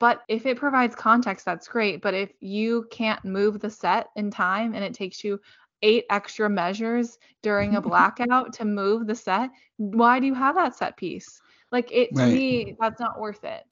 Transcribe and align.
But 0.00 0.22
if 0.28 0.46
it 0.46 0.56
provides 0.56 0.94
context, 0.94 1.44
that's 1.44 1.68
great. 1.68 2.00
But 2.00 2.14
if 2.14 2.30
you 2.40 2.86
can't 2.90 3.22
move 3.22 3.60
the 3.60 3.68
set 3.68 4.08
in 4.16 4.30
time 4.30 4.74
and 4.74 4.82
it 4.82 4.94
takes 4.94 5.22
you 5.22 5.38
eight 5.82 6.06
extra 6.08 6.48
measures 6.48 7.18
during 7.42 7.76
a 7.76 7.80
blackout 7.82 8.54
to 8.54 8.64
move 8.64 9.06
the 9.06 9.14
set, 9.14 9.50
why 9.76 10.18
do 10.18 10.26
you 10.26 10.32
have 10.34 10.54
that 10.56 10.74
set 10.74 10.96
piece? 10.96 11.42
Like 11.70 11.92
it 11.92 12.16
to 12.16 12.22
Right. 12.22 12.32
me, 12.32 12.76
that's 12.80 12.98
not 12.98 13.20
worth 13.20 13.44
it. 13.44 13.66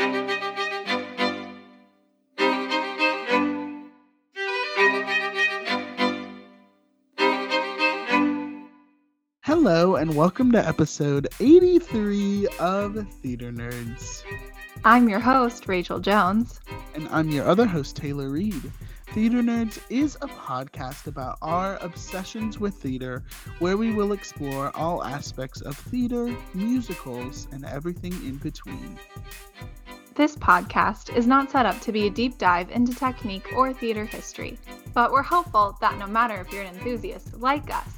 Hello, 9.42 9.96
and 9.96 10.14
welcome 10.14 10.52
to 10.52 10.66
episode 10.66 11.28
83 11.40 12.48
of 12.60 13.06
Theater 13.22 13.50
Nerds. 13.50 14.24
I'm 14.84 15.08
your 15.08 15.18
host, 15.18 15.66
Rachel 15.66 15.98
Jones. 15.98 16.60
And 16.94 17.08
I'm 17.10 17.30
your 17.30 17.46
other 17.46 17.66
host, 17.66 17.96
Taylor 17.96 18.28
Reed. 18.28 18.72
Theater 19.08 19.42
Nerds 19.42 19.80
is 19.90 20.16
a 20.16 20.28
podcast 20.28 21.06
about 21.06 21.38
our 21.42 21.78
obsessions 21.80 22.60
with 22.60 22.74
theater, 22.74 23.24
where 23.58 23.76
we 23.76 23.92
will 23.92 24.12
explore 24.12 24.70
all 24.76 25.02
aspects 25.02 25.60
of 25.62 25.76
theater, 25.76 26.34
musicals, 26.54 27.48
and 27.50 27.64
everything 27.64 28.12
in 28.24 28.36
between. 28.36 28.98
This 30.14 30.36
podcast 30.36 31.14
is 31.14 31.26
not 31.26 31.50
set 31.50 31.66
up 31.66 31.80
to 31.80 31.92
be 31.92 32.06
a 32.06 32.10
deep 32.10 32.38
dive 32.38 32.70
into 32.70 32.94
technique 32.94 33.52
or 33.56 33.72
theater 33.72 34.04
history, 34.04 34.58
but 34.94 35.10
we're 35.10 35.22
hopeful 35.22 35.76
that 35.80 35.98
no 35.98 36.06
matter 36.06 36.40
if 36.40 36.52
you're 36.52 36.62
an 36.62 36.74
enthusiast 36.74 37.38
like 37.38 37.74
us, 37.74 37.97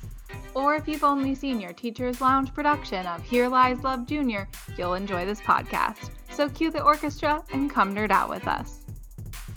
or 0.55 0.75
if 0.75 0.89
you've 0.89 1.05
only 1.05 1.35
seen 1.35 1.61
your 1.61 1.73
Teacher's 1.73 2.21
Lounge 2.21 2.53
production 2.53 3.07
of 3.07 3.23
Here 3.23 3.49
Lies 3.49 3.83
Love 3.83 4.07
Jr., 4.07 4.43
you'll 4.77 4.95
enjoy 4.95 5.25
this 5.25 5.41
podcast. 5.41 6.11
So 6.31 6.49
cue 6.49 6.71
the 6.71 6.83
orchestra 6.83 7.43
and 7.53 7.71
come 7.71 7.95
nerd 7.95 8.11
out 8.11 8.29
with 8.29 8.47
us. 8.47 8.81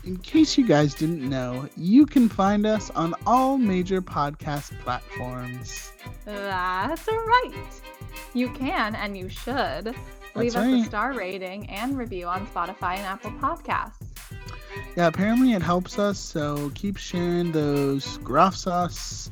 In 0.05 0.17
case 0.17 0.57
you 0.57 0.67
guys 0.67 0.93
didn't 0.93 1.27
know, 1.27 1.69
you 1.77 2.05
can 2.05 2.27
find 2.27 2.65
us 2.65 2.89
on 2.91 3.13
all 3.25 3.57
major 3.57 4.01
podcast 4.01 4.77
platforms. 4.79 5.93
That's 6.25 7.07
right. 7.07 7.53
You 8.33 8.49
can 8.49 8.95
and 8.95 9.17
you 9.17 9.29
should 9.29 9.95
leave 10.35 10.53
That's 10.53 10.55
us 10.55 10.81
a 10.81 10.85
star 10.85 11.13
rating 11.13 11.69
and 11.69 11.97
review 11.97 12.27
on 12.27 12.45
Spotify 12.47 12.97
and 12.97 13.05
Apple 13.05 13.31
Podcasts. 13.31 14.01
Yeah, 14.97 15.07
apparently 15.07 15.53
it 15.53 15.61
helps 15.61 15.97
us, 15.97 16.19
so 16.19 16.71
keep 16.75 16.97
sharing 16.97 17.51
those 17.51 18.17
Gruff 18.17 18.55
Sauce 18.55 19.31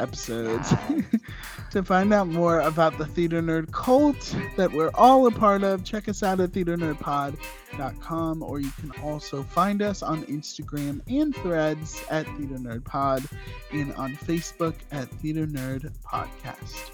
episodes 0.00 0.72
to 1.70 1.82
find 1.84 2.12
out 2.12 2.28
more 2.28 2.60
about 2.60 2.98
the 2.98 3.06
Theater 3.06 3.40
Nerd 3.42 3.70
cult 3.72 4.34
that 4.56 4.72
we're 4.72 4.90
all 4.94 5.26
a 5.26 5.30
part 5.30 5.62
of. 5.62 5.84
Check 5.84 6.08
us 6.08 6.22
out 6.22 6.40
at 6.40 6.50
theaternerdpod.com, 6.50 8.42
or 8.42 8.60
you 8.60 8.70
can 8.80 8.90
also 9.02 9.42
find 9.42 9.82
us 9.82 10.02
on 10.02 10.24
Instagram 10.24 11.00
and 11.08 11.34
threads 11.36 12.02
at 12.10 12.26
Theater 12.36 12.56
Nerd 12.56 12.84
Pod 12.84 13.24
and 13.72 13.92
on 13.94 14.12
Facebook 14.16 14.74
at 14.90 15.08
Theater 15.08 15.46
Nerd 15.46 15.92
Podcast. 16.04 16.90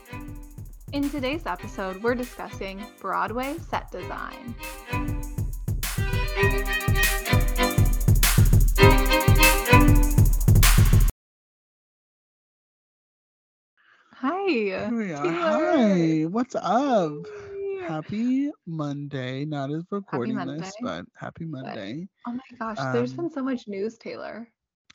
In 0.93 1.09
today's 1.11 1.47
episode, 1.47 2.03
we're 2.03 2.15
discussing 2.15 2.85
Broadway 3.01 3.57
set 3.71 3.91
design. 3.91 4.55
Hi. 14.27 14.49
Here 14.49 14.91
we 14.93 15.13
are. 15.13 15.23
Taylor. 15.23 15.73
Hi, 15.77 16.23
what's 16.25 16.57
up? 16.57 17.13
Happy 17.87 18.51
Monday. 18.67 19.45
Not 19.45 19.71
as 19.71 19.85
recording 19.93 20.35
this, 20.35 20.75
but 20.83 21.05
happy 21.15 21.45
Monday. 21.45 22.09
Oh 22.27 22.33
my 22.33 22.41
gosh, 22.59 22.93
There's 22.93 23.13
been 23.13 23.31
so 23.31 23.41
much 23.45 23.69
news, 23.69 23.99
Taylor. 23.99 24.49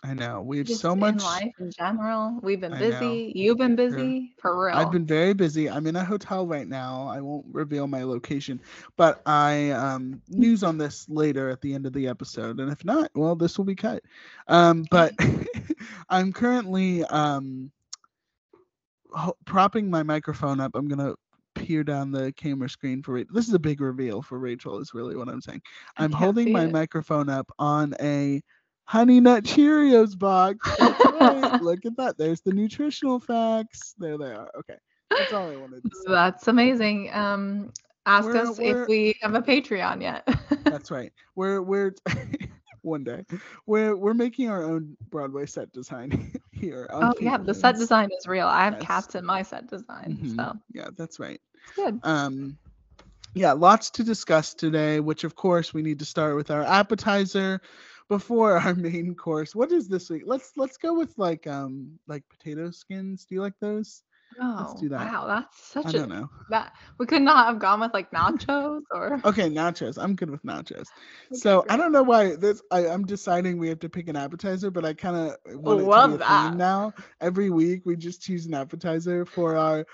I 0.03 0.15
know. 0.15 0.41
We 0.41 0.57
have 0.57 0.67
Just 0.67 0.81
so 0.81 0.91
in 0.91 0.99
much. 0.99 1.23
life 1.23 1.53
in 1.61 1.71
general. 1.71 2.39
We've 2.43 2.59
been 2.59 2.73
I 2.73 2.79
know. 2.81 2.89
busy. 2.89 3.31
You've 3.33 3.57
been 3.57 3.77
busy. 3.77 4.33
For 4.41 4.65
real. 4.65 4.75
I've 4.75 4.91
been 4.91 5.05
very 5.05 5.33
busy. 5.33 5.69
I'm 5.69 5.87
in 5.87 5.95
a 5.95 6.03
hotel 6.03 6.45
right 6.45 6.67
now. 6.67 7.07
I 7.07 7.21
won't 7.21 7.45
reveal 7.53 7.87
my 7.87 8.03
location, 8.03 8.59
but 8.97 9.21
I 9.25 9.69
um 9.69 10.21
news 10.29 10.61
on 10.61 10.77
this 10.77 11.07
later 11.07 11.49
at 11.49 11.61
the 11.61 11.73
end 11.73 11.85
of 11.85 11.93
the 11.93 12.09
episode. 12.09 12.59
And 12.59 12.69
if 12.69 12.83
not, 12.83 13.09
well, 13.15 13.37
this 13.37 13.57
will 13.57 13.63
be 13.63 13.75
cut. 13.75 14.03
Um, 14.49 14.83
but 14.91 15.13
I'm 16.09 16.33
currently 16.33 17.05
um 17.05 17.71
ho- 19.13 19.37
propping 19.45 19.89
my 19.89 20.03
microphone 20.03 20.59
up. 20.59 20.71
I'm 20.75 20.87
gonna 20.87 21.13
peer 21.55 21.83
down 21.83 22.11
the 22.11 22.31
camera 22.33 22.69
screen 22.69 23.03
for 23.03 23.13
Rachel. 23.13 23.33
This 23.35 23.47
is 23.47 23.53
a 23.53 23.59
big 23.59 23.81
reveal 23.81 24.21
for 24.21 24.39
Rachel. 24.39 24.79
Is 24.79 24.93
really 24.93 25.15
what 25.15 25.27
I'm 25.27 25.41
saying. 25.41 25.61
I'm 25.97 26.11
holding 26.11 26.51
my 26.51 26.65
it. 26.65 26.71
microphone 26.71 27.29
up 27.29 27.51
on 27.59 27.93
a 28.01 28.41
Honey 28.85 29.19
Nut 29.19 29.43
Cheerios 29.43 30.17
box. 30.17 30.69
Right. 31.21 31.61
Look 31.61 31.85
at 31.85 31.95
that. 31.97 32.17
There's 32.17 32.41
the 32.41 32.51
nutritional 32.51 33.19
facts. 33.19 33.93
There 33.99 34.17
they 34.17 34.31
are. 34.31 34.49
Okay. 34.57 34.73
That's 35.11 35.31
all 35.31 35.51
I 35.51 35.55
wanted 35.55 35.83
to 35.83 35.89
say. 35.93 36.11
That's 36.11 36.47
amazing. 36.47 37.13
Um, 37.13 37.71
ask 38.07 38.25
We're- 38.25 38.39
us 38.39 38.57
we're- 38.57 38.81
if 38.81 38.87
we 38.87 39.15
have 39.21 39.35
a 39.35 39.41
Patreon 39.41 40.01
yet. 40.01 40.27
That's 40.63 40.89
right. 40.89 41.13
We're 41.35 41.61
we're 41.61 41.93
one 42.81 43.03
day. 43.03 43.23
We're 43.67 43.95
we're 43.95 44.15
making 44.15 44.49
our 44.49 44.63
own 44.63 44.97
Broadway 45.11 45.45
set 45.45 45.71
design 45.73 46.33
here. 46.61 46.89
oh 47.01 47.13
yeah, 47.19 47.37
the 47.37 47.53
set 47.53 47.77
design 47.77 48.09
is 48.17 48.27
real. 48.27 48.47
I 48.47 48.65
have 48.65 48.79
Yes. 48.79 48.79
cats 48.79 49.15
in 49.15 49.25
my 49.25 49.43
set 49.43 49.67
design, 49.67 50.19
Mhm. 50.19 50.49
so 50.49 50.53
Yeah, 50.73 50.89
that's 50.97 51.19
right. 51.19 51.41
it's 51.63 51.71
good. 51.71 52.01
Um 52.03 52.57
yeah, 53.35 53.53
lots 53.53 53.91
to 53.91 54.03
discuss 54.03 54.53
today, 54.53 54.99
which 54.99 55.23
of 55.23 55.35
course 55.35 55.73
we 55.73 55.81
need 55.81 55.99
to 55.99 56.05
start 56.05 56.35
with 56.35 56.51
our 56.51 56.63
appetizer 56.63 57.61
before 58.09 58.57
our 58.57 58.75
main 58.75 59.15
course. 59.15 59.55
What 59.55 59.71
is 59.71 59.87
this 59.89 60.09
week? 60.09 60.23
Let's 60.25 60.53
let's 60.57 60.77
go 60.77 60.93
with 60.97 61.13
like 61.17 61.47
um 61.47 61.99
like 62.07 62.23
potato 62.29 62.71
skins. 62.71 63.25
Do 63.25 63.35
you 63.35 63.41
like 63.41 63.59
those? 63.61 64.03
Oh, 64.39 64.75
do 64.79 64.89
that. 64.89 64.99
wow, 65.11 65.27
that's 65.27 65.75
I 65.75 65.81
such 65.83 65.93
don't 65.93 66.11
a 66.11 66.15
know. 66.21 66.29
that 66.49 66.73
we 66.97 67.05
could 67.05 67.21
not 67.21 67.47
have 67.47 67.59
gone 67.59 67.79
with 67.81 67.93
like 67.93 68.09
nachos 68.11 68.81
or. 68.91 69.19
Okay, 69.25 69.49
nachos. 69.49 70.01
I'm 70.01 70.15
good 70.15 70.29
with 70.29 70.43
nachos. 70.43 70.87
So 71.33 71.65
I 71.69 71.77
don't 71.77 71.91
know 71.91 72.03
why 72.03 72.35
this. 72.35 72.61
I, 72.71 72.87
I'm 72.87 73.05
deciding 73.05 73.57
we 73.57 73.67
have 73.69 73.79
to 73.79 73.89
pick 73.89 74.07
an 74.07 74.15
appetizer, 74.15 74.71
but 74.71 74.85
I 74.85 74.93
kind 74.93 75.15
of 75.15 75.37
want 75.61 75.81
it 75.81 75.83
love 75.83 76.11
to 76.11 76.17
be 76.17 76.23
a 76.23 76.27
that. 76.27 76.49
theme 76.49 76.57
now. 76.57 76.93
Every 77.19 77.49
week 77.49 77.81
we 77.85 77.95
just 77.95 78.21
choose 78.21 78.45
an 78.45 78.53
appetizer 78.53 79.25
for 79.25 79.57
our 79.57 79.85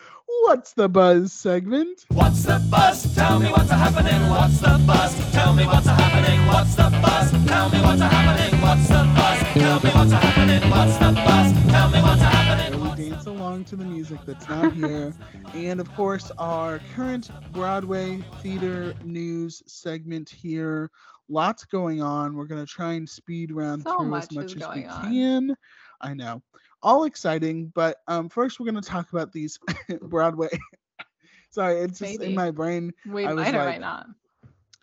"What's 0.44 0.74
the 0.74 0.88
Buzz" 0.88 1.34
segment. 1.34 2.06
What's 2.10 2.44
the 2.44 2.66
buzz? 2.70 3.14
Tell 3.16 3.40
me 3.40 3.48
what's 3.50 3.70
happening. 3.72 4.30
What's 4.30 4.60
the 4.60 4.82
buzz? 4.86 5.32
Tell 5.32 5.54
me 5.54 5.66
what's 5.66 5.88
happening. 5.88 6.46
What's 6.48 6.76
the 6.76 6.90
buzz? 7.02 7.32
Tell 7.48 7.70
me 7.70 7.82
what's 7.82 8.02
happening. 8.02 8.62
What's 8.62 8.88
the 8.88 9.04
buzz? 9.16 9.37
Tell 9.58 9.80
me 9.80 9.90
what's 9.90 10.12
a 10.12 10.18
happening. 10.18 10.70
What's 10.70 10.98
the 10.98 11.12
buzz? 11.26 11.72
Tell 11.72 11.90
me 11.90 12.00
what's 12.02 12.22
a 12.22 12.26
happening. 12.26 12.80
where 12.80 12.92
we 12.96 13.10
dance 13.10 13.26
along 13.26 13.66
to 13.66 13.76
the 13.76 13.86
music 13.86 14.20
that's 14.26 14.48
not 14.48 14.72
here, 14.74 15.14
and 15.56 15.80
of 15.80 15.92
course 15.96 16.32
our 16.38 16.80
current 16.96 17.32
Broadway 17.54 18.24
theater 18.42 18.94
news 19.04 19.64
segment 19.66 20.30
here. 20.30 20.92
Lots 21.28 21.66
going 21.66 22.02
on. 22.04 22.36
We're 22.36 22.46
gonna 22.46 22.66
try 22.68 22.94
and 22.94 23.10
speed 23.10 23.52
round 23.52 23.82
So 23.84 23.98
through 23.98 24.08
much 24.10 24.24
as 24.26 24.32
much 24.36 24.56
as 24.56 24.76
we 24.76 24.86
on. 24.86 25.12
can. 25.12 25.56
I 26.02 26.14
know. 26.14 26.42
All 26.84 27.06
exciting, 27.06 27.72
but 27.74 27.98
um, 28.08 28.30
first 28.30 28.60
we're 28.60 28.68
gonna 28.68 28.82
talk 28.82 29.12
about 29.12 29.32
these 29.34 29.58
Broadway. 30.04 30.50
Sorry, 31.50 31.78
it's 31.80 31.98
just 32.00 32.22
in 32.22 32.36
my 32.36 32.52
brain. 32.52 32.94
We 33.08 33.26
I 33.26 33.34
was 33.34 33.46
might 33.46 33.56
or 33.56 33.58
like, 33.60 33.68
might 33.70 33.82
not. 33.82 34.06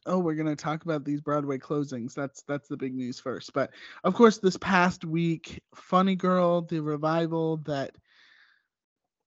Oh 0.07 0.19
we're 0.19 0.35
going 0.35 0.47
to 0.47 0.57
talk 0.57 0.85
about 0.85 1.05
these 1.05 1.21
broadway 1.21 1.59
closings. 1.59 2.15
That's 2.15 2.43
that's 2.43 2.69
the 2.69 2.77
big 2.77 2.95
news 2.95 3.19
first. 3.19 3.53
But 3.53 3.71
of 4.03 4.15
course 4.15 4.39
this 4.39 4.57
past 4.59 5.05
week 5.05 5.63
funny 5.75 6.17
girl 6.17 6.63
the 6.63 6.81
revival 6.81 7.59
that 7.59 7.93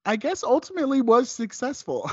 i 0.06 0.16
guess 0.16 0.44
ultimately 0.44 1.02
was 1.02 1.30
successful 1.30 2.10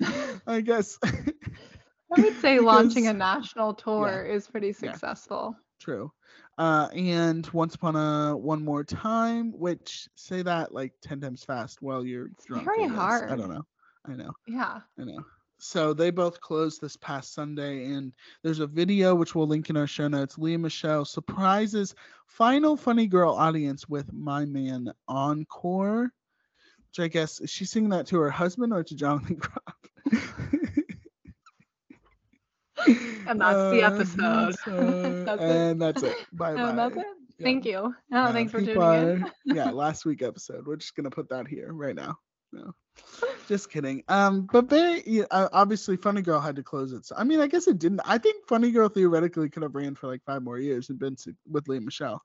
i 0.46 0.60
guess. 0.60 0.98
I 1.04 2.20
would 2.20 2.40
say 2.40 2.58
launching 2.60 3.06
a 3.06 3.12
national 3.12 3.74
tour 3.74 4.24
is 4.24 4.46
pretty 4.46 4.72
successful. 4.72 5.56
true. 5.80 6.10
Uh 6.56 6.88
and 6.94 7.46
once 7.48 7.74
upon 7.74 7.96
a 7.96 8.36
one 8.36 8.64
more 8.64 8.82
time 8.82 9.52
which 9.52 10.08
say 10.14 10.42
that 10.42 10.72
like 10.72 10.92
10 11.02 11.20
times 11.20 11.44
fast 11.44 11.82
while 11.82 12.04
you're 12.04 12.30
drunk 12.46 12.64
very 12.64 12.88
guess. 12.88 13.30
i 13.30 13.36
don't 13.36 13.50
know. 13.50 13.66
I 14.06 14.14
know. 14.14 14.32
Yeah. 14.46 14.80
I 14.98 15.04
know. 15.04 15.24
So 15.58 15.92
they 15.92 16.10
both 16.10 16.40
closed 16.40 16.80
this 16.80 16.96
past 16.96 17.34
Sunday, 17.34 17.84
and 17.86 18.12
there's 18.42 18.60
a 18.60 18.66
video 18.66 19.14
which 19.14 19.34
we'll 19.34 19.48
link 19.48 19.70
in 19.70 19.76
our 19.76 19.88
show 19.88 20.06
notes. 20.08 20.38
Lea 20.38 20.56
Michele 20.56 21.04
surprises 21.04 21.94
final 22.26 22.76
Funny 22.76 23.06
Girl 23.08 23.32
audience 23.34 23.88
with 23.88 24.12
My 24.12 24.44
Man 24.44 24.92
Encore, 25.08 26.12
which 26.88 27.00
I 27.04 27.08
guess 27.08 27.40
is 27.40 27.50
she 27.50 27.64
singing 27.64 27.90
that 27.90 28.06
to 28.08 28.18
her 28.20 28.30
husband 28.30 28.72
or 28.72 28.84
to 28.84 28.94
Jonathan 28.94 29.36
Groff? 29.36 30.22
And 33.26 33.40
that's 33.40 33.70
the 33.72 33.82
episode. 33.82 34.54
uh, 34.66 35.24
That's 35.24 35.42
it. 35.42 35.46
and 35.50 35.82
that's 35.82 36.02
it. 36.02 36.16
Bye 36.32 36.54
bye. 36.54 36.72
That's 36.72 36.96
it. 36.96 37.04
Thank 37.42 37.64
you. 37.66 37.94
Oh, 38.12 38.16
Uh, 38.16 38.32
thanks 38.32 38.50
for 38.52 38.60
tuning 38.60 38.80
in. 38.82 39.30
yeah, 39.44 39.70
last 39.70 40.06
week 40.06 40.22
episode. 40.22 40.66
We're 40.66 40.76
just 40.76 40.94
gonna 40.96 41.10
put 41.10 41.28
that 41.28 41.46
here 41.46 41.70
right 41.72 41.94
now. 41.94 42.16
No. 42.52 42.72
Just 43.46 43.70
kidding. 43.70 44.02
Um, 44.08 44.48
but 44.52 44.68
very 44.68 45.02
yeah, 45.06 45.24
uh, 45.30 45.48
obviously, 45.52 45.96
Funny 45.96 46.22
Girl 46.22 46.40
had 46.40 46.56
to 46.56 46.62
close 46.62 46.92
it. 46.92 47.04
So, 47.06 47.14
I 47.16 47.24
mean, 47.24 47.40
I 47.40 47.46
guess 47.46 47.66
it 47.68 47.78
didn't. 47.78 48.00
I 48.04 48.18
think 48.18 48.46
Funny 48.46 48.70
Girl 48.70 48.88
theoretically 48.88 49.48
could 49.48 49.62
have 49.62 49.74
ran 49.74 49.94
for 49.94 50.06
like 50.08 50.22
five 50.24 50.42
more 50.42 50.58
years 50.58 50.90
and 50.90 50.98
been 50.98 51.16
with 51.50 51.68
Lea 51.68 51.78
Michele, 51.78 52.20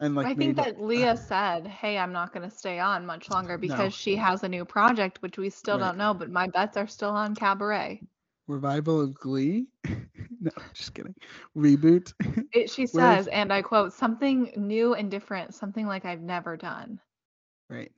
and 0.00 0.14
like 0.14 0.26
I 0.26 0.28
think 0.30 0.38
made 0.38 0.50
it- 0.50 0.76
that 0.76 0.82
Lea 0.82 1.16
said, 1.16 1.66
"Hey, 1.66 1.98
I'm 1.98 2.12
not 2.12 2.32
going 2.32 2.48
to 2.48 2.54
stay 2.54 2.78
on 2.78 3.06
much 3.06 3.30
longer 3.30 3.56
because 3.58 3.94
she 3.94 4.16
has 4.16 4.42
a 4.44 4.48
new 4.48 4.64
project, 4.64 5.22
which 5.22 5.38
we 5.38 5.50
still 5.50 5.78
Right. 5.78 5.86
don't 5.88 5.98
know. 5.98 6.12
But 6.14 6.30
my 6.30 6.48
bets 6.48 6.76
are 6.76 6.86
still 6.88 7.10
on 7.10 7.34
Cabaret." 7.34 8.02
revival 8.48 8.98
of 9.02 9.12
Glee. 9.12 9.66
no, 10.40 10.50
just 10.72 10.94
kidding. 10.94 11.14
Reboot. 11.56 12.12
It, 12.54 12.70
she 12.70 12.86
Where's- 12.86 13.24
says, 13.24 13.26
and 13.28 13.52
I 13.52 13.60
quote, 13.62 13.92
"Something 13.92 14.52
new 14.56 14.94
and 14.94 15.10
different, 15.10 15.54
something 15.54 15.86
like 15.86 16.04
I've 16.06 16.22
never 16.22 16.56
done." 16.56 16.98
right. 17.70 17.92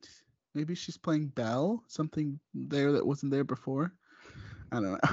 Maybe 0.54 0.74
she's 0.74 0.96
playing 0.96 1.28
Belle. 1.28 1.82
Something 1.86 2.40
there 2.54 2.92
that 2.92 3.06
wasn't 3.06 3.32
there 3.32 3.44
before. 3.44 3.92
I 4.72 4.76
don't 4.76 4.92
know. 4.92 4.98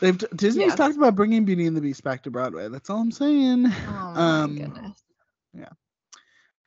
They've 0.00 0.18
Disney's 0.36 0.66
Yes. 0.68 0.74
talked 0.74 0.96
about 0.96 1.14
bringing 1.14 1.44
Beauty 1.44 1.66
and 1.66 1.76
the 1.76 1.80
Beast 1.80 2.02
back 2.02 2.22
to 2.24 2.30
Broadway. 2.30 2.68
That's 2.68 2.90
all 2.90 3.00
I'm 3.00 3.12
saying. 3.12 3.66
Oh 3.86 3.90
my 3.90 4.20
Um, 4.20 4.56
goodness. 4.56 5.02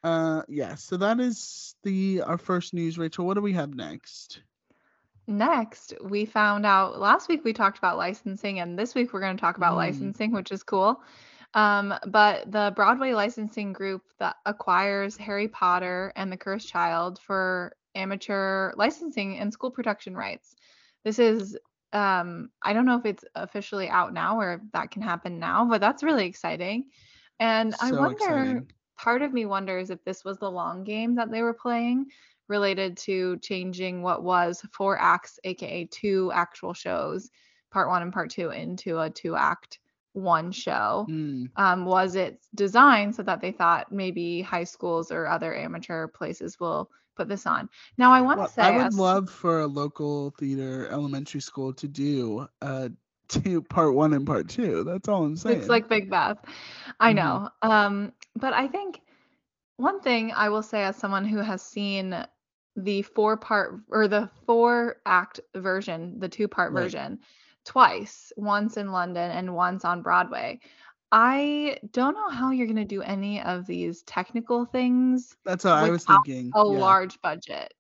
Uh, 0.04 0.44
yeah. 0.48 0.76
So 0.76 0.98
that 0.98 1.20
is 1.20 1.76
the 1.84 2.22
our 2.22 2.38
first 2.38 2.74
news. 2.76 2.98
Rachel, 2.98 3.26
what 3.26 3.34
do 3.34 3.42
we 3.42 3.54
have 3.54 3.74
next? 3.74 4.42
Next, 5.28 5.96
we 6.04 6.26
found 6.26 6.64
out 6.68 7.00
last 7.00 7.28
week 7.28 7.44
we 7.44 7.54
talked 7.54 7.80
about 7.80 7.98
licensing, 7.98 8.60
and 8.60 8.78
this 8.78 8.94
week 8.94 9.12
we're 9.12 9.22
going 9.22 9.36
to 9.36 9.42
talk 9.42 9.58
about 9.58 9.74
Mm. 9.74 9.78
licensing, 9.78 10.32
which 10.32 10.52
is 10.52 10.62
cool. 10.62 11.02
Um, 11.56 11.94
but 12.08 12.52
the 12.52 12.74
Broadway 12.76 13.14
licensing 13.14 13.72
group 13.72 14.04
that 14.20 14.36
acquires 14.46 15.16
Harry 15.18 15.48
Potter 15.48 16.12
and 16.18 16.32
the 16.32 16.38
Cursed 16.38 16.68
Child 16.68 17.18
for 17.20 17.76
amateur 17.96 18.74
licensing 18.76 19.40
and 19.40 19.54
school 19.54 19.72
production 19.72 20.16
rights. 20.18 20.56
This 21.06 21.18
is, 21.18 21.58
um, 21.94 22.50
I 22.62 22.74
don't 22.74 22.86
know 22.86 22.98
if 22.98 23.06
it's 23.06 23.24
officially 23.36 23.88
out 23.88 24.14
now 24.14 24.38
or 24.40 24.54
if 24.56 24.62
that 24.74 24.92
can 24.92 25.02
happen 25.02 25.40
now, 25.40 25.66
but 25.66 25.80
that's 25.80 26.04
really 26.04 26.26
exciting. 26.26 26.90
And 27.40 27.74
I 27.80 27.90
So 27.90 28.00
wonder, 28.00 28.12
exciting. 28.12 28.72
part 28.98 29.22
of 29.22 29.32
me 29.32 29.46
wonders 29.46 29.90
if 29.90 30.04
this 30.04 30.26
was 30.26 30.38
the 30.40 30.52
long 30.52 30.84
game 30.84 31.16
that 31.16 31.32
they 31.32 31.42
were 31.42 31.54
playing 31.54 32.08
related 32.50 32.98
to 32.98 33.38
changing 33.38 34.02
what 34.02 34.24
was 34.24 34.62
four 34.74 35.00
acts, 35.00 35.40
aka 35.46 35.86
two 35.86 36.32
actual 36.34 36.74
shows, 36.74 37.32
part 37.72 37.88
one 37.88 38.02
and 38.02 38.12
part 38.12 38.30
two, 38.30 38.50
into 38.52 39.00
a 39.00 39.10
two 39.10 39.38
act 39.38 39.80
one 40.16 40.52
show. 40.52 41.10
Mm, 41.10 41.50
Um, 41.58 41.86
was 41.86 42.16
it 42.16 42.40
designed 42.56 43.16
so 43.16 43.24
that 43.24 43.42
they 43.42 43.52
thought 43.52 43.92
maybe 43.92 44.42
high 44.42 44.64
schools 44.66 45.12
or 45.12 45.28
other 45.28 45.54
amateur 45.56 46.08
places 46.08 46.60
will 46.60 46.90
put 47.16 47.28
this 47.30 47.46
on? 47.46 47.70
Now, 47.98 48.12
I 48.14 48.22
want 48.22 48.42
to 48.42 48.48
well, 48.48 48.50
say, 48.50 48.62
I 48.64 48.72
would 48.72 48.88
as- 48.88 48.96
love 48.96 49.30
for 49.30 49.62
a 49.62 49.68
local 49.68 50.32
theater 50.40 50.88
elementary 50.90 51.42
school 51.42 51.74
to 51.76 51.88
do 51.88 52.48
uh 52.62 52.90
two 53.30 53.62
part 53.64 53.94
one 53.96 54.14
and 54.14 54.26
part 54.26 54.50
two. 54.50 54.84
That's 54.84 55.08
all 55.08 55.24
I'm 55.26 55.38
saying. 55.38 55.58
It's 55.60 55.70
like 55.70 55.90
Big 55.90 56.10
Beth. 56.10 56.38
I 57.00 57.14
Mhm. 57.14 57.16
know. 57.16 57.50
Um, 57.62 58.14
but 58.36 58.54
I 58.54 58.68
think 58.68 59.02
one 59.78 60.02
thing 60.02 60.32
I 60.32 60.50
will 60.50 60.64
say 60.64 60.84
as 60.84 60.96
someone 60.98 61.26
who 61.26 61.38
has 61.40 61.62
seen 61.62 62.16
the 62.76 63.02
four 63.04 63.38
part 63.38 63.82
or 63.90 64.08
the 64.08 64.30
four 64.46 64.98
act 65.06 65.40
version, 65.56 66.20
the 66.20 66.30
two 66.30 66.48
part 66.48 66.74
Right. 66.74 66.84
version, 66.84 67.20
twice, 67.66 68.32
once 68.38 68.78
in 68.78 68.92
London 68.92 69.32
and 69.32 69.56
once 69.56 69.84
on 69.86 70.02
Broadway. 70.02 70.60
I 71.12 71.78
don't 71.92 72.14
know 72.16 72.30
how 72.30 72.52
you're 72.52 72.68
going 72.68 72.76
to 72.78 72.86
do 72.86 73.02
any 73.02 73.42
of 73.42 73.66
these 73.68 74.02
technical 74.04 74.66
things 74.66 75.36
That's 75.46 75.64
what 75.64 75.74
I 75.74 75.90
was 75.90 76.04
thinking. 76.06 76.52
a 76.56 76.60
yeah, 76.60 76.64
large 76.80 77.22
budget. 77.22 77.74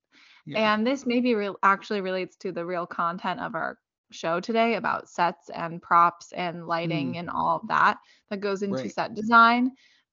yeah. 0.45 0.73
And 0.75 0.85
this 0.85 1.05
maybe 1.05 1.33
real 1.35 1.57
actually 1.63 2.01
relates 2.01 2.35
to 2.37 2.51
the 2.51 2.65
real 2.65 2.85
content 2.85 3.39
of 3.41 3.55
our 3.55 3.77
show 4.11 4.39
today 4.39 4.75
about 4.75 5.09
sets 5.09 5.49
and 5.49 5.81
props 5.81 6.31
and 6.33 6.67
lighting 6.67 7.17
and 7.17 7.29
all 7.29 7.57
of 7.61 7.67
that 7.67 7.97
that 8.29 8.39
goes 8.39 8.61
into 8.61 8.75
Mm. 8.75 8.83
Right. 8.83 8.93
set 8.93 9.15
design. 9.15 9.71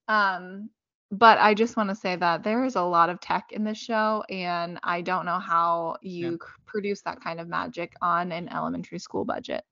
Um, 0.08 0.70
but 1.12 1.38
I 1.38 1.52
just 1.52 1.76
want 1.76 1.90
to 1.90 1.94
say 1.94 2.16
that 2.16 2.42
there 2.42 2.64
is 2.64 2.74
a 2.74 2.82
lot 2.82 3.10
of 3.10 3.20
tech 3.20 3.52
in 3.52 3.64
this 3.64 3.76
show, 3.76 4.24
and 4.30 4.80
I 4.82 5.02
don't 5.02 5.26
know 5.26 5.38
how 5.38 5.96
you 6.00 6.32
c- 6.32 6.38
produce 6.64 7.02
that 7.02 7.20
kind 7.20 7.38
of 7.38 7.48
magic 7.48 7.92
on 8.00 8.32
an 8.32 8.48
elementary 8.48 8.98
school 8.98 9.26
budget. 9.26 9.62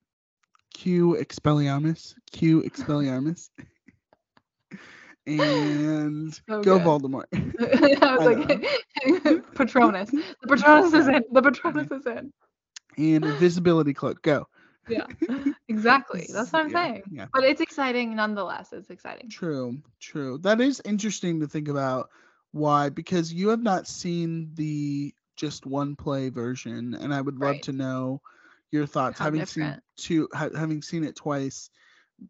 Q 0.75 1.17
Expelliarmus. 1.19 2.15
Q 2.31 2.63
Expelliarmus. 2.63 3.49
and 5.27 6.35
So 6.35 6.63
go 6.63 6.79
good. 6.79 6.83
Voldemort. 6.83 7.25
I 8.03 8.17
was 8.19 8.27
like, 8.37 9.55
Patronus. 9.55 10.11
The 10.11 10.47
Patronus 10.47 10.93
is 10.93 11.09
in. 11.09 11.25
The 11.33 11.43
Patronus 11.43 11.91
is 11.91 12.07
in. 12.07 12.33
and 12.99 13.25
invisibility 13.25 13.95
cloak. 13.95 14.21
Go. 14.21 14.47
Yeah, 14.88 15.06
exactly. 15.69 16.27
That's 16.32 16.53
what 16.53 16.62
I'm 16.65 16.71
Yeah, 16.71 16.82
saying. 16.82 17.03
Yeah. 17.11 17.27
But 17.32 17.44
it's 17.44 17.61
exciting 17.61 18.15
nonetheless. 18.17 18.73
It's 18.73 18.91
exciting. 18.91 19.29
True, 19.31 19.79
true. 20.00 20.38
That 20.38 20.61
is 20.61 20.81
interesting 20.85 21.41
to 21.41 21.47
think 21.47 21.69
about 21.69 22.09
why 22.53 22.88
because 22.88 23.32
you 23.32 23.49
have 23.49 23.62
not 23.62 23.87
seen 23.87 24.50
the 24.55 25.15
just 25.37 25.67
one 25.67 25.97
play 25.97 26.29
version 26.29 26.94
and 26.94 27.15
I 27.15 27.21
would 27.21 27.38
love 27.38 27.55
Right. 27.55 27.62
to 27.62 27.73
know 27.73 28.21
your 28.71 28.87
thoughts 28.87 29.19
How 29.19 29.27
having 29.27 29.41
different. 29.41 29.75
seen 29.75 29.82
two 29.97 30.29
ha- 30.35 30.50
having 30.56 30.83
seen 30.83 31.05
it 31.05 31.17
twice 31.17 31.71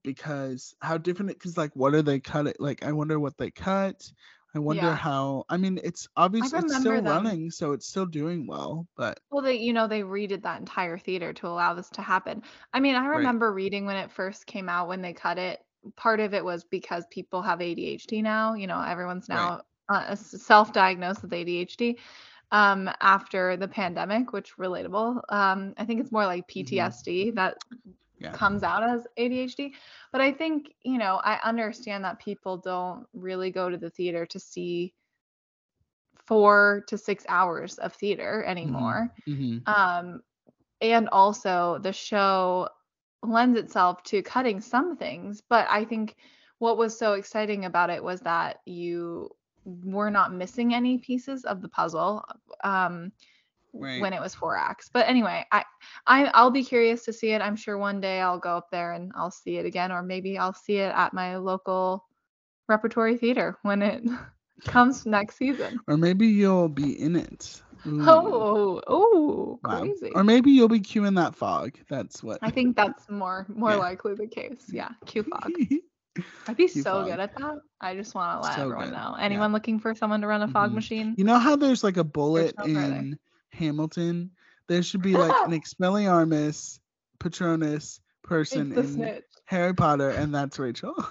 because 0.03 0.75
how 0.81 0.97
different 0.99 1.31
it 1.31 1.41
cuz 1.41 1.57
like 1.57 1.75
what 1.75 1.95
are 1.95 2.03
they 2.03 2.21
cut 2.21 2.47
it 2.47 2.61
like 2.61 2.85
I 2.85 2.93
wonder 2.93 3.19
what 3.19 3.37
they 3.39 3.51
cut. 3.51 4.11
I 4.55 4.59
wonder 4.59 4.87
Yeah. 4.87 4.97
how 4.97 5.45
I 5.49 5.57
mean 5.57 5.79
it's 5.83 6.09
obviously 6.17 6.61
it's 6.61 6.75
still 6.75 7.01
them. 7.03 7.07
running 7.07 7.51
so 7.51 7.73
it's 7.73 7.87
still 7.87 8.07
doing 8.07 8.47
well 8.47 8.87
but 8.97 9.19
Well, 9.31 9.43
they, 9.43 9.55
you 9.57 9.73
know, 9.73 9.87
they 9.87 10.03
redid 10.03 10.43
that 10.43 10.59
entire 10.61 10.99
theater 10.99 11.33
to 11.35 11.47
allow 11.47 11.75
this 11.75 11.89
to 11.91 12.03
happen. 12.03 12.43
I 12.73 12.81
mean, 12.81 12.97
I 12.97 13.07
remember 13.07 13.53
reading 13.53 13.87
when 13.87 13.97
it 13.97 14.11
first 14.11 14.47
came 14.47 14.69
out 14.69 14.89
when 14.89 15.03
they 15.03 15.13
cut 15.13 15.39
it. 15.39 15.61
Part 15.97 16.21
of 16.21 16.35
it 16.35 16.45
was 16.45 16.65
because 16.65 17.05
people 17.11 17.43
have 17.43 17.61
ADHD 17.61 18.23
now. 18.23 18.55
You 18.55 18.67
know, 18.67 18.81
everyone's 18.83 19.29
Right. 19.31 19.53
now 19.53 19.63
uh, 19.89 20.15
self-diagnosed 20.15 21.23
with 21.23 21.33
ADHD 21.33 21.97
um, 22.51 22.91
after 23.01 23.57
the 23.57 23.69
pandemic, 23.69 24.33
which 24.33 24.57
relatable. 24.57 25.21
Um, 25.29 25.75
I 25.79 25.85
think 25.85 26.01
it's 26.01 26.13
more 26.13 26.27
like 26.27 26.49
PTSD 26.49 27.35
that 27.37 27.57
Mm-hmm. 27.73 27.91
Yeah. 28.21 28.33
comes 28.33 28.63
out 28.63 28.83
as 28.83 29.07
ADHD. 29.19 29.73
But 30.13 30.21
I 30.21 30.33
think, 30.33 30.75
you 30.83 30.99
know, 30.99 31.21
I 31.25 31.41
understand 31.43 32.05
that 32.05 32.21
people 32.21 32.59
don't 32.59 33.07
really 33.15 33.51
go 33.51 33.71
to 33.71 33.79
the 33.79 33.91
theater 33.91 34.27
to 34.27 34.39
see 34.39 34.95
four 36.27 36.85
to 36.89 36.99
six 36.99 37.25
hours 37.29 37.79
of 37.79 37.95
theater 37.95 38.45
anymore. 38.45 39.13
mhm. 39.27 39.67
Um, 39.67 40.23
and 40.81 41.09
also 41.11 41.79
the 41.83 41.93
show 41.93 42.69
lends 43.23 43.59
itself 43.59 44.03
to 44.05 44.23
cutting 44.23 44.61
some 44.61 44.97
things, 44.97 45.43
but 45.49 45.67
I 45.71 45.85
think 45.85 46.17
what 46.59 46.79
was 46.79 46.99
so 46.99 47.15
exciting 47.15 47.65
about 47.65 47.91
it 47.91 48.05
was 48.05 48.21
that 48.21 48.61
you 48.67 49.31
were 49.65 50.11
not 50.11 50.33
missing 50.33 50.75
any 50.75 50.99
pieces 50.99 51.45
of 51.45 51.63
the 51.63 51.69
puzzle 51.69 52.25
um, 52.65 53.13
Right. 53.73 54.01
when 54.01 54.13
it 54.13 54.21
was 54.21 54.35
four 54.35 54.57
acts. 54.57 54.89
But 54.93 55.09
anyway, 55.09 55.45
I, 55.53 55.65
I 56.07 56.27
I'll 56.35 56.51
be 56.51 56.65
curious 56.65 57.05
to 57.05 57.13
see 57.13 57.31
it. 57.31 57.41
I'm 57.41 57.57
sure 57.57 57.79
one 57.79 58.01
day 58.01 58.21
I'll 58.21 58.39
go 58.39 58.57
up 58.57 58.69
there 58.71 58.93
and 58.93 59.13
I'll 59.15 59.31
see 59.31 59.57
it 59.59 59.67
again, 59.67 59.93
or 59.93 60.03
maybe 60.03 60.39
I'll 60.39 60.55
see 60.55 60.77
it 60.79 60.93
at 60.95 61.13
my 61.15 61.37
local 61.37 62.05
repertory 62.69 63.17
theater 63.17 63.59
when 63.63 63.83
it 63.83 64.03
comes 64.65 65.07
next 65.07 65.37
season. 65.37 65.81
or 65.89 65.97
maybe 65.97 66.27
you'll 66.27 66.69
be 66.69 67.01
in 67.01 67.17
it. 67.17 67.63
Ooh. 67.87 68.07
Oh, 68.07 68.81
oh, 68.87 69.61
Wow. 69.63 69.83
crazy. 69.83 70.13
Or 70.15 70.25
maybe 70.25 70.51
you'll 70.51 70.69
be 70.69 70.81
queuing 70.81 71.17
that 71.17 71.35
fog. 71.35 71.73
That's 71.89 72.23
what. 72.23 72.43
I 72.43 72.51
think 72.51 72.77
that's 72.77 73.09
more 73.11 73.47
more 73.49 73.71
Yeah. 73.71 73.77
likely 73.77 74.15
the 74.15 74.27
case. 74.27 74.67
Yeah, 74.73 74.91
cue 75.07 75.23
fog. 75.23 75.51
I'd 76.49 76.57
be 76.57 76.67
Q 76.67 76.83
so 76.83 76.93
fog. 76.93 77.07
good 77.07 77.21
at 77.21 77.35
that. 77.37 77.59
I 77.81 77.95
just 77.95 78.15
want 78.15 78.39
to 78.39 78.43
let 78.43 78.57
So 78.57 78.63
everyone 78.63 78.87
good, 78.87 78.95
know. 78.95 79.15
yeah. 79.19 79.25
Anyone 79.25 79.53
looking 79.53 79.79
for 79.79 79.95
someone 79.95 80.21
to 80.23 80.27
run 80.27 80.43
a 80.43 80.49
fog 80.49 80.71
Mhm. 80.71 80.75
machine? 80.75 81.15
you 81.17 81.25
know 81.25 81.39
how 81.39 81.57
there's 81.57 81.85
like 81.85 81.97
a 81.97 82.05
bullet 82.05 82.55
in 82.65 83.19
Hamilton? 83.53 84.31
There 84.69 84.83
should 84.83 85.03
be 85.03 85.17
like 85.17 85.35
an 85.45 85.51
Expelliarmus 85.59 86.79
Patronus 87.19 88.01
person 88.23 88.73
in 88.73 88.87
snitch. 88.87 89.25
Harry 89.45 89.75
Potter, 89.75 90.11
and 90.11 90.35
that's 90.35 90.59
Rachel. 90.59 90.95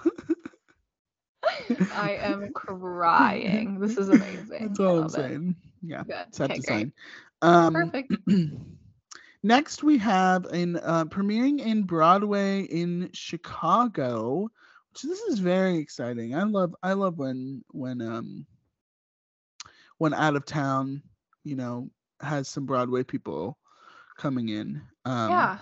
I 1.90 2.12
am 2.20 2.50
crying. 2.54 3.80
This 3.80 3.96
is 3.96 4.08
amazing. 4.08 4.68
that's 4.68 4.80
all 4.80 4.98
I'm 4.98 5.06
it. 5.14 5.20
saying. 5.30 5.56
Yeah, 5.82 6.02
Good. 6.06 6.26
set 6.30 6.50
Okay, 6.50 6.54
design. 6.54 6.92
Um, 7.42 7.72
Perfect. 7.72 8.12
Next, 9.42 9.82
we 9.82 9.98
have 9.98 10.46
in 10.52 10.76
uh, 10.76 11.06
premiering 11.06 11.60
in 11.60 11.84
Broadway 11.84 12.62
in 12.62 13.10
Chicago. 13.12 14.50
Which 14.90 15.02
this 15.02 15.20
is 15.20 15.38
very 15.38 15.78
exciting. 15.78 16.34
I 16.34 16.42
love 16.44 16.74
I 16.82 16.94
love 16.94 17.18
when 17.18 17.64
when 17.70 18.00
um 18.02 18.46
when 19.98 20.14
out 20.14 20.36
of 20.36 20.44
town, 20.44 21.02
you 21.44 21.56
know, 21.56 21.90
has 22.20 22.48
some 22.48 22.66
Broadway 22.66 23.02
people 23.02 23.58
coming 24.16 24.48
in. 24.48 24.82
Um, 25.04 25.30
yeah. 25.30 25.58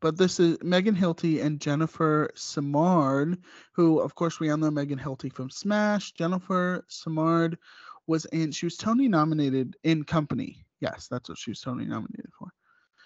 But 0.00 0.18
this 0.18 0.38
is 0.38 0.58
Megan 0.62 0.94
Hilty 0.94 1.42
and 1.42 1.58
Jennifer 1.58 2.28
Simard, 2.34 3.38
who, 3.72 4.00
of 4.00 4.14
course, 4.14 4.38
we 4.38 4.50
all 4.50 4.58
know 4.58 4.70
Megan 4.70 4.98
Hilty 4.98 5.32
from 5.32 5.48
Smash. 5.48 6.12
Jennifer 6.12 6.84
Simard 6.88 7.56
was 8.06 8.26
in. 8.26 8.52
She 8.52 8.66
was 8.66 8.76
Tony 8.76 9.08
nominated 9.08 9.76
in 9.82 10.04
Company. 10.04 10.66
Yes, 10.80 11.08
that's 11.10 11.30
what 11.30 11.38
she 11.38 11.50
was 11.52 11.60
Tony 11.60 11.86
nominated 11.86 12.30
for 12.38 12.48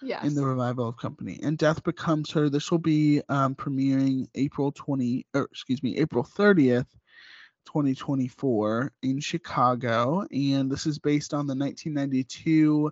Yes. 0.03 0.25
in 0.25 0.35
the 0.35 0.45
revival 0.45 0.89
of 0.89 0.97
Company. 0.97 1.39
And 1.43 1.57
Death 1.57 1.85
Becomes 1.85 2.33
Her. 2.33 2.49
This 2.49 2.71
will 2.71 2.79
be 2.79 3.23
um, 3.29 3.55
premiering 3.55 4.27
April 4.35 4.73
20, 4.73 5.27
or 5.35 5.43
excuse 5.53 5.83
me, 5.85 5.97
April 5.99 6.25
30th, 6.25 6.87
2024 7.69 8.93
in 9.03 9.21
Chicago. 9.21 10.27
And 10.33 10.71
this 10.71 10.87
is 10.87 10.99
based 10.99 11.35
on 11.35 11.47
the 11.47 11.55
1992, 11.55 12.91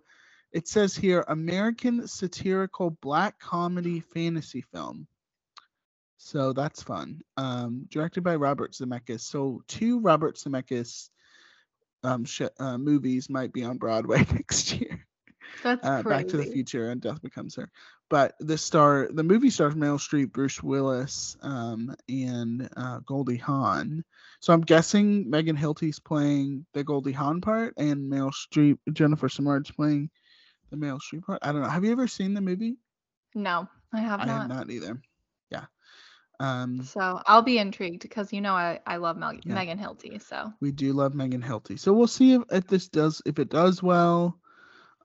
it 0.53 0.69
says 0.69 0.95
here, 0.95 1.25
American 1.29 2.07
satirical 2.07 2.91
black 2.91 3.39
comedy 3.39 4.01
fantasy 4.01 4.61
film. 4.61 5.07
So 6.19 6.53
that's 6.53 6.83
fun. 6.83 7.23
Um, 7.39 7.87
directed 7.89 8.23
by 8.23 8.37
Robert 8.37 8.73
Zemeckis. 8.73 9.21
So 9.21 9.63
two 9.67 10.01
Robert 10.01 10.37
Zemeckis 10.37 11.09
um, 12.03 12.27
sh- 12.27 12.43
uh, 12.59 12.77
movies 12.77 13.31
might 13.31 13.55
be 13.55 13.65
on 13.65 13.79
Broadway 13.79 14.19
next 14.33 14.73
year 14.79 14.86
That's 15.67 15.87
uh. 15.87 16.03
Back 16.03 16.29
to 16.29 16.37
the 16.37 16.45
Future 16.45 16.91
and 16.91 17.01
Death 17.01 17.21
Becomes 17.21 17.57
Her. 17.57 17.69
But 18.09 18.35
the 18.39 18.57
star, 18.57 19.09
the 19.13 19.25
movie 19.25 19.51
stars 19.51 19.75
Meryl 19.75 19.99
Streep, 19.99 20.33
Bruce 20.33 20.63
Willis, 20.63 21.37
um, 21.43 21.95
and 22.09 22.69
uh, 22.77 23.01
Goldie 23.01 23.37
Hawn. 23.37 24.05
So 24.39 24.53
I'm 24.53 24.61
guessing 24.61 25.29
Megan 25.29 25.57
Hilty's 25.57 25.99
playing 25.99 26.67
the 26.73 26.85
Goldie 26.85 27.11
Hawn 27.13 27.41
part, 27.41 27.75
and 27.77 28.11
Meryl 28.13 28.33
Streep, 28.33 28.79
Jennifer 28.93 29.29
Simard's 29.29 29.73
playing 29.73 30.11
the 30.71 30.77
Meryl 30.77 31.01
Streep 31.01 31.25
part. 31.25 31.41
I 31.43 31.51
don't 31.51 31.63
know. 31.63 31.69
Have 31.69 31.85
you 31.85 31.91
ever 31.91 32.07
seen 32.07 32.35
the 32.35 32.41
movie? 32.41 32.77
No, 33.35 33.69
I 33.93 34.01
have 34.01 34.21
not. 34.21 34.29
I 34.29 34.33
have 34.33 34.49
not 34.49 34.71
either. 34.71 35.01
Yeah. 35.51 35.65
Um, 36.39 36.85
So 36.85 37.21
I'll 37.27 37.43
be 37.43 37.59
intrigued 37.59 38.03
because 38.03 38.33
you 38.33 38.41
know 38.41 38.55
I, 38.55 38.79
I 38.87 38.99
love 38.99 39.17
Mel- 39.17 39.41
Yeah. 39.45 39.55
Megan 39.55 39.79
Hilty. 39.79 40.23
So 40.23 40.53
we 40.61 40.71
do 40.71 40.93
love 40.93 41.15
Megan 41.15 41.43
Hilty. 41.43 41.79
So 41.79 41.93
we'll 41.93 42.07
see 42.07 42.35
if, 42.35 42.43
if 42.53 42.67
this 42.69 42.89
does 42.89 43.21
if 43.27 43.41
it 43.41 43.49
does 43.51 43.83
well. 43.83 44.39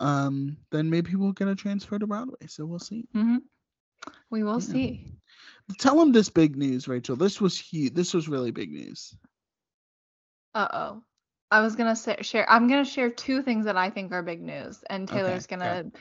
Um, 0.02 0.58
then 0.72 0.90
maybe 0.90 1.16
we'll 1.16 1.32
get 1.32 1.48
a 1.48 1.56
transfer 1.56 2.00
to 2.00 2.08
Broadway. 2.08 2.48
So 2.48 2.66
we'll 2.66 2.80
see. 2.80 3.06
mhm. 3.16 3.38
we 4.32 4.44
will 4.44 4.60
Yeah. 4.62 4.74
see. 4.74 5.14
Tell 5.78 5.96
them 5.96 6.12
this 6.12 6.28
big 6.30 6.56
news, 6.58 6.88
Rachel. 6.88 7.16
This 7.16 7.40
was 7.40 7.58
huge. 7.58 7.94
This 7.94 8.14
was 8.14 8.28
really 8.28 8.50
big 8.52 8.72
news. 8.72 9.16
Uh 10.54 10.68
oh. 10.74 11.04
I 11.52 11.62
was 11.62 11.76
gonna 11.76 11.96
say, 11.96 12.18
share. 12.22 12.50
I'm 12.50 12.68
gonna 12.68 12.84
share 12.86 13.10
two 13.10 13.42
things 13.44 13.66
that 13.66 13.78
I 13.78 13.90
think 13.90 14.12
are 14.12 14.24
big 14.24 14.42
news, 14.42 14.84
and 14.90 15.08
Taylor's 15.08 15.48
yeah. 15.50 15.58
gonna 15.58 15.92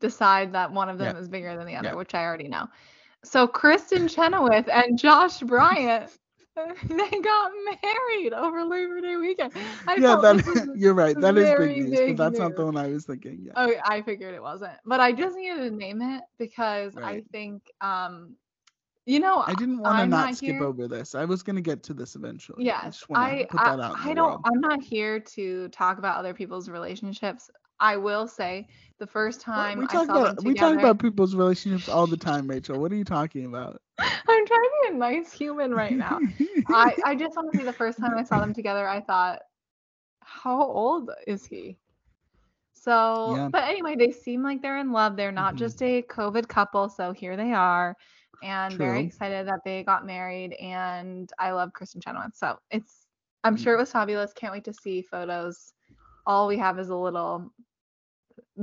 decide 0.00 0.52
that 0.54 0.72
one 0.72 0.88
of 0.88 0.98
them 0.98 1.14
Yeah. 1.14 1.20
is 1.20 1.28
bigger 1.28 1.56
than 1.56 1.66
the 1.66 1.74
other, 1.76 1.88
Yeah. 1.88 1.94
which 1.94 2.14
I 2.14 2.24
already 2.24 2.48
know. 2.48 2.68
So 3.24 3.46
Kristin 3.46 4.08
Chenoweth 4.08 4.68
and 4.68 4.98
Josh 4.98 5.40
Bryant, 5.40 6.10
they 6.88 7.20
got 7.20 7.52
married 7.82 8.32
over 8.32 8.64
Labor 8.64 9.00
Day 9.00 9.16
weekend. 9.16 9.52
I 9.86 9.96
yeah, 9.96 10.16
that 10.16 10.72
you're 10.76 10.94
right. 10.94 11.18
That 11.20 11.38
is 11.38 11.50
big 11.58 11.76
news, 11.76 11.98
big 11.98 12.16
but 12.16 12.24
that's 12.24 12.40
not 12.40 12.56
the 12.56 12.64
one 12.64 12.76
I 12.76 12.88
was 12.88 13.04
thinking. 13.04 13.40
Yeah. 13.44 13.52
Oh, 13.56 13.72
I 13.84 14.02
figured 14.02 14.34
it 14.34 14.42
wasn't, 14.42 14.74
but 14.84 15.00
I 15.00 15.12
just 15.12 15.36
needed 15.36 15.70
to 15.70 15.70
name 15.70 16.02
it 16.02 16.22
because 16.38 16.96
I 16.96 17.22
think, 17.30 17.62
um, 17.80 18.34
you 19.06 19.20
know, 19.20 19.42
I 19.46 19.54
didn't 19.54 19.78
want 19.78 19.98
to 19.98 20.06
not, 20.06 20.26
not 20.26 20.36
skip 20.36 20.60
over 20.60 20.88
this. 20.88 21.14
I 21.14 21.24
was 21.24 21.42
gonna 21.42 21.60
get 21.60 21.82
to 21.84 21.94
this 21.94 22.16
eventually. 22.16 22.64
I 22.64 22.66
Yes, 22.66 23.04
I 23.14 23.46
I, 23.52 23.68
out 23.68 23.96
I 23.96 24.14
don't 24.14 24.30
world. 24.30 24.40
I'm 24.44 24.60
not 24.60 24.82
here 24.82 25.20
to 25.20 25.68
talk 25.68 25.98
about 25.98 26.18
other 26.18 26.34
people's 26.34 26.68
relationships. 26.68 27.48
I 27.80 27.96
will 27.96 28.26
say 28.28 28.68
the 28.98 29.06
first 29.06 29.40
time 29.40 29.78
we 29.78 29.86
I 29.90 29.98
talk 29.98 30.06
saw 30.06 30.18
them 30.20 30.36
about 30.36 30.44
we 30.44 30.54
talk 30.54 30.74
about 30.76 30.98
people's 30.98 31.34
relationships 31.34 31.88
all 31.88 32.06
the 32.06 32.16
time, 32.16 32.48
Rachel. 32.48 32.80
What 32.80 32.92
are 32.92 32.96
you 32.96 33.04
talking 33.04 33.46
about? 33.46 33.80
I'm 33.98 34.46
trying 34.46 34.46
to 34.62 34.70
be 34.90 34.94
a 34.94 34.98
nice 34.98 35.32
human 35.32 35.74
right 35.74 35.96
now. 35.96 36.22
I 36.66 36.96
I 37.04 37.14
just 37.14 37.36
want 37.36 37.52
to 37.52 37.56
say 37.58 37.64
the 37.64 37.72
first 37.72 37.98
time 37.98 38.16
I 38.16 38.24
saw 38.24 38.40
them 38.40 38.52
together, 38.54 38.88
I 38.88 39.00
thought, 39.00 39.40
how 40.20 40.62
old 40.62 41.10
is 41.26 41.44
he? 41.46 41.78
So, 42.74 43.36
Yeah. 43.36 43.48
but 43.50 43.64
anyway, 43.64 43.96
they 43.96 44.10
seem 44.10 44.42
like 44.42 44.62
they're 44.62 44.78
in 44.78 44.92
love. 44.92 45.16
They're 45.16 45.32
not 45.32 45.54
Mhm. 45.54 45.58
just 45.58 45.82
a 45.82 46.02
COVID 46.02 46.48
couple, 46.48 46.88
so 46.88 47.12
here 47.12 47.36
they 47.36 47.52
are, 47.52 47.96
and 48.42 48.78
very 48.78 49.00
excited 49.02 49.46
that 49.48 49.60
they 49.64 49.82
got 49.84 50.06
married. 50.06 50.54
And 50.54 51.30
I 51.38 51.52
love 51.52 51.70
Kristin 51.72 52.02
Chenoweth, 52.02 52.34
so 52.34 52.58
it's 52.70 53.06
I'm 53.44 53.56
sure 53.56 53.74
it 53.74 53.78
was 53.78 53.92
fabulous. 53.92 54.32
Can't 54.32 54.52
wait 54.52 54.64
to 54.64 54.72
see 54.72 55.02
photos. 55.02 55.72
All 56.26 56.46
we 56.48 56.58
have 56.58 56.78
is 56.78 56.90
a 56.90 56.96
little 56.96 57.52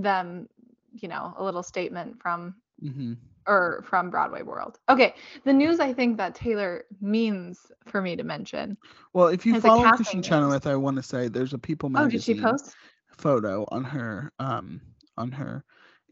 them, 0.02 0.48
you 0.94 1.08
know, 1.08 1.34
a 1.38 1.44
little 1.44 1.64
statement 1.64 2.22
from 2.22 2.56
hmm 2.82 3.14
or 3.48 3.82
from 3.88 4.10
Broadway 4.10 4.42
World. 4.42 4.78
Okay, 4.90 5.16
the 5.46 5.54
news 5.54 5.80
I 5.80 5.94
think 5.94 6.18
that 6.18 6.36
Taylor 6.36 6.84
means 7.00 7.72
for 7.86 8.02
me 8.02 8.18
to 8.18 8.24
mention. 8.24 8.78
Well, 9.14 9.28
if 9.28 9.46
you 9.46 9.60
follow 9.62 9.86
Kristin 9.88 10.16
news. 10.16 10.26
Chenoweth, 10.28 10.68
I 10.68 10.76
want 10.76 10.98
to 10.98 11.04
say 11.04 11.30
there's 11.30 11.54
a 11.54 11.58
People 11.58 11.90
magazine. 11.90 12.10
Oh, 12.10 12.12
did 12.12 12.24
she 12.24 12.42
post? 12.42 12.76
photo 13.18 13.66
on 13.72 13.84
her 13.84 14.32
um 14.40 14.82
on 15.18 15.32
her 15.32 15.64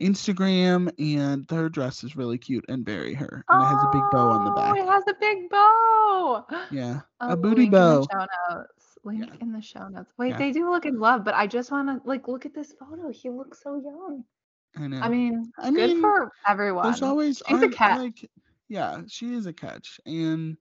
Instagram, 0.02 0.92
and 1.00 1.50
her 1.50 1.70
dress 1.70 2.04
is 2.04 2.16
really 2.16 2.38
cute 2.38 2.66
and 2.68 2.86
very 2.86 3.14
her, 3.14 3.46
and 3.50 3.62
it 3.62 3.66
has 3.66 3.84
a 3.84 3.90
big 3.94 4.02
bow 4.12 4.30
on 4.30 4.46
the 4.46 4.52
back. 4.52 4.76
Oh. 4.78 4.84
It 4.84 4.88
has 4.88 5.04
a 5.08 5.14
big 5.20 5.50
bow. 5.50 6.46
Yeah, 6.72 7.02
Oh, 7.22 7.32
a 7.32 7.38
booty 7.38 7.70
bow. 7.70 8.08
In 9.10 9.20
the 9.20 9.26
show 9.26 9.30
notes. 9.30 9.30
Link 9.30 9.30
Yeah. 9.30 9.46
in 9.46 9.52
the 9.52 9.62
show 9.62 9.88
notes. 9.88 10.12
Wait, 10.18 10.30
Yeah. 10.30 10.38
they 10.38 10.52
do 10.52 10.70
look 10.70 10.86
in 10.86 11.00
love, 11.00 11.24
but 11.24 11.34
I 11.36 11.48
just 11.48 11.72
want 11.72 11.88
to 11.90 12.08
like 12.08 12.28
look 12.28 12.46
at 12.46 12.54
this 12.54 12.74
photo. 12.74 13.10
He 13.12 13.30
looks 13.30 13.62
so 13.62 13.76
young. 13.78 14.24
I 14.78 14.88
know. 14.88 15.00
I 15.02 15.10
mean, 15.10 15.52
I 15.58 15.70
good 15.72 15.90
mean, 15.90 16.02
for 16.02 16.32
everyone. 16.48 16.84
There's 16.86 17.02
always 17.02 17.42
She's 17.48 17.62
a 17.62 17.70
catch. 17.70 18.00
like 18.00 18.30
yeah, 18.68 19.02
she 19.08 19.34
is 19.34 19.46
a 19.46 19.54
catch, 19.54 20.00
and 20.06 20.58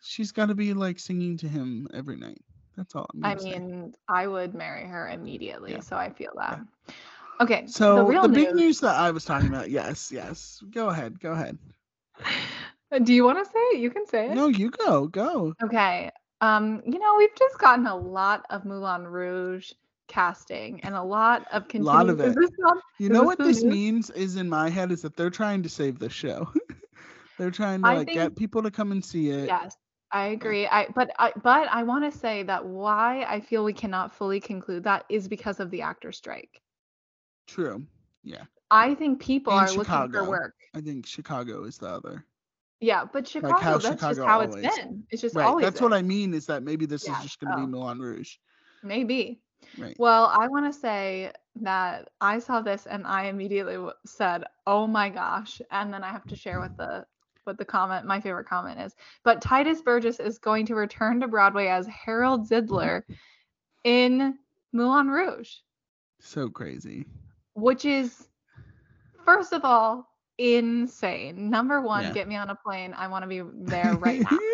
she's 0.00 0.32
got 0.32 0.46
to 0.46 0.54
be 0.54 0.74
like 0.74 0.98
singing 0.98 1.36
to 1.38 1.48
him 1.48 1.88
every 1.94 2.16
night. 2.16 2.42
That's 2.76 2.94
all 2.94 3.06
I'm 3.14 3.24
I 3.24 3.36
say. 3.36 3.58
mean, 3.58 3.94
I 4.08 4.26
would 4.26 4.54
marry 4.54 4.84
her 4.86 5.08
immediately, 5.08 5.72
Yeah. 5.72 5.80
so 5.80 5.96
I 5.96 6.10
feel 6.10 6.32
that. 6.36 6.60
Okay, 7.40 7.66
So 7.66 8.06
the 8.10 8.22
the, 8.22 8.28
big 8.28 8.48
news. 8.48 8.56
news 8.56 8.80
that 8.80 8.96
I 8.96 9.10
was 9.10 9.24
talking 9.24 9.48
about, 9.48 9.70
yes, 9.70 10.10
yes. 10.12 10.62
Go 10.70 10.88
ahead, 10.88 11.20
go 11.20 11.32
ahead. 11.32 11.58
Do 13.04 13.14
you 13.14 13.24
want 13.24 13.38
to 13.38 13.44
say 13.50 13.58
it? 13.72 13.78
You 13.80 13.90
can 13.90 14.06
say 14.06 14.30
it. 14.30 14.34
No, 14.34 14.48
you 14.48 14.70
go, 14.70 15.06
go. 15.06 15.54
Okay. 15.62 16.10
Um, 16.40 16.82
you 16.86 16.98
know, 16.98 17.14
we've 17.18 17.34
just 17.36 17.58
gotten 17.58 17.86
a 17.86 17.96
lot 17.96 18.44
of 18.50 18.64
Moulin 18.64 19.06
Rouge 19.08 19.72
casting 20.06 20.80
and 20.82 20.94
a 20.94 21.02
lot 21.02 21.46
of 21.52 21.64
A 21.74 21.78
lot 21.78 22.08
of 22.08 22.20
it. 22.20 22.34
not- 22.58 22.78
You 22.98 23.08
know 23.08 23.22
what 23.22 23.38
this 23.38 23.62
news? 23.62 23.72
means 23.72 24.10
is 24.10 24.36
in 24.36 24.48
my 24.48 24.68
head 24.70 24.92
is 24.92 25.02
that 25.02 25.16
they're 25.16 25.30
trying 25.30 25.62
to 25.64 25.68
save 25.68 25.98
the 25.98 26.08
show. 26.08 26.48
they're 27.38 27.50
trying 27.50 27.82
to 27.82 27.88
I 27.88 27.96
like 27.96 28.06
think- 28.06 28.18
get 28.18 28.36
people 28.36 28.62
to 28.62 28.70
come 28.70 28.92
and 28.92 29.04
see 29.04 29.30
it. 29.30 29.46
Yes, 29.48 29.76
I 30.12 30.28
agree. 30.28 30.66
I 30.66 30.86
but 30.94 31.10
I 31.18 31.32
but 31.42 31.68
I 31.70 31.82
want 31.82 32.10
to 32.10 32.16
say 32.16 32.42
that 32.44 32.64
why 32.64 33.24
I 33.28 33.40
feel 33.40 33.64
we 33.64 33.72
cannot 33.74 34.14
fully 34.14 34.40
conclude 34.40 34.84
that 34.84 35.04
is 35.10 35.28
because 35.28 35.60
of 35.60 35.70
the 35.70 35.82
actor 35.82 36.12
strike. 36.12 36.62
True. 37.46 37.84
Yeah. 38.22 38.44
I 38.70 38.94
think 38.94 39.20
people 39.20 39.52
And 39.52 39.62
are 39.68 39.70
looking 39.72 39.84
Chicago. 39.84 40.24
for 40.24 40.30
work. 40.30 40.54
I 40.74 40.80
think 40.82 41.06
Chicago 41.06 41.64
is 41.64 41.78
the 41.78 41.88
other. 41.88 42.24
Yeah, 42.80 43.04
but 43.12 43.26
Chicago, 43.26 43.56
how 43.58 43.78
that's 43.78 44.00
just 44.00 44.20
how 44.20 44.40
always- 44.40 44.54
it's 44.64 44.76
been. 44.78 45.04
It's 45.10 45.20
just 45.22 45.34
Right. 45.34 45.44
always 45.46 45.64
That's 45.64 45.80
what 45.80 45.88
been. 45.90 45.98
I 45.98 46.02
mean 46.02 46.32
is 46.34 46.46
that 46.46 46.62
maybe 46.62 46.86
this 46.86 47.06
Yeah, 47.06 47.16
is 47.18 47.22
just 47.24 47.40
going 47.40 47.52
to 47.52 47.58
oh. 47.62 47.66
be 47.66 47.70
Moulin 47.72 47.98
Rouge. 47.98 48.36
Maybe. 48.82 49.40
Right. 49.76 49.96
Well, 49.98 50.26
I 50.26 50.46
want 50.46 50.72
to 50.72 50.78
say 50.78 51.32
that 51.56 52.08
I 52.20 52.38
saw 52.38 52.60
this 52.60 52.86
and 52.86 53.04
I 53.06 53.24
immediately 53.24 53.74
w- 53.74 53.92
said, 54.06 54.44
"Oh 54.68 54.86
my 54.86 55.08
gosh!" 55.10 55.60
And 55.72 55.92
then 55.92 56.04
I 56.04 56.08
have 56.12 56.24
to 56.28 56.36
share 56.36 56.60
with 56.60 56.76
the 56.76 57.04
what 57.42 57.58
the 57.58 57.64
comment, 57.64 58.06
my 58.06 58.20
favorite 58.20 58.46
comment 58.46 58.78
is. 58.80 58.94
But 59.24 59.40
Tituss 59.40 59.82
Burgess 59.82 60.20
is 60.20 60.38
going 60.38 60.66
to 60.66 60.74
return 60.76 61.18
to 61.20 61.28
Broadway 61.28 61.66
as 61.68 61.86
Harold 61.88 62.48
Zidler 62.48 63.02
in 63.84 64.38
Moulin 64.72 65.08
Rouge, 65.08 65.54
So 66.20 66.48
crazy. 66.50 67.06
which 67.54 67.84
is 67.86 68.28
first 69.24 69.52
of 69.54 69.64
all 69.64 70.07
insane. 70.38 71.50
Number 71.50 71.80
one, 71.80 72.04
Yeah. 72.04 72.12
get 72.12 72.28
me 72.28 72.36
on 72.36 72.50
a 72.50 72.54
plane. 72.54 72.94
I 72.94 73.08
want 73.08 73.22
to 73.24 73.28
be 73.28 73.42
there 73.64 73.94
right 73.96 74.20
now. 74.20 74.38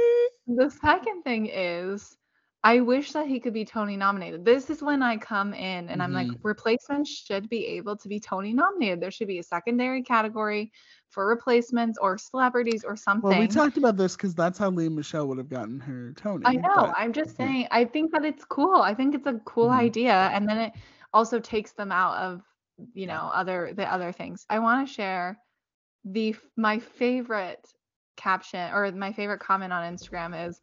The 0.47 0.69
second 0.69 1.23
thing 1.23 1.47
is, 1.47 2.19
I 2.63 2.81
wish 2.81 3.13
that 3.13 3.27
he 3.27 3.41
could 3.41 3.55
be 3.55 3.65
Tony 3.65 3.97
nominated. 3.97 4.45
This 4.45 4.69
is 4.69 4.83
when 4.83 5.03
I 5.03 5.17
come 5.17 5.55
in 5.55 5.89
and 5.89 6.03
I'm 6.03 6.13
like, 6.13 6.27
Mhm. 6.27 6.39
replacements 6.43 7.09
should 7.11 7.49
be 7.49 7.65
able 7.79 7.97
to 7.97 8.09
be 8.09 8.21
Tony 8.21 8.53
nominated. 8.53 9.01
There 9.01 9.11
should 9.11 9.29
be 9.29 9.39
a 9.39 9.43
secondary 9.43 10.03
category 10.03 10.71
for 11.09 11.27
replacements 11.27 11.99
or 11.99 12.19
celebrities 12.19 12.85
or 12.85 12.95
something. 12.95 13.31
well, 13.31 13.39
we 13.41 13.47
talked 13.49 13.79
about 13.79 13.97
this 13.97 14.17
because 14.17 14.35
that's 14.35 14.59
how 14.59 14.69
Lea 14.69 14.91
Michele 14.91 15.27
would 15.29 15.39
have 15.39 15.49
gotten 15.49 15.81
her 15.81 16.13
Tony. 16.15 16.43
I 16.45 16.57
know. 16.57 16.75
but- 16.77 16.95
I'm 16.99 17.15
just 17.15 17.31
yeah. 17.39 17.47
saying. 17.47 17.69
I 17.71 17.87
think 17.87 18.13
that 18.13 18.27
it's 18.27 18.45
cool. 18.45 18.77
I 18.83 18.93
think 18.95 19.15
it's 19.15 19.27
a 19.27 19.41
cool 19.47 19.69
Mhm. 19.71 19.79
idea, 19.79 20.15
and 20.35 20.47
then 20.47 20.59
it 20.59 20.73
also 21.15 21.41
takes 21.41 21.73
them 21.73 21.91
out 21.91 22.17
of 22.19 22.43
you 22.93 23.07
know 23.07 23.31
other 23.33 23.73
the 23.73 23.91
other 23.91 24.13
things. 24.13 24.45
I 24.51 24.59
want 24.59 24.87
to 24.87 24.93
share 24.93 25.39
the 26.05 26.35
my 26.57 26.79
favorite 26.79 27.67
caption 28.17 28.73
or 28.73 28.91
my 28.93 29.13
favorite 29.13 29.41
comment 29.41 29.73
on 29.73 29.95
Instagram 29.95 30.49
is, 30.49 30.61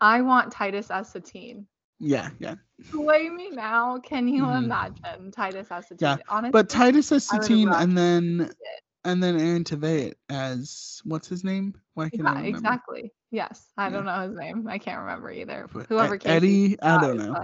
"I 0.00 0.22
want 0.22 0.52
Tituss 0.52 0.90
as 0.90 1.10
Satine." 1.10 1.66
yeah, 1.98 2.30
yeah. 2.38 2.54
Play 2.90 3.28
me 3.28 3.50
now. 3.50 3.98
Can 3.98 4.26
you 4.28 4.44
Mhm. 4.44 4.64
imagine 4.64 5.30
Tituss 5.32 5.70
as 5.70 5.88
Satine? 5.88 5.98
Yeah, 6.00 6.16
Honestly, 6.28 6.50
But 6.52 6.68
Tituss 6.68 7.12
as 7.12 7.24
Satine 7.24 7.68
and 7.72 7.96
then 7.96 8.40
it. 8.40 8.56
and 9.04 9.22
then 9.22 9.40
Aaron 9.40 9.64
Tveit 9.64 10.14
as 10.28 11.00
what's 11.04 11.28
his 11.28 11.44
name? 11.44 11.74
Why 11.94 12.08
can 12.10 12.26
I 12.26 12.32
remember? 12.32 12.48
exactly. 12.48 13.12
Yes, 13.30 13.72
I 13.76 13.88
Yeah. 13.88 13.90
don't 13.90 14.04
know 14.06 14.28
his 14.28 14.36
name. 14.36 14.66
I 14.68 14.78
can't 14.78 15.00
remember 15.00 15.30
either. 15.30 15.68
But, 15.72 15.86
Whoever 15.88 16.18
Casey 16.18 16.30
Eddie, 16.30 16.82
I 16.82 16.98
don't 16.98 17.16
know. 17.18 17.34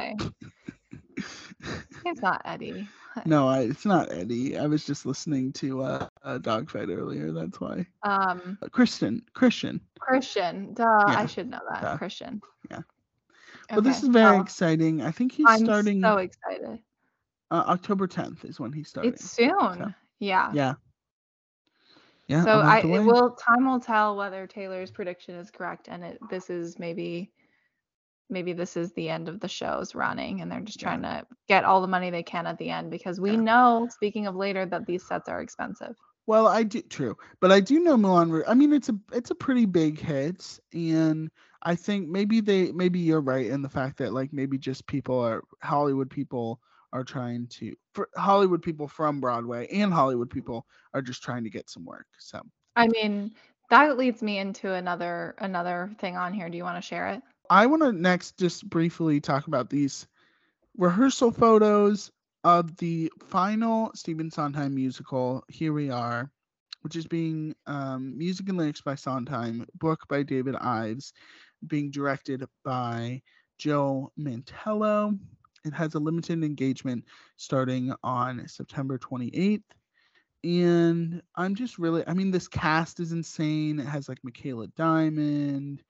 It's 2.04 2.22
not 2.22 2.42
Eddie. 2.44 2.88
no, 3.26 3.48
I, 3.48 3.60
it's 3.60 3.84
not 3.86 4.12
Eddie. 4.12 4.58
I 4.58 4.66
was 4.66 4.84
just 4.84 5.06
listening 5.06 5.52
to 5.54 5.82
uh, 5.82 6.08
a 6.22 6.38
dogfight 6.38 6.88
earlier. 6.90 7.32
That's 7.32 7.60
why. 7.60 7.86
Um, 8.02 8.58
Uh, 8.62 8.68
Christian, 8.68 9.22
Christian. 9.34 9.80
Christian. 9.98 10.74
Duh, 10.74 10.82
Yeah. 11.08 11.18
I 11.18 11.26
should 11.26 11.48
know 11.48 11.60
that. 11.70 11.82
Duh. 11.82 11.96
Christian. 11.96 12.40
Yeah. 12.70 12.80
Well, 13.70 13.80
this 13.80 14.02
is 14.02 14.08
very 14.08 14.32
well, 14.32 14.42
exciting. 14.42 15.02
I 15.02 15.10
think 15.10 15.32
he's 15.32 15.46
I'm 15.48 15.64
starting 15.64 16.00
so 16.00 16.18
excited. 16.18 16.78
uh, 17.50 17.64
October 17.66 18.06
10th 18.06 18.44
is 18.44 18.60
when 18.60 18.72
he's 18.72 18.88
starting. 18.88 19.12
It's 19.12 19.28
soon. 19.30 19.94
Yeah. 20.18 20.50
yeah. 20.52 20.74
Yeah. 22.28 22.44
So 22.44 22.60
I 22.60 22.84
will 22.84 23.30
time 23.32 23.66
will 23.68 23.80
tell 23.80 24.16
whether 24.16 24.46
Taylor's 24.46 24.90
prediction 24.90 25.36
is 25.36 25.50
correct 25.50 25.88
and 25.88 26.02
it 26.02 26.18
this 26.28 26.50
is 26.50 26.78
maybe 26.78 27.30
maybe 28.30 28.52
this 28.52 28.76
is 28.76 28.92
the 28.92 29.08
end 29.08 29.28
of 29.28 29.40
the 29.40 29.48
show's 29.48 29.94
running 29.94 30.40
and 30.40 30.50
they're 30.50 30.60
just 30.60 30.80
Yeah. 30.80 30.80
trying 30.80 31.02
to 31.02 31.26
get 31.48 31.64
all 31.64 31.80
the 31.80 31.86
money 31.88 32.10
they 32.10 32.22
can 32.22 32.46
at 32.46 32.58
the 32.58 32.70
end 32.70 32.90
because 32.90 33.20
we 33.20 33.36
Yeah. 33.36 33.38
know 33.38 33.88
speaking 33.90 34.26
of 34.26 34.34
later 34.36 34.66
that 34.66 34.86
these 34.86 35.06
sets 35.06 35.28
are 35.28 35.40
expensive. 35.40 35.96
Well, 36.26 36.46
I 36.48 36.64
do 36.64 36.82
true, 36.82 37.16
but 37.40 37.52
I 37.52 37.60
do 37.60 37.78
know 37.80 37.96
Milan. 37.96 38.42
I 38.48 38.54
mean, 38.54 38.72
it's 38.72 38.88
a 38.88 38.98
it's 39.12 39.30
a 39.30 39.34
pretty 39.34 39.64
big 39.64 39.98
hit, 40.00 40.58
and 40.72 41.30
I 41.62 41.74
think 41.76 42.08
maybe 42.08 42.40
they 42.40 42.72
maybe 42.72 42.98
you're 42.98 43.20
right 43.20 43.46
in 43.46 43.62
the 43.62 43.68
fact 43.68 43.98
that 43.98 44.12
like 44.12 44.32
maybe 44.32 44.58
just 44.58 44.86
people 44.86 45.18
are 45.20 45.42
Hollywood 45.62 46.10
people 46.10 46.60
are 46.92 47.04
trying 47.04 47.46
to 47.48 47.74
for 47.92 48.08
Hollywood 48.16 48.62
people 48.62 48.88
from 48.88 49.20
Broadway 49.20 49.68
and 49.68 49.92
Hollywood 49.92 50.30
people 50.30 50.66
are 50.94 51.02
just 51.02 51.22
trying 51.22 51.44
to 51.44 51.50
get 51.50 51.70
some 51.70 51.84
work. 51.84 52.06
So 52.18 52.42
I 52.76 52.88
mean, 52.88 53.32
that 53.70 53.96
leads 53.98 54.22
me 54.22 54.38
into 54.38 54.72
another 54.72 55.34
another 55.38 55.90
thing 55.98 56.16
on 56.16 56.32
here. 56.32 56.48
Do 56.48 56.56
you 56.56 56.64
want 56.64 56.76
to 56.76 56.86
share 56.86 57.08
it? 57.08 57.22
I 57.50 57.66
want 57.66 57.82
to 57.82 57.92
next 57.92 58.38
just 58.38 58.68
briefly 58.68 59.20
talk 59.20 59.46
about 59.46 59.70
these 59.70 60.06
rehearsal 60.76 61.30
photos 61.30 62.10
of 62.44 62.76
the 62.76 63.10
final 63.20 63.90
Stephen 63.94 64.30
Sondheim 64.30 64.74
musical, 64.74 65.44
Here 65.48 65.72
We 65.72 65.90
Are, 65.90 66.30
which 66.82 66.96
is 66.96 67.06
being 67.06 67.54
um, 67.66 68.16
music 68.16 68.48
and 68.48 68.58
lyrics 68.58 68.80
by 68.80 68.94
Sondheim, 68.94 69.66
book 69.74 70.06
by 70.08 70.22
David 70.22 70.56
Ives, 70.56 71.12
being 71.66 71.90
directed 71.90 72.44
by 72.64 73.22
Joe 73.58 74.12
Mantello. 74.18 75.18
It 75.64 75.72
has 75.72 75.94
a 75.94 75.98
limited 75.98 76.44
engagement 76.44 77.04
starting 77.36 77.92
on 78.04 78.46
September 78.46 78.98
28th. 78.98 79.62
And 80.44 81.22
I'm 81.34 81.56
just 81.56 81.78
really, 81.78 82.04
I 82.06 82.14
mean, 82.14 82.30
this 82.30 82.46
cast 82.46 83.00
is 83.00 83.10
insane. 83.10 83.80
It 83.80 83.86
has 83.86 84.08
like 84.08 84.22
Michaela 84.22 84.68
Diamond 84.68 85.82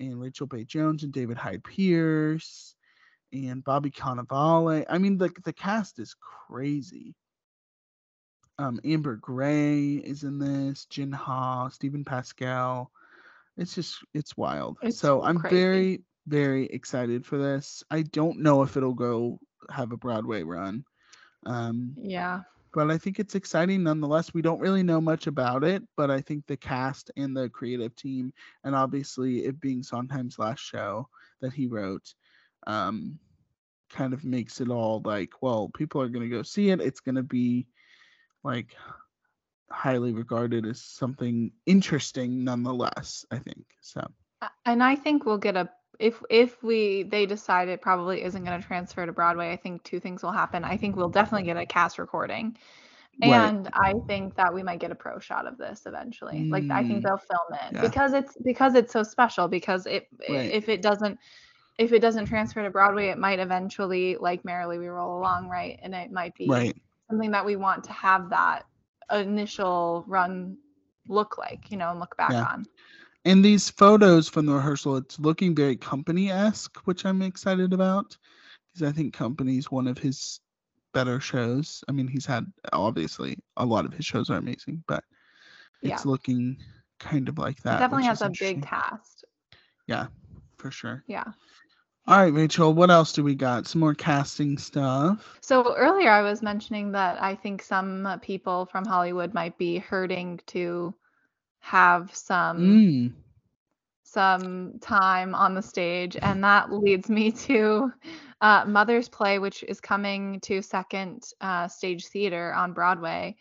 and 0.00 0.20
Rachel 0.20 0.46
Bay 0.46 0.64
Jones 0.64 1.02
and 1.02 1.12
David 1.12 1.36
Hyde 1.36 1.64
Pierce 1.64 2.74
and 3.32 3.64
Bobby 3.64 3.90
Cannavale. 3.90 4.84
I 4.88 4.98
mean, 4.98 5.18
the 5.18 5.30
the 5.44 5.52
cast 5.52 5.98
is 5.98 6.14
crazy. 6.48 7.14
Um, 8.58 8.80
Amber 8.84 9.16
Gray 9.16 9.94
is 9.94 10.22
in 10.24 10.38
this. 10.38 10.86
Jin 10.86 11.12
Ha, 11.12 11.68
Steven 11.68 12.04
Pasquale. 12.04 12.86
It's 13.56 13.74
just 13.74 13.98
it's 14.14 14.36
wild. 14.36 14.78
It's 14.82 14.98
so 14.98 15.22
I'm 15.22 15.38
crazy. 15.38 15.56
very 15.56 16.02
very 16.26 16.66
excited 16.66 17.24
for 17.24 17.38
this. 17.38 17.84
I 17.90 18.02
don't 18.02 18.40
know 18.40 18.62
if 18.62 18.76
it'll 18.76 18.94
go 18.94 19.38
have 19.70 19.92
a 19.92 19.96
Broadway 19.96 20.42
run. 20.42 20.84
Um, 21.44 21.94
Yeah. 21.98 22.42
But 22.76 22.90
I 22.90 22.98
think 22.98 23.18
it's 23.18 23.34
exciting 23.34 23.84
nonetheless. 23.84 24.34
We 24.34 24.42
don't 24.42 24.60
really 24.60 24.82
know 24.82 25.00
much 25.00 25.26
about 25.26 25.64
it, 25.64 25.82
but 25.96 26.10
I 26.10 26.20
think 26.20 26.46
the 26.46 26.58
cast 26.58 27.10
and 27.16 27.34
the 27.34 27.48
creative 27.48 27.96
team, 27.96 28.34
and 28.64 28.74
obviously 28.74 29.46
it 29.46 29.58
being 29.62 29.82
Sondheim's 29.82 30.38
last 30.38 30.60
show 30.60 31.08
that 31.40 31.54
he 31.54 31.68
wrote, 31.68 32.12
um, 32.66 33.18
kind 33.88 34.12
of 34.12 34.26
makes 34.26 34.60
it 34.60 34.68
all 34.68 35.00
like, 35.06 35.30
well, 35.40 35.70
people 35.74 36.02
are 36.02 36.10
gonna 36.10 36.28
go 36.28 36.42
see 36.42 36.68
it. 36.68 36.82
It's 36.82 37.00
gonna 37.00 37.22
be 37.22 37.66
like 38.44 38.76
highly 39.70 40.12
regarded 40.12 40.66
as 40.66 40.82
something 40.82 41.52
interesting 41.64 42.44
nonetheless. 42.44 43.24
I 43.30 43.38
think 43.38 43.64
so. 43.80 44.06
And 44.66 44.82
I 44.82 44.96
think 44.96 45.24
we'll 45.24 45.38
get 45.38 45.56
a 45.56 45.70
if 45.98 46.22
if 46.30 46.62
we 46.62 47.04
they 47.04 47.26
decide 47.26 47.68
it 47.68 47.80
probably 47.82 48.22
isn't 48.22 48.44
going 48.44 48.60
to 48.60 48.66
transfer 48.66 49.04
to 49.06 49.12
Broadway, 49.12 49.50
I 49.52 49.56
think 49.56 49.82
two 49.84 50.00
things 50.00 50.22
will 50.22 50.32
happen. 50.32 50.64
I 50.64 50.76
think 50.76 50.96
we'll 50.96 51.08
definitely 51.10 51.46
get 51.46 51.56
a 51.56 51.66
cast 51.66 51.98
recording. 51.98 52.56
Right. 53.22 53.54
And 53.54 53.68
I 53.72 53.94
think 54.06 54.36
that 54.36 54.52
we 54.54 54.62
might 54.62 54.80
get 54.80 54.90
a 54.90 54.94
pro 54.96 55.18
shot 55.18 55.46
of 55.46 55.58
this 55.58 55.86
eventually. 55.86 56.46
Like 56.50 56.66
I 56.70 56.82
think 56.84 57.02
Mm, 57.02 57.04
they'll 57.04 57.18
film 57.18 57.60
it 57.66 57.74
yeah. 57.74 57.80
because 57.80 58.12
it's 58.12 58.36
because 58.44 58.74
it's 58.74 58.92
so 58.92 59.02
special 59.02 59.48
because 59.48 59.86
it 59.86 60.08
Right. 60.28 60.52
if 60.52 60.68
it 60.68 60.82
doesn't 60.82 61.18
if 61.78 61.92
it 61.92 62.00
doesn't 62.00 62.26
transfer 62.26 62.62
to 62.62 62.70
Broadway, 62.70 63.08
it 63.08 63.18
might 63.18 63.38
eventually 63.38 64.16
like 64.20 64.44
Merrily 64.44 64.78
We 64.78 64.88
Roll 64.88 65.18
Along, 65.18 65.48
right? 65.48 65.78
And 65.82 65.94
it 65.94 66.10
might 66.12 66.34
be 66.36 66.48
Right. 66.48 66.76
something 67.10 67.30
that 67.32 67.44
we 67.44 67.56
want 67.56 67.84
to 67.84 67.92
have 67.92 68.30
that 68.30 68.64
initial 69.12 70.04
run 70.06 70.56
look 71.08 71.38
like, 71.38 71.70
you 71.70 71.76
know, 71.76 71.90
and 71.90 72.00
look 72.00 72.16
back 72.16 72.32
Yeah. 72.32 72.42
on. 72.42 72.66
And 73.26 73.44
these 73.44 73.68
photos 73.68 74.28
from 74.28 74.46
the 74.46 74.54
rehearsal, 74.54 74.96
it's 74.96 75.18
looking 75.18 75.52
very 75.52 75.74
company 75.74 76.30
esque, 76.30 76.78
which 76.84 77.04
I'm 77.04 77.22
excited 77.22 77.72
about 77.72 78.16
because 78.72 78.88
I 78.88 78.92
think 78.92 79.12
Company's 79.12 79.68
one 79.68 79.88
of 79.88 79.98
his 79.98 80.38
better 80.94 81.18
shows. 81.18 81.82
I 81.88 81.92
mean, 81.92 82.06
he's 82.06 82.24
had 82.24 82.46
obviously 82.72 83.36
a 83.56 83.66
lot 83.66 83.84
of 83.84 83.92
his 83.92 84.06
shows 84.06 84.30
are 84.30 84.36
amazing, 84.36 84.84
but 84.86 85.02
it's 85.82 86.04
Yeah. 86.04 86.08
looking 86.10 86.56
kind 87.00 87.28
of 87.28 87.36
like 87.36 87.58
It 87.58 87.64
that. 87.64 87.80
definitely 87.80 88.06
has 88.06 88.22
a 88.22 88.30
big 88.30 88.62
cast. 88.62 89.24
Yeah, 89.88 90.06
for 90.58 90.70
sure. 90.70 91.02
Yeah. 91.08 91.24
All 92.06 92.18
right, 92.18 92.32
Rachel, 92.32 92.74
what 92.74 92.92
else 92.92 93.12
do 93.12 93.24
we 93.24 93.34
got? 93.34 93.66
Some 93.66 93.80
more 93.80 93.94
casting 93.94 94.56
stuff. 94.56 95.36
So 95.42 95.74
earlier 95.74 96.10
I 96.10 96.22
was 96.22 96.42
mentioning 96.42 96.92
that 96.92 97.20
I 97.20 97.34
think 97.34 97.60
some 97.60 98.20
people 98.22 98.66
from 98.66 98.84
Hollywood 98.84 99.34
might 99.34 99.58
be 99.58 99.78
hurting 99.78 100.38
to 100.46 100.94
have 101.66 102.14
some 102.14 102.58
Mm, 102.58 103.12
some 104.04 104.78
time 104.80 105.34
on 105.34 105.52
the 105.52 105.60
stage 105.60 106.16
and 106.22 106.44
that 106.44 106.72
leads 106.72 107.10
me 107.10 107.32
to 107.32 107.92
uh, 108.40 108.64
Mother's 108.64 109.08
Play 109.08 109.40
which 109.40 109.64
is 109.64 109.80
coming 109.80 110.38
to 110.42 110.62
second 110.62 111.24
uh, 111.40 111.66
stage 111.66 112.06
theater 112.06 112.54
on 112.54 112.72
Broadway 112.72 113.34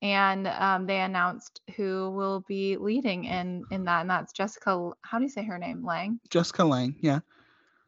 and 0.00 0.46
um, 0.46 0.86
they 0.86 1.00
announced 1.00 1.60
who 1.76 2.10
will 2.12 2.42
be 2.48 2.78
leading 2.78 3.24
in 3.24 3.66
in 3.70 3.84
that 3.84 4.00
and 4.00 4.08
that's 4.08 4.32
Jessica 4.32 4.92
how 5.02 5.18
do 5.18 5.24
you 5.24 5.30
say 5.30 5.44
her 5.44 5.58
name 5.58 5.84
Lange 5.84 6.18
Jessica 6.30 6.64
Lange. 6.64 6.96
Yeah, 7.00 7.20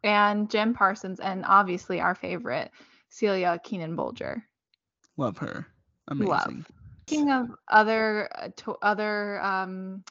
and 0.05 0.51
Jim 0.51 0.75
Parsons 0.75 1.19
and 1.19 1.47
obviously 1.47 1.99
our 1.99 2.15
favorite 2.15 2.71
Celia 3.09 3.59
Keenan 3.65 3.97
Bolger 3.97 4.43
love 5.17 5.39
her. 5.39 5.67
Love. 6.11 6.71
Speaking 7.09 7.31
of 7.31 7.49
other 7.69 8.29
uh, 8.35 8.49
to 8.57 8.77
other 8.83 9.41
um, 9.43 10.05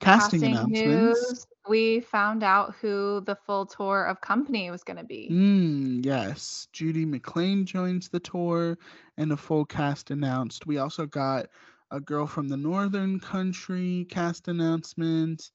Casting, 0.00 0.40
casting 0.40 0.52
announcements. 0.52 1.30
news, 1.30 1.46
we 1.68 2.00
found 2.00 2.42
out 2.42 2.74
who 2.80 3.22
the 3.22 3.34
full 3.34 3.64
tour 3.64 4.04
of 4.04 4.20
Company 4.20 4.70
was 4.70 4.84
going 4.84 4.98
to 4.98 5.04
be. 5.04 5.28
Mm, 5.32 6.04
yes. 6.04 6.68
Judy 6.72 7.06
McLane 7.06 7.64
joins 7.64 8.08
the 8.08 8.20
tour 8.20 8.76
and 9.16 9.32
a 9.32 9.36
full 9.36 9.64
cast 9.64 10.10
announced. 10.10 10.66
We 10.66 10.78
also 10.78 11.06
got 11.06 11.46
a 11.90 12.00
girl 12.00 12.26
from 12.26 12.48
the 12.48 12.58
Northern 12.58 13.18
Country 13.18 14.06
cast 14.10 14.48
announcement. 14.48 15.50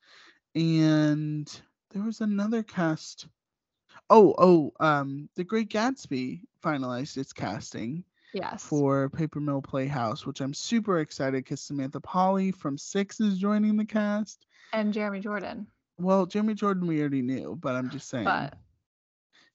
And 0.56 1.48
there 1.91 2.04
was 2.04 2.22
another 2.22 2.63
cast. 2.63 3.28
Oh, 4.10 4.34
oh, 4.38 4.74
um, 4.80 5.30
The 5.36 5.44
Great 5.44 5.70
Gatsby 5.70 6.41
finalized 6.63 7.17
its 7.17 7.32
casting 7.32 8.04
Yes. 8.34 8.63
for 8.63 9.10
Paper 9.10 9.39
Mill 9.39 9.62
Playhouse, 9.62 10.26
which 10.26 10.41
I'm 10.41 10.54
super 10.54 11.00
excited 11.00 11.44
because 11.44 11.62
Samantha 11.62 12.00
Pauly 12.00 12.54
from 12.56 12.78
Six 12.78 13.20
is 13.20 13.38
joining 13.38 13.76
the 13.78 13.86
cast. 13.86 14.46
and 14.74 14.94
Jeremy 14.94 15.20
Jordan. 15.20 15.67
Well, 15.98 16.26
Jeremy 16.26 16.54
Jordan 16.54 16.88
we 16.88 17.00
already 17.02 17.22
knew, 17.22 17.58
but 17.60 17.76
I'm 17.76 17.89
just 17.89 18.10
saying. 18.10 18.26
But 18.26 18.58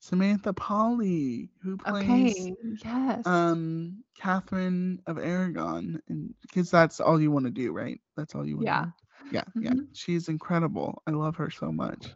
Samantha 0.00 0.52
Pauly, 0.52 1.48
who 1.62 1.76
plays 1.78 2.04
okay, 2.04 2.54
yes. 2.84 3.26
um 3.26 4.04
Catherine 4.18 5.00
of 5.06 5.18
Aragon, 5.18 6.00
and 6.08 6.34
because 6.42 6.70
that's 6.70 7.00
all 7.00 7.20
you 7.20 7.30
want 7.30 7.46
to 7.46 7.50
do, 7.50 7.72
right? 7.72 8.00
That's 8.16 8.34
all 8.34 8.46
you 8.46 8.56
want. 8.56 8.66
Yeah. 8.66 8.84
do. 8.84 8.92
yeah, 9.32 9.44
yeah. 9.56 9.70
Mhm. 9.70 9.86
She's 9.94 10.28
incredible. 10.28 11.02
I 11.06 11.10
love 11.12 11.36
her 11.36 11.50
so 11.50 11.72
much. 11.72 12.14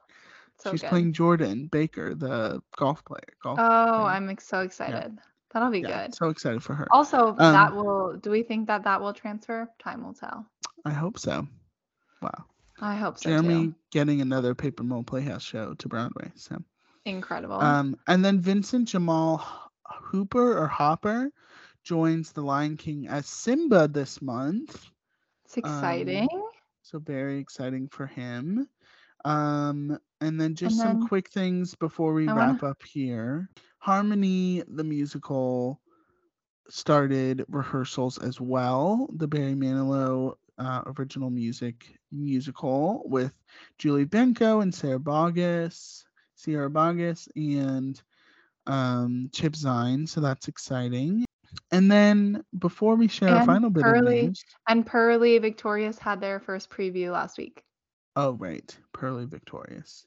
so 0.58 0.70
She's 0.70 0.82
good. 0.82 0.90
playing 0.90 1.12
Jordan 1.14 1.68
Baker, 1.72 2.14
the 2.14 2.62
golf 2.76 3.04
player. 3.04 3.20
Golf 3.42 3.58
Oh, 3.58 3.62
player. 3.64 4.06
I'm 4.06 4.38
so 4.38 4.60
excited. 4.60 5.18
That'll 5.52 5.70
be 5.70 5.80
yeah, 5.80 6.06
good. 6.06 6.14
so 6.14 6.28
excited 6.28 6.62
for 6.62 6.74
her. 6.74 6.86
Also, 6.90 7.32
that 7.38 7.72
Um, 7.72 7.76
will. 7.76 8.16
Do 8.18 8.30
we 8.30 8.42
think 8.42 8.68
that 8.68 8.84
that 8.84 9.00
will 9.00 9.12
transfer? 9.12 9.68
Time 9.78 10.04
will 10.04 10.14
tell. 10.14 10.46
I 10.84 10.92
hope 10.92 11.18
so. 11.18 11.46
Wow, 12.22 12.44
I 12.80 12.96
hope 12.96 13.18
so 13.18 13.30
Jeremy 13.30 13.68
too. 13.68 13.74
getting 13.90 14.20
another 14.20 14.54
Paper 14.54 14.82
Mill 14.84 15.02
Playhouse 15.02 15.42
show 15.42 15.74
to 15.74 15.88
Broadway. 15.88 16.30
So, 16.36 16.62
Incredible. 17.04 17.60
um, 17.60 17.96
and 18.06 18.24
then 18.24 18.40
Vincent 18.40 18.88
Jamal 18.88 19.38
Hooper 19.86 20.56
or 20.58 20.66
Hopper 20.68 21.30
joins 21.82 22.32
The 22.32 22.42
Lion 22.42 22.76
King 22.76 23.08
as 23.08 23.26
Simba 23.26 23.88
this 23.88 24.20
month. 24.22 24.86
it's 25.46 25.56
exciting. 25.56 26.28
So 26.82 26.98
very 26.98 27.38
exciting 27.38 27.88
for 27.88 28.06
him. 28.06 28.68
Um, 29.24 29.98
and 30.20 30.40
then 30.40 30.54
just 30.54 30.76
some 30.78 31.00
then 31.00 31.08
quick 31.08 31.28
things 31.30 31.74
before 31.74 32.12
we 32.12 32.28
I 32.28 32.32
wanna- 32.34 32.52
wrap 32.52 32.62
up 32.62 32.82
here. 32.82 33.48
Harmony 33.78 34.62
the 34.68 34.84
musical 34.84 35.80
started 36.68 37.44
rehearsals 37.48 38.18
as 38.18 38.40
well. 38.40 39.08
The 39.16 39.26
Barry 39.26 39.54
Manilow 39.54 40.34
uh, 40.58 40.82
original 40.98 41.30
music 41.30 41.86
musical 42.12 43.02
with 43.06 43.32
Julie 43.78 44.04
Benko 44.04 44.62
and 44.62 44.74
Sarah 44.74 44.98
Boggess, 45.00 46.04
Sierra 46.34 46.70
Boggess, 46.70 47.28
and 47.34 48.00
um, 48.66 49.30
Chip 49.32 49.54
Zien. 49.54 50.06
So 50.06 50.20
that's 50.20 50.48
exciting. 50.48 51.24
And 51.72 51.90
then 51.90 52.44
before 52.58 52.94
we 52.96 53.08
share 53.08 53.30
our 53.30 53.46
final 53.46 53.70
bit 53.70 53.82
Purlie. 53.82 54.18
of 54.20 54.24
news, 54.26 54.44
And 54.68 54.86
Purlie 54.86 55.38
Victorious 55.38 55.98
had 55.98 56.20
their 56.20 56.38
first 56.38 56.68
preview 56.70 57.10
last 57.10 57.38
week 57.38 57.64
oh 58.16 58.32
right, 58.32 58.76
Purlie 58.92 59.24
Victorious. 59.24 60.04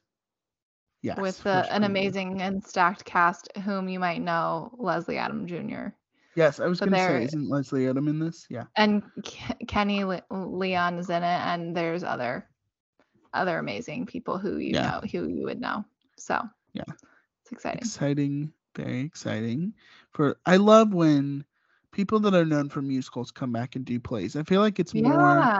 Yes, 1.03 1.43
with 1.43 1.43
the, 1.43 1.67
an 1.73 1.83
amazing 1.83 2.41
and 2.41 2.63
stacked 2.63 3.05
cast, 3.05 3.49
whom 3.63 3.89
you 3.89 3.99
might 3.99 4.21
know, 4.21 4.75
Leslie 4.79 5.15
Odom 5.15 5.45
Jr. 5.47 5.95
Yes, 6.35 6.59
I 6.59 6.67
was 6.67 6.79
So 6.79 6.85
gonna 6.85 6.99
say, 6.99 7.23
isn't 7.23 7.49
Leslie 7.49 7.85
Odom 7.85 8.09
in 8.09 8.19
this? 8.19 8.47
Yeah. 8.49 8.65
and 8.77 9.03
Ke- 9.25 9.67
Kenny 9.67 10.03
Le- 10.03 10.23
Leon 10.31 10.99
is 10.99 11.09
in 11.09 11.23
it, 11.23 11.39
and 11.47 11.75
there's 11.75 12.03
other 12.03 12.47
other 13.33 13.57
amazing 13.59 14.05
people 14.05 14.37
who 14.37 14.57
you 14.57 14.77
Yeah. 14.77 14.81
know 14.81 15.01
who 15.11 15.27
you 15.27 15.45
would 15.45 15.59
know. 15.61 15.85
So 16.17 16.39
Yeah. 16.73 16.83
it's 17.43 17.51
exciting. 17.51 17.91
exciting 17.91 18.53
very 18.75 19.01
exciting 19.01 19.73
for 20.11 20.37
i 20.45 20.57
love 20.57 20.93
when 20.93 21.43
people 21.91 22.19
that 22.19 22.33
are 22.33 22.45
known 22.45 22.69
for 22.69 22.81
musicals 22.81 23.31
come 23.31 23.51
back 23.51 23.75
and 23.75 23.85
do 23.85 23.99
plays 23.99 24.35
i 24.35 24.43
feel 24.43 24.61
like 24.61 24.79
it's 24.79 24.93
more 24.95 25.51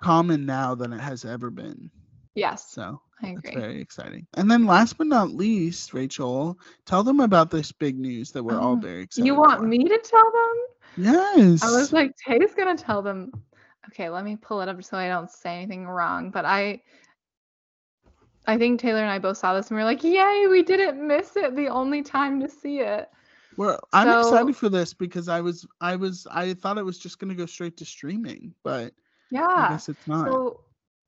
common 0.00 0.44
now 0.46 0.74
than 0.74 0.92
it 0.92 1.00
has 1.00 1.24
ever 1.24 1.50
been 1.50 1.90
Yes, 2.34 2.64
so 2.64 3.00
I 3.22 3.34
that's 3.42 3.54
very 3.54 3.80
exciting 3.80 4.26
and 4.34 4.50
then 4.50 4.66
last 4.66 4.98
but 4.98 5.06
not 5.06 5.30
least 5.30 5.94
rachel 5.94 6.58
tell 6.86 7.02
them 7.04 7.20
about 7.20 7.50
this 7.50 7.70
big 7.72 7.98
news 7.98 8.32
that 8.32 8.42
we're 8.42 8.58
all 8.58 8.72
Oh, 8.72 8.80
very 8.80 9.02
excited 9.02 9.26
You 9.26 9.34
want 9.36 9.60
for. 9.60 9.66
me 9.66 9.84
to 9.84 9.98
tell 9.98 10.30
them? 10.32 11.04
yes 11.04 11.62
I 11.62 11.70
was 11.70 11.92
like, 11.92 12.12
Tay's 12.16 12.54
gonna 12.54 12.76
tell 12.76 13.00
them. 13.02 13.30
Okay, 13.88 14.08
let 14.10 14.24
me 14.24 14.36
pull 14.36 14.60
it 14.60 14.68
up 14.68 14.82
so 14.84 14.96
I 14.96 15.08
don't 15.08 15.30
say 15.30 15.56
anything 15.58 15.86
wrong. 15.86 16.30
But 16.30 16.44
I, 16.44 16.80
I 18.46 18.58
think 18.58 18.80
Taylor 18.80 19.00
and 19.00 19.10
I 19.10 19.18
both 19.18 19.38
saw 19.38 19.54
this 19.54 19.68
and 19.70 19.76
we 19.76 19.82
are 19.82 19.86
like, 19.86 20.02
yay, 20.04 20.46
we 20.50 20.62
didn't 20.62 21.04
miss 21.06 21.36
it. 21.36 21.54
The 21.56 21.68
only 21.68 22.02
time 22.02 22.40
to 22.40 22.48
see 22.48 22.80
it. 22.80 23.08
well 23.56 23.78
i'm 23.92 24.06
so- 24.08 24.20
excited 24.20 24.56
for 24.56 24.68
this 24.70 24.94
because 24.94 25.28
i 25.28 25.40
was 25.40 25.66
i 25.80 25.94
was 25.96 26.26
i 26.30 26.54
thought 26.54 26.78
it 26.78 26.84
was 26.84 26.98
just 26.98 27.18
to 27.20 27.34
go 27.34 27.46
straight 27.46 27.76
to 27.76 27.84
streaming 27.84 28.54
but 28.64 28.86
i 28.86 28.90
Yeah. 29.30 29.68
guess 29.70 29.88
it's 29.90 30.06
not 30.06 30.26
So 30.26 30.60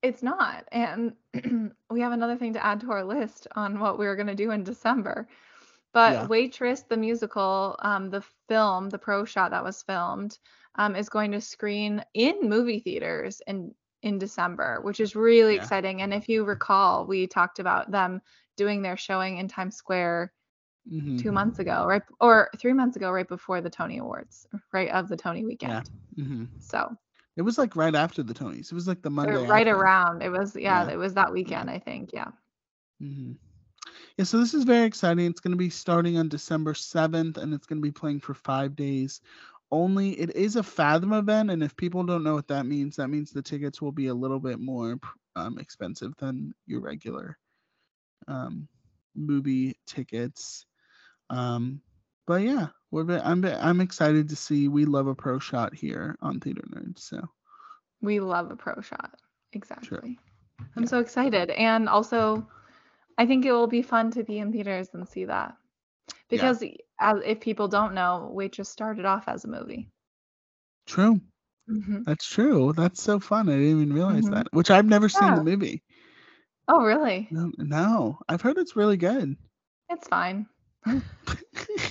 it's 0.05 0.23
not. 0.23 0.67
And 0.73 1.15
we 1.91 2.01
have 2.01 2.13
another 2.13 2.37
thing 2.37 2.55
to 2.55 2.65
add 2.65 2.81
to 2.83 2.93
our 2.93 3.05
list 3.05 3.49
on 3.57 3.81
what 3.81 3.99
we 3.99 4.07
were 4.07 4.17
going 4.17 4.29
to 4.29 4.37
do 4.37 4.53
in 4.53 4.65
December. 4.65 5.29
But 5.93 6.21
Yeah. 6.21 6.29
Waitress, 6.29 6.83
the 6.85 6.97
musical, 6.97 7.77
um, 7.83 8.11
the 8.11 8.23
film, 8.49 8.91
the 8.91 8.99
pro 8.99 9.25
shot 9.25 9.51
that 9.53 9.65
was 9.65 9.83
filmed, 9.83 10.39
um, 10.77 10.97
is 10.97 11.09
going 11.09 11.33
to 11.33 11.41
screen 11.41 12.05
in 12.15 12.49
movie 12.49 12.81
theaters 12.81 13.43
in 13.47 13.75
in 14.03 14.19
December, 14.19 14.81
which 14.83 15.01
is 15.01 15.17
really 15.17 15.55
Yeah. 15.55 15.57
exciting. 15.57 16.03
And 16.03 16.13
if 16.15 16.29
you 16.29 16.45
recall, 16.45 17.07
we 17.07 17.27
talked 17.27 17.59
about 17.59 17.91
them 17.91 18.21
doing 18.57 18.83
their 18.83 18.97
showing 18.97 19.39
in 19.39 19.49
Times 19.49 19.77
Square 19.77 20.33
Mhm. 20.87 21.19
two 21.19 21.33
months 21.33 21.59
ago, 21.59 21.87
right? 21.87 22.03
Or 22.21 22.51
three 22.59 22.73
months 22.75 22.97
ago, 22.97 23.11
right 23.11 23.29
before 23.29 23.61
the 23.63 23.71
Tony 23.71 23.99
Awards, 23.99 24.47
right 24.73 24.91
of 24.91 25.09
the 25.09 25.17
Tony 25.17 25.45
weekend. 25.45 25.91
Mhm. 26.17 26.49
So 26.59 26.97
it 27.37 27.43
was 27.43 27.59
like 27.59 27.77
right 27.77 27.95
after 27.95 28.23
the 28.23 28.35
tonys 28.35 28.71
it 28.71 28.75
was 28.75 28.89
like 28.89 29.03
the 29.03 29.11
or 29.25 29.41
monday 29.41 29.47
right 29.47 29.67
after. 29.67 29.77
around. 29.77 30.23
It 30.23 30.31
was 30.31 30.57
yeah, 30.57 30.85
Yeah. 30.85 30.91
it 30.91 30.97
was 30.97 31.15
that 31.15 31.33
weekend, 31.33 31.71
I 31.71 31.79
think. 31.79 32.11
Yeah. 32.13 32.31
Mm-hmm. 33.03 33.33
Yeah, 34.17 34.25
so 34.25 34.39
this 34.39 34.55
is 34.55 34.65
very 34.65 34.87
exciting. 34.87 35.27
It's 35.27 35.41
going 35.41 35.53
to 35.53 35.59
be 35.59 35.71
starting 35.71 36.19
on 36.19 36.29
December 36.29 36.73
7th 36.75 37.37
and 37.39 37.53
it's 37.53 37.67
going 37.67 37.79
to 37.79 37.83
be 37.87 37.93
playing 37.93 38.21
for 38.21 38.35
five 38.35 38.77
days 38.77 39.21
only. 39.71 40.11
It 40.13 40.35
is 40.37 40.57
a 40.57 40.63
Fathom 40.63 41.13
event. 41.13 41.51
And 41.51 41.63
if 41.63 41.77
people 41.77 42.05
don't 42.05 42.23
know 42.25 42.35
what 42.35 42.49
that 42.49 42.67
means, 42.67 42.97
that 42.97 43.09
means 43.09 43.31
the 43.31 43.43
tickets 43.43 43.81
will 43.83 43.93
be 43.93 44.07
a 44.09 44.15
little 44.15 44.39
bit 44.41 44.59
more 44.61 44.99
um, 45.37 45.59
expensive 45.59 46.15
than 46.19 46.55
your 46.67 46.81
regular 46.81 47.39
um, 48.29 48.69
movie 49.15 49.77
tickets. 49.87 50.67
Um, 51.31 51.81
but 52.27 52.43
yeah, 52.43 52.69
we're 52.95 53.19
I'm, 53.21 53.45
I'm 53.45 53.81
excited 53.81 54.31
to 54.31 54.37
see. 54.37 54.69
We 54.69 54.87
love 54.87 55.09
a 55.09 55.15
pro 55.15 55.39
shot 55.41 55.75
here 55.75 56.17
on 56.23 56.41
Theater 56.41 56.63
Nerds. 56.73 57.01
So 57.01 57.29
We 58.03 58.21
love 58.21 58.51
a 58.51 58.57
pro 58.57 58.81
shot. 58.81 59.21
Exactly. 59.53 60.19
I'm 60.77 60.85
Yeah. 60.85 60.89
so 60.89 60.99
excited. 61.01 61.51
And 61.51 61.89
also, 61.89 62.47
I 63.19 63.27
think 63.27 63.45
it 63.47 63.53
will 63.53 63.67
be 63.69 63.83
fun 63.83 64.11
to 64.13 64.25
be 64.25 64.39
in 64.39 64.53
theaters 64.53 64.95
and 64.95 65.09
see 65.09 65.25
that. 65.27 65.57
Because 66.29 66.63
as, 67.01 67.17
if 67.25 67.41
people 67.41 67.69
don't 67.69 67.95
know, 67.95 68.31
we 68.33 68.49
just 68.49 68.73
started 68.73 69.05
off 69.07 69.29
as 69.29 69.45
a 69.45 69.49
movie. 69.49 69.91
true. 70.87 71.21
hmm 71.67 72.03
That's 72.05 72.27
true. 72.27 72.73
That's 72.77 73.03
so 73.03 73.21
fun. 73.21 73.49
I 73.49 73.53
didn't 73.53 73.69
even 73.83 73.93
realize 73.93 74.27
Mhm. 74.27 74.31
that, 74.31 74.49
which 74.53 74.71
I've 74.71 74.87
never 74.87 75.09
seen 75.09 75.35
the 75.35 75.41
movie. 75.41 75.83
Oh, 76.69 76.85
really? 76.85 77.31
No, 77.31 77.51
no, 77.59 78.19
I've 78.29 78.43
heard 78.43 78.59
it's 78.59 78.77
really 78.77 78.97
good. 78.97 79.37
It's 79.91 80.09
fine. 80.09 80.47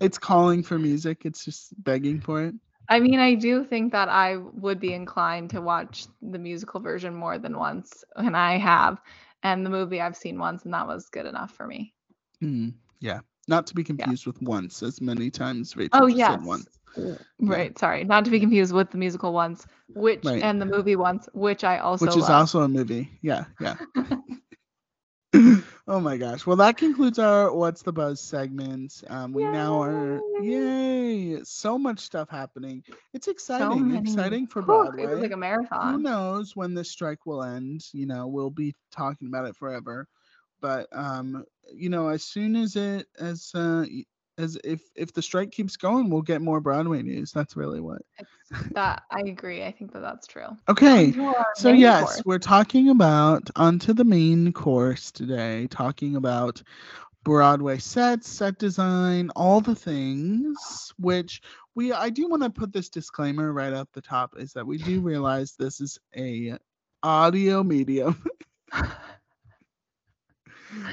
it's 0.00 0.18
calling 0.18 0.62
for 0.62 0.78
music. 0.78 1.22
It's 1.24 1.44
just 1.44 1.72
begging 1.82 2.20
for 2.20 2.42
it. 2.44 2.54
I 2.88 3.00
mean, 3.00 3.18
I 3.20 3.34
do 3.34 3.64
think 3.64 3.92
that 3.92 4.08
I 4.08 4.36
would 4.36 4.80
be 4.80 4.94
inclined 4.94 5.50
to 5.50 5.60
watch 5.60 6.06
the 6.22 6.38
musical 6.38 6.80
version 6.80 7.14
more 7.14 7.38
than 7.38 7.58
once, 7.58 8.02
and 8.16 8.36
I 8.36 8.56
have. 8.56 9.00
And 9.42 9.64
the 9.64 9.70
movie 9.70 10.00
I've 10.00 10.16
seen 10.16 10.38
once, 10.38 10.64
and 10.64 10.72
that 10.74 10.86
was 10.86 11.08
good 11.10 11.26
enough 11.26 11.52
for 11.52 11.66
me. 11.66 11.92
Mm, 12.42 12.72
yeah, 13.00 13.20
not 13.46 13.66
to 13.68 13.74
be 13.74 13.84
confused 13.84 14.26
with 14.26 14.40
once 14.42 14.82
as 14.82 15.00
many 15.00 15.30
times 15.30 15.76
Rachel 15.76 16.02
Oh, 16.02 16.06
yes. 16.06 16.40
once. 16.42 16.66
Right. 17.40 17.78
Sorry. 17.78 18.04
Not 18.04 18.24
to 18.24 18.30
be 18.30 18.40
confused 18.40 18.72
with 18.72 18.90
the 18.90 18.98
musical 18.98 19.32
once, 19.32 19.66
which, 19.94 20.24
Right. 20.24 20.42
and 20.42 20.60
the 20.60 20.66
movie 20.66 20.96
once, 20.96 21.28
which 21.34 21.62
I 21.64 21.78
also 21.78 22.06
Which 22.06 22.16
is 22.16 22.22
love. 22.22 22.30
also 22.30 22.62
a 22.62 22.68
movie. 22.68 23.10
Yeah, 23.22 23.44
yeah. 23.60 23.76
oh 25.88 26.00
my 26.00 26.16
gosh. 26.16 26.46
Well, 26.46 26.56
that 26.56 26.76
concludes 26.76 27.18
our 27.18 27.52
What's 27.52 27.82
the 27.82 27.92
Buzz 27.92 28.20
segment. 28.20 29.02
Um, 29.08 29.32
we 29.32 29.42
now 29.44 29.82
are 29.82 30.20
yay! 30.42 31.42
So 31.44 31.78
much 31.78 32.00
stuff 32.00 32.28
happening. 32.30 32.84
It's 33.14 33.28
exciting. 33.28 33.88
many- 33.88 34.00
Exciting 34.10 34.46
for 34.46 34.62
Broadway. 34.62 35.04
It 35.04 35.10
was 35.10 35.20
like 35.20 35.32
a 35.32 35.36
marathon. 35.36 35.94
who 35.94 36.02
knows 36.02 36.54
when 36.54 36.74
this 36.74 36.90
strike 36.90 37.26
will 37.26 37.42
end 37.42 37.84
you 37.92 38.06
know 38.06 38.26
we'll 38.28 38.50
be 38.50 38.74
talking 38.92 39.28
about 39.28 39.46
it 39.46 39.56
forever 39.56 40.06
but 40.60 40.86
um 40.92 41.44
you 41.74 41.88
know 41.88 42.08
as 42.08 42.22
soon 42.24 42.56
as 42.56 42.76
it 42.76 43.06
as 43.18 43.50
uh 43.54 43.84
as 44.38 44.58
if 44.64 44.80
if 44.94 45.12
the 45.12 45.22
strike 45.22 45.50
keeps 45.50 45.76
going 45.76 46.08
we'll 46.08 46.22
get 46.22 46.40
more 46.40 46.60
broadway 46.60 47.02
news 47.02 47.32
that's 47.32 47.56
really 47.56 47.80
what 47.80 48.02
that 48.72 49.02
I 49.10 49.20
agree. 49.20 49.62
I 49.64 49.72
think 49.72 49.92
that 49.92 50.00
that's 50.00 50.26
true. 50.26 50.46
okay 50.68 51.12
so 51.54 51.70
yes 51.70 52.04
course. 52.04 52.22
we're 52.24 52.38
talking 52.38 52.88
about 52.88 53.50
onto 53.56 53.92
the 53.92 54.04
main 54.04 54.52
course 54.52 55.10
today 55.10 55.66
talking 55.70 56.16
about 56.16 56.62
broadway 57.24 57.78
sets 57.78 58.28
set 58.28 58.58
design 58.58 59.30
all 59.36 59.60
the 59.60 59.74
things 59.74 60.92
which 60.98 61.42
we 61.74 61.92
i 61.92 62.08
do 62.08 62.28
want 62.28 62.42
to 62.42 62.48
put 62.48 62.72
this 62.72 62.88
disclaimer 62.88 63.52
right 63.52 63.72
up 63.72 63.88
the 63.92 64.00
top 64.00 64.34
is 64.38 64.52
that 64.52 64.66
we 64.66 64.78
do 64.78 65.00
realize 65.02 65.54
this 65.58 65.80
is 65.80 65.98
a 66.16 66.56
audio 67.02 67.62
medium 67.62 68.22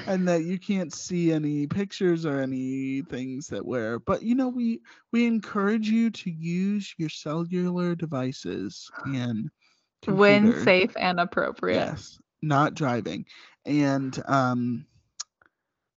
and 0.06 0.26
that 0.28 0.44
you 0.44 0.58
can't 0.58 0.92
see 0.92 1.32
any 1.32 1.66
pictures 1.66 2.24
or 2.24 2.40
any 2.40 3.02
things 3.10 3.46
that 3.48 3.64
we're 3.64 3.98
but 4.00 4.22
you 4.22 4.34
know 4.34 4.48
we 4.48 4.80
we 5.12 5.26
encourage 5.26 5.88
you 5.88 6.10
to 6.10 6.30
use 6.30 6.94
your 6.98 7.08
cellular 7.08 7.94
devices 7.94 8.90
and 9.14 9.50
when 10.06 10.52
safe 10.64 10.92
and 10.98 11.18
appropriate. 11.20 11.76
yes 11.76 12.18
not 12.42 12.74
driving 12.74 13.24
and 13.64 14.22
um 14.28 14.84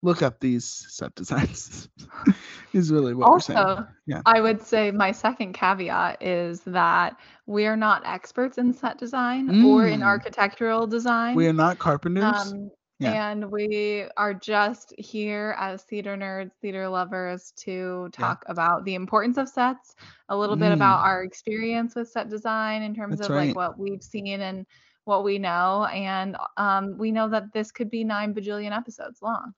look 0.03 0.23
up 0.23 0.39
these 0.41 0.87
set 0.91 1.15
designs 1.15 1.89
is 2.73 2.93
really 2.93 3.15
what 3.15 3.31
we're 3.31 3.41
saying 3.41 3.59
Also, 3.59 3.87
Yeah. 4.07 4.23
I 4.27 4.41
would 4.41 4.63
say 4.63 4.91
my 4.91 5.11
second 5.13 5.53
caveat 5.55 6.23
is 6.23 6.61
that 6.61 7.17
we 7.47 7.67
are 7.67 7.77
not 7.77 8.03
experts 8.07 8.59
in 8.59 8.73
set 8.73 8.99
design 8.99 9.65
or 9.67 9.87
in 9.87 10.01
Mm. 10.01 10.05
architectural 10.05 10.87
design. 10.87 11.35
we 11.35 11.47
are 11.49 11.53
not 11.53 11.79
carpenters 11.79 12.53
Um, 12.53 12.71
Yeah. 12.99 13.31
And 13.31 13.51
we 13.51 14.07
are 14.17 14.33
just 14.33 14.95
here 14.97 15.55
as 15.59 15.83
theater 15.83 16.17
nerds, 16.17 16.53
theater 16.63 16.89
lovers 16.89 17.53
to 17.57 18.09
talk 18.13 18.43
about 18.49 18.85
the 18.85 18.95
importance 18.95 19.37
of 19.37 19.49
sets, 19.51 19.95
a 20.31 20.37
little 20.37 20.57
bit 20.57 20.73
about 20.73 21.05
our 21.05 21.23
experience 21.23 21.95
with 21.95 22.09
set 22.09 22.31
design 22.31 22.83
in 22.83 22.95
terms 22.95 23.17
Mm. 23.17 23.19
That's 23.19 23.29
of 23.31 23.37
right. 23.37 23.47
like 23.49 23.57
what 23.57 23.79
we've 23.79 24.03
seen 24.03 24.41
and 24.41 24.65
what 25.05 25.25
we 25.25 25.39
know. 25.39 25.85
And 25.93 26.37
um, 26.57 26.97
we 26.97 27.13
know 27.13 27.29
that 27.29 27.53
this 27.53 27.71
could 27.71 27.91
be 27.91 28.03
nine 28.03 28.35
bajillion 28.35 28.75
episodes 28.75 29.21
long. 29.21 29.53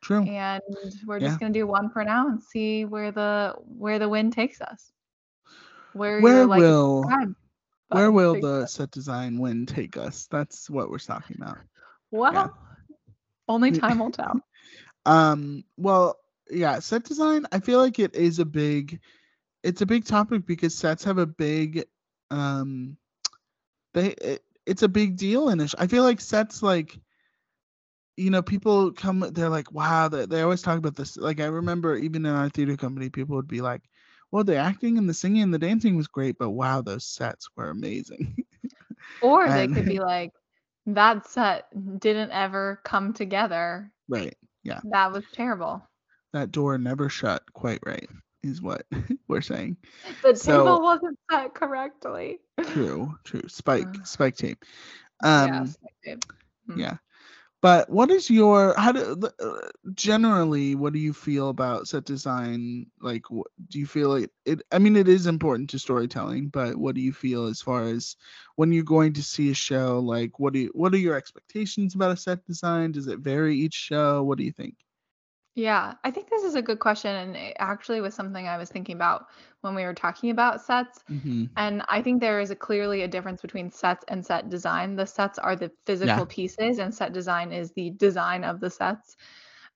true 0.00 0.22
And 0.26 0.62
we're 1.06 1.18
Yeah. 1.18 1.28
just 1.28 1.40
gonna 1.40 1.52
do 1.52 1.66
one 1.66 1.90
for 1.90 2.02
now 2.02 2.28
and 2.28 2.42
see 2.42 2.86
where 2.86 3.12
the 3.12 3.56
where 3.76 3.98
the 3.98 4.08
wind 4.08 4.32
takes 4.32 4.62
us. 4.62 4.90
Where, 5.92 6.22
where 6.22 6.46
like 6.46 6.60
will 6.60 7.04
where 7.88 8.10
will 8.10 8.40
the 8.40 8.64
set 8.66 8.90
design 8.90 9.38
win 9.38 9.66
take 9.66 9.96
us 9.98 10.26
that's 10.30 10.70
what 10.70 10.88
we're 10.88 10.98
talking 10.98 11.36
about 11.36 11.58
Well, 12.12 12.56
only 13.50 13.72
time 13.72 13.98
will 14.00 14.10
tell. 14.12 14.40
Um, 15.06 15.64
well, 15.76 16.18
yeah, 16.50 16.80
set 16.80 17.04
design, 17.04 17.46
I 17.52 17.60
feel 17.60 17.78
like 17.78 17.98
it 17.98 18.14
is 18.14 18.38
a 18.38 18.46
big 18.46 19.00
it's 19.62 19.82
a 19.82 19.86
big 19.86 20.04
topic 20.04 20.46
because 20.46 20.74
sets 20.76 21.04
have 21.04 21.18
a 21.18 21.26
big 21.26 21.84
um 22.30 22.96
they 23.94 24.08
it, 24.08 24.44
it's 24.66 24.82
a 24.82 24.88
big 24.88 25.16
deal 25.16 25.48
in 25.50 25.60
it. 25.60 25.74
I 25.78 25.86
feel 25.86 26.02
like 26.02 26.20
sets 26.20 26.62
like 26.62 26.98
you 28.16 28.30
know, 28.30 28.42
people 28.42 28.92
come 28.92 29.20
they're 29.32 29.48
like, 29.48 29.72
wow, 29.72 30.08
they, 30.08 30.26
they 30.26 30.42
always 30.42 30.62
talk 30.62 30.78
about 30.78 30.96
this. 30.96 31.16
Like 31.16 31.40
I 31.40 31.46
remember 31.46 31.96
even 31.96 32.26
in 32.26 32.34
our 32.34 32.48
theater 32.50 32.76
company, 32.76 33.10
people 33.10 33.36
would 33.36 33.48
be 33.48 33.60
like, 33.62 33.82
Well, 34.30 34.44
the 34.44 34.56
acting 34.56 34.98
and 34.98 35.08
the 35.08 35.14
singing 35.14 35.42
and 35.42 35.54
the 35.54 35.58
dancing 35.58 35.96
was 35.96 36.08
great, 36.08 36.38
but 36.38 36.50
wow, 36.50 36.82
those 36.82 37.06
sets 37.06 37.48
were 37.56 37.70
amazing. 37.70 38.44
Or 39.20 39.52
they 39.52 39.68
could 39.68 39.86
be 39.86 40.00
like, 40.00 40.32
that 40.86 41.26
set 41.28 41.66
didn't 42.00 42.30
ever 42.30 42.80
come 42.84 43.12
together. 43.12 43.90
right. 44.08 44.36
Yeah. 44.62 44.80
That 44.90 45.12
was 45.12 45.24
terrible. 45.32 45.82
That 46.34 46.50
door 46.52 46.76
never 46.76 47.08
shut 47.08 47.42
quite 47.54 47.80
right, 47.86 48.08
is 48.42 48.60
what 48.60 48.84
we're 49.28 49.40
saying. 49.40 49.78
The 50.22 50.36
So- 50.36 50.58
table 50.64 50.82
wasn't 50.82 51.18
set 51.30 51.54
correctly. 51.54 52.40
True, 52.62 53.14
true. 53.24 53.42
Spike, 53.48 53.86
Uh, 53.88 54.04
spike 54.04 54.36
tape. 54.36 54.62
Um 55.22 55.48
yes, 55.52 55.76
I 55.82 55.88
did. 56.10 56.24
Hmm. 56.66 56.78
yeah 56.80 56.96
but 57.62 57.88
what 57.90 58.10
is 58.10 58.30
your 58.30 58.74
how 58.78 58.92
do 58.92 59.18
uh, 59.40 59.68
generally 59.94 60.74
what 60.74 60.92
do 60.92 60.98
you 60.98 61.12
feel 61.12 61.48
about 61.50 61.88
set 61.88 62.04
design? 62.04 62.86
Like 63.00 63.22
wh- 63.32 63.48
do 63.68 63.78
you 63.78 63.86
feel 63.86 64.10
like 64.10 64.30
it 64.44 64.62
i 64.72 64.78
mean 64.78 64.96
it 64.96 65.08
is 65.08 65.26
important 65.26 65.70
to 65.70 65.78
storytelling 65.78 66.48
but 66.48 66.76
what 66.76 66.94
do 66.94 67.00
you 67.00 67.12
feel 67.12 67.46
as 67.46 67.60
far 67.60 67.84
as 67.84 68.16
when 68.56 68.72
you're 68.72 68.84
going 68.84 69.12
to 69.14 69.22
see 69.22 69.50
a 69.50 69.54
show? 69.54 70.00
Like 70.00 70.38
what 70.38 70.52
do 70.54 70.60
you 70.60 70.70
what 70.74 70.94
are 70.94 70.98
your 70.98 71.16
expectations 71.16 71.94
about 71.94 72.12
a 72.12 72.16
set 72.16 72.44
design? 72.46 72.92
Does 72.92 73.06
it 73.08 73.20
vary 73.20 73.56
each 73.56 73.74
show? 73.74 74.22
What 74.22 74.38
do 74.38 74.44
you 74.44 74.52
think 74.52 74.74
Yeah, 75.54 75.94
I 76.04 76.10
think 76.10 76.30
this 76.30 76.44
is 76.44 76.54
a 76.54 76.62
good 76.62 76.78
question, 76.78 77.14
and 77.14 77.36
it 77.36 77.56
actually 77.58 78.00
was 78.00 78.14
something 78.14 78.46
I 78.46 78.56
was 78.56 78.70
thinking 78.70 78.94
about 78.96 79.26
when 79.62 79.74
we 79.74 79.82
were 79.84 79.94
talking 79.94 80.30
about 80.30 80.62
sets. 80.62 81.04
mm-hmm. 81.10 81.44
And 81.56 81.82
I 81.88 82.02
think 82.02 82.20
there 82.20 82.40
is 82.40 82.50
a 82.50 82.56
clearly 82.56 83.02
a 83.02 83.08
difference 83.08 83.42
between 83.42 83.70
sets 83.70 84.04
and 84.08 84.24
set 84.24 84.48
design. 84.48 84.96
The 84.96 85.06
sets 85.06 85.38
are 85.38 85.56
the 85.56 85.70
physical 85.86 86.24
pieces, 86.26 86.78
and 86.78 86.94
set 86.94 87.12
design 87.12 87.52
is 87.52 87.72
the 87.72 87.90
design 87.90 88.44
of 88.44 88.60
the 88.60 88.70
sets. 88.70 89.16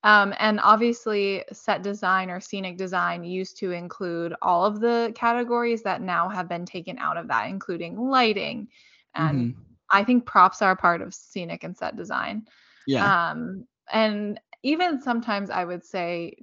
Um, 0.04 0.34
and 0.38 0.60
obviously, 0.62 1.44
set 1.52 1.82
design 1.82 2.30
or 2.30 2.40
scenic 2.40 2.76
design 2.76 3.24
used 3.24 3.56
to 3.58 3.72
include 3.72 4.34
all 4.42 4.64
of 4.64 4.80
the 4.80 5.12
categories 5.16 5.82
that 5.82 6.00
now 6.02 6.28
have 6.28 6.48
been 6.48 6.64
taken 6.66 6.98
out 6.98 7.16
of 7.16 7.28
that, 7.28 7.48
including 7.48 7.96
lighting. 7.98 8.68
And 9.14 9.54
Mm-hmm. 9.54 9.60
I 9.90 10.04
think 10.04 10.26
props 10.26 10.62
are 10.62 10.76
part 10.76 11.02
of 11.02 11.14
scenic 11.14 11.64
and 11.64 11.76
set 11.76 11.96
design. 11.96 12.46
yeah 12.86 13.12
Um, 13.30 13.66
and 13.92 14.40
even 14.64 15.00
sometimes 15.00 15.50
I 15.50 15.64
would 15.64 15.84
say 15.84 16.36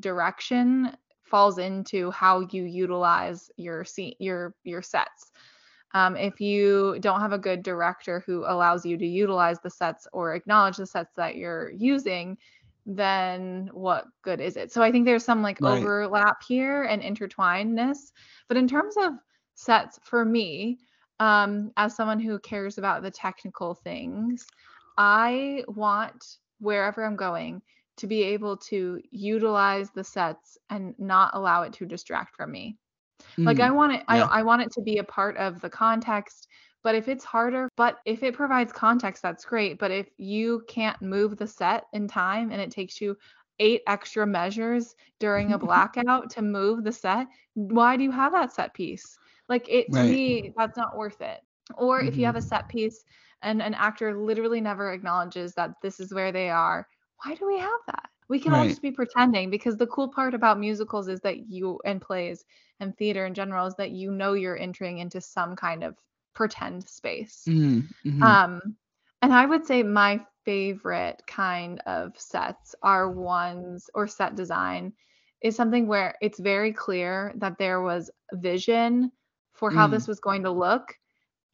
direction 0.00 0.96
falls 1.24 1.58
into 1.58 2.10
how 2.12 2.40
you 2.52 2.64
utilize 2.64 3.50
your 3.56 3.84
se- 3.84 4.16
your 4.20 4.54
your 4.64 4.82
sets. 4.82 5.32
Um, 5.94 6.16
if 6.16 6.40
you 6.40 6.98
don't 7.00 7.20
have 7.20 7.32
a 7.32 7.38
good 7.38 7.62
director 7.62 8.22
who 8.26 8.44
allows 8.46 8.86
you 8.86 8.96
to 8.98 9.06
utilize 9.06 9.60
the 9.60 9.70
sets 9.70 10.06
or 10.12 10.34
acknowledge 10.34 10.76
the 10.78 10.86
sets 10.86 11.14
that 11.16 11.36
you're 11.36 11.70
using, 11.72 12.38
then 12.86 13.70
what 13.72 14.06
good 14.22 14.40
is 14.40 14.56
it? 14.56 14.72
So 14.72 14.82
I 14.82 14.90
think 14.92 15.04
there's 15.04 15.24
some 15.24 15.42
like 15.42 15.60
Right. 15.60 15.92
overlap 15.92 16.42
here 16.42 16.84
and 16.84 17.02
intertwinedness. 17.02 18.12
But 18.48 18.56
in 18.56 18.68
terms 18.68 18.96
of 18.98 19.14
sets, 19.54 19.98
for 20.02 20.24
me, 20.24 20.78
um, 21.20 21.72
as 21.76 21.94
someone 21.94 22.20
who 22.20 22.38
cares 22.40 22.78
about 22.78 23.02
the 23.02 23.10
technical 23.10 23.74
things, 23.74 24.46
I 24.96 25.64
want 25.68 26.38
wherever 26.62 27.04
I'm 27.04 27.16
going 27.16 27.62
to 27.98 28.06
be 28.06 28.22
able 28.22 28.56
to 28.58 29.00
utilize 29.10 29.90
the 29.90 30.04
sets 30.04 30.58
and 30.70 30.94
not 30.98 31.34
allow 31.34 31.62
it 31.62 31.72
to 31.74 31.86
distract 31.86 32.36
from 32.36 32.52
me. 32.52 32.78
Like 33.44 33.60
I 33.60 33.70
Mhm. 33.70 33.72
want 33.72 33.92
it 33.94 34.04
I, 34.08 34.18
Yeah. 34.18 34.28
I 34.30 34.42
want 34.42 34.62
it 34.62 34.72
to 34.72 34.82
be 34.82 34.98
a 34.98 35.04
part 35.04 35.36
of 35.36 35.60
the 35.60 35.70
context, 35.70 36.48
but 36.82 36.94
if 36.94 37.08
it's 37.08 37.24
harder, 37.24 37.68
but 37.76 37.98
if 38.06 38.22
it 38.22 38.34
provides 38.34 38.72
context, 38.72 39.22
that's 39.22 39.44
great. 39.44 39.78
But 39.78 39.90
if 39.90 40.08
you 40.18 40.64
can't 40.68 41.00
move 41.02 41.36
the 41.36 41.46
set 41.46 41.84
in 41.92 42.08
time 42.08 42.50
and 42.50 42.60
it 42.60 42.70
takes 42.70 43.00
you 43.00 43.16
eight 43.58 43.82
extra 43.86 44.26
measures 44.26 44.94
during 45.20 45.52
a 45.52 45.58
blackout 45.58 46.30
to 46.30 46.42
move 46.42 46.84
the 46.84 46.92
set, 46.92 47.26
why 47.54 47.96
do 47.96 48.04
you 48.04 48.10
have 48.10 48.32
that 48.32 48.52
set 48.52 48.74
piece? 48.74 49.18
Like 49.48 49.68
it 49.68 49.92
to 49.94 50.04
Right. 50.04 50.04
me, 50.04 50.52
that's 50.56 50.76
not 50.76 50.96
worth 50.96 51.20
it. 51.20 51.40
Or 51.76 52.00
if 52.02 52.18
you 52.18 52.26
have 52.26 52.36
a 52.36 52.40
Mhm. 52.40 52.42
set 52.42 52.68
piece 52.68 53.04
and 53.42 53.62
an 53.62 53.74
actor 53.74 54.16
literally 54.16 54.60
never 54.60 54.92
acknowledges 54.92 55.54
that 55.54 55.74
this 55.82 56.00
is 56.00 56.14
where 56.14 56.32
they 56.32 56.50
are, 56.50 56.88
why 57.24 57.34
do 57.34 57.46
we 57.46 57.58
have 57.58 57.80
that? 57.86 58.10
We 58.28 58.40
can 58.40 58.54
all 58.54 58.64
Right. 58.64 58.66
just 58.66 58.82
be 58.82 58.90
pretending 58.92 59.50
because 59.50 59.76
the 59.76 59.86
cool 59.86 60.08
part 60.08 60.34
about 60.34 60.58
musicals 60.58 61.08
is 61.08 61.20
that 61.22 61.50
you 61.50 61.80
and 61.84 62.00
plays 62.00 62.44
and 62.80 62.96
theater 62.96 63.26
in 63.26 63.34
general 63.34 63.66
is 63.66 63.76
that 63.76 63.90
you 63.92 64.10
know 64.10 64.32
you're 64.34 64.58
entering 64.58 64.98
into 64.98 65.20
some 65.20 65.56
kind 65.56 65.84
of 65.84 65.96
pretend 66.34 66.88
space. 66.88 67.50
Mhm, 67.50 67.88
mhm. 68.04 68.40
Um, 68.42 68.60
and 69.22 69.32
I 69.32 69.46
would 69.46 69.66
say 69.66 69.82
my 69.82 70.24
favorite 70.44 71.22
kind 71.26 71.80
of 71.86 72.18
sets 72.18 72.74
are 72.82 73.10
ones 73.10 73.88
or 73.94 74.06
set 74.06 74.34
design 74.36 74.92
is 75.42 75.56
something 75.56 75.86
where 75.86 76.16
it's 76.20 76.38
very 76.40 76.72
clear 76.72 77.32
that 77.36 77.58
there 77.58 77.82
was 77.82 78.10
vision 78.34 79.12
for 79.54 79.70
how 79.70 79.86
Mm. 79.86 79.88
this 79.88 80.08
was 80.08 80.20
going 80.20 80.42
to 80.44 80.50
look. 80.50 80.94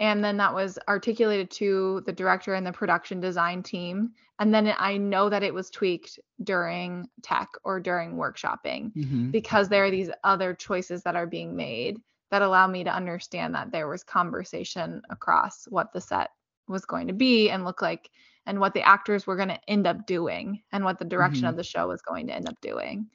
And 0.01 0.23
then 0.25 0.37
that 0.37 0.55
was 0.55 0.79
articulated 0.89 1.51
to 1.53 2.03
the 2.07 2.13
director 2.13 2.55
and 2.55 2.67
the 2.67 2.73
production 2.73 3.21
design 3.21 3.63
team. 3.63 4.13
And 4.39 4.55
then 4.55 4.73
I 4.79 4.97
know 4.97 5.29
that 5.29 5.43
it 5.43 5.53
was 5.53 5.71
tweaked 5.71 6.21
during 6.45 7.09
tech 7.23 7.49
or 7.65 7.81
during 7.81 8.15
workshopping 8.15 8.93
Mhm. 8.95 9.33
because 9.33 9.69
there 9.69 9.85
are 9.85 9.91
these 9.91 10.11
other 10.23 10.55
choices 10.55 11.03
that 11.03 11.17
are 11.17 11.27
being 11.27 11.57
made 11.57 12.01
that 12.31 12.43
allow 12.43 12.67
me 12.67 12.85
to 12.85 12.95
understand 12.95 13.55
that 13.55 13.73
there 13.73 13.89
was 13.89 14.05
conversation 14.05 15.03
across 15.11 15.65
what 15.69 15.93
the 15.93 16.01
set 16.01 16.31
was 16.69 16.85
going 16.85 17.09
to 17.09 17.13
be 17.15 17.51
and 17.51 17.65
look 17.65 17.83
like 17.83 18.11
and 18.47 18.61
what 18.61 18.75
the 18.75 18.83
actors 18.87 19.27
were 19.27 19.37
going 19.37 19.49
to 19.49 19.61
end 19.69 19.87
up 19.87 20.07
doing 20.07 20.63
and 20.73 20.85
what 20.85 20.99
the 20.99 21.05
direction 21.05 21.49
Mhm. 21.49 21.49
of 21.49 21.57
the 21.57 21.65
show 21.65 21.89
was 21.89 22.03
going 22.03 22.27
to 22.29 22.35
end 22.35 22.49
up 22.49 22.61
doing. 22.61 23.09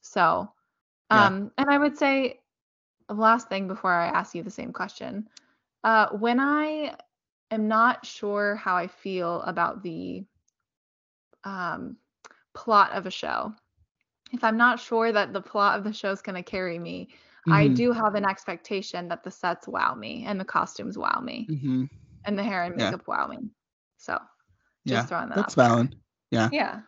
So, 0.00 0.52
Yeah. 1.10 1.32
um 1.32 1.52
and 1.58 1.70
I 1.70 1.78
would 1.78 1.96
say 1.98 2.40
last 3.08 3.48
thing 3.48 3.68
before 3.68 3.92
I 3.92 4.06
ask 4.06 4.34
you 4.34 4.42
the 4.42 4.50
same 4.50 4.72
question. 4.72 5.28
Uh 5.84 6.08
when 6.10 6.40
I 6.40 6.96
am 7.50 7.68
not 7.68 8.06
sure 8.06 8.56
how 8.56 8.76
I 8.76 8.88
feel 8.88 9.42
about 9.42 9.82
the 9.82 10.26
um 11.44 11.96
plot 12.54 12.92
of 12.92 13.06
a 13.06 13.10
show. 13.10 13.54
If 14.32 14.44
I'm 14.44 14.56
not 14.56 14.80
sure 14.80 15.12
that 15.12 15.32
the 15.32 15.40
plot 15.42 15.78
of 15.78 15.84
the 15.84 15.92
show 15.92 16.10
is 16.10 16.22
going 16.22 16.36
to 16.42 16.50
carry 16.50 16.78
me, 16.78 17.10
I 17.50 17.68
Mhm. 17.68 17.68
do 17.68 17.92
have 17.92 18.14
an 18.14 18.24
expectation 18.28 19.08
that 19.08 19.22
the 19.24 19.30
sets 19.30 19.68
wow 19.68 19.94
me 19.94 20.24
and 20.26 20.40
the 20.40 20.44
costumes 20.44 20.98
wow 20.98 21.20
me 21.22 21.52
Mhm. 21.52 21.88
and 22.24 22.38
the 22.38 22.44
hair 22.44 22.62
and 22.64 22.76
Yeah. 22.76 22.76
makeup 22.76 23.06
wow 23.06 23.26
me. 23.28 23.38
So, 23.98 24.18
just 24.86 25.06
Yeah, 25.06 25.08
throwing 25.08 25.30
that 25.30 25.38
that's 25.38 25.54
out 25.54 25.56
there. 25.56 25.66
valid. 25.66 25.96
Yeah. 26.30 26.50
Yeah. 26.50 26.80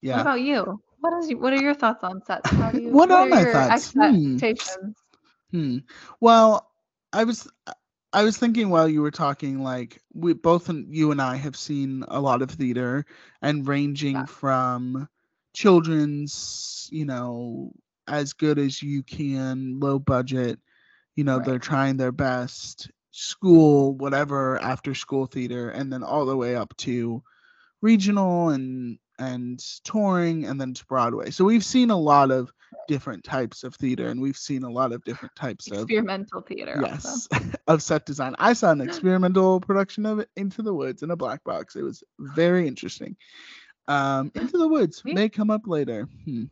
Yeah. 0.00 0.10
What 0.10 0.20
about 0.20 0.40
you? 0.40 0.82
What 1.00 1.12
is 1.18 1.30
you, 1.30 1.38
what 1.38 1.52
are 1.52 1.56
your 1.60 1.74
thoughts 1.74 2.04
on 2.04 2.22
sets? 2.24 2.52
How 2.56 2.72
do 2.72 2.80
you 2.80 3.00
What 3.00 3.10
are 3.10 3.28
my 3.28 3.44
your 3.44 3.46
thoughts? 3.46 3.92
Hmm. 3.94 4.38
Hmm. 5.52 5.78
Well, 6.20 6.70
I 7.12 7.24
was 7.24 7.48
I 8.12 8.24
was 8.24 8.38
thinking 8.38 8.70
while 8.70 8.88
you 8.88 9.02
were 9.02 9.10
talking, 9.10 9.62
like 9.62 10.00
we 10.14 10.32
both 10.32 10.70
you 10.70 11.10
and 11.10 11.20
I 11.20 11.36
have 11.36 11.56
seen 11.56 12.04
a 12.08 12.20
lot 12.20 12.42
of 12.42 12.50
theater 12.50 13.04
and 13.42 13.66
ranging 13.66 14.16
Yeah. 14.16 14.24
from 14.26 15.08
children's, 15.54 16.88
you 16.90 17.04
know, 17.04 17.72
as 18.06 18.32
good 18.32 18.58
as 18.58 18.82
you 18.82 19.02
can, 19.02 19.78
low 19.80 19.98
budget, 19.98 20.58
you 21.16 21.24
know, 21.24 21.38
they're 21.38 21.58
trying 21.58 21.96
their 21.96 22.12
best, 22.12 22.90
school, 23.10 23.94
whatever, 23.96 24.58
after 24.60 24.94
school 24.94 25.26
theater, 25.26 25.70
and 25.70 25.92
then 25.92 26.02
all 26.02 26.24
the 26.24 26.36
way 26.36 26.56
up 26.56 26.74
to 26.78 27.22
regional 27.82 28.50
and 28.50 28.98
and 29.18 29.60
touring 29.84 30.46
and 30.46 30.60
then 30.60 30.74
to 30.74 30.86
Broadway. 30.86 31.30
So 31.30 31.44
we've 31.44 31.64
seen 31.64 31.90
a 31.90 31.98
lot 31.98 32.30
of 32.30 32.52
different 32.88 33.22
types 33.22 33.62
of 33.62 33.74
theater 33.76 34.08
and 34.08 34.20
we've 34.20 34.36
seen 34.36 34.64
a 34.64 34.70
lot 34.70 34.92
of 34.92 35.04
different 35.04 35.34
types 35.36 35.70
of 35.70 35.82
Experimental 35.82 36.40
theater. 36.40 36.82
Also. 36.82 36.88
yes 36.90 37.28
of 37.68 37.82
set 37.82 38.04
design. 38.06 38.34
I 38.38 38.54
saw 38.54 38.72
an 38.72 38.80
experimental 38.80 39.60
production 39.60 40.06
of 40.06 40.18
it 40.18 40.28
Into 40.36 40.62
the 40.62 40.74
Woods 40.74 41.02
in 41.02 41.10
a 41.12 41.16
black 41.16 41.44
box. 41.44 41.76
It 41.76 41.82
was 41.82 42.02
very 42.18 42.66
interesting. 42.66 43.16
Um 43.86 44.32
Into 44.34 44.58
the 44.58 44.68
Woods 44.68 45.02
may 45.04 45.28
come 45.28 45.50
up 45.50 45.66
later. 45.66 46.08
Hmm. 46.24 46.44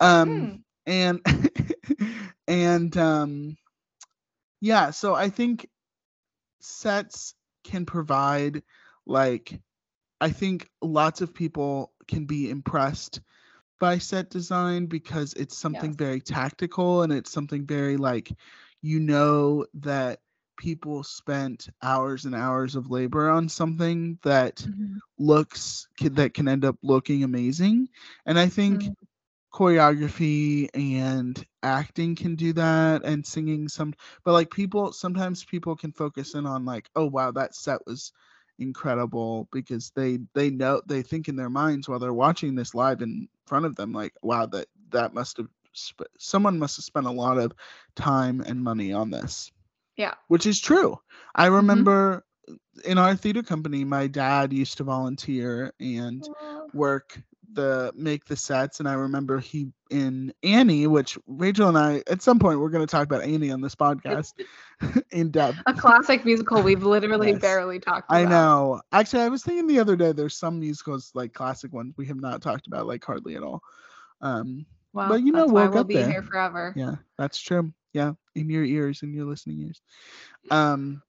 Um 0.00 0.28
Hmm. 0.28 0.54
and 0.86 1.20
and 2.48 2.96
um 2.96 3.56
yeah, 4.60 4.90
so 4.90 5.14
I 5.14 5.28
think 5.28 5.68
sets 6.60 7.34
can 7.64 7.86
provide 7.86 8.62
like 9.06 9.60
I 10.20 10.30
think 10.30 10.68
lots 10.82 11.20
of 11.20 11.32
people 11.34 11.92
can 12.08 12.24
be 12.26 12.50
impressed 12.50 13.20
by 13.78 13.98
set 13.98 14.30
design 14.30 14.86
because 14.86 15.32
it's 15.34 15.56
something 15.56 15.96
Yes. 15.96 15.96
very 15.96 16.20
tactical 16.20 17.02
and 17.02 17.12
it's 17.12 17.30
something 17.32 17.66
very 17.66 17.96
like 17.96 18.32
you 18.82 19.00
know 19.00 19.64
that 19.74 20.20
people 20.56 21.02
spent 21.02 21.68
hours 21.82 22.24
and 22.24 22.34
hours 22.34 22.74
of 22.76 22.90
labor 22.90 23.28
on 23.30 23.48
something 23.48 24.18
that 24.22 24.66
Mhm. 24.66 25.00
looks 25.18 25.88
that 26.00 26.34
can 26.34 26.48
end 26.48 26.64
up 26.64 26.76
looking 26.82 27.22
amazing 27.24 27.88
and 28.26 28.38
i 28.38 28.46
think 28.48 28.90
Mm. 28.90 29.06
choreography 29.52 30.68
and 30.74 31.44
acting 31.62 32.14
can 32.14 32.34
do 32.36 32.52
that 32.52 33.04
and 33.04 33.24
singing 33.26 33.68
some 33.68 33.92
but 34.24 34.32
like 34.32 34.50
people 34.50 34.92
sometimes 34.92 35.44
people 35.44 35.74
can 35.76 35.92
focus 35.92 36.34
in 36.34 36.46
on 36.46 36.64
like 36.64 36.88
oh 36.96 37.06
wow 37.06 37.30
that 37.30 37.54
set 37.54 37.80
was 37.86 38.12
incredible 38.58 39.48
because 39.52 39.90
they 39.94 40.18
they 40.34 40.50
know 40.50 40.80
they 40.86 41.02
think 41.02 41.28
in 41.28 41.36
their 41.36 41.50
minds 41.50 41.88
while 41.88 41.98
they're 41.98 42.12
watching 42.12 42.54
this 42.54 42.74
live 42.74 43.00
in 43.02 43.28
front 43.48 43.66
of 43.66 43.74
them 43.76 43.92
like 43.92 44.14
wow 44.22 44.46
that 44.46 44.66
that 44.90 45.14
must 45.14 45.38
have 45.38 45.48
sp- 45.72 46.12
someone 46.18 46.58
must 46.58 46.76
have 46.76 46.84
spent 46.84 47.06
a 47.06 47.10
lot 47.10 47.38
of 47.38 47.52
time 47.96 48.40
and 48.40 48.62
money 48.62 48.92
on 48.92 49.10
this. 49.10 49.50
Yeah. 49.96 50.14
which 50.28 50.46
is 50.46 50.60
true. 50.60 50.98
I 51.34 51.46
mm-hmm. 51.46 51.56
remember 51.56 52.24
uh, 52.48 52.54
in 52.84 52.98
our 52.98 53.16
theater 53.16 53.42
company 53.42 53.84
my 53.84 54.06
dad 54.06 54.52
used 54.52 54.76
to 54.78 54.84
volunteer 54.84 55.72
and 55.80 56.26
work 56.72 57.20
the 57.52 57.92
make 57.94 58.24
the 58.24 58.36
sets 58.36 58.80
and 58.80 58.88
i 58.88 58.92
remember 58.94 59.38
he 59.38 59.68
in 59.90 60.32
annie 60.42 60.86
which 60.86 61.18
rachel 61.26 61.68
and 61.68 61.78
i 61.78 62.02
at 62.08 62.22
some 62.22 62.38
point 62.38 62.60
we're 62.60 62.68
going 62.70 62.84
to 62.86 62.90
talk 62.90 63.06
about 63.06 63.22
annie 63.22 63.50
on 63.50 63.60
this 63.60 63.74
podcast 63.74 64.32
in 65.12 65.30
depth 65.30 65.58
A 65.66 65.74
classic 65.74 66.24
musical 66.24 66.62
we've 66.62 66.82
literally 66.82 67.32
Yes. 67.32 67.42
barely 67.42 67.78
talked 67.80 68.12
about. 68.12 68.22
i 68.22 68.24
know 68.24 68.80
actually 68.92 69.22
i 69.22 69.28
was 69.28 69.42
thinking 69.42 69.66
the 69.66 69.78
other 69.80 69.96
day 69.96 70.12
there's 70.12 70.38
some 70.38 70.58
musicals 70.60 71.10
like 71.14 71.32
classic 71.32 71.72
ones 71.72 71.94
we 71.96 72.06
have 72.06 72.20
not 72.20 72.42
talked 72.42 72.66
about 72.66 72.86
like 72.86 73.04
hardly 73.04 73.34
at 73.36 73.42
all 73.42 73.60
um 74.20 74.66
Well, 74.92 75.16
But 75.16 75.22
you 75.22 75.32
know 75.32 75.46
we'll 75.46 75.70
we'll 75.70 75.84
be 75.84 76.02
there. 76.02 76.04
here 76.04 76.22
forever. 76.22 76.74
yeah 76.74 76.96
that's 77.18 77.40
true 77.40 77.72
yeah 77.92 78.12
in 78.34 78.48
your 78.50 78.64
ears 78.64 79.02
in 79.02 79.12
your 79.12 79.26
listening 79.26 79.60
ears 79.60 79.80
um 80.50 81.02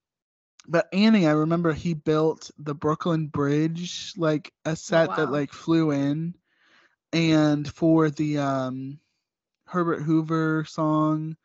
but 0.69 0.87
annie 0.93 1.27
i 1.27 1.31
remember 1.31 1.73
he 1.73 1.93
built 1.95 2.51
the 2.59 2.75
brooklyn 2.75 3.27
bridge 3.27 4.13
like 4.17 4.53
a 4.65 4.75
set 4.77 5.15
that 5.15 5.29
wow. 5.29 5.31
like 5.31 5.53
flew 5.53 5.91
in. 5.91 6.35
And 7.13 7.67
for 7.67 8.09
the 8.09 8.39
um 8.39 8.99
herbert 9.67 10.01
hoover 10.03 10.65
song 10.67 11.37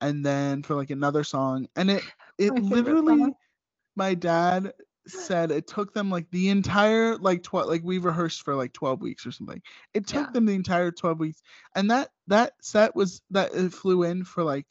and 0.00 0.24
then 0.24 0.62
for 0.62 0.74
like 0.76 0.90
another 0.90 1.24
song. 1.24 1.68
And 1.76 1.90
it 1.90 2.04
it 2.38 2.58
My 3.08 3.28
literally 3.34 3.34
my 3.96 4.14
dad 4.14 4.72
said 5.06 5.50
it 5.50 5.66
took 5.68 5.92
them 5.94 6.10
like 6.10 6.30
the 6.30 6.48
entire 6.50 7.16
like 7.18 7.42
12 7.42 7.68
like 7.68 7.82
we 7.84 7.98
rehearsed 7.98 8.42
for 8.42 8.54
like 8.54 8.72
12 8.72 9.00
weeks 9.02 9.26
or 9.26 9.32
something. 9.32 9.62
It 9.94 10.06
took 10.06 10.32
Yeah. 10.32 10.32
them 10.32 10.46
the 10.46 10.54
entire 10.54 10.90
12 10.92 11.18
weeks. 11.20 11.42
And 11.74 11.90
that 11.90 12.10
that 12.28 12.54
set 12.62 12.94
was 12.96 13.22
that 13.30 13.54
it 13.54 13.72
flew 13.72 14.02
in 14.04 14.24
for 14.24 14.44
like 14.44 14.66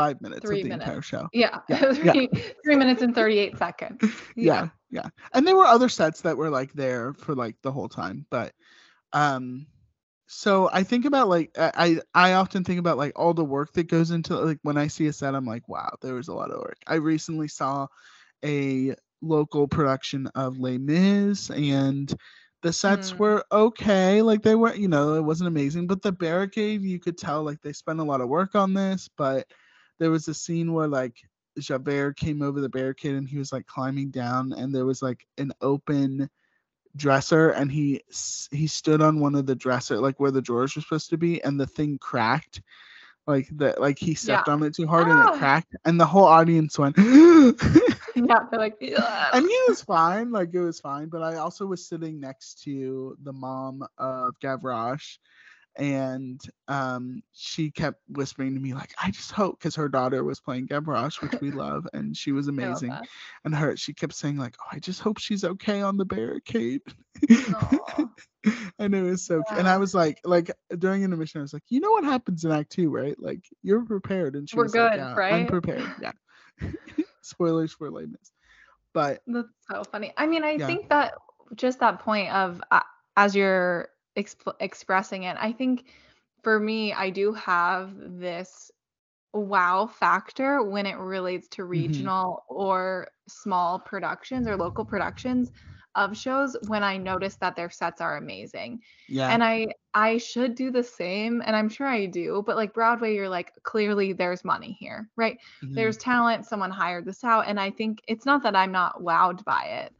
five 0.00 0.22
minutes 0.22 0.52
Three 0.52 0.62
of 0.62 0.64
the 0.64 0.70
minutes. 0.70 0.92
entire 0.92 1.02
show 1.02 1.28
Yeah. 1.32 1.60
Yeah, 1.68 1.84
yeah. 2.02 2.14
three, 2.14 2.30
three 2.64 2.76
minutes 2.76 3.02
and 3.02 3.14
38 3.14 3.58
seconds. 3.58 4.02
yeah 4.36 4.68
yeah 4.90 5.08
and 5.34 5.46
there 5.46 5.56
were 5.56 5.64
other 5.64 5.88
sets 5.88 6.22
that 6.22 6.36
were 6.36 6.50
like 6.50 6.72
there 6.74 7.14
for 7.14 7.34
like 7.34 7.56
the 7.62 7.72
whole 7.72 7.88
time 7.88 8.26
but 8.30 8.52
um 9.12 9.66
so 10.26 10.68
i 10.72 10.82
think 10.82 11.04
about 11.04 11.28
like 11.28 11.50
i 11.58 11.98
i 12.14 12.30
I 12.30 12.32
often 12.34 12.64
think 12.64 12.78
about 12.80 12.98
like 12.98 13.12
all 13.18 13.34
the 13.34 13.44
work 13.44 13.72
that 13.74 13.88
goes 13.88 14.10
into 14.10 14.36
like 14.38 14.58
when 14.62 14.76
i 14.78 14.88
see 14.88 15.06
a 15.08 15.12
set 15.12 15.34
i'm 15.34 15.46
like 15.46 15.68
wow 15.68 15.90
there 16.02 16.14
was 16.14 16.28
a 16.28 16.34
lot 16.34 16.50
of 16.50 16.58
work 16.60 16.78
i 16.86 16.94
recently 16.96 17.48
saw 17.48 17.86
a 18.44 18.94
local 19.22 19.68
production 19.68 20.26
of 20.34 20.58
les 20.58 20.78
mis 20.78 21.50
and 21.50 22.14
the 22.62 22.72
sets 22.72 23.16
Mm. 23.16 23.18
were 23.18 23.44
okay 23.52 24.22
like 24.22 24.42
they 24.42 24.54
were 24.56 24.74
you 24.74 24.88
know 24.88 25.14
it 25.14 25.22
wasn't 25.24 25.48
amazing 25.48 25.86
but 25.86 26.02
the 26.02 26.12
barricade 26.12 26.82
you 26.82 26.98
could 27.00 27.18
tell 27.18 27.42
like 27.44 27.60
they 27.62 27.72
spent 27.72 28.00
a 28.00 28.04
lot 28.04 28.20
of 28.20 28.28
work 28.28 28.54
on 28.54 28.74
this 28.74 29.08
but 29.16 29.46
there 30.00 30.10
was 30.10 30.26
a 30.26 30.34
scene 30.34 30.72
where 30.72 30.88
like 30.88 31.14
Javert 31.58 32.16
came 32.16 32.42
over 32.42 32.60
the 32.60 32.68
barricade 32.68 33.14
and 33.14 33.28
he 33.28 33.38
was 33.38 33.52
like 33.52 33.66
climbing 33.66 34.10
down 34.10 34.52
and 34.52 34.74
there 34.74 34.86
was 34.86 35.02
like 35.02 35.26
an 35.38 35.52
open 35.60 36.28
dresser 36.96 37.50
and 37.50 37.70
he 37.70 38.02
he 38.50 38.66
stood 38.66 39.00
on 39.00 39.20
one 39.20 39.36
of 39.36 39.46
the 39.46 39.54
dresser 39.54 39.98
like 39.98 40.18
where 40.18 40.32
the 40.32 40.42
drawers 40.42 40.74
were 40.74 40.82
supposed 40.82 41.10
to 41.10 41.18
be 41.18 41.40
and 41.44 41.60
the 41.60 41.66
thing 41.66 41.98
cracked. 41.98 42.62
Like 43.26 43.48
that 43.58 43.80
like 43.80 43.98
he 43.98 44.14
stepped 44.14 44.48
on 44.48 44.62
it 44.64 44.74
too 44.74 44.88
hard 44.88 45.06
and 45.06 45.20
it 45.20 45.34
oh. 45.34 45.38
cracked 45.38 45.76
and 45.84 46.00
the 46.00 46.06
whole 46.06 46.24
audience 46.24 46.78
went 46.78 46.96
Yeah. 48.16 48.40
They're 48.50 48.58
like, 48.58 48.76
and 48.80 49.46
he 49.46 49.58
was 49.68 49.82
fine 49.82 50.32
like 50.32 50.52
it 50.52 50.58
was 50.58 50.80
fine 50.80 51.08
but 51.08 51.22
i 51.22 51.36
also 51.36 51.64
was 51.64 51.86
sitting 51.86 52.18
next 52.18 52.62
to 52.64 53.16
the 53.22 53.32
mom 53.32 53.86
of 53.98 54.34
gavroche 54.40 55.18
and 55.76 56.40
um 56.68 57.22
she 57.32 57.70
kept 57.70 58.00
whispering 58.08 58.54
to 58.54 58.60
me 58.60 58.74
like 58.74 58.92
i 59.02 59.10
just 59.10 59.30
hope 59.30 59.58
because 59.58 59.74
her 59.76 59.88
daughter 59.88 60.24
was 60.24 60.40
playing 60.40 60.66
gavroche 60.66 61.22
which 61.22 61.40
we 61.40 61.50
love 61.52 61.86
and 61.92 62.16
she 62.16 62.32
was 62.32 62.48
amazing 62.48 62.98
and 63.44 63.54
her 63.54 63.76
she 63.76 63.92
kept 63.94 64.12
saying 64.14 64.36
like 64.36 64.56
oh 64.60 64.68
i 64.72 64.78
just 64.78 65.00
hope 65.00 65.18
she's 65.18 65.44
okay 65.44 65.80
on 65.80 65.96
the 65.96 66.04
barricade. 66.04 66.80
And 68.78 68.94
it 68.94 69.02
was 69.02 69.24
so 69.26 69.42
cu- 69.42 69.56
and 69.56 69.68
i 69.68 69.76
was 69.76 69.94
like 69.94 70.18
like 70.24 70.50
during 70.78 71.02
intermission 71.02 71.40
i 71.40 71.42
was 71.42 71.52
like 71.52 71.62
you 71.68 71.80
know 71.80 71.90
what 71.90 72.04
happens 72.04 72.44
in 72.44 72.50
act 72.50 72.70
two 72.72 72.90
right? 72.90 73.14
Like 73.18 73.40
you're 73.62 73.84
prepared 73.84 74.34
and 74.34 74.48
she 74.48 74.56
We're 74.56 74.64
was 74.64 74.74
like, 74.74 74.92
good, 74.92 74.98
yeah, 74.98 75.14
i'm 75.30 75.46
prepared 75.46 75.92
yeah. 76.00 76.12
Spoilers 77.20 77.72
for 77.72 77.90
Mis. 77.90 78.32
but 78.94 79.20
That's 79.26 79.48
so 79.70 79.84
funny. 79.84 80.12
I 80.16 80.26
mean, 80.26 80.42
I 80.44 80.58
Yeah. 80.58 80.66
think 80.66 80.88
that 80.88 81.14
just 81.54 81.80
that 81.80 82.00
point 82.00 82.30
of 82.32 82.62
uh, 82.70 82.80
as 83.16 83.36
you're 83.36 83.88
exp- 84.20 84.54
expressing 84.60 85.24
it, 85.24 85.36
I 85.40 85.52
think 85.52 85.84
for 86.42 86.58
me, 86.60 86.92
I 86.92 87.10
do 87.10 87.32
have 87.34 87.94
this 87.96 88.70
wow 89.32 89.86
factor 89.86 90.62
when 90.62 90.86
it 90.86 90.96
relates 90.98 91.48
to 91.48 91.64
Mm-hmm. 91.74 92.06
regional 92.06 92.44
or 92.48 93.08
small 93.28 93.78
productions 93.80 94.46
or 94.46 94.56
local 94.56 94.84
productions 94.84 95.50
of 95.94 96.16
shows 96.16 96.56
when 96.66 96.82
I 96.84 96.96
notice 96.98 97.36
that 97.36 97.56
their 97.56 97.70
sets 97.70 98.00
are 98.00 98.16
amazing. 98.16 98.80
yeah 99.08 99.38
And 99.38 99.42
I 99.44 99.68
I 99.94 100.18
should 100.18 100.54
do 100.54 100.70
the 100.70 100.82
same 100.82 101.42
and 101.44 101.56
I'm 101.56 101.68
sure 101.68 101.86
I 101.86 102.06
do, 102.06 102.42
but 102.46 102.56
like 102.56 102.74
Broadway 102.74 103.14
you're 103.14 103.28
like 103.28 103.52
clearly 103.62 104.12
there's 104.12 104.44
money 104.44 104.76
here, 104.78 105.10
right? 105.16 105.38
mhm, 105.62 105.74
there's 105.74 105.96
talent 105.98 106.44
someone 106.46 106.70
hired 106.70 107.04
this 107.06 107.24
out 107.24 107.46
and 107.48 107.60
i 107.60 107.70
think 107.70 108.02
it's 108.08 108.26
not 108.26 108.42
that 108.42 108.56
i'm 108.56 108.72
not 108.72 109.00
wowed 109.02 109.44
by 109.44 109.64
it 109.64 109.94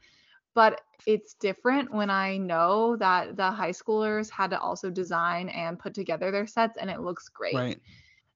but 0.54 0.80
it's 1.06 1.34
different 1.34 1.92
when 1.92 2.10
i 2.10 2.36
know 2.36 2.96
that 2.96 3.36
the 3.36 3.50
high 3.50 3.70
schoolers 3.70 4.30
had 4.30 4.50
to 4.50 4.60
also 4.60 4.90
design 4.90 5.48
and 5.48 5.78
put 5.78 5.94
together 5.94 6.30
their 6.30 6.46
sets 6.46 6.76
and 6.76 6.90
it 6.90 7.00
looks 7.00 7.28
great. 7.28 7.54
Right. 7.54 7.80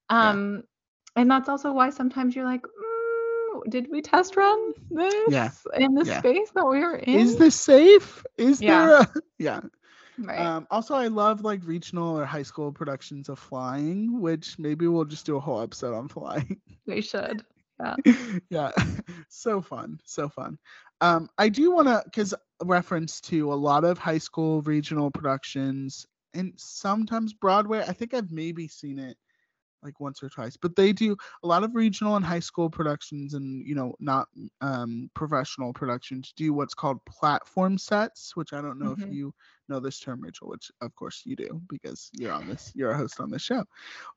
Yeah. 0.09 0.29
um 0.29 0.63
and 1.15 1.29
that's 1.31 1.49
also 1.49 1.71
why 1.71 1.89
sometimes 1.89 2.35
you're 2.35 2.45
like 2.45 2.61
mm, 2.61 3.69
did 3.69 3.87
we 3.91 4.01
test 4.01 4.35
run 4.35 4.73
this 4.89 5.65
in 5.77 5.95
the 5.95 6.05
yeah. 6.05 6.19
space 6.19 6.49
that 6.55 6.65
we 6.65 6.79
were 6.79 6.95
in? 6.95 7.19
is 7.19 7.37
this 7.37 7.55
safe? 7.55 8.23
Is 8.37 8.61
Yeah. 8.61 8.85
there 8.85 8.99
a 9.01 9.07
yeah. 9.39 9.61
Right. 10.17 10.39
Um 10.39 10.67
also 10.71 10.95
i 10.95 11.07
love 11.07 11.41
like 11.41 11.61
regional 11.65 12.17
or 12.17 12.25
high 12.25 12.43
school 12.43 12.71
productions 12.71 13.29
of 13.29 13.37
flying 13.37 14.21
which 14.21 14.57
maybe 14.57 14.87
we'll 14.87 15.05
just 15.05 15.25
do 15.25 15.35
a 15.35 15.39
whole 15.39 15.61
episode 15.61 15.93
on 15.93 16.07
flying. 16.07 16.61
We 16.87 17.01
should. 17.01 17.43
Yeah. 17.79 17.95
yeah. 18.49 18.71
So 19.27 19.61
fun. 19.61 19.99
So 20.05 20.29
fun 20.29 20.57
um 21.01 21.29
i 21.37 21.49
do 21.49 21.71
want 21.71 21.87
to 21.87 22.01
because 22.05 22.33
reference 22.63 23.19
to 23.21 23.51
a 23.51 23.55
lot 23.55 23.83
of 23.83 23.97
high 23.97 24.17
school 24.17 24.61
regional 24.61 25.11
productions 25.11 26.05
and 26.33 26.53
sometimes 26.57 27.33
broadway 27.33 27.79
i 27.87 27.93
think 27.93 28.13
i've 28.13 28.31
maybe 28.31 28.67
seen 28.67 28.99
it 28.99 29.17
like 29.83 29.99
once 29.99 30.23
or 30.23 30.29
twice 30.29 30.57
but 30.57 30.75
they 30.75 30.91
do 30.91 31.15
a 31.43 31.47
lot 31.47 31.63
of 31.63 31.75
regional 31.75 32.15
and 32.15 32.25
high 32.25 32.39
school 32.39 32.69
productions 32.69 33.33
and 33.35 33.65
you 33.67 33.75
know 33.75 33.93
not 33.99 34.27
um 34.61 35.09
professional 35.13 35.73
productions 35.73 36.33
do 36.35 36.53
what's 36.53 36.73
called 36.73 37.03
platform 37.05 37.77
sets 37.77 38.35
which 38.35 38.53
i 38.53 38.61
don't 38.61 38.79
know 38.79 38.91
if 38.91 38.99
Mhm. 38.99 39.09
you 39.09 39.33
know 39.69 39.79
this 39.79 39.99
term 39.99 40.21
rachel 40.21 40.49
which 40.49 40.71
of 40.81 40.95
course 40.95 41.21
you 41.25 41.35
do 41.35 41.61
because 41.69 42.09
you're 42.13 42.31
on 42.33 42.47
this 42.47 42.71
you're 42.75 42.91
a 42.91 42.97
host 42.97 43.19
on 43.19 43.29
this 43.29 43.41
show 43.43 43.63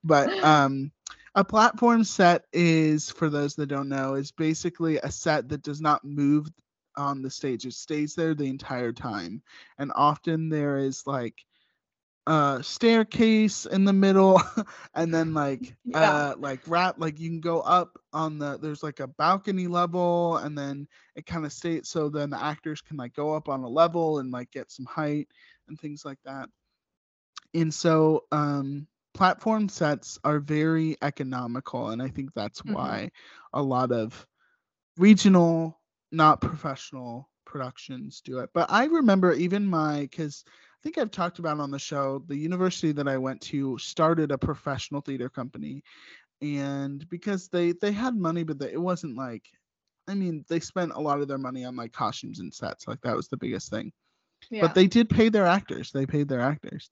but 0.04 0.32
um 0.42 0.90
a 1.34 1.44
platform 1.44 2.04
set 2.04 2.44
is 2.52 3.10
for 3.10 3.28
those 3.28 3.54
that 3.56 3.66
don't 3.66 3.88
know 3.88 4.14
is 4.14 4.32
basically 4.32 4.98
a 4.98 5.10
set 5.10 5.48
that 5.50 5.62
does 5.62 5.80
not 5.80 6.04
move 6.04 6.48
on 6.98 7.22
the 7.22 7.30
stage 7.30 7.66
it 7.66 7.74
stays 7.74 8.14
there 8.14 8.34
the 8.34 8.48
entire 8.48 8.92
time 8.92 9.42
and 9.78 9.92
often 9.96 10.50
there 10.50 10.78
is 10.78 11.06
like 11.06 11.46
a 12.26 12.58
staircase 12.62 13.66
in 13.66 13.84
the 13.84 13.92
middle 13.92 14.40
and 14.94 15.14
then 15.14 15.34
like 15.34 15.74
Yeah. 15.84 15.94
uh 15.94 16.34
like 16.38 16.61
wrap 16.66 16.96
like 16.98 17.18
you 17.20 17.28
can 17.30 17.40
go 17.40 17.61
up 17.61 17.99
on 18.12 18.38
the 18.38 18.59
there's 18.59 18.82
like 18.82 19.01
a 19.01 19.09
balcony 19.09 19.66
level 19.68 20.36
and 20.38 20.57
then 20.59 20.86
it 21.16 21.26
kind 21.26 21.44
of 21.46 21.53
stays 21.53 21.88
so 21.88 22.09
then 22.09 22.30
the 22.30 22.42
actors 22.42 22.82
can 22.82 22.96
like 22.96 23.14
go 23.14 23.34
up 23.34 23.49
on 23.49 23.62
a 23.62 23.68
level 23.68 24.18
and 24.18 24.30
like 24.32 24.51
get 24.53 24.70
some 24.70 24.86
height 24.86 25.28
and 25.68 25.78
things 25.80 26.05
like 26.05 26.18
that 26.24 26.49
and 27.55 27.72
so 27.74 28.24
um 28.32 28.86
platform 29.14 29.68
sets 29.68 30.18
are 30.24 30.38
very 30.40 30.96
economical 31.03 31.90
and 31.90 32.03
i 32.03 32.09
think 32.09 32.32
that's 32.34 32.61
Mhm. 32.64 32.66
why 32.66 33.11
a 33.53 33.62
lot 33.62 33.92
of 33.92 34.26
regional 34.99 35.78
not 36.12 36.40
professional 36.40 37.28
productions 37.44 38.20
do 38.20 38.38
it 38.38 38.50
but 38.52 38.70
i 38.70 38.84
remember 38.84 39.32
even 39.32 39.66
my 39.66 40.00
because 40.02 40.44
i 40.48 40.78
think 40.82 40.98
i've 40.98 41.11
talked 41.11 41.38
about 41.38 41.61
on 41.61 41.70
the 41.70 41.78
show 41.78 42.22
the 42.28 42.36
university 42.36 42.92
that 42.92 43.09
i 43.09 43.16
went 43.16 43.40
to 43.40 43.78
started 43.78 44.30
a 44.30 44.38
professional 44.38 45.00
theater 45.00 45.28
company 45.28 45.82
and 46.42 47.09
because 47.09 47.48
they 47.48 47.72
they 47.72 47.92
had 47.92 48.14
money 48.14 48.44
but 48.44 48.59
they, 48.59 48.72
it 48.72 48.80
wasn't 48.80 49.16
like 49.16 49.44
I 50.09 50.14
mean, 50.14 50.44
they 50.48 50.61
spent 50.61 50.92
a 50.94 51.00
lot 51.00 51.20
of 51.20 51.28
their 51.28 51.38
money 51.38 51.64
on 51.64 51.76
like 51.76 51.92
costumes 51.92 52.40
and 52.40 52.52
sets. 52.52 52.88
Like 52.88 53.00
that 53.02 53.14
was 53.14 53.28
the 53.28 53.36
biggest 53.36 53.70
thing. 53.70 53.92
Yeah. 54.50 54.62
But 54.62 54.74
they 54.74 54.86
did 54.86 55.11
pay 55.11 55.28
their 55.28 55.46
actors. 55.46 55.90
They 55.92 56.06
paid 56.06 56.28
their 56.28 56.40
actors. 56.40 56.90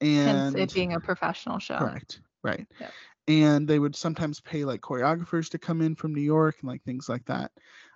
Hence 0.00 0.54
And 0.54 0.56
it 0.56 0.74
being 0.74 0.94
a 0.94 1.00
professional 1.00 1.58
show. 1.58 1.78
correct. 1.78 2.20
Right. 2.42 2.66
Yep. 2.80 2.92
And 3.28 3.68
they 3.68 3.78
would 3.78 3.94
sometimes 3.94 4.40
pay 4.40 4.64
like 4.64 4.80
choreographers 4.80 5.50
to 5.50 5.58
come 5.58 5.80
in 5.80 5.94
from 5.94 6.14
New 6.14 6.22
York 6.22 6.56
and 6.60 6.68
like 6.68 6.82
things 6.82 7.08
like 7.08 7.24
that. 7.26 7.52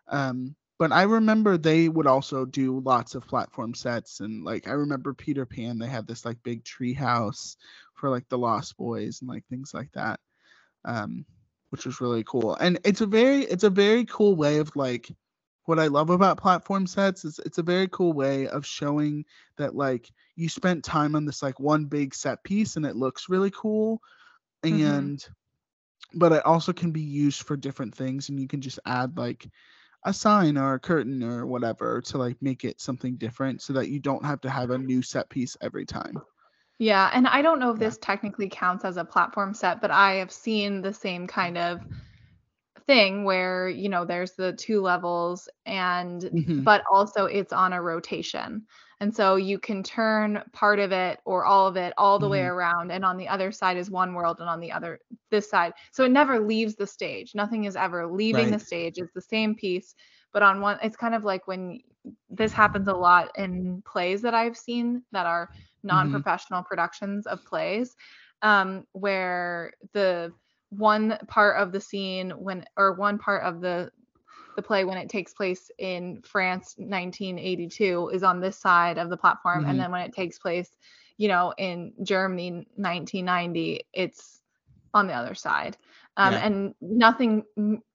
Um, 0.09 0.55
but 0.79 0.93
I 0.93 1.03
remember 1.03 1.57
they 1.57 1.89
would 1.89 2.07
also 2.07 2.45
do 2.45 2.81
lots 2.81 3.15
of 3.15 3.27
platform 3.27 3.75
sets 3.75 4.21
and 4.21 4.45
like 4.45 4.69
I 4.69 4.73
remember 4.73 5.15
Peter 5.15 5.47
Pan, 5.47 5.79
they 5.79 5.87
had 5.89 6.07
this 6.07 6.25
like 6.25 6.43
big 6.43 6.65
tree 6.65 6.93
house 6.95 7.57
for 7.95 8.11
like 8.11 8.29
the 8.29 8.39
Lost 8.39 8.77
Boys 8.77 9.21
and 9.21 9.29
like 9.29 9.45
things 9.47 9.73
like 9.75 9.91
that. 9.93 10.21
Um, 10.85 11.25
which 11.71 11.87
was 11.87 12.01
really 12.01 12.25
cool. 12.25 12.55
And 12.57 12.79
it's 12.85 13.01
a 13.01 13.07
very 13.07 13.43
it's 13.43 13.65
a 13.65 13.71
very 13.71 14.05
cool 14.05 14.37
way 14.37 14.59
of 14.59 14.75
like 14.77 15.11
what 15.65 15.79
I 15.79 15.87
love 15.89 16.11
about 16.11 16.39
platform 16.39 16.87
sets 16.87 17.25
is 17.25 17.39
it's 17.45 17.59
a 17.59 17.63
very 17.63 17.89
cool 17.89 18.13
way 18.13 18.47
of 18.49 18.67
showing 18.67 19.25
that 19.57 19.75
like 19.75 20.11
you 20.37 20.49
spent 20.49 20.85
time 20.85 21.15
on 21.17 21.25
this 21.25 21.43
like 21.43 21.59
one 21.61 21.87
big 21.87 22.15
set 22.15 22.43
piece 22.45 22.77
and 22.77 22.87
it 22.87 22.97
looks 22.97 23.29
really 23.29 23.51
cool 23.51 24.01
Mhm. 24.69 25.13
and 25.13 25.27
but 26.15 26.33
it 26.33 26.45
also 26.47 26.73
can 26.73 26.91
be 26.93 27.01
used 27.01 27.43
for 27.43 27.57
different 27.57 27.95
things 27.95 28.29
and 28.29 28.41
you 28.41 28.49
can 28.49 28.61
just 28.61 28.79
add 28.87 29.17
like 29.17 29.49
a 30.05 30.13
sign 30.13 30.57
or 30.59 30.75
a 30.75 30.81
curtain 30.81 31.23
or 31.23 31.47
whatever 31.47 32.01
to 32.03 32.19
like 32.19 32.41
make 32.43 32.65
it 32.65 32.81
something 32.81 33.17
different 33.17 33.63
so 33.63 33.73
that 33.75 33.89
you 33.91 34.01
don't 34.01 34.25
have 34.25 34.41
to 34.43 34.51
have 34.51 34.71
a 34.71 34.79
new 34.79 35.03
set 35.03 35.29
piece 35.31 35.57
every 35.61 35.87
time. 35.87 36.23
Yeah, 36.79 37.11
and 37.13 37.27
I 37.29 37.43
don't 37.43 37.59
know 37.61 37.71
if 37.73 37.79
this 37.79 37.99
technically 37.99 38.49
counts 38.49 38.85
as 38.85 38.97
a 38.97 39.05
platform 39.05 39.55
set, 39.55 39.81
but 39.81 39.91
I 39.91 40.15
have 40.15 40.33
seen 40.33 40.83
the 40.83 40.93
same 40.93 41.27
kind 41.27 41.57
of 41.57 41.87
thing 42.87 43.25
where, 43.25 43.69
you 43.69 43.89
know, 43.89 44.05
there's 44.05 44.33
the 44.33 44.53
two 44.53 44.81
levels 44.81 45.49
and 45.67 46.31
Mhm. 46.31 46.65
but 46.65 46.83
also 46.91 47.27
it's 47.27 47.53
on 47.53 47.73
a 47.73 47.83
rotation. 47.83 48.67
And 49.01 49.15
so 49.15 49.37
you 49.37 49.59
can 49.59 49.83
turn 49.83 50.43
part 50.53 50.79
of 50.79 50.93
it 50.93 51.21
or 51.25 51.45
all 51.45 51.67
of 51.67 51.77
it 51.77 51.93
all 51.99 52.19
the 52.19 52.29
way 52.29 52.41
Mhm. 52.41 52.45
around 52.45 52.91
and 52.91 53.05
on 53.05 53.17
the 53.17 53.29
other 53.29 53.51
side 53.53 53.77
is 53.77 53.91
one 53.91 54.15
world 54.15 54.39
and 54.41 54.49
on 54.49 54.61
the 54.61 54.73
other 54.73 55.01
this 55.31 55.49
side. 55.51 55.73
So 55.93 56.05
it 56.05 56.11
never 56.13 56.39
leaves 56.41 56.77
the 56.77 56.87
stage. 56.87 57.35
Nothing 57.35 57.65
is 57.65 57.77
ever 57.77 58.07
leaving 58.07 58.51
the 58.51 58.59
stage. 58.59 58.99
It's 58.99 59.13
the 59.13 59.21
same 59.21 59.55
piece, 59.55 59.95
but 60.33 60.43
on 60.43 60.61
one 60.61 60.79
it's 60.83 60.97
kind 60.97 61.15
of 61.15 61.25
like 61.25 61.47
when 61.47 61.81
this 62.31 62.53
happens 62.53 62.89
a 62.89 62.95
lot 62.95 63.31
in 63.37 63.83
plays 63.87 64.23
that 64.23 64.35
I've 64.35 64.57
seen 64.57 65.03
that 65.13 65.27
are 65.27 65.51
Mm-hmm. 65.91 66.21
non-professional 66.23 66.63
productions 66.63 67.27
of 67.27 67.45
plays 67.45 67.95
um, 68.43 68.85
where 68.93 69.73
the 69.93 70.33
one 70.71 71.19
part 71.29 71.61
of 71.61 71.73
the 71.73 71.81
scene 71.81 72.31
when 72.31 72.65
or 72.77 72.93
one 72.95 73.19
part 73.19 73.43
of 73.45 73.61
the 73.61 73.91
the 74.57 74.63
play 74.63 74.85
when 74.85 74.99
it 74.99 75.09
takes 75.09 75.33
place 75.35 75.71
in 75.79 76.21
France 76.23 76.75
1982 76.79 78.11
is 78.13 78.23
on 78.23 78.41
this 78.41 78.59
side 78.59 78.99
of 78.99 79.11
the 79.11 79.17
platform 79.17 79.65
Mhm. 79.65 79.71
and 79.71 79.81
then 79.81 79.91
when 79.91 80.03
it 80.03 80.13
takes 80.13 80.39
place 80.39 80.71
you 81.17 81.29
know 81.29 81.53
in 81.59 81.93
Germany 82.03 82.67
1990 82.77 83.87
it's 83.93 84.41
on 84.93 85.07
the 85.07 85.13
other 85.13 85.35
side 85.35 85.77
um, 86.17 86.33
Yeah. 86.35 86.47
and 86.47 86.75
nothing 86.81 87.43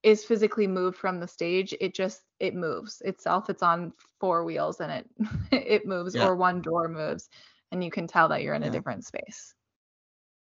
is 0.03 0.25
physically 0.25 0.67
moved 0.67 0.97
from 0.97 1.19
the 1.19 1.27
stage 1.27 1.73
it 1.79 1.93
just 1.95 2.21
it 2.39 2.53
moves 2.55 3.01
itself 3.05 3.49
it's 3.49 3.63
on 3.63 3.93
four 4.19 4.43
wheels 4.43 4.81
and 4.81 4.91
it 4.91 5.09
it 5.51 5.85
moves 5.85 6.15
Yeah. 6.15 6.25
or 6.27 6.35
one 6.35 6.61
door 6.61 6.87
moves 6.89 7.29
and 7.71 7.83
you 7.83 7.91
can 7.91 8.07
tell 8.07 8.27
that 8.29 8.41
you're 8.43 8.55
in 8.55 8.63
a 8.63 8.69
different 8.71 9.05
space 9.05 9.53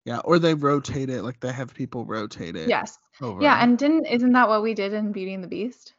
Yeah, 0.04 0.18
or 0.24 0.38
they 0.38 0.54
rotate 0.54 1.10
it 1.10 1.22
like 1.22 1.38
they 1.40 1.52
have 1.52 1.74
people 1.74 2.04
rotate 2.06 2.56
it. 2.56 2.68
yes 2.68 2.98
Over. 3.20 3.42
yeah 3.42 3.62
and 3.62 3.78
didn't 3.78 4.06
isn't 4.06 4.32
that 4.32 4.48
what 4.48 4.62
we 4.62 4.74
did 4.74 4.92
in 4.94 5.12
Beauty 5.12 5.34
and 5.34 5.44
the 5.44 5.48
Beast 5.48 5.94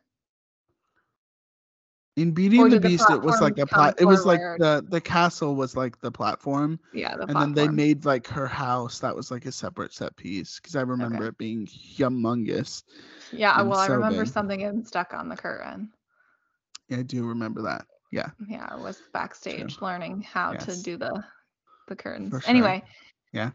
in 2.22 2.32
Beauty 2.32 2.60
and 2.60 2.72
the 2.72 2.80
the 2.80 2.90
Beast, 2.90 3.10
it 3.10 3.22
was 3.22 3.42
like 3.42 3.58
a 3.58 3.66
platform 3.66 3.68
plat. 3.68 3.96
It 4.02 4.06
was 4.06 4.26
like 4.26 4.40
the 4.58 4.86
the 4.88 5.02
castle 5.02 5.56
was 5.56 5.76
like 5.76 6.00
the 6.02 6.12
platform, 6.12 6.80
yeah 6.94 7.16
the 7.16 7.26
and 7.28 7.36
then 7.36 7.54
they 7.54 7.68
made 7.68 8.06
like 8.06 8.28
her 8.28 8.48
house. 8.48 9.00
That 9.00 9.16
was 9.16 9.32
like 9.32 9.46
a 9.46 9.52
separate 9.52 9.94
set 9.94 10.16
piece 10.16 10.60
because 10.60 10.76
I 10.76 10.82
remember 10.82 11.28
it 11.28 11.38
being 11.38 11.66
humongous. 11.68 12.84
yeah 13.32 13.62
well 13.62 13.80
I 13.80 13.88
remember 13.88 14.24
big. 14.24 14.34
something 14.34 14.60
getting 14.60 14.86
stuck 14.86 15.14
on 15.14 15.30
the 15.30 15.36
curtain 15.38 15.90
Yeah, 16.90 16.98
I 17.00 17.04
do 17.04 17.26
remember 17.26 17.62
that. 17.64 17.86
Yeah, 18.12 18.30
yeah 18.48 18.68
I 18.70 18.76
was 18.76 19.02
backstage 19.14 19.82
learning 19.82 20.22
how 20.22 20.54
to 20.54 20.76
do 20.82 20.98
the 20.98 21.24
the 21.88 21.96
curtains 21.96 22.32
sure. 22.32 22.42
anyway 22.48 22.84
Yeah. 23.34 23.52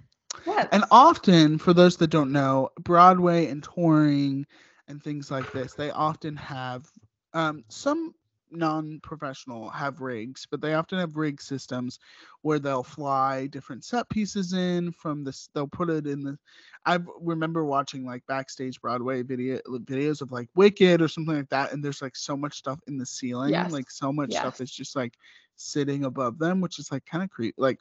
yes. 0.47 0.69
and 0.73 0.85
often 0.91 1.59
for 1.59 1.73
those 1.73 1.97
that 1.99 2.09
don't 2.09 2.33
know, 2.33 2.71
Broadway 2.81 3.47
and 3.47 3.63
touring 3.63 4.47
and 4.89 5.03
things 5.03 5.31
like 5.31 5.51
this, 5.53 5.75
they 5.75 5.91
often 5.91 6.37
have 6.37 6.87
um, 7.33 7.65
some 7.69 8.15
non-professional 8.55 9.71
have 9.71 10.01
rigs, 10.01 10.47
but 10.51 10.61
they 10.61 10.75
often 10.75 10.99
have 10.99 11.17
rig 11.17 11.41
systems 11.41 11.99
where 12.43 12.59
they'll 12.59 12.83
fly 12.83 13.47
different 13.49 13.85
set 13.85 14.09
pieces 14.09 14.53
in 14.53 14.93
from 14.93 15.25
this. 15.25 15.49
They'll 15.55 15.67
put 15.69 15.91
it 15.91 16.07
in 16.07 16.23
the. 16.23 16.39
I 16.87 16.99
remember 17.21 17.65
watching 17.65 18.05
like 18.07 18.27
backstage 18.27 18.81
Broadway 18.81 19.23
video 19.23 19.59
videos 19.69 20.21
of 20.23 20.33
like 20.33 20.49
Wicked 20.55 21.01
or 21.03 21.09
something 21.09 21.37
like 21.37 21.49
that, 21.51 21.73
and 21.73 21.85
there's 21.85 22.03
like 22.03 22.17
so 22.17 22.37
much 22.37 22.57
stuff 22.57 22.81
in 22.87 22.97
the 22.99 23.07
ceiling, 23.07 23.51
Yes. 23.51 23.73
like 23.73 23.91
so 23.91 24.13
much 24.13 24.33
stuff 24.33 24.55
Yes. 24.55 24.61
is 24.61 24.71
just 24.71 24.97
like 24.97 25.15
sitting 25.57 26.05
above 26.05 26.39
them, 26.39 26.61
which 26.61 26.79
is 26.79 26.91
like 26.93 27.05
kind 27.07 27.23
of 27.25 27.31
creepy. 27.31 27.55
Like, 27.59 27.81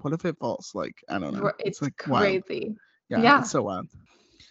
what 0.00 0.12
if 0.12 0.24
it 0.24 0.38
falls? 0.38 0.72
Like, 0.74 1.02
I 1.08 1.18
don't 1.18 1.34
know. 1.34 1.42
Ri- 1.42 1.52
it's 1.60 1.82
like 1.82 1.94
wild. 2.06 2.42
crazy 2.46 2.76
Yeah, 3.08 3.22
Yeah. 3.22 3.38
it's 3.40 3.50
so 3.50 3.62
wild. 3.62 3.88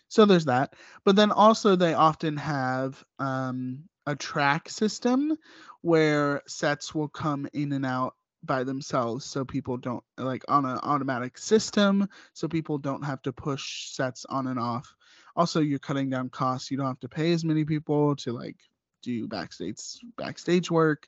So 0.08 0.26
there's 0.26 0.46
that. 0.46 0.74
But 1.06 1.16
then 1.16 1.32
also 1.32 1.76
they 1.76 1.94
often 1.94 2.38
have 2.38 3.04
um, 3.20 3.84
a 4.12 4.16
track 4.16 4.70
system 4.70 5.38
where 5.82 6.42
sets 6.48 6.94
will 6.94 7.08
come 7.08 7.48
in 7.54 7.72
and 7.72 7.86
out 7.86 8.16
by 8.44 8.64
themselves 8.64 9.24
so 9.26 9.46
people 9.46 9.78
don't 9.78 10.04
like 10.18 10.44
on 10.48 10.66
an 10.66 10.80
automatic 10.84 11.38
system 11.38 12.08
so 12.34 12.48
people 12.48 12.78
don't 12.78 13.04
have 13.04 13.22
to 13.22 13.32
push 13.32 13.90
sets 13.90 14.26
on 14.30 14.48
and 14.48 14.60
off. 14.60 14.94
Also 15.36 15.60
you're 15.62 15.80
cutting 15.80 16.10
down 16.10 16.30
costs. 16.30 16.70
You 16.72 16.78
don't 16.78 16.88
have 16.88 17.00
to 17.02 17.10
pay 17.10 17.32
as 17.34 17.46
many 17.46 17.64
people 17.66 18.16
to 18.18 18.34
like 18.34 18.58
do 19.02 19.28
backstage 19.28 19.78
backstage 20.18 20.70
work. 20.70 21.08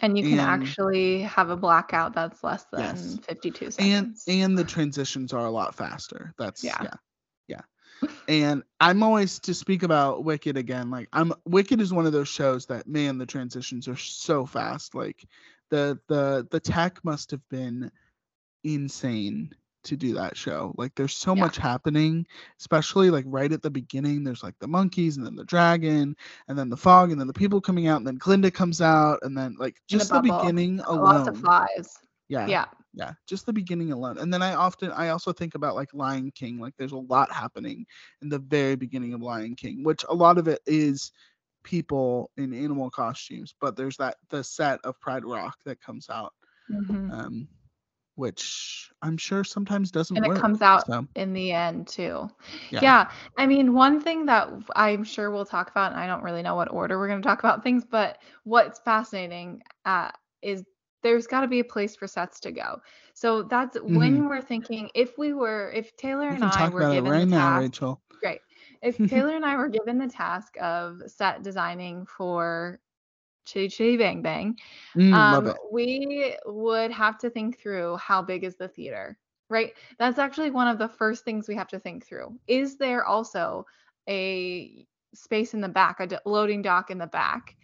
And 0.00 0.18
you 0.18 0.24
can 0.24 0.40
and- 0.40 0.40
actually 0.40 1.22
have 1.22 1.50
a 1.50 1.56
blackout 1.56 2.14
that's 2.14 2.42
less 2.44 2.64
than 2.72 2.80
Yes. 2.80 3.18
52 3.26 3.64
and 3.66 3.74
seconds. 3.74 4.24
and 4.28 4.58
the 4.58 4.64
transitions 4.64 5.32
are 5.32 5.46
a 5.46 5.50
lot 5.50 5.74
faster. 5.76 6.34
That's 6.38 6.62
yeah. 6.64 6.82
yeah, 6.82 6.94
and 8.28 8.62
i'm 8.80 9.02
always 9.02 9.38
to 9.38 9.54
speak 9.54 9.82
about 9.82 10.24
wicked 10.24 10.56
again 10.56 10.90
like 10.90 11.08
i'm 11.12 11.32
wicked 11.46 11.80
is 11.80 11.92
one 11.92 12.06
of 12.06 12.12
those 12.12 12.28
shows 12.28 12.66
that 12.66 12.86
man 12.86 13.18
the 13.18 13.26
transitions 13.26 13.88
are 13.88 13.96
so 13.96 14.46
fast 14.46 14.94
like 14.94 15.24
the 15.70 15.98
the 16.08 16.46
the 16.50 16.60
tech 16.60 16.98
must 17.04 17.30
have 17.30 17.46
been 17.50 17.90
insane 18.64 19.50
to 19.82 19.96
do 19.96 20.14
that 20.14 20.36
show 20.36 20.74
like 20.78 20.94
there's 20.94 21.14
so 21.14 21.34
Yeah. 21.34 21.42
much 21.42 21.56
happening 21.58 22.26
especially 22.58 23.10
like 23.10 23.24
right 23.28 23.52
at 23.52 23.62
the 23.62 23.70
beginning 23.70 24.24
there's 24.24 24.42
like 24.42 24.58
the 24.58 24.66
monkeys 24.66 25.16
and 25.18 25.26
then 25.26 25.36
the 25.36 25.44
dragon 25.44 26.16
and 26.48 26.58
then 26.58 26.70
the 26.70 26.76
fog 26.76 27.10
and 27.10 27.20
then 27.20 27.26
the 27.26 27.34
people 27.34 27.60
coming 27.60 27.86
out 27.86 27.98
and 27.98 28.06
then 28.06 28.16
glinda 28.16 28.50
comes 28.50 28.80
out 28.80 29.18
and 29.22 29.36
then 29.36 29.56
like 29.58 29.76
the 29.90 29.98
just 29.98 30.08
the, 30.08 30.20
bubble. 30.22 30.38
beginning 30.40 30.78
lots 30.78 30.88
alone 30.88 31.28
of 31.28 31.38
flies 31.38 31.98
yeah 32.28 32.50
yeah 32.50 32.66
yeah 32.94 33.12
just 33.26 33.46
the 33.46 33.52
beginning 33.52 33.92
alone 33.92 34.18
and 34.18 34.32
then 34.32 34.42
i 34.42 34.54
often 34.54 34.90
i 34.92 35.08
also 35.08 35.32
think 35.32 35.54
about 35.54 35.74
like 35.74 35.92
lion 35.94 36.30
king 36.34 36.58
like 36.58 36.74
there's 36.76 36.92
a 36.92 36.96
lot 36.96 37.30
happening 37.32 37.84
in 38.22 38.28
the 38.28 38.38
very 38.38 38.76
beginning 38.76 39.12
of 39.14 39.20
lion 39.22 39.54
king 39.54 39.82
which 39.84 40.04
a 40.08 40.14
lot 40.14 40.38
of 40.38 40.48
it 40.48 40.60
is 40.66 41.12
people 41.64 42.30
in 42.36 42.52
animal 42.52 42.90
costumes 42.90 43.54
but 43.60 43.76
there's 43.76 43.96
that 43.96 44.16
the 44.30 44.42
set 44.42 44.78
of 44.84 44.98
pride 45.00 45.24
rock 45.24 45.56
that 45.64 45.80
comes 45.80 46.08
out 46.10 46.32
Mhm. 46.68 47.12
um 47.12 47.48
which 48.14 48.90
i'm 49.02 49.16
sure 49.16 49.44
sometimes 49.44 49.90
doesn't 49.90 50.16
and 50.16 50.24
work 50.24 50.36
it 50.36 50.40
comes 50.40 50.62
out 50.62 50.90
so 50.90 51.06
in 51.14 51.32
the 51.32 51.52
end 51.52 51.86
too 51.86 52.28
yeah, 52.70 52.80
yeah. 52.80 53.06
i 53.36 53.46
mean 53.46 53.72
one 53.74 54.00
thing 54.00 54.26
that 54.26 54.48
I'm 54.74 55.04
sure 55.04 55.30
we'll 55.30 55.44
talk 55.44 55.70
about 55.70 55.92
and 55.92 56.00
i 56.00 56.06
don't 56.06 56.22
really 56.22 56.42
know 56.42 56.54
what 56.54 56.72
order 56.72 56.98
we're 56.98 57.08
going 57.08 57.22
to 57.22 57.26
talk 57.26 57.38
about 57.40 57.62
things 57.62 57.84
but 57.84 58.18
what's 58.44 58.80
fascinating 58.80 59.62
uh, 59.84 60.10
is 60.42 60.64
there's 61.04 61.28
got 61.28 61.42
to 61.42 61.48
be 61.48 61.60
a 61.60 61.64
place 61.64 61.96
for 61.96 62.08
sets 62.08 62.40
to 62.42 62.52
go. 62.52 62.82
So 63.14 63.44
that's 63.44 63.76
when 63.82 64.28
we're 64.28 64.42
thinking 64.42 64.90
if 64.94 65.18
we 65.18 65.34
were 65.34 65.72
if 65.72 65.96
taylor 65.96 66.30
we 66.30 66.36
and 66.36 66.44
i 66.44 66.68
were 66.68 66.86
given 66.86 67.12
right 67.12 67.24
the 67.24 67.26
now 67.26 67.50
task 67.50 67.70
rachel. 67.70 68.02
Great. 68.20 68.40
If 68.82 69.04
taylor 69.06 69.36
and 69.36 69.46
i 69.46 69.56
were 69.56 69.68
given 69.68 69.98
the 69.98 70.08
task 70.08 70.56
of 70.60 71.02
set 71.06 71.42
designing 71.42 72.06
for 72.06 72.80
chitty 73.46 73.68
chitty 73.68 73.96
bang 73.98 74.22
bang 74.22 74.56
Mm, 74.96 75.12
um, 75.12 75.52
we 75.72 76.34
would 76.46 76.90
have 76.90 77.18
to 77.18 77.30
think 77.30 77.58
through 77.58 77.96
how 77.96 78.22
big 78.22 78.44
is 78.44 78.56
the 78.56 78.68
theater, 78.68 79.18
right? 79.50 79.72
That's 79.98 80.18
actually 80.18 80.50
one 80.50 80.68
of 80.68 80.78
the 80.78 80.88
first 80.88 81.24
things 81.24 81.48
we 81.48 81.54
have 81.56 81.68
to 81.68 81.78
think 81.78 82.06
through. 82.06 82.38
Is 82.48 82.76
there 82.78 83.04
also 83.04 83.66
a 84.08 84.86
space 85.14 85.54
in 85.54 85.60
the 85.60 85.68
back, 85.68 86.00
a 86.00 86.20
loading 86.24 86.62
dock 86.62 86.90
in 86.90 86.98
the 86.98 87.06
back 87.06 87.56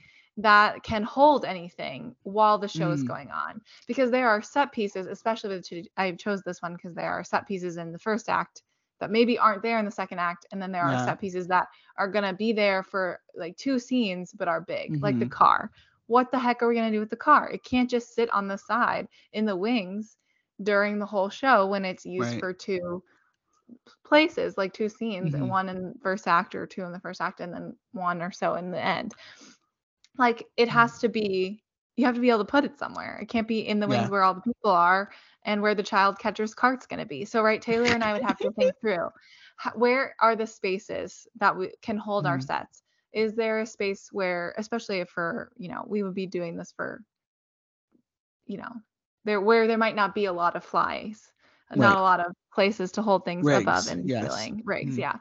that 0.42 0.82
can 0.82 1.02
hold 1.02 1.44
anything 1.44 2.14
while 2.22 2.58
the 2.58 2.68
show 2.68 2.90
is 2.90 3.02
Mm. 3.02 3.06
going 3.06 3.30
on? 3.30 3.60
Because 3.86 4.10
there 4.10 4.28
are 4.28 4.42
set 4.42 4.72
pieces, 4.72 5.06
especially 5.06 5.56
with 5.56 5.88
I 5.96 6.12
chose 6.12 6.42
this 6.42 6.62
one 6.62 6.74
because 6.74 6.94
there 6.94 7.10
are 7.10 7.24
set 7.24 7.46
pieces 7.46 7.76
in 7.76 7.92
the 7.92 7.98
first 7.98 8.28
act 8.28 8.62
that 9.00 9.10
maybe 9.10 9.38
aren't 9.38 9.62
there 9.62 9.78
in 9.78 9.84
the 9.84 9.90
second 9.90 10.18
act 10.18 10.46
and 10.52 10.60
then 10.60 10.72
there 10.72 10.84
are 10.84 10.96
Yeah. 10.96 10.98
set 10.98 11.18
pieces 11.20 11.46
that 11.48 11.66
are 11.96 12.08
going 12.10 12.24
to 12.24 12.34
be 12.34 12.52
there 12.52 12.82
for 12.82 13.20
like 13.34 13.56
two 13.56 13.78
scenes 13.78 14.32
but 14.32 14.48
are 14.48 14.60
big 14.60 14.96
like 15.02 15.18
the 15.18 15.26
Mhm. 15.26 15.28
car 15.28 15.70
what 16.06 16.30
the 16.30 16.38
heck 16.38 16.62
are 16.62 16.68
we 16.68 16.74
going 16.74 16.90
to 16.90 16.96
do 16.96 17.00
with 17.00 17.10
the 17.10 17.16
car 17.16 17.48
it 17.50 17.64
can't 17.64 17.90
just 17.90 18.14
sit 18.14 18.30
on 18.30 18.46
the 18.48 18.56
side 18.58 19.08
in 19.32 19.44
the 19.46 19.56
wings 19.56 20.18
during 20.62 20.98
the 20.98 21.06
whole 21.06 21.28
show 21.30 21.66
when 21.66 21.84
it's 21.84 22.04
used 22.04 22.34
Right. 22.34 22.38
for 22.38 22.52
two 22.52 23.02
places 24.04 24.56
like 24.58 24.72
two 24.72 24.88
scenes 24.88 25.34
Mhm. 25.34 25.34
and 25.34 25.48
one 25.48 25.68
in 25.68 25.94
first 26.02 26.26
act 26.26 26.54
or 26.54 26.66
two 26.66 26.82
in 26.82 26.92
the 26.92 27.00
first 27.00 27.20
act 27.20 27.40
and 27.40 27.52
then 27.52 27.74
one 27.92 28.20
or 28.22 28.30
so 28.30 28.54
in 28.54 28.70
the 28.70 28.84
end 28.84 29.14
like 30.18 30.46
it 30.56 30.68
Mm. 30.68 30.72
has 30.72 30.98
to 30.98 31.08
be 31.08 31.62
you 31.96 32.06
have 32.06 32.14
to 32.14 32.20
be 32.20 32.30
able 32.30 32.38
to 32.38 32.44
put 32.50 32.64
it 32.64 32.78
somewhere 32.78 33.18
it 33.22 33.26
can't 33.28 33.48
be 33.48 33.60
in 33.60 33.80
the 33.80 33.88
wings 33.88 34.08
Yeah. 34.08 34.10
where 34.10 34.22
all 34.22 34.34
the 34.34 34.40
people 34.40 34.70
are 34.70 35.10
and 35.44 35.60
where 35.62 35.74
the 35.74 35.82
child 35.82 36.18
catcher's 36.18 36.54
cart's 36.54 36.86
going 36.86 37.00
to 37.00 37.06
be 37.06 37.24
so 37.24 37.42
right 37.42 37.60
taylor 37.62 37.92
and 37.92 38.02
i 38.04 38.12
would 38.12 38.22
have 38.22 38.40
to 38.40 38.50
think 38.52 38.74
through 38.80 39.08
where 39.74 40.14
are 40.20 40.36
the 40.36 40.46
spaces 40.46 41.26
that 41.36 41.56
we 41.56 41.72
can 41.82 41.96
hold 41.96 42.26
our 42.26 42.38
Mhm. 42.38 42.42
sets 42.42 42.82
is 43.12 43.34
there 43.34 43.60
a 43.60 43.66
space 43.66 44.08
where 44.12 44.54
especially 44.58 44.98
if 45.00 45.08
for 45.08 45.52
you 45.56 45.68
know 45.68 45.84
we 45.86 46.02
would 46.02 46.14
be 46.14 46.26
doing 46.26 46.56
this 46.56 46.72
for 46.72 47.02
you 48.46 48.58
know 48.58 48.70
there 49.24 49.40
where 49.40 49.66
there 49.66 49.78
might 49.78 49.96
not 49.96 50.14
be 50.14 50.26
a 50.26 50.32
lot 50.32 50.56
of 50.56 50.64
flies 50.64 51.32
not 51.74 51.96
a 51.96 52.00
lot 52.00 52.20
of 52.20 52.32
places 52.52 52.90
to 52.92 53.02
hold 53.02 53.24
things 53.24 53.50
above 53.50 53.86
and 53.88 54.08
yes. 54.08 54.20
ceiling 54.20 54.62
rigs 54.64 54.96
Mhm. 54.96 54.98
yeah 54.98 55.16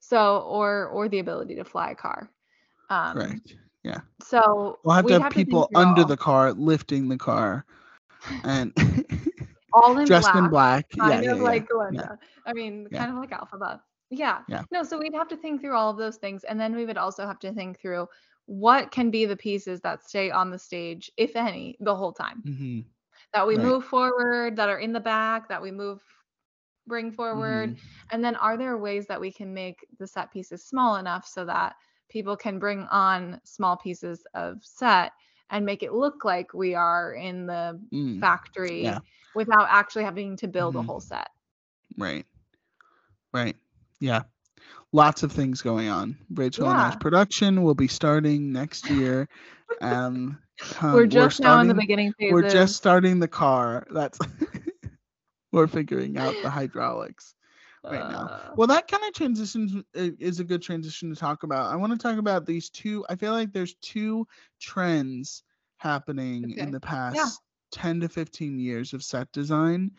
so 0.00 0.38
or 0.40 0.86
or 0.88 1.08
the 1.08 1.18
ability 1.18 1.54
to 1.56 1.64
fly 1.64 1.90
a 1.90 1.94
car 1.94 2.28
um 2.90 3.40
Correct. 3.84 4.02
so 4.22 4.78
We'll 4.84 4.94
have 4.96 5.06
to 5.06 5.20
have 5.20 5.32
people 5.32 5.68
through 5.72 5.80
under 5.82 6.02
all- 6.02 6.08
the 6.08 6.16
car 6.16 6.52
lifting 6.52 7.08
the 7.08 7.18
car 7.18 7.64
and 8.44 8.72
all 9.72 9.98
in 9.98 10.06
dressed 10.06 10.32
black, 10.32 10.36
in 10.44 10.48
black. 10.50 10.90
kind 10.98 11.24
yeah, 11.24 11.32
of 11.32 11.38
yeah, 11.38 11.44
like 11.44 11.62
yeah. 11.62 11.68
Glinda. 11.70 12.18
I 12.46 12.52
mean, 12.52 12.88
Yeah. 12.90 12.98
kind 12.98 13.10
of 13.12 13.18
like 13.18 13.30
Elphaba. 13.30 13.80
Yeah. 14.10 14.40
Yeah. 14.48 14.62
No, 14.70 14.82
so 14.82 14.98
we'd 14.98 15.14
have 15.14 15.28
to 15.28 15.36
think 15.36 15.60
through 15.60 15.74
all 15.76 15.90
of 15.90 15.96
those 15.96 16.16
things, 16.16 16.44
and 16.44 16.58
then 16.60 16.74
we 16.74 16.86
would 16.86 16.98
also 16.98 17.26
have 17.26 17.38
to 17.40 17.52
think 17.52 17.80
through 17.80 18.06
what 18.46 18.90
can 18.90 19.10
be 19.10 19.24
the 19.26 19.36
pieces 19.36 19.80
that 19.80 20.04
stay 20.04 20.30
on 20.30 20.50
the 20.50 20.58
stage, 20.58 21.10
if 21.16 21.34
any, 21.36 21.76
the 21.80 21.94
whole 21.94 22.12
time. 22.12 22.40
hmm 22.42 22.80
That 23.32 23.46
we 23.46 23.56
Right. 23.56 23.64
move 23.66 23.84
forward, 23.84 24.56
that 24.56 24.68
are 24.68 24.78
in 24.78 24.92
the 24.92 25.00
back, 25.00 25.48
that 25.48 25.60
we 25.62 25.70
move, 25.70 26.02
bring 26.86 27.10
forward, 27.10 27.70
Mhm. 27.70 27.78
and 28.12 28.22
then 28.24 28.36
are 28.36 28.56
there 28.56 28.76
ways 28.78 29.06
that 29.08 29.20
we 29.20 29.32
can 29.32 29.52
make 29.54 29.84
the 29.98 30.06
set 30.06 30.30
pieces 30.30 30.64
small 30.64 30.96
enough 30.96 31.26
so 31.26 31.44
that 31.46 31.74
people 32.08 32.36
can 32.36 32.58
bring 32.58 32.82
on 32.90 33.40
small 33.44 33.76
pieces 33.76 34.24
of 34.34 34.58
set 34.62 35.12
and 35.50 35.64
make 35.64 35.82
it 35.82 35.92
look 35.92 36.24
like 36.24 36.54
we 36.54 36.74
are 36.74 37.14
in 37.14 37.46
the 37.46 37.80
Mm, 37.92 38.20
factory 38.20 38.82
yeah. 38.82 38.98
without 39.34 39.66
actually 39.68 40.04
having 40.04 40.36
to 40.38 40.48
build 40.48 40.74
Mhm. 40.74 40.80
a 40.80 40.82
whole 40.82 41.00
set. 41.00 41.28
Right. 41.96 42.26
Right. 43.32 43.56
Yeah. 44.00 44.22
Lots 44.92 45.22
of 45.22 45.32
things 45.32 45.60
going 45.60 45.88
on. 45.88 46.16
Rachel 46.30 46.70
and 46.70 46.80
I's 46.80 46.92
Yeah. 46.92 46.98
production 46.98 47.62
will 47.62 47.74
be 47.74 47.88
starting 47.88 48.52
next 48.52 48.88
year. 48.90 49.28
Um, 49.80 50.38
we're 50.82 51.02
um, 51.02 51.10
just 51.10 51.40
now 51.40 51.60
in 51.60 51.68
the 51.68 51.74
beginning 51.74 52.12
phases. 52.18 52.32
We're 52.32 52.48
just 52.48 52.76
starting 52.76 53.18
the 53.18 53.28
car. 53.28 53.86
That's 53.90 54.18
we're 55.52 55.66
figuring 55.66 56.16
out 56.16 56.34
the 56.42 56.50
hydraulics. 56.50 57.34
Right 57.84 58.08
now. 58.10 58.26
Uh, 58.26 58.52
Well, 58.56 58.66
that 58.68 58.88
kind 58.88 59.02
of 59.04 59.12
transitions 59.14 59.74
uh, 59.76 60.10
is 60.18 60.40
a 60.40 60.44
good 60.44 60.62
transition 60.62 61.10
to 61.10 61.16
talk 61.16 61.42
about. 61.42 61.72
I 61.72 61.76
want 61.76 61.92
to 61.92 61.98
talk 61.98 62.18
about 62.18 62.46
these 62.46 62.70
two. 62.70 63.04
I 63.08 63.16
feel 63.16 63.32
like 63.32 63.52
there's 63.52 63.74
two 63.76 64.26
trends 64.60 65.42
happening 65.76 66.52
Okay. 66.52 66.60
in 66.60 66.70
the 66.70 66.80
past 66.80 67.40
10 67.72 68.00
to 68.00 68.08
15 68.08 68.58
years 68.58 68.92
of 68.92 69.02
set 69.02 69.30
design. 69.32 69.90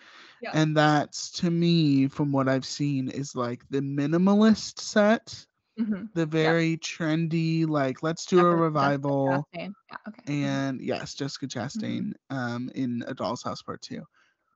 Yeah. 0.42 0.52
And 0.54 0.76
that's 0.76 1.30
to 1.42 1.52
me, 1.52 2.08
from 2.08 2.32
what 2.32 2.48
I've 2.48 2.66
seen, 2.66 3.10
is 3.10 3.36
like 3.36 3.68
the 3.70 3.82
minimalist 3.82 4.80
set, 4.80 5.46
mhm. 5.80 6.08
the 6.14 6.26
very 6.26 6.78
trendy, 6.78 7.68
like 7.68 8.02
let's 8.02 8.26
do 8.26 8.40
a 8.40 8.56
revival. 8.56 9.46
Yeah, 9.54 9.60
okay. 9.62 9.70
mhm. 10.08 10.30
And 10.30 10.82
yes, 10.82 11.14
Jessica 11.16 11.48
Mm-hmm. 11.48 11.60
Chastain 11.60 12.14
um, 12.30 12.72
in 12.76 13.04
A 13.08 13.14
Doll's 13.14 13.44
House 13.44 13.62
Part 13.62 13.82
Two. 13.82 14.04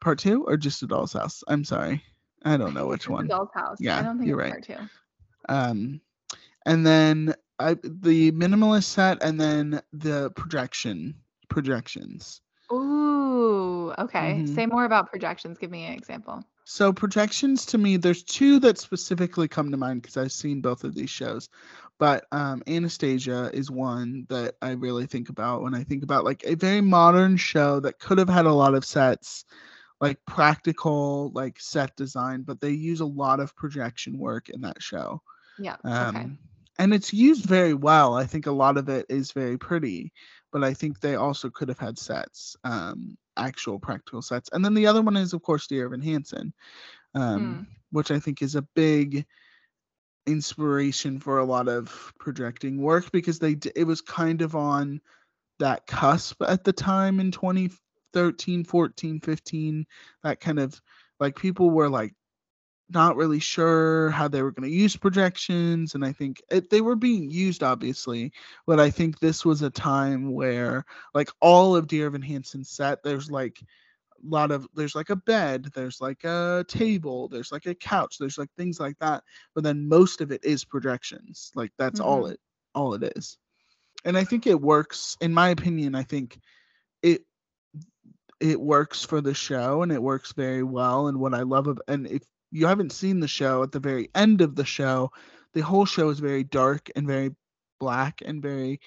Part 0.01 0.19
two 0.19 0.45
or 0.45 0.55
just 0.55 0.81
A 0.83 0.87
Doll's 0.87 1.13
House? 1.13 1.43
I'm 1.47 1.65
sorry. 1.65 2.01
I 2.45 2.57
don't 2.57 2.73
know 2.73 2.87
which 2.93 3.07
one. 3.09 3.27
Doll's 3.27 3.49
house. 3.53 3.77
Yeah, 3.79 3.99
I 3.99 4.01
don't 4.03 4.17
think 4.17 4.27
you're 4.29 4.41
it's 4.41 4.69
right. 4.69 4.79
two. 4.79 5.53
um 5.53 6.01
and 6.65 6.85
then 6.85 7.33
I, 7.59 7.73
the 7.83 8.31
minimalist 8.31 8.85
set 8.85 9.21
and 9.23 9.39
then 9.39 9.81
the 9.91 10.31
projection 10.31 11.15
projections 11.49 12.41
Ooh, 12.71 13.91
okay. 13.97 14.43
Mhm. 14.43 14.55
Say 14.55 14.65
more 14.67 14.85
about 14.85 15.09
projections. 15.09 15.57
Give 15.57 15.71
me 15.71 15.85
an 15.85 15.93
example. 15.93 16.43
so 16.65 16.93
projections 16.93 17.65
to 17.65 17.77
me 17.79 17.97
there's 17.97 18.21
two 18.23 18.59
that 18.59 18.77
specifically 18.77 19.47
come 19.47 19.71
to 19.71 19.77
mind 19.77 20.01
because 20.03 20.17
i've 20.17 20.31
seen 20.31 20.61
both 20.61 20.83
of 20.83 20.93
these 20.93 21.09
shows 21.09 21.49
but 21.97 22.25
um 22.31 22.61
anastasia 22.67 23.49
is 23.53 23.71
one 23.71 24.27
that 24.29 24.53
i 24.61 24.69
really 24.71 25.07
think 25.07 25.29
about 25.29 25.63
when 25.63 25.73
i 25.73 25.83
think 25.83 26.03
about 26.03 26.23
like 26.25 26.43
a 26.45 26.53
very 26.55 26.79
modern 26.81 27.35
show 27.37 27.79
that 27.79 27.97
could 27.97 28.19
have 28.19 28.29
had 28.29 28.45
a 28.45 28.53
lot 28.53 28.75
of 28.75 28.85
sets 28.85 29.45
like 30.01 30.17
practical 30.25 31.31
like 31.33 31.59
set 31.59 31.95
design 31.95 32.43
but 32.43 32.59
they 32.61 32.71
use 32.71 33.01
a 33.01 33.05
lot 33.05 33.39
of 33.39 33.55
projection 33.55 34.17
work 34.17 34.49
in 34.49 34.61
that 34.61 34.81
show 34.81 35.21
Yeah. 35.57 35.75
um, 35.83 36.15
okay. 36.15 36.29
and 36.79 36.93
it's 36.93 37.13
used 37.13 37.45
very 37.45 37.73
well. 37.73 38.13
I 38.15 38.25
think 38.25 38.45
a 38.47 38.51
lot 38.51 38.77
of 38.77 38.87
it 38.89 39.05
is 39.09 39.33
very 39.33 39.57
pretty, 39.57 40.13
but 40.51 40.63
I 40.63 40.73
think 40.73 40.99
they 40.99 41.15
also 41.15 41.49
could 41.49 41.67
have 41.67 41.79
had 41.79 41.97
sets, 41.99 42.55
um, 42.63 43.17
actual 43.35 43.79
practical 43.79 44.21
sets. 44.21 44.49
And 44.53 44.63
then 44.63 44.73
the 44.73 44.87
other 44.87 45.01
one 45.01 45.17
is, 45.17 45.33
of 45.33 45.41
course, 45.41 45.67
Dear 45.67 45.85
Evan 45.87 46.01
Hansen, 46.01 46.53
um, 47.13 47.67
which 47.91 48.11
I 48.11 48.19
think 48.19 48.41
is 48.41 48.55
a 48.55 48.61
big 48.75 49.25
inspiration 50.25 51.19
for 51.19 51.39
a 51.39 51.45
lot 51.45 51.67
of 51.67 52.13
projecting 52.19 52.81
work 52.81 53.11
because 53.11 53.39
they 53.39 53.57
it 53.75 53.85
was 53.85 54.01
kind 54.01 54.41
of 54.41 54.55
on 54.55 55.01
that 55.59 55.87
cusp 55.87 56.41
at 56.41 56.63
the 56.63 56.73
time 56.73 57.19
in 57.19 57.31
2013 58.13 58.63
14 58.63 59.19
15 59.19 59.85
that 60.23 60.39
kind 60.39 60.59
of 60.59 60.81
like 61.19 61.35
people 61.35 61.69
were 61.69 61.89
like 61.89 62.13
not 62.91 63.15
really 63.15 63.39
sure 63.39 64.09
how 64.09 64.27
they 64.27 64.41
were 64.41 64.51
going 64.51 64.69
to 64.69 64.75
use 64.75 64.97
projections 64.97 65.93
and 65.95 66.03
i 66.03 66.11
think 66.11 66.41
it, 66.51 66.69
they 66.69 66.81
were 66.81 66.95
being 66.95 67.29
used 67.29 67.63
obviously 67.63 68.31
but 68.65 68.79
i 68.79 68.89
think 68.89 69.19
this 69.19 69.45
was 69.45 69.61
a 69.61 69.69
time 69.69 70.33
where 70.33 70.83
like 71.13 71.29
all 71.41 71.75
of 71.75 71.87
dear 71.87 72.07
evan 72.07 72.21
hansen's 72.21 72.69
set 72.69 73.03
there's 73.03 73.29
like 73.29 73.59
a 73.61 74.27
lot 74.27 74.51
of 74.51 74.67
there's 74.73 74.95
like 74.95 75.09
a 75.11 75.15
bed 75.15 75.69
there's 75.75 76.01
like 76.01 76.23
a 76.23 76.65
table 76.67 77.27
there's 77.29 77.51
like 77.51 77.65
a 77.67 77.75
couch 77.75 78.17
there's 78.19 78.37
like 78.37 78.49
things 78.57 78.79
like 78.79 78.97
that 78.99 79.23
but 79.53 79.63
then 79.63 79.87
most 79.87 80.21
of 80.21 80.31
it 80.31 80.43
is 80.43 80.65
projections 80.65 81.51
like 81.55 81.71
that's 81.77 81.99
all 81.99 82.25
Mhm. 82.25 82.31
it 82.31 82.39
all 82.75 82.93
it 82.95 83.03
is 83.15 83.37
and 84.05 84.17
i 84.17 84.23
think 84.23 84.47
it 84.47 84.59
works 84.59 85.15
in 85.21 85.33
my 85.33 85.49
opinion 85.49 85.95
i 85.95 86.03
think 86.03 86.39
it 88.39 88.59
works 88.59 89.03
for 89.03 89.21
the 89.21 89.33
show 89.33 89.81
and 89.83 89.91
it 89.91 90.01
works 90.01 90.33
very 90.33 90.63
well. 90.63 91.07
And 91.07 91.19
what 91.19 91.33
i 91.33 91.41
love 91.41 91.67
about 91.67 91.83
and 91.87 92.07
if 92.07 92.23
you 92.51 92.65
haven't 92.65 92.91
seen 92.91 93.19
the 93.19 93.27
show 93.27 93.63
at 93.63 93.71
the 93.71 93.79
very 93.79 94.09
end 94.15 94.41
of 94.41 94.55
the 94.55 94.65
show 94.65 95.11
the 95.53 95.61
whole 95.61 95.85
show 95.85 96.09
is 96.09 96.19
very 96.19 96.43
dark 96.43 96.89
and 96.95 97.07
very 97.07 97.31
black 97.79 98.21
and 98.25 98.41
very 98.41 98.79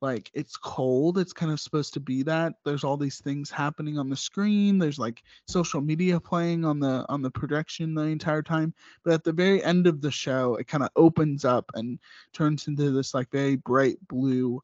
like 0.00 0.30
it's 0.32 0.56
cold. 0.56 1.18
It's 1.18 1.32
kind 1.32 1.50
of 1.50 1.58
supposed 1.60 1.92
to 1.94 2.00
be 2.00 2.22
that. 2.22 2.54
There's 2.64 2.84
all 2.84 2.96
these 2.96 3.18
things 3.18 3.50
happening 3.50 3.98
on 3.98 4.08
the 4.08 4.16
screen. 4.16 4.78
There's 4.78 4.98
like 4.98 5.22
social 5.48 5.80
media 5.80 6.20
playing 6.20 6.64
on 6.64 6.78
the 6.78 7.04
on 7.08 7.22
the 7.22 7.30
projection 7.30 7.94
the 7.94 8.02
entire 8.02 8.42
time. 8.42 8.74
But 9.04 9.14
at 9.14 9.24
the 9.24 9.32
very 9.32 9.62
end 9.62 9.86
of 9.86 10.00
the 10.00 10.10
show 10.10 10.54
it 10.56 10.68
kind 10.68 10.84
of 10.84 10.90
opens 10.96 11.44
up 11.44 11.70
and 11.74 11.98
turns 12.32 12.68
into 12.68 12.90
this 12.90 13.12
like 13.14 13.30
very 13.30 13.56
bright 13.56 13.98
blue 14.08 14.62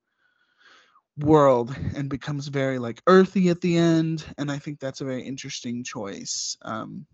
world 1.18 1.76
and 1.94 2.08
becomes 2.08 2.48
very 2.48 2.78
like 2.78 3.00
earthy 3.06 3.48
at 3.48 3.60
the 3.60 3.76
end 3.76 4.24
and 4.38 4.50
i 4.50 4.58
think 4.58 4.80
that's 4.80 5.00
a 5.00 5.04
very 5.04 5.22
interesting 5.22 5.84
choice 5.84 6.56
um 6.62 7.06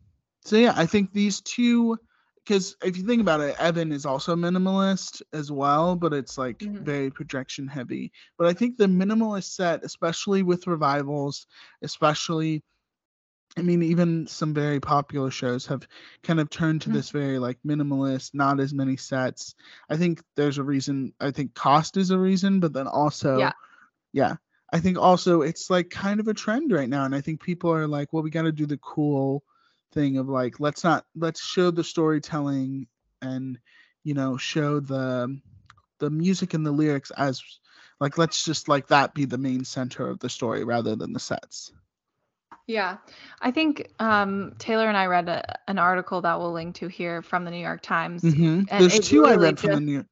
so 0.45 0.57
yeah 0.57 0.73
i 0.77 0.87
think 0.87 1.13
these 1.13 1.41
two 1.43 1.97
because 2.43 2.77
if 2.83 2.97
you 2.97 3.05
think 3.07 3.21
about 3.21 3.41
it 3.41 3.55
evan 3.59 3.93
is 3.93 4.07
also 4.07 4.35
minimalist 4.35 5.21
as 5.35 5.53
well 5.53 5.97
but 5.97 6.15
it's 6.15 6.39
like 6.39 6.59
Mhm. 6.63 6.83
very 6.83 7.11
projection 7.11 7.67
heavy 7.69 8.11
but 8.39 8.47
i 8.47 8.53
think 8.55 8.77
the 8.77 8.87
minimalist 8.87 9.53
set 9.55 9.85
especially 9.85 10.43
with 10.43 10.67
revivals 10.67 11.47
especially 11.83 12.63
i 13.59 13.63
mean 13.63 13.83
even 13.83 14.27
some 14.27 14.55
very 14.55 14.81
popular 14.81 15.31
shows 15.31 15.67
have 15.67 15.87
kind 16.23 16.41
of 16.41 16.49
turned 16.49 16.81
to 16.83 16.89
Mhm. 16.89 16.95
this 16.95 17.11
very 17.11 17.39
like 17.39 17.59
minimalist 17.67 18.31
not 18.33 18.61
as 18.61 18.73
many 18.73 18.97
sets 18.97 19.55
i 19.91 19.97
think 19.97 20.23
there's 20.37 20.59
a 20.59 20.63
reason 20.65 21.13
i 21.21 21.31
think 21.31 21.55
cost 21.55 21.97
is 21.99 22.11
a 22.11 22.19
reason 22.19 22.61
but 22.61 22.73
then 22.73 22.87
also 22.87 23.39
Yeah. 23.41 23.53
Yeah 24.13 24.35
i 24.73 24.79
think 24.81 24.99
also 24.99 25.43
it's 25.43 25.71
like 25.71 25.91
kind 25.91 26.21
of 26.21 26.29
a 26.29 26.35
trend 26.35 26.73
right 26.73 26.89
now 26.89 27.05
and 27.05 27.15
i 27.15 27.21
think 27.21 27.43
people 27.43 27.73
are 27.73 27.87
like 27.87 28.13
well 28.13 28.23
we 28.23 28.31
got 28.31 28.43
to 28.43 28.53
do 28.53 28.67
the 28.67 28.79
cool 28.79 29.43
thing 29.93 30.19
of 30.19 30.29
like 30.29 30.61
let's 30.61 30.85
not 30.85 31.05
let's 31.17 31.41
show 31.45 31.71
the 31.71 31.85
storytelling 31.85 32.87
and 33.23 33.59
you 34.05 34.15
know 34.15 34.37
show 34.37 34.81
the 34.81 35.39
the 35.99 36.11
music 36.11 36.55
and 36.55 36.65
the 36.65 36.71
lyrics 36.73 37.11
as 37.17 37.43
like 38.01 38.17
let's 38.17 38.45
just 38.45 38.69
like 38.69 38.87
that 38.89 39.13
be 39.15 39.25
the 39.25 39.37
main 39.39 39.65
center 39.65 40.09
of 40.09 40.19
the 40.21 40.29
story 40.29 40.65
rather 40.65 40.97
than 40.97 41.13
the 41.13 41.21
sets 41.21 41.73
Yeah. 42.67 42.99
I 43.43 43.51
think 43.51 43.91
um, 43.99 44.55
Taylor 44.59 44.87
and 44.87 44.97
I 44.97 45.07
read 45.07 45.29
a, 45.29 45.43
an 45.69 45.79
article 45.79 46.21
that 46.23 46.39
we'll 46.39 46.53
link 46.53 46.77
to 46.77 46.87
here 46.89 47.21
from 47.21 47.45
the 47.45 47.51
New 47.51 47.59
York 47.63 47.83
Times. 47.83 48.23
hmm 48.23 48.63
And 48.71 48.81
There's 48.81 49.01
two 49.01 49.27
I 49.27 49.31
literally 49.31 49.47
read 49.47 49.59
from 49.59 49.71
the 49.71 49.77
just- 49.77 49.83
New. 49.83 50.05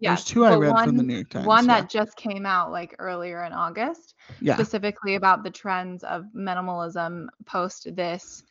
Yeah. 0.00 0.10
There's 0.10 0.24
two 0.24 0.44
I 0.44 0.54
read 0.56 0.72
one, 0.72 0.88
from 0.88 0.96
the 0.96 1.02
New 1.02 1.14
York 1.14 1.30
Times. 1.30 1.46
One 1.46 1.66
yeah. 1.66 1.80
that 1.80 1.90
just 1.90 2.16
came 2.16 2.46
out 2.46 2.70
like 2.70 2.94
earlier 2.98 3.44
in 3.44 3.52
August, 3.52 4.14
yeah. 4.40 4.54
specifically 4.54 5.16
about 5.16 5.42
the 5.42 5.50
trends 5.50 6.04
of 6.04 6.26
minimalism 6.34 7.26
post 7.46 7.94
this 7.94 8.44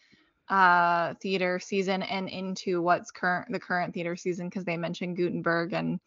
uh 0.49 1.13
theater 1.21 1.59
season 1.59 2.01
and 2.03 2.29
into 2.29 2.81
what's 2.81 3.11
current 3.11 3.51
the 3.51 3.59
current 3.59 3.93
theater 3.93 4.15
season 4.15 4.47
because 4.47 4.63
they 4.63 4.77
mentioned 4.77 5.17
Gutenberg 5.17 5.73
and 5.73 5.99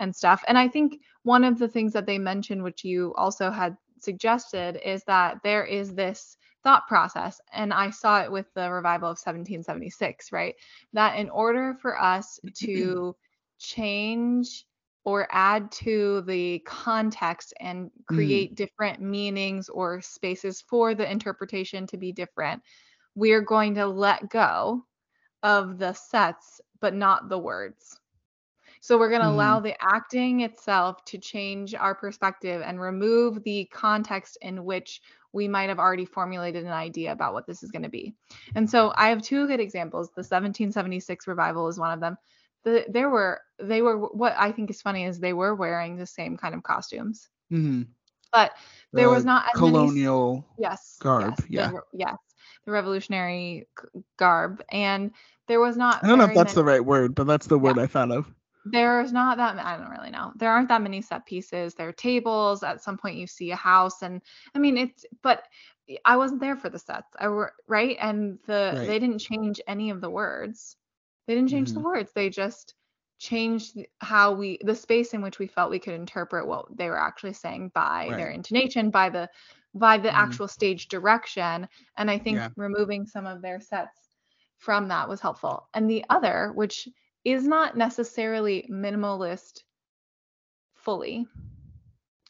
and 0.00 0.14
stuff. 0.14 0.44
And 0.48 0.56
I 0.56 0.68
think 0.68 1.00
one 1.22 1.44
of 1.44 1.58
the 1.58 1.68
things 1.68 1.92
that 1.92 2.06
they 2.06 2.18
mentioned, 2.18 2.62
which 2.62 2.84
you 2.84 3.14
also 3.16 3.50
had 3.50 3.76
suggested, 3.98 4.80
is 4.84 5.02
that 5.04 5.38
there 5.42 5.64
is 5.64 5.94
this 5.94 6.36
thought 6.64 6.86
process. 6.86 7.40
And 7.52 7.72
I 7.72 7.90
saw 7.90 8.22
it 8.22 8.30
with 8.30 8.46
the 8.54 8.70
revival 8.70 9.08
of 9.08 9.18
1776, 9.18 10.32
right? 10.32 10.54
That 10.92 11.18
in 11.18 11.30
order 11.30 11.76
for 11.80 12.00
us 12.00 12.38
to 12.62 13.16
change 13.58 14.66
or 15.08 15.26
add 15.30 15.72
to 15.72 16.20
the 16.26 16.58
context 16.66 17.54
and 17.60 17.86
mm. 17.86 17.90
create 18.14 18.54
different 18.54 19.00
meanings 19.00 19.70
or 19.70 20.02
spaces 20.02 20.60
for 20.60 20.94
the 20.94 21.10
interpretation 21.10 21.86
to 21.86 21.96
be 21.96 22.12
different, 22.12 22.62
we're 23.14 23.40
going 23.40 23.74
to 23.74 23.86
let 23.86 24.28
go 24.28 24.84
of 25.42 25.78
the 25.78 25.94
sets, 25.94 26.60
but 26.82 26.94
not 26.94 27.30
the 27.30 27.38
words. 27.38 27.98
So 28.82 28.98
we're 28.98 29.08
going 29.08 29.22
to 29.22 29.28
allow 29.28 29.60
mm. 29.60 29.62
the 29.62 29.82
acting 29.82 30.40
itself 30.40 31.02
to 31.06 31.16
change 31.16 31.74
our 31.74 31.94
perspective 31.94 32.60
and 32.62 32.78
remove 32.78 33.42
the 33.44 33.64
context 33.72 34.36
in 34.42 34.62
which 34.62 35.00
we 35.32 35.48
might 35.48 35.70
have 35.70 35.78
already 35.78 36.04
formulated 36.04 36.64
an 36.64 36.72
idea 36.72 37.12
about 37.12 37.32
what 37.32 37.46
this 37.46 37.62
is 37.62 37.70
going 37.70 37.82
to 37.82 37.88
be. 37.88 38.12
And 38.54 38.68
so 38.68 38.92
I 38.94 39.08
have 39.08 39.22
two 39.22 39.46
good 39.46 39.58
examples. 39.58 40.08
The 40.08 40.20
1776 40.20 41.26
revival 41.26 41.66
is 41.68 41.78
one 41.78 41.92
of 41.92 42.00
them. 42.00 42.18
The, 42.64 42.84
there 42.88 43.08
were 43.08 43.40
they 43.58 43.82
were 43.82 43.96
what 43.98 44.34
I 44.38 44.52
think 44.52 44.70
is 44.70 44.82
funny 44.82 45.04
is 45.04 45.18
they 45.18 45.32
were 45.32 45.54
wearing 45.54 45.96
the 45.96 46.06
same 46.06 46.36
kind 46.36 46.54
of 46.54 46.62
costumes, 46.62 47.28
hmm 47.50 47.82
but 48.32 48.52
there 48.92 49.08
was 49.08 49.24
not 49.24 49.44
as 49.54 49.60
many 49.60 49.72
colonial. 49.72 50.44
yes 50.58 50.96
garb, 51.00 51.34
yes, 51.38 51.46
yeah. 51.50 51.70
yes 51.92 52.16
the 52.66 52.72
revolutionary 52.72 53.66
garb 54.18 54.62
and 54.70 55.12
there 55.46 55.60
was 55.60 55.76
not 55.76 56.04
I 56.04 56.08
don't 56.08 56.18
know 56.18 56.24
if 56.24 56.34
that's 56.34 56.54
the 56.54 56.64
right 56.64 56.84
word, 56.84 57.14
but 57.14 57.24
that's 57.24 57.46
the 57.46 57.58
word 57.58 57.78
I 57.78 57.86
thought 57.86 58.10
of. 58.10 58.26
there's 58.66 59.12
not 59.12 59.38
that 59.38 59.58
I 59.58 59.76
don't 59.78 59.90
really 59.90 60.10
know. 60.10 60.32
There 60.36 60.50
aren't 60.50 60.68
that 60.68 60.82
many 60.82 61.00
set 61.00 61.24
pieces. 61.24 61.74
There 61.74 61.88
are 61.88 61.92
tables. 61.92 62.62
At 62.62 62.82
some 62.82 62.98
point 62.98 63.16
you 63.16 63.26
see 63.26 63.50
a 63.50 63.56
house 63.56 64.02
and 64.02 64.20
I 64.54 64.58
mean 64.58 64.76
it's 64.76 65.06
but 65.22 65.44
I 66.04 66.16
wasn't 66.18 66.40
there 66.40 66.56
for 66.56 66.68
the 66.68 66.78
sets. 66.78 67.08
I 67.18 67.28
were 67.28 67.54
right 67.66 67.96
and 68.00 68.38
the 68.46 68.74
Right. 68.76 68.86
they 68.86 68.98
didn't 68.98 69.20
change 69.20 69.60
any 69.66 69.90
of 69.90 70.00
the 70.02 70.10
words. 70.10 70.76
They 71.28 71.36
didn't 71.36 71.50
change 71.50 71.74
the 71.74 71.80
Mhm. 71.80 71.82
words. 71.82 72.12
They 72.14 72.30
just 72.30 72.74
changed 73.18 73.78
how 74.00 74.32
we 74.32 74.58
the 74.62 74.74
space 74.74 75.14
in 75.14 75.22
which 75.22 75.38
we 75.38 75.46
felt 75.46 75.70
we 75.70 75.78
could 75.78 75.94
interpret 75.94 76.46
what 76.48 76.76
they 76.76 76.88
were 76.88 76.98
actually 76.98 77.34
saying 77.34 77.72
by 77.74 78.14
their 78.16 78.30
intonation, 78.30 78.90
by 78.90 79.10
the 79.10 79.28
by 79.74 79.98
the 79.98 80.16
Mhm. 80.16 80.18
actual 80.18 80.48
stage 80.48 80.88
direction. 80.88 81.68
And 81.96 82.10
I 82.10 82.18
think 82.18 82.36
Yeah. 82.36 82.48
removing 82.56 83.06
some 83.06 83.26
of 83.26 83.42
their 83.42 83.60
sets 83.60 84.08
from 84.58 84.88
that 84.88 85.08
was 85.08 85.20
helpful. 85.20 85.68
And 85.74 85.88
the 85.90 86.04
other, 86.10 86.52
which 86.54 86.88
is 87.24 87.46
not 87.46 87.76
necessarily 87.76 88.66
minimalist 88.70 89.64
fully, 90.74 91.26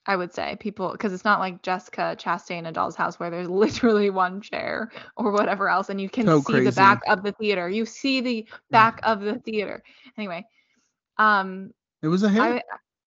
I 0.08 0.16
would 0.16 0.32
say 0.34 0.56
people 0.58 0.90
because 0.92 1.12
it's 1.12 1.24
not 1.24 1.38
like 1.40 1.62
Jessica 1.62 2.16
Chastain 2.18 2.66
a 2.66 2.72
doll's 2.72 2.96
house 2.96 3.20
where 3.20 3.30
there's 3.30 3.48
literally 3.64 4.10
one 4.10 4.40
chair 4.40 4.90
or 5.16 5.30
whatever 5.32 5.68
else 5.68 5.90
and 5.90 6.00
you 6.00 6.08
can 6.10 6.26
So 6.26 6.40
see 6.40 6.52
crazy. 6.52 6.64
the 6.64 6.72
back 6.72 7.00
of 7.08 7.22
the 7.22 7.32
theater. 7.32 7.68
You 7.68 7.86
see 7.86 8.20
the 8.20 8.48
back 8.70 9.00
of 9.04 9.20
the 9.20 9.38
theater. 9.38 9.82
Anyway, 10.16 10.46
um 11.18 11.72
It 12.02 12.08
was 12.08 12.22
a 12.22 12.28
hit. 12.28 12.42
I 12.42 12.62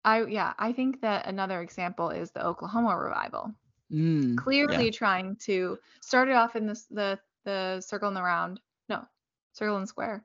I 0.03 0.25
yeah, 0.25 0.53
I 0.59 0.73
think 0.73 1.01
that 1.01 1.27
another 1.27 1.61
example 1.61 2.09
is 2.09 2.31
the 2.31 2.45
Oklahoma 2.45 2.97
revival 2.97 3.53
Mm, 3.91 4.37
clearly 4.37 4.91
trying 4.91 5.35
to 5.37 5.77
start 6.01 6.29
it 6.29 6.35
off 6.35 6.55
in 6.55 6.65
this 6.67 6.85
the 6.85 7.19
the 7.45 7.81
circle 7.81 8.07
in 8.09 8.13
the 8.15 8.23
round 8.23 8.59
no 8.89 9.05
circle 9.53 9.77
and 9.77 9.87
square 9.87 10.23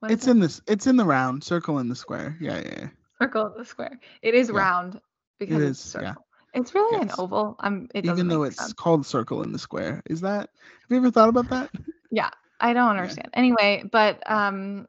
What 0.00 0.12
It's 0.12 0.26
in 0.26 0.40
this. 0.40 0.60
It's 0.66 0.86
in 0.86 0.96
the 0.96 1.04
round 1.04 1.44
circle 1.44 1.78
in 1.78 1.88
the 1.88 1.96
square. 1.96 2.36
Yeah, 2.40 2.58
yeah. 2.60 2.74
yeah. 2.80 2.88
Circle 3.20 3.46
of 3.46 3.54
the 3.56 3.64
square 3.64 3.98
it 4.22 4.34
is 4.34 4.50
Yeah. 4.50 4.66
round 4.66 5.00
because 5.38 5.64
it's 5.64 5.80
is, 5.80 5.96
yeah. 5.98 6.14
circle 6.14 6.26
it's 6.54 6.74
really 6.74 7.02
an 7.02 7.10
Yes. 7.10 7.18
oval 7.18 7.56
um 7.60 7.88
it 7.94 8.06
Even 8.06 8.28
though 8.28 8.42
it's 8.44 8.56
sense. 8.56 8.74
called 8.74 9.06
circle 9.06 9.42
in 9.42 9.52
the 9.52 9.58
square. 9.58 10.02
Is 10.08 10.20
that? 10.22 10.50
Have 10.82 10.90
you 10.90 10.96
ever 10.98 11.10
thought 11.10 11.28
about 11.28 11.48
that? 11.50 11.70
Yeah, 12.10 12.30
I 12.60 12.72
don't 12.72 12.90
Yeah. 12.98 13.16
understand 13.16 13.30
anyway 13.34 13.84
but 13.90 14.22
um 14.30 14.86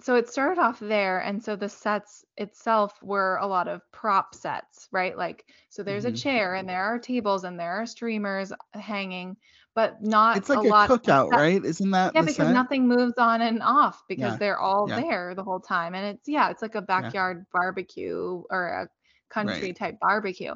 so 0.00 0.14
it 0.14 0.28
started 0.28 0.60
off 0.60 0.78
there 0.80 1.18
and 1.20 1.42
so 1.42 1.56
the 1.56 1.68
sets 1.68 2.24
itself 2.36 3.02
were 3.02 3.36
a 3.38 3.46
lot 3.46 3.68
of 3.68 3.80
prop 3.92 4.34
sets 4.34 4.88
right 4.92 5.16
like 5.16 5.46
so 5.70 5.82
there's 5.82 6.04
Mhm. 6.04 6.06
a 6.06 6.12
chair 6.12 6.54
and 6.54 6.68
there 6.68 6.82
are 6.84 6.98
tables 6.98 7.44
and 7.44 7.58
there 7.58 7.72
are 7.72 7.86
streamers 7.86 8.52
hanging 8.74 9.36
but 9.74 10.02
not 10.02 10.40
It's 10.40 10.48
like 10.48 10.62
a, 10.62 10.66
a, 10.68 10.72
lot 10.74 10.90
cookout, 10.90 11.32
right? 11.32 11.64
Isn't 11.64 11.90
that 11.90 12.14
Yeah, 12.14 12.22
because 12.22 12.48
set? 12.48 12.48
nothing 12.48 12.88
moves 12.88 13.14
on 13.18 13.42
and 13.42 13.62
off 13.62 14.02
because 14.08 14.38
Yeah, 14.38 14.38
they're 14.38 14.58
all 14.58 14.88
yeah. 14.88 14.94
there 14.94 15.34
the 15.34 15.44
whole 15.44 15.60
time. 15.60 15.94
And 15.94 16.16
it's 16.16 16.28
yeah, 16.28 16.50
it's 16.50 16.62
like 16.62 16.74
a 16.74 16.82
backyard 16.82 17.46
barbecue 17.52 18.42
or 18.50 18.66
a 18.68 18.88
country 19.28 19.72
Right. 19.72 19.74
type 19.74 19.96
barbecue. 20.00 20.54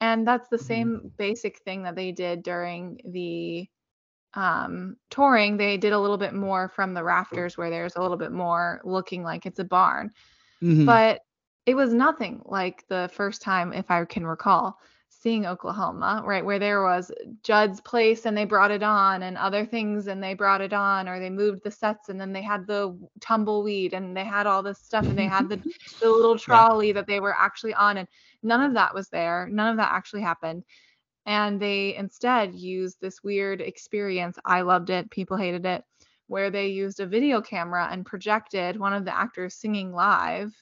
And 0.00 0.26
that's 0.26 0.48
the 0.50 0.58
Mhm. 0.60 0.60
same 0.60 1.12
basic 1.18 1.60
thing 1.64 1.84
that 1.84 1.96
they 1.96 2.12
did 2.12 2.42
during 2.44 2.98
the 3.04 3.68
um 4.34 4.96
touring. 5.10 5.56
They 5.56 5.76
did 5.76 5.92
a 5.92 6.00
little 6.00 6.18
bit 6.18 6.34
more 6.34 6.68
from 6.68 6.94
the 6.94 7.04
rafters 7.04 7.56
where 7.58 7.70
there's 7.70 7.96
a 7.96 8.02
little 8.02 8.16
bit 8.16 8.32
more 8.32 8.80
looking 8.84 9.22
like 9.24 9.46
it's 9.46 9.58
a 9.58 9.64
barn. 9.64 10.12
Mhm. 10.62 10.86
But 10.86 11.20
it 11.66 11.74
was 11.74 11.92
nothing 11.94 12.42
like 12.46 12.86
the 12.88 13.10
first 13.12 13.42
time, 13.42 13.72
if 13.72 13.90
I 13.90 14.04
can 14.04 14.26
recall, 14.26 14.78
seeing 15.10 15.46
Oklahoma, 15.46 16.22
right? 16.24 16.44
Where 16.44 16.58
there 16.58 16.82
was 16.82 17.12
Judd's 17.44 17.80
place 17.80 18.24
and 18.26 18.36
they 18.36 18.44
brought 18.46 18.70
it 18.70 18.82
on 18.82 19.22
and 19.22 19.36
other 19.36 19.66
things 19.66 20.06
and 20.08 20.22
they 20.22 20.34
brought 20.34 20.60
it 20.62 20.72
on, 20.72 21.08
or 21.08 21.20
they 21.20 21.30
moved 21.30 21.62
the 21.64 21.70
sets 21.70 22.08
and 22.08 22.20
then 22.20 22.32
they 22.32 22.42
had 22.42 22.66
the 22.66 22.96
tumbleweed 23.20 23.92
and 23.92 24.16
they 24.16 24.24
had 24.24 24.46
all 24.46 24.62
this 24.62 24.80
stuff 24.80 25.06
and 25.08 25.18
they 25.18 25.26
had 25.26 25.48
the, 25.48 25.62
the 26.00 26.08
little 26.10 26.38
trolley 26.38 26.92
that 26.92 27.06
they 27.06 27.20
were 27.20 27.36
actually 27.38 27.74
on. 27.74 27.98
And 27.98 28.08
none 28.42 28.62
of 28.62 28.74
that 28.74 28.94
was 28.94 29.08
there. 29.10 29.48
None 29.50 29.70
of 29.70 29.76
that 29.76 29.92
actually 29.92 30.22
happened. 30.22 30.64
And 31.30 31.60
they 31.60 31.94
instead 31.94 32.56
used 32.56 33.00
this 33.00 33.22
weird 33.22 33.60
experience. 33.60 34.36
I 34.44 34.62
loved 34.62 34.90
it. 34.90 35.12
People 35.12 35.36
hated 35.36 35.64
it. 35.64 35.84
Where 36.26 36.50
they 36.50 36.66
used 36.66 36.98
a 36.98 37.06
video 37.06 37.40
camera 37.40 37.88
and 37.88 38.04
projected 38.04 38.76
one 38.76 38.92
of 38.92 39.04
the 39.04 39.16
actors 39.16 39.54
singing 39.54 39.92
live 39.92 40.52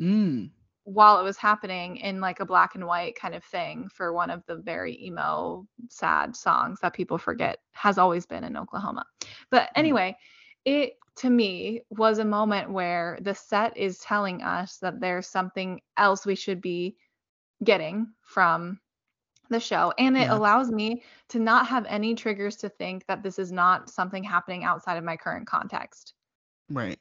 Mm. 0.00 0.50
while 0.82 1.20
it 1.20 1.22
was 1.22 1.36
happening 1.36 1.98
in 1.98 2.20
like 2.20 2.40
a 2.40 2.44
black 2.44 2.74
and 2.74 2.84
white 2.84 3.14
kind 3.14 3.36
of 3.36 3.44
thing 3.44 3.88
for 3.94 4.12
one 4.12 4.30
of 4.30 4.42
the 4.46 4.56
very 4.56 5.00
emo 5.04 5.64
sad 5.88 6.34
songs 6.34 6.80
that 6.80 6.94
people 6.94 7.18
forget 7.18 7.60
has 7.70 7.96
always 7.98 8.26
been 8.26 8.42
in 8.42 8.56
Oklahoma. 8.56 9.06
But 9.50 9.70
anyway, 9.76 10.16
it 10.64 10.94
to 11.18 11.30
me 11.30 11.82
was 11.90 12.18
a 12.18 12.24
moment 12.24 12.72
where 12.72 13.18
the 13.20 13.34
set 13.36 13.76
is 13.76 13.98
telling 14.00 14.42
us 14.42 14.78
that 14.78 14.98
there's 14.98 15.28
something 15.28 15.80
else 15.96 16.26
we 16.26 16.34
should 16.34 16.60
be 16.60 16.96
getting 17.62 18.12
from 18.22 18.80
the 19.52 19.60
show 19.60 19.92
and 19.98 20.16
it 20.16 20.28
Yeah. 20.28 20.34
allows 20.34 20.70
me 20.72 21.04
to 21.28 21.38
not 21.38 21.66
have 21.68 21.86
any 21.86 22.14
triggers 22.14 22.56
to 22.58 22.68
think 22.68 23.06
that 23.06 23.22
this 23.22 23.38
is 23.38 23.52
not 23.52 23.90
something 23.90 24.24
happening 24.24 24.64
outside 24.64 24.96
of 24.98 25.04
my 25.04 25.16
current 25.16 25.46
context 25.46 26.14
Right. 26.70 26.98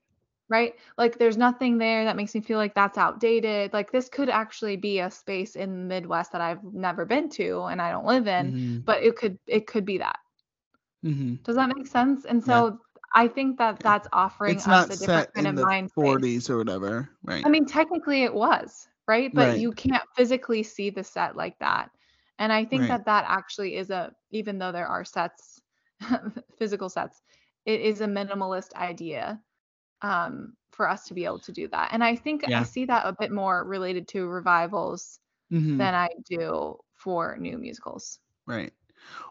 right? 0.49 0.73
Like 0.97 1.17
there's 1.17 1.37
nothing 1.37 1.77
there 1.77 2.03
that 2.05 2.15
makes 2.17 2.35
me 2.35 2.41
feel 2.41 2.57
like 2.57 2.75
that's 2.75 2.97
outdated. 2.97 3.71
Like 3.73 3.91
this 3.91 4.09
could 4.09 4.29
actually 4.29 4.75
be 4.75 4.99
a 4.99 5.09
space 5.09 5.55
in 5.55 5.71
the 5.71 5.95
Midwest 5.95 6.31
that 6.33 6.41
I've 6.41 6.63
never 6.63 7.05
been 7.05 7.29
to 7.31 7.61
and 7.63 7.81
I 7.81 7.91
don't 7.91 8.05
live 8.05 8.27
in, 8.27 8.53
Mhm. 8.53 8.83
but 8.85 9.01
it 9.03 9.15
could 9.15 9.37
it 9.47 9.67
could 9.67 9.85
be 9.85 9.97
that. 9.99 10.19
Mhm. 11.03 11.39
Does 11.43 11.55
that 11.55 11.69
make 11.75 11.87
sense? 11.87 12.25
And 12.25 12.43
Yeah. 12.45 12.63
so 12.63 12.79
I 13.15 13.27
think 13.27 13.57
that 13.57 13.81
that's 13.83 14.07
offering 14.13 14.57
It's 14.57 14.67
us 14.67 14.89
not 14.89 14.89
a 14.89 14.97
different 14.97 15.27
set 15.27 15.33
kind 15.35 15.47
in 15.47 15.55
of 15.55 15.55
the 15.55 15.63
mind 15.65 15.91
space. 15.91 15.95
40s 15.95 16.49
or 16.49 16.57
whatever. 16.57 17.09
Right. 17.23 17.43
I 17.43 17.49
mean, 17.49 17.65
technically 17.65 18.23
it 18.23 18.33
was, 18.33 18.87
right? 19.07 19.33
But 19.33 19.53
Right. 19.53 19.57
you 19.57 19.71
can't 19.71 20.03
physically 20.15 20.63
see 20.63 20.89
the 20.89 21.03
set 21.03 21.35
like 21.35 21.57
that. 21.59 21.91
And 22.39 22.51
I 22.53 22.65
think 22.65 22.87
Right. 22.87 22.89
that 22.89 23.05
that 23.05 23.25
actually 23.27 23.75
is 23.75 23.89
a 23.91 24.13
even 24.31 24.57
though 24.59 24.71
there 24.71 24.87
are 24.87 25.03
sets 25.05 25.61
physical 26.57 26.89
sets, 26.89 27.21
it 27.65 27.81
is 27.81 28.01
a 28.01 28.07
minimalist 28.07 28.73
idea 28.75 29.41
um 30.01 30.55
for 30.71 30.87
us 30.89 31.07
to 31.07 31.13
be 31.13 31.25
able 31.25 31.39
to 31.39 31.51
do 31.53 31.67
that. 31.69 31.89
And 31.93 32.03
I 32.03 32.15
think 32.15 32.43
Yeah. 32.45 32.55
I 32.55 32.63
see 32.63 32.85
that 32.85 33.05
a 33.05 33.15
bit 33.19 33.31
more 33.31 33.63
related 33.65 34.07
to 34.09 34.27
revivals 34.27 35.19
Mhm. 35.49 35.91
than 35.91 35.93
I 35.95 36.09
do 36.25 36.77
for 36.95 37.37
new 37.37 37.57
musicals. 37.57 38.19
Right. 38.45 38.73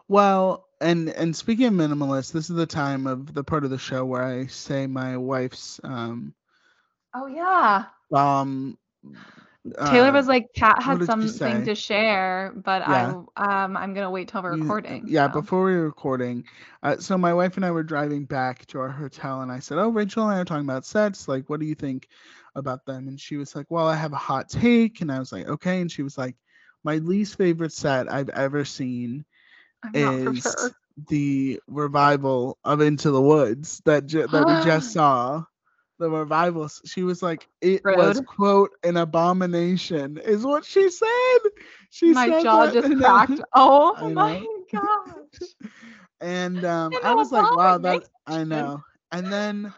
Well, 0.07 0.67
and 0.81 1.09
and 1.09 1.35
speaking 1.35 1.65
of 1.67 1.73
minimalist, 1.73 2.31
this 2.33 2.49
is 2.49 2.55
the 2.55 2.65
time 2.65 3.07
of 3.07 3.33
the 3.33 3.43
part 3.43 3.63
of 3.63 3.69
the 3.71 3.77
show 3.77 4.05
where 4.05 4.23
I 4.23 4.47
say 4.47 4.87
my 4.87 5.17
wife's 5.17 5.79
um 5.83 6.33
Oh 7.13 7.27
yeah. 7.27 7.91
um 8.13 8.77
Taylor 9.85 10.09
uh, 10.09 10.13
was 10.13 10.27
like, 10.27 10.47
Kat 10.55 10.77
what 10.77 10.99
had 10.99 11.05
something 11.05 11.65
to 11.65 11.75
share, 11.75 12.53
but 12.65 12.81
Yeah. 12.81 13.13
I 13.37 13.63
um 13.63 13.77
I'm 13.77 13.93
gonna 13.93 14.09
wait 14.09 14.27
till 14.27 14.41
we're 14.41 14.57
recording. 14.57 15.05
Yeah, 15.07 15.27
so. 15.31 15.39
before 15.41 15.63
we 15.65 15.75
were 15.75 15.85
recording. 15.85 16.45
Uh, 16.81 16.97
so 16.97 17.17
my 17.17 17.33
wife 17.33 17.57
and 17.57 17.65
I 17.65 17.71
were 17.71 17.83
driving 17.83 18.25
back 18.25 18.65
to 18.67 18.79
our 18.79 18.89
hotel, 18.89 19.41
and 19.41 19.51
I 19.51 19.59
said, 19.59 19.77
"Oh, 19.77 19.89
Rachel 19.89 20.23
and 20.23 20.33
I 20.35 20.39
are 20.41 20.45
talking 20.45 20.65
about 20.65 20.85
sets. 20.85 21.27
Like, 21.27 21.47
what 21.49 21.59
do 21.59 21.67
you 21.67 21.75
think 21.75 22.07
about 22.55 22.85
them?" 22.85 23.07
And 23.07 23.19
she 23.19 23.37
was 23.37 23.55
like, 23.55 23.67
"Well, 23.69 23.87
I 23.87 23.95
have 23.95 24.13
a 24.13 24.17
hot 24.17 24.49
take." 24.49 25.01
And 25.01 25.11
I 25.11 25.19
was 25.19 25.31
like, 25.31 25.47
"Okay." 25.47 25.79
And 25.79 25.91
she 25.91 26.01
was 26.01 26.17
like, 26.17 26.35
"My 26.83 26.97
least 26.97 27.37
favorite 27.37 27.71
set 27.71 28.11
I've 28.11 28.29
ever 28.29 28.65
seen 28.65 29.25
I'm 29.83 29.95
is 29.95 30.73
the 31.07 31.59
revival 31.67 32.57
of 32.63 32.81
Into 32.81 33.11
the 33.11 33.21
Woods 33.21 33.81
that 33.85 34.07
ju- 34.07 34.27
that 34.27 34.47
we 34.47 34.53
just 34.63 34.91
saw." 34.93 35.43
The 36.01 36.11
revival. 36.11 36.69
She 36.85 37.03
was 37.03 37.23
like, 37.23 37.49
"It 37.61 37.83
was 37.89 38.19
quote 38.21 38.71
an 38.83 38.97
abomination," 38.97 40.17
is 40.17 40.45
what 40.45 40.65
she 40.65 40.89
said. 40.89 41.39
She 41.89 42.13
My 42.13 42.31
said 42.31 42.51
jaw 42.51 42.67
just 42.67 42.93
cracked. 42.93 43.41
Oh 43.53 43.95
I 43.95 44.13
my 44.13 44.45
gosh. 44.71 45.55
and 46.21 46.63
um, 46.65 46.97
I 47.01 47.13
was 47.13 47.31
like, 47.31 47.51
wow, 47.51 47.77
that 47.79 48.03
I 48.27 48.43
know. 48.43 48.83
And 49.11 49.31
then, 49.31 49.73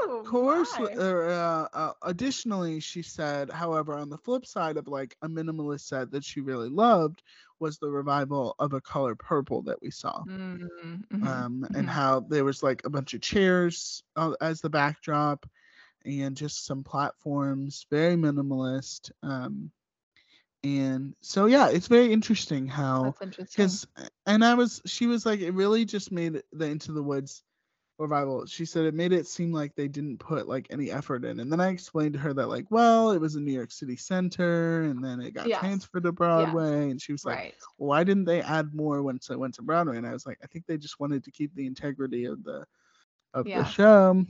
Oh, 0.00 0.24
of 0.24 0.30
course, 0.30 0.78
my. 0.78 0.98
uh, 0.98 1.02
uh, 1.02 1.68
uh, 1.72 1.92
additionally, 2.02 2.80
she 2.80 3.02
said, 3.02 3.50
however, 3.50 3.94
on 3.94 4.10
the 4.10 4.18
flip 4.18 4.46
side 4.46 4.76
of 4.76 4.88
like 4.88 5.16
a 5.22 5.28
minimalist 5.28 5.82
set 5.82 6.10
that 6.12 6.24
she 6.24 6.40
really 6.40 6.68
loved 6.70 7.22
was 7.60 7.78
the 7.78 7.90
revival 7.90 8.54
of 8.58 8.72
a 8.72 8.80
color 8.80 9.14
purple 9.14 9.62
that 9.62 9.80
we 9.82 9.90
saw. 9.90 10.24
Mm, 10.26 10.58
mhm, 11.10 11.22
Um, 11.22 11.66
and 11.74 11.88
mhm. 11.88 11.90
how 11.90 12.20
there 12.20 12.44
was 12.44 12.62
like 12.62 12.84
a 12.84 12.90
bunch 12.90 13.14
of 13.14 13.20
chairs 13.20 14.02
uh, 14.16 14.34
as 14.40 14.60
the 14.60 14.70
backdrop 14.70 15.46
and 16.04 16.36
just 16.36 16.64
some 16.64 16.82
platforms, 16.82 17.86
very 17.90 18.14
minimalist. 18.14 19.10
Um, 19.22 19.70
and 20.62 21.14
so, 21.20 21.46
yeah, 21.46 21.68
it's 21.68 21.86
very 21.86 22.12
interesting 22.12 22.66
how 22.66 23.14
because 23.38 23.86
and 24.26 24.44
i 24.44 24.54
was 24.54 24.82
she 24.86 25.06
was 25.06 25.24
like 25.24 25.40
it 25.40 25.52
really 25.52 25.84
just 25.84 26.10
made 26.12 26.42
the 26.52 26.66
into 26.66 26.92
the 26.92 27.02
woods 27.02 27.42
revival 27.98 28.44
she 28.46 28.64
said 28.64 28.84
it 28.84 28.94
made 28.94 29.12
it 29.12 29.26
seem 29.26 29.52
like 29.52 29.74
they 29.74 29.88
didn't 29.88 30.18
put 30.18 30.46
like 30.48 30.66
any 30.70 30.90
effort 30.90 31.24
in 31.24 31.40
and 31.40 31.50
then 31.50 31.60
i 31.60 31.68
explained 31.68 32.12
to 32.12 32.18
her 32.18 32.32
that 32.34 32.48
like 32.48 32.66
well 32.70 33.10
it 33.12 33.20
was 33.20 33.36
in 33.36 33.44
new 33.44 33.52
york 33.52 33.70
city 33.70 33.96
center 33.96 34.82
and 34.82 35.02
then 35.02 35.20
it 35.20 35.32
got 35.32 35.46
Yes. 35.48 35.60
transferred 35.60 36.02
to 36.04 36.12
broadway 36.12 36.90
and 36.90 37.00
she 37.00 37.12
was 37.12 37.24
like 37.24 37.38
Right. 37.38 37.54
why 37.78 38.02
didn't 38.04 38.24
they 38.24 38.40
add 38.42 38.74
more 38.74 39.02
once 39.02 39.30
it 39.30 39.38
went 39.38 39.54
to 39.54 39.62
broadway 39.62 39.96
and 39.96 40.06
i 40.06 40.12
was 40.12 40.26
like 40.26 40.38
i 40.42 40.46
think 40.46 40.66
they 40.66 40.76
just 40.76 41.00
wanted 41.00 41.24
to 41.24 41.30
keep 41.30 41.54
the 41.54 41.66
integrity 41.66 42.24
of 42.26 42.42
the 42.44 42.64
of 43.34 43.46
Yeah. 43.46 43.58
the 43.58 43.64
show 43.64 44.24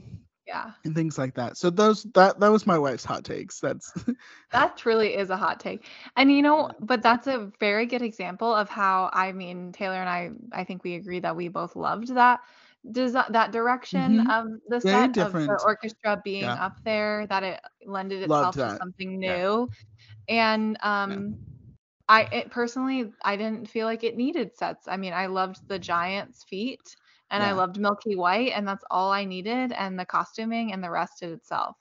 Yeah. 0.47 0.73
and 0.85 0.95
things 0.95 1.17
like 1.17 1.35
that 1.35 1.57
so 1.57 1.69
those 1.69 2.03
that 2.13 2.39
that 2.39 2.49
was 2.51 2.67
my 2.67 2.77
wife's 2.77 3.05
hot 3.05 3.23
takes 3.25 3.59
that's 3.59 3.91
That 4.53 4.77
truly 4.77 5.15
is 5.15 5.29
a 5.29 5.37
hot 5.37 5.59
take. 5.59 5.87
And 6.15 6.31
you 6.31 6.41
know, 6.41 6.71
but 6.79 7.01
that's 7.03 7.27
a 7.27 7.51
very 7.59 7.85
good 7.85 8.01
example 8.01 8.53
of 8.53 8.69
how 8.69 9.09
I 9.13 9.31
mean 9.33 9.71
Taylor 9.73 9.95
and 10.01 10.09
I 10.09 10.31
I 10.53 10.63
think 10.63 10.83
we 10.83 10.95
agree 10.95 11.19
that 11.19 11.35
we 11.35 11.49
both 11.49 11.75
loved 11.75 12.13
that 12.15 12.39
does 12.91 13.13
that 13.13 13.51
direction 13.51 14.19
Mhm. 14.19 14.27
of 14.29 14.47
the 14.69 14.79
Very 14.83 14.91
set 14.91 15.17
of 15.17 15.33
the 15.45 15.59
orchestra 15.65 16.21
being 16.23 16.55
Yeah. 16.55 16.57
up 16.57 16.73
there 16.85 17.27
that 17.27 17.43
it 17.43 17.59
lended 17.85 18.23
itself 18.23 18.57
to 18.59 18.69
something 18.69 19.19
Yeah. 19.23 19.39
new. 19.39 19.69
And 20.29 20.77
um 20.83 21.37
I 22.09 22.27
it, 22.31 22.51
personally 22.51 23.11
I 23.23 23.37
didn't 23.37 23.69
feel 23.69 23.87
like 23.87 24.03
it 24.03 24.17
needed 24.17 24.55
sets. 24.55 24.87
I 24.87 24.97
mean, 24.97 25.13
I 25.13 25.27
loved 25.27 25.61
the 25.69 25.79
giant's 25.79 26.43
feet 26.43 26.95
and 27.29 27.43
I 27.43 27.51
loved 27.53 27.79
Milky 27.79 28.15
White 28.15 28.51
and 28.53 28.67
that's 28.67 28.83
all 28.91 29.11
I 29.11 29.25
needed 29.25 29.71
and 29.73 29.99
the 29.99 30.05
costuming 30.05 30.73
and 30.73 30.83
the 30.83 30.89
rest 30.91 31.19
did 31.21 31.31
itself. 31.31 31.75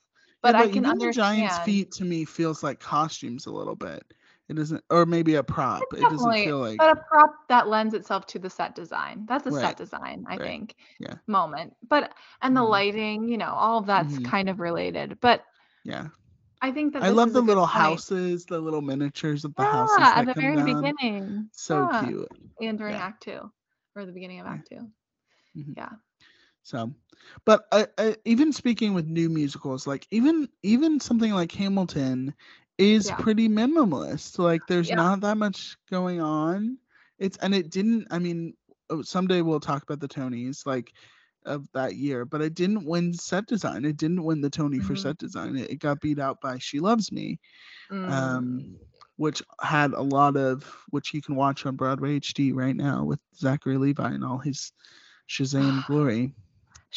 Yeah, 0.44 0.52
But 0.52 0.54
I 0.54 0.66
can 0.68 0.84
even 0.84 0.90
understand 0.90 1.08
the 1.08 1.12
giant's 1.12 1.58
feet 1.58 1.92
to 1.92 2.04
me 2.04 2.24
feels 2.24 2.62
like 2.62 2.80
costumes 2.80 3.46
a 3.46 3.50
little 3.52 3.76
bit. 3.76 4.02
It 4.48 4.54
doesn't, 4.54 4.84
or 4.90 5.06
maybe 5.06 5.34
a 5.34 5.42
prop. 5.42 5.82
It 5.92 6.08
doesn't 6.08 6.32
feel 6.36 6.58
like. 6.58 6.78
but 6.78 6.92
a 6.96 7.00
prop 7.08 7.30
that 7.48 7.68
lends 7.68 7.94
itself 7.94 8.26
to 8.28 8.38
the 8.38 8.50
set 8.50 8.74
design. 8.74 9.24
That's 9.26 9.46
a 9.46 9.50
Right, 9.50 9.62
set 9.62 9.76
design, 9.76 10.24
I 10.28 10.36
right, 10.36 10.50
think. 10.50 10.76
yeah. 11.00 11.14
Moment. 11.26 11.74
But 11.88 12.12
and 12.42 12.56
the 12.56 12.62
Mhm. 12.62 12.70
lighting, 12.70 13.28
you 13.28 13.38
know, 13.38 13.50
all 13.52 13.78
of 13.78 13.86
that's 13.86 14.18
Mhm. 14.18 14.24
kind 14.24 14.48
of 14.48 14.60
related. 14.60 15.18
But 15.20 15.42
Yeah, 15.84 16.08
I 16.62 16.70
think 16.70 16.92
that 16.94 17.02
I 17.02 17.08
love 17.10 17.32
the 17.32 17.40
little 17.40 17.66
houses, 17.66 18.44
the 18.46 18.60
little 18.60 18.82
miniatures 18.82 19.44
of 19.44 19.54
the 19.56 19.64
houses 19.64 19.96
Yeah, 19.98 20.10
that 20.14 20.28
at 20.28 20.34
the 20.34 20.40
very 20.40 20.56
down. 20.56 20.82
beginning. 20.84 21.48
So 21.52 21.88
Yeah, 21.88 22.00
cute. 22.06 22.28
And 22.60 22.78
during 22.78 22.94
Yeah. 22.94 23.02
Act 23.02 23.22
Two, 23.24 23.52
or 23.96 24.06
the 24.06 24.12
beginning 24.12 24.40
of 24.40 24.46
Yeah. 24.46 24.52
Act 24.52 24.68
Two. 24.68 24.90
Mhm. 25.56 25.76
Yeah. 25.76 25.90
So, 26.62 26.92
but 27.44 27.64
I, 27.72 27.86
I, 27.98 28.16
even 28.24 28.52
speaking 28.52 28.94
with 28.94 29.06
new 29.06 29.28
musicals, 29.28 29.86
like 29.86 30.06
even 30.10 30.48
even 30.62 31.00
something 31.00 31.32
like 31.32 31.52
Hamilton 31.52 32.34
is 32.78 33.10
Yeah. 33.10 33.18
pretty 33.18 33.48
minimalist. 33.48 34.38
Like 34.38 34.66
there's 34.66 34.92
Yeah. 34.92 34.94
not 34.94 35.20
that 35.20 35.36
much 35.38 35.76
going 35.90 36.20
on. 36.20 36.78
It's 37.18 37.36
and 37.38 37.54
it 37.54 37.70
didn't. 37.70 38.08
I 38.10 38.18
mean, 38.18 38.54
oh, 38.90 39.02
someday 39.02 39.42
we'll 39.42 39.60
talk 39.60 39.82
about 39.82 40.00
the 40.00 40.08
Tonys 40.08 40.66
like 40.66 40.92
of 41.44 41.68
that 41.72 41.96
year, 41.96 42.24
but 42.24 42.42
it 42.42 42.54
didn't 42.54 42.84
win 42.86 43.12
set 43.14 43.46
design. 43.46 43.84
It 43.84 43.96
didn't 43.96 44.24
win 44.24 44.40
the 44.40 44.50
Tony 44.50 44.80
for 44.80 44.94
Mhm. 44.94 44.96
set 44.96 45.18
design. 45.18 45.56
It, 45.56 45.70
it 45.70 45.80
got 45.80 46.00
beat 46.00 46.18
out 46.18 46.40
by 46.40 46.58
She 46.58 46.80
Loves 46.80 47.12
Me, 47.12 47.38
Mm. 47.90 48.08
um, 48.08 48.78
which 49.16 49.42
had 49.60 49.92
a 49.92 50.02
lot 50.02 50.36
of 50.36 50.64
which 50.90 51.12
you 51.14 51.22
can 51.22 51.36
watch 51.36 51.66
on 51.66 51.76
Broadway 51.76 52.16
HD 52.16 52.52
right 52.52 52.76
now 52.76 53.04
with 53.04 53.20
Zachary 53.36 53.78
Levi 53.78 54.10
and 54.10 54.24
all 54.24 54.38
his 54.38 54.72
Shazam 55.28 55.86
glory. 55.86 56.34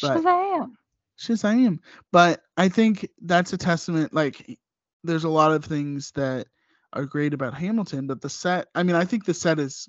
but- 0.02 0.18
Shazam. 0.22 0.72
Shazam. 1.18 1.78
But 2.12 2.40
I 2.56 2.68
think 2.68 3.08
that's 3.22 3.52
a 3.52 3.58
testament. 3.58 4.14
Like, 4.14 4.58
there's 5.04 5.24
a 5.24 5.28
lot 5.28 5.52
of 5.52 5.64
things 5.64 6.10
that 6.12 6.46
are 6.92 7.04
great 7.04 7.34
about 7.34 7.54
Hamilton, 7.54 8.06
but 8.06 8.20
the 8.20 8.30
set. 8.30 8.68
I 8.74 8.82
mean, 8.82 8.96
I 8.96 9.04
think 9.04 9.24
the 9.24 9.34
set 9.34 9.58
is 9.58 9.88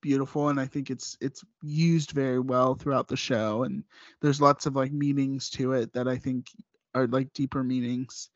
beautiful, 0.00 0.48
and 0.48 0.60
I 0.60 0.66
think 0.66 0.90
it's 0.90 1.16
it's 1.20 1.42
used 1.62 2.12
very 2.12 2.38
well 2.38 2.74
throughout 2.74 3.08
the 3.08 3.16
show. 3.16 3.64
And 3.64 3.82
there's 4.22 4.40
lots 4.40 4.66
of 4.66 4.76
like 4.76 4.92
meanings 4.92 5.50
to 5.50 5.72
it 5.72 5.92
that 5.94 6.06
I 6.08 6.16
think 6.16 6.46
are 6.94 7.06
like 7.08 7.32
deeper 7.32 7.62
meanings 7.64 8.30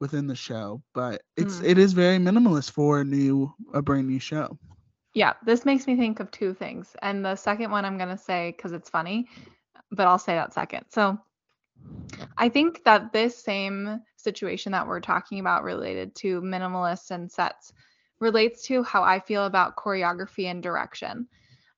within 0.00 0.26
the 0.26 0.36
show. 0.36 0.82
But 0.94 1.22
it's 1.36 1.56
Mm. 1.56 1.64
it 1.64 1.78
is 1.78 1.92
very 1.92 2.18
minimalist 2.18 2.70
for 2.70 3.00
a 3.00 3.04
new 3.04 3.52
a 3.72 3.82
brand 3.82 4.06
new 4.08 4.20
show. 4.20 4.58
Yeah, 5.14 5.34
this 5.44 5.64
makes 5.64 5.86
me 5.86 5.96
think 5.96 6.18
of 6.20 6.30
two 6.30 6.52
things. 6.52 6.96
And 7.00 7.24
the 7.24 7.36
second 7.36 7.70
one 7.70 7.84
I'm 7.84 7.96
going 7.96 8.08
to 8.10 8.18
say 8.18 8.52
because 8.56 8.72
it's 8.72 8.90
funny, 8.90 9.28
but 9.92 10.06
I'll 10.08 10.18
say 10.18 10.34
that 10.34 10.52
second. 10.52 10.84
So 10.90 11.18
I 12.36 12.48
think 12.48 12.82
that 12.84 13.12
this 13.12 13.42
same 13.42 14.00
situation 14.16 14.72
that 14.72 14.86
we're 14.86 15.00
talking 15.00 15.38
about 15.38 15.62
related 15.62 16.14
to 16.16 16.40
minimalists 16.42 17.10
and 17.10 17.30
sets 17.30 17.72
relates 18.20 18.62
to 18.66 18.82
how 18.82 19.02
I 19.02 19.20
feel 19.20 19.46
about 19.46 19.76
choreography 19.76 20.46
and 20.46 20.62
direction. 20.62 21.28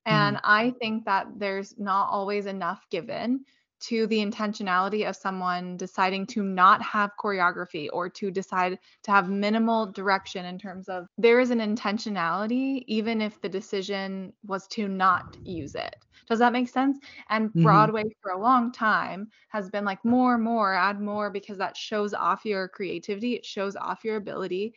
And 0.06 0.36
mm. 0.36 0.40
I 0.44 0.70
think 0.78 1.04
that 1.04 1.26
there's 1.36 1.74
not 1.78 2.08
always 2.10 2.46
enough 2.46 2.86
given 2.90 3.44
to 3.80 4.06
the 4.06 4.18
intentionality 4.18 5.08
of 5.08 5.16
someone 5.16 5.76
deciding 5.76 6.26
to 6.28 6.42
not 6.42 6.82
have 6.82 7.12
choreography 7.18 7.88
or 7.92 8.08
to 8.10 8.30
decide 8.30 8.78
to 9.02 9.10
have 9.10 9.28
minimal 9.28 9.92
direction 9.92 10.44
in 10.44 10.58
terms 10.58 10.88
of 10.88 11.06
there 11.18 11.40
is 11.40 11.50
an 11.50 11.58
intentionality 11.60 12.82
even 12.86 13.20
if 13.20 13.40
the 13.40 13.48
decision 13.48 14.32
was 14.44 14.66
to 14.68 14.88
not 14.88 15.36
use 15.44 15.74
it. 15.74 15.96
Does 16.28 16.38
that 16.40 16.52
make 16.52 16.68
sense? 16.68 16.98
And 17.28 17.52
Mhm. 17.54 17.92
Broadway 17.92 18.04
for 18.22 18.30
a 18.32 18.40
long 18.40 18.72
time 18.72 19.28
has 19.48 19.70
been 19.70 19.84
like 19.84 20.04
more, 20.04 20.38
more, 20.38 20.74
add 20.74 21.00
more 21.00 21.30
because 21.30 21.58
that 21.58 21.76
shows 21.76 22.12
off 22.14 22.44
your 22.44 22.68
creativity, 22.68 23.34
it 23.34 23.44
shows 23.46 23.76
off 23.76 24.04
your 24.04 24.16
ability. 24.16 24.74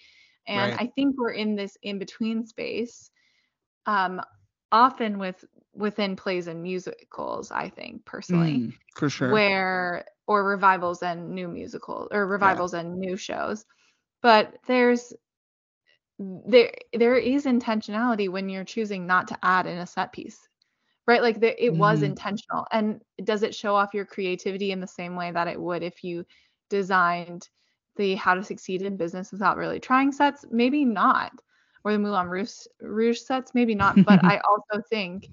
And 0.48 0.74
Right. 0.74 0.80
I 0.80 0.88
think 0.88 1.16
we're 1.18 1.32
in 1.32 1.56
this 1.56 1.78
in 1.84 2.00
between 2.00 2.46
space 2.46 3.12
um 3.86 4.22
often 4.72 5.18
with 5.20 5.46
within 5.74 6.16
plays 6.16 6.48
and 6.48 6.62
musicals, 6.64 7.52
I 7.52 7.70
think 7.70 8.06
personally 8.06 8.64
Mm, 8.64 8.74
for 8.96 9.10
sure. 9.10 9.44
where 9.48 10.06
or 10.28 10.44
revivals 10.46 11.04
and 11.04 11.32
new 11.32 11.48
musicals 11.48 12.10
or 12.12 12.28
revivals 12.28 12.74
and 12.74 12.96
new 12.98 13.18
shows. 13.18 13.66
But 14.22 14.56
there's 14.68 15.14
there 16.20 16.72
there 16.94 17.16
is 17.16 17.46
intentionality 17.46 18.30
when 18.30 18.50
you're 18.50 18.64
choosing 18.66 19.08
not 19.08 19.28
to 19.30 19.38
add 19.44 19.66
in 19.68 19.78
a 19.78 19.88
set 19.88 20.12
piece 20.12 20.48
right? 21.08 21.22
Like 21.24 21.40
there, 21.42 21.56
it 21.60 21.76
was 21.76 22.02
Mhm. 22.02 22.04
intentional. 22.04 22.66
And 22.72 23.02
does 23.26 23.44
it 23.44 23.56
show 23.56 23.76
off 23.76 23.94
your 23.94 24.06
creativity 24.06 24.72
in 24.72 24.80
the 24.80 24.88
same 24.88 25.16
way 25.16 25.32
that 25.32 25.48
it 25.48 25.60
would 25.60 25.84
if 25.84 26.04
you 26.04 26.26
designed 26.70 27.50
the 27.98 28.16
how 28.16 28.36
to 28.36 28.44
succeed 28.44 28.84
in 28.84 28.98
business 28.98 29.32
without 29.32 29.58
really 29.58 29.80
trying 29.80 30.12
sets? 30.12 30.46
Maybe 30.52 30.86
not. 30.86 31.34
Or 31.84 31.92
the 31.94 32.00
moulin 32.00 32.28
rouge, 32.28 32.52
rouge 32.82 33.20
sets? 33.20 33.54
Maybe 33.56 33.76
not. 33.76 34.06
But 34.06 34.22
i 34.26 34.40
also 34.50 34.82
think 34.90 35.30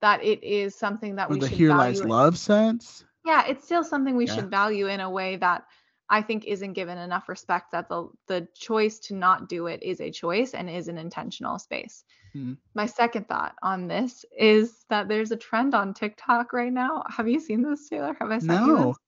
that 0.00 0.22
it 0.24 0.42
is 0.44 0.74
something 0.74 1.16
that 1.16 1.30
or 1.30 1.36
we 1.36 1.40
the 1.40 1.48
should 1.48 1.58
Here 1.58 1.68
value 1.68 2.02
Lies 2.02 2.04
Love 2.04 2.38
sets. 2.38 3.04
yeah, 3.24 3.44
it's 3.46 3.64
still 3.64 3.84
something 3.84 4.16
we 4.16 4.26
Yeah. 4.26 4.34
should 4.34 4.50
value 4.50 4.86
in 4.86 5.00
a 5.00 5.10
way 5.10 5.36
that 5.36 5.64
I 6.08 6.22
think 6.22 6.44
isn't 6.46 6.72
given 6.74 6.98
enough 6.98 7.28
respect 7.28 7.72
that 7.72 7.88
the 7.88 8.08
the 8.26 8.48
choice 8.54 8.98
to 9.00 9.14
not 9.14 9.48
do 9.48 9.66
it 9.66 9.82
is 9.82 10.00
a 10.00 10.10
choice 10.10 10.54
and 10.54 10.68
is 10.70 10.88
an 10.88 10.98
intentional 10.98 11.58
space. 11.58 12.04
Hmm. 12.32 12.54
My 12.74 12.86
second 12.86 13.28
thought 13.28 13.54
on 13.62 13.88
this 13.88 14.24
is 14.36 14.84
that 14.90 15.08
there's 15.08 15.32
a 15.32 15.36
trend 15.36 15.74
on 15.74 15.94
TikTok 15.94 16.52
right 16.52 16.72
now. 16.72 17.04
Have 17.08 17.28
you 17.28 17.40
seen 17.40 17.62
this, 17.62 17.88
Taylor? 17.88 18.16
Have 18.20 18.30
I 18.30 18.38
you 18.38 18.40
No. 18.42 18.76
this? 18.76 18.98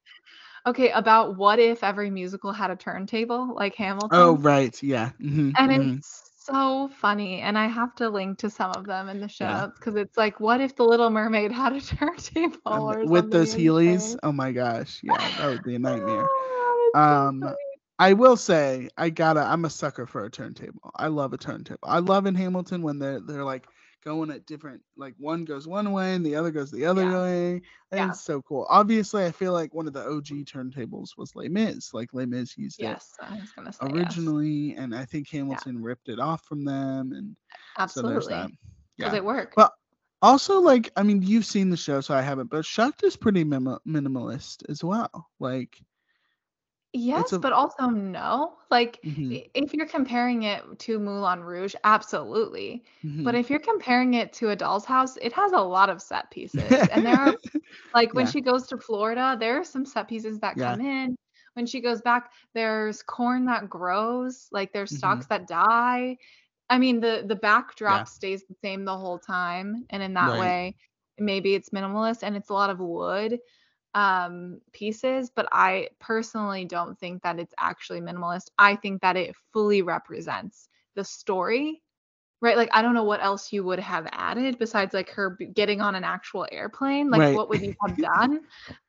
Okay, 0.66 0.90
about 0.90 1.36
what 1.36 1.58
if 1.58 1.82
every 1.82 2.10
musical 2.10 2.52
had 2.52 2.70
a 2.70 2.76
turntable 2.76 3.54
like 3.54 3.74
Hamilton? 3.76 4.10
Oh, 4.12 4.36
right. 4.38 4.82
Yeah. 4.82 5.10
mhm, 5.20 5.58
And 5.58 5.72
mhm. 5.72 5.96
it's 5.96 6.29
so 6.50 6.88
funny, 7.00 7.40
and 7.40 7.58
I 7.58 7.66
have 7.66 7.94
to 7.96 8.08
link 8.08 8.38
to 8.38 8.50
some 8.50 8.72
of 8.72 8.86
them 8.86 9.08
in 9.08 9.20
the 9.20 9.28
show 9.28 9.46
Yeah. 9.46 9.60
notes 9.60 9.78
because 9.78 9.96
it's 9.96 10.16
like, 10.16 10.40
what 10.40 10.60
if 10.60 10.76
the 10.76 10.84
Little 10.84 11.10
Mermaid 11.10 11.52
had 11.52 11.72
a 11.74 11.80
turntable 11.80 12.58
Um, 12.66 12.82
or 12.92 13.04
with 13.06 13.30
those 13.30 13.54
Heelys. 13.54 14.16
Oh 14.22 14.32
my 14.32 14.52
gosh. 14.52 15.00
Yeah, 15.02 15.30
that 15.36 15.48
would 15.48 15.62
be 15.62 15.74
a 15.74 15.78
nightmare. 15.78 16.28
Oh, 16.30 16.92
it's 16.94 17.06
so 17.08 17.16
Um. 17.28 17.54
I 17.98 18.14
will 18.14 18.36
say 18.36 18.88
I 18.96 19.10
gotta. 19.10 19.40
I'm 19.40 19.64
a 19.64 19.70
sucker 19.70 20.06
for 20.06 20.24
a 20.24 20.30
turntable. 20.30 20.90
I 20.96 21.08
love 21.08 21.32
a 21.32 21.38
turntable. 21.38 21.88
I 21.88 21.98
love 21.98 22.26
in 22.26 22.34
Hamilton 22.34 22.82
when 22.82 22.98
they're 22.98 23.20
they're 23.20 23.44
like 23.44 23.66
going 24.04 24.30
at 24.30 24.46
different 24.46 24.80
like 24.96 25.14
one 25.18 25.44
goes 25.44 25.66
one 25.68 25.92
way 25.92 26.14
and 26.14 26.24
the 26.24 26.34
other 26.36 26.50
goes 26.50 26.70
the 26.70 26.86
other 26.86 27.04
Yeah. 27.04 27.22
way. 27.22 27.50
And 27.52 27.62
Yeah. 27.92 28.08
It's 28.10 28.20
so 28.22 28.40
cool. 28.42 28.66
Obviously, 28.68 29.24
I 29.24 29.30
feel 29.32 29.52
like 29.52 29.74
one 29.74 29.86
of 29.86 29.92
the 29.92 30.06
OG 30.06 30.44
turntables 30.44 31.16
was 31.18 31.34
Les 31.36 31.48
Mis. 31.48 31.92
Like 31.92 32.12
Les 32.14 32.26
Mis 32.26 32.56
used 32.56 32.80
Yes, 32.80 33.14
I 33.20 33.34
was 33.40 33.52
gonna 33.52 33.72
say 33.72 33.78
it 33.86 33.88
yes. 33.88 33.94
originally, 33.94 34.74
and 34.76 34.94
I 34.94 35.04
think 35.04 35.28
Hamilton 35.30 35.82
ripped 35.82 36.08
it 36.08 36.18
off 36.20 36.44
from 36.44 36.64
them. 36.64 37.12
And 37.12 37.36
so 37.36 37.82
Absolutely, 37.82 38.56
because 38.96 39.12
Yeah. 39.12 39.16
it 39.16 39.24
worked. 39.24 39.56
Well, 39.56 39.72
Also, 40.22 40.60
like 40.60 40.92
I 40.96 41.02
mean, 41.02 41.22
you've 41.22 41.46
seen 41.46 41.70
the 41.70 41.76
show, 41.78 42.00
so 42.02 42.14
I 42.14 42.20
haven't. 42.20 42.50
But 42.50 42.64
Shucked 42.66 43.04
is 43.04 43.16
pretty 43.16 43.42
minimal 43.44 43.80
minimalist 43.86 44.68
as 44.68 44.84
well. 44.84 45.30
Like. 45.38 45.80
Yes, 46.92 47.36
a- 47.36 47.40
but 47.40 47.52
also 47.52 47.86
no. 47.86 48.58
Like 48.70 49.00
mhm, 49.02 49.40
if 49.54 49.72
you're 49.74 49.86
comparing 49.86 50.42
it 50.42 50.78
to 50.80 50.98
Moulin 50.98 51.40
Rouge, 51.42 51.74
absolutely. 51.84 52.84
But 53.22 53.34
mhm. 53.34 53.36
if 53.36 53.50
you're 53.50 53.60
comparing 53.60 54.14
it 54.14 54.32
to 54.34 54.50
A 54.50 54.56
Doll's 54.56 54.84
House, 54.86 55.16
it 55.18 55.32
has 55.34 55.52
a 55.52 55.60
lot 55.60 55.90
of 55.90 56.02
set 56.02 56.30
pieces. 56.30 56.88
And 56.88 57.04
there 57.06 57.16
are 57.18 57.34
like 57.94 58.14
when 58.14 58.26
Yeah. 58.26 58.32
she 58.32 58.40
goes 58.40 58.66
to 58.68 58.78
Florida, 58.78 59.36
there 59.38 59.58
are 59.60 59.64
some 59.64 59.84
set 59.86 60.08
pieces 60.08 60.40
that 60.40 60.58
Yeah. 60.58 60.76
come 60.76 60.80
in. 60.80 61.16
When 61.54 61.66
she 61.66 61.80
goes 61.80 62.00
back, 62.02 62.32
there's 62.54 63.02
corn 63.02 63.46
that 63.46 63.68
grows, 63.70 64.48
like 64.52 64.72
there's 64.72 64.92
Mhm. 64.92 64.94
stalks 64.94 65.26
that 65.28 65.46
die. 65.48 66.16
I 66.70 66.78
mean, 66.78 67.00
the 67.00 67.24
the 67.26 67.36
backdrop 67.36 68.06
Yeah. 68.06 68.08
stays 68.08 68.44
the 68.46 68.54
same 68.62 68.84
the 68.84 68.96
whole 68.98 69.18
time, 69.18 69.86
and 69.90 70.02
in 70.02 70.14
that 70.14 70.36
Right. 70.36 70.36
way, 70.36 70.76
maybe 71.18 71.54
it's 71.54 71.70
minimalist 71.70 72.22
and 72.22 72.36
it's 72.36 72.50
a 72.50 72.54
lot 72.54 72.70
of 72.70 72.78
wood 72.80 73.38
um 73.94 74.60
pieces 74.72 75.30
but 75.34 75.48
i 75.52 75.88
personally 75.98 76.64
don't 76.64 76.98
think 76.98 77.22
that 77.22 77.38
it's 77.38 77.54
actually 77.58 78.00
minimalist. 78.00 78.50
I 78.58 78.76
think 78.76 79.02
that 79.02 79.16
it 79.16 79.34
fully 79.52 79.82
represents 79.82 80.68
the 80.94 81.04
story 81.04 81.82
right? 82.40 82.56
Like 82.56 82.70
i 82.72 82.82
don't 82.82 82.94
know 82.94 83.04
what 83.04 83.22
else 83.22 83.52
you 83.52 83.64
would 83.64 83.78
have 83.80 84.06
added 84.12 84.58
besides 84.58 84.94
like 84.94 85.10
her 85.10 85.30
b- 85.38 85.46
getting 85.46 85.80
on 85.80 85.94
an 85.94 86.04
actual 86.04 86.46
airplane. 86.52 87.10
Like 87.10 87.24
Right. 87.24 87.32
what 87.32 87.48
would 87.48 87.62
you 87.62 87.72
have 87.82 87.98
done 88.00 88.40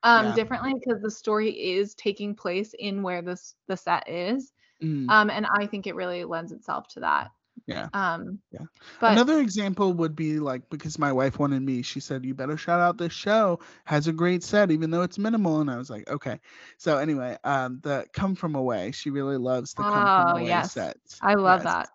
um 0.03 0.31
Yeah. 0.31 0.33
differently? 0.33 0.73
Because 0.73 1.01
the 1.01 1.11
story 1.11 1.49
is 1.51 1.95
taking 1.95 2.35
place 2.35 2.73
in 2.77 3.01
where 3.03 3.21
this 3.21 3.55
the 3.67 3.77
set 3.77 4.07
is. 4.09 4.53
Mm, 4.81 5.09
um 5.09 5.29
and 5.29 5.45
i 5.59 5.65
think 5.67 5.87
it 5.87 5.95
really 5.95 6.23
lends 6.25 6.51
itself 6.51 6.87
to 6.89 6.99
that 7.01 7.31
yeah. 7.67 7.89
um 7.93 8.39
Yeah. 8.51 8.65
but 8.99 9.21
Another 9.21 9.39
example 9.39 9.93
would 9.93 10.15
be 10.15 10.39
like 10.39 10.69
because 10.69 10.97
my 10.99 11.11
wife 11.11 11.39
wanted 11.39 11.61
me, 11.61 11.81
she 11.81 11.99
said, 11.99 12.25
You 12.25 12.33
better 12.33 12.57
shout 12.57 12.79
out 12.79 12.97
this 12.97 13.13
show. 13.13 13.59
Has 13.85 14.07
a 14.07 14.13
great 14.13 14.43
set, 14.43 14.71
even 14.71 14.89
though 14.91 15.03
it's 15.03 15.17
minimal. 15.19 15.61
And 15.61 15.69
I 15.69 15.77
was 15.77 15.89
like, 15.89 16.09
Okay. 16.09 16.39
So 16.77 16.97
anyway, 16.97 17.37
um 17.43 17.79
the 17.83 18.05
Come 18.13 18.35
From 18.35 18.55
Away. 18.55 18.91
She 18.91 19.09
really 19.11 19.37
loves 19.37 19.73
the 19.73 19.83
Come 19.85 20.09
From 20.09 20.29
Oh, 20.29 20.35
Away 20.35 20.61
yes. 20.61 20.73
set. 20.73 20.97
i 21.21 21.33
love 21.35 21.63
Yes. 21.63 21.65
that 21.65 21.89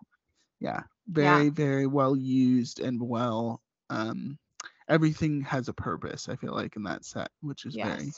Yeah. 0.59 0.81
Very, 1.07 1.49
very 1.49 1.87
well 1.87 2.15
used 2.15 2.79
and 2.79 3.01
well 3.01 3.61
um 3.89 4.37
everything 4.89 5.41
has 5.41 5.67
a 5.67 5.73
purpose, 5.73 6.27
I 6.29 6.35
feel 6.35 6.53
like, 6.53 6.75
in 6.75 6.83
that 6.83 7.03
set, 7.05 7.29
which 7.41 7.65
is 7.65 7.77
very 7.77 8.15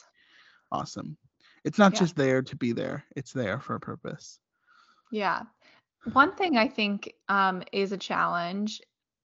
awesome. 0.71 1.17
It's 1.63 1.77
not 1.79 1.93
Yeah. 1.93 1.95
just 1.95 2.15
there 2.15 2.41
to 2.43 2.55
be 2.55 2.71
there, 2.73 3.05
it's 3.15 3.31
there 3.33 3.59
for 3.59 3.75
a 3.75 3.79
purpose. 3.79 4.39
Yeah. 5.11 5.43
One 6.13 6.35
thing 6.35 6.57
I 6.57 6.67
think 6.67 7.13
um, 7.27 7.63
is 7.71 7.91
a 7.91 7.97
challenge 7.97 8.81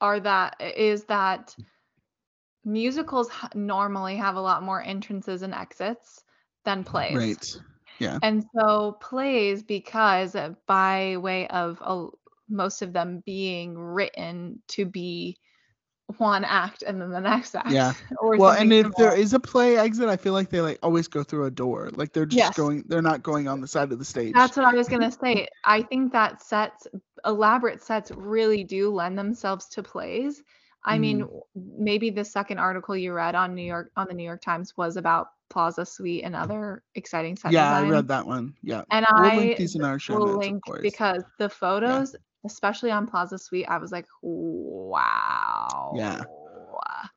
are 0.02 0.20
that 0.20 0.62
is 0.62 1.06
that 1.06 1.56
musicals 2.66 3.30
normally 3.54 4.16
have 4.18 4.36
a 4.36 4.42
lot 4.42 4.64
more 4.64 4.82
entrances 4.82 5.42
and 5.42 5.54
exits 5.54 6.24
than 6.66 6.84
plays. 6.84 7.16
Right. 7.16 7.62
Yeah. 8.00 8.20
And 8.22 8.46
so 8.56 8.94
plays 9.02 9.64
because 9.64 10.36
by 10.66 11.18
way 11.18 11.48
of 11.50 11.82
a, 11.82 12.08
most 12.50 12.82
of 12.82 12.94
them 12.94 13.22
being 13.26 13.78
written 13.78 14.62
to 14.70 14.86
be 14.86 15.38
one 16.18 16.44
act 16.44 16.84
and 16.84 17.02
then 17.02 17.10
the 17.12 17.20
next 17.20 17.56
act. 17.56 17.72
Yeah. 17.72 17.94
Well, 18.22 18.52
and 18.52 18.72
if 18.72 18.84
there 18.98 19.12
similar. 19.12 19.16
is 19.16 19.34
a 19.34 19.40
play 19.40 19.78
exit, 19.78 20.10
I 20.10 20.18
feel 20.18 20.34
like 20.34 20.50
they 20.50 20.62
like 20.62 20.80
always 20.84 21.08
go 21.08 21.24
through 21.24 21.46
a 21.46 21.52
door. 21.52 21.90
Like 21.94 22.14
they're 22.14 22.26
just 22.26 22.38
Yes. 22.38 22.58
going 22.58 22.84
they're 22.88 23.02
not 23.02 23.24
going 23.24 23.48
on 23.48 23.62
the 23.62 23.68
side 23.68 23.92
of 23.92 24.00
the 24.00 24.06
stage. 24.06 24.34
That's 24.34 24.56
what 24.58 24.66
I 24.66 24.74
was 24.74 24.88
gonna 24.88 25.12
say. 25.12 25.48
I 25.64 25.82
think 25.84 26.12
that 26.14 26.42
sets, 26.42 26.88
elaborate 27.26 27.82
sets, 27.82 28.12
really 28.12 28.64
do 28.64 28.90
lend 28.92 29.18
themselves 29.18 29.68
to 29.70 29.84
plays. 29.84 30.44
I 30.86 30.98
mean, 30.98 31.24
Mhm. 31.24 31.42
maybe 31.56 32.10
the 32.10 32.26
second 32.26 32.58
article 32.60 32.96
you 32.96 33.14
read 33.14 33.36
on 33.36 33.56
New 33.56 33.64
York 33.66 33.92
on 33.96 34.08
the 34.08 34.14
New 34.14 34.26
York 34.26 34.42
Times 34.42 34.76
was 34.76 34.98
about 34.98 35.28
Plaza 35.50 35.86
Suite 35.86 36.24
and 36.26 36.36
other 36.36 36.84
exciting 36.96 37.38
set 37.38 37.52
yeah, 37.54 37.74
I 37.78 37.88
read 37.88 38.08
that 38.10 38.26
one. 38.26 38.56
Yeah. 38.64 38.84
And 38.92 39.06
We'll 39.14 39.24
I 39.26 39.36
link 39.38 39.58
these 39.58 39.76
in 39.76 39.84
our 39.84 40.00
show 40.00 40.18
notes, 40.18 40.46
link 40.46 40.64
because 40.82 41.24
the 41.40 41.48
photos, 41.48 42.16
especially 42.46 42.92
on 42.92 43.08
Plaza 43.08 43.38
Suite, 43.38 43.68
I 43.70 43.78
was 43.78 43.92
like, 43.92 44.08
wow. 44.22 45.92
Yeah. 45.92 46.24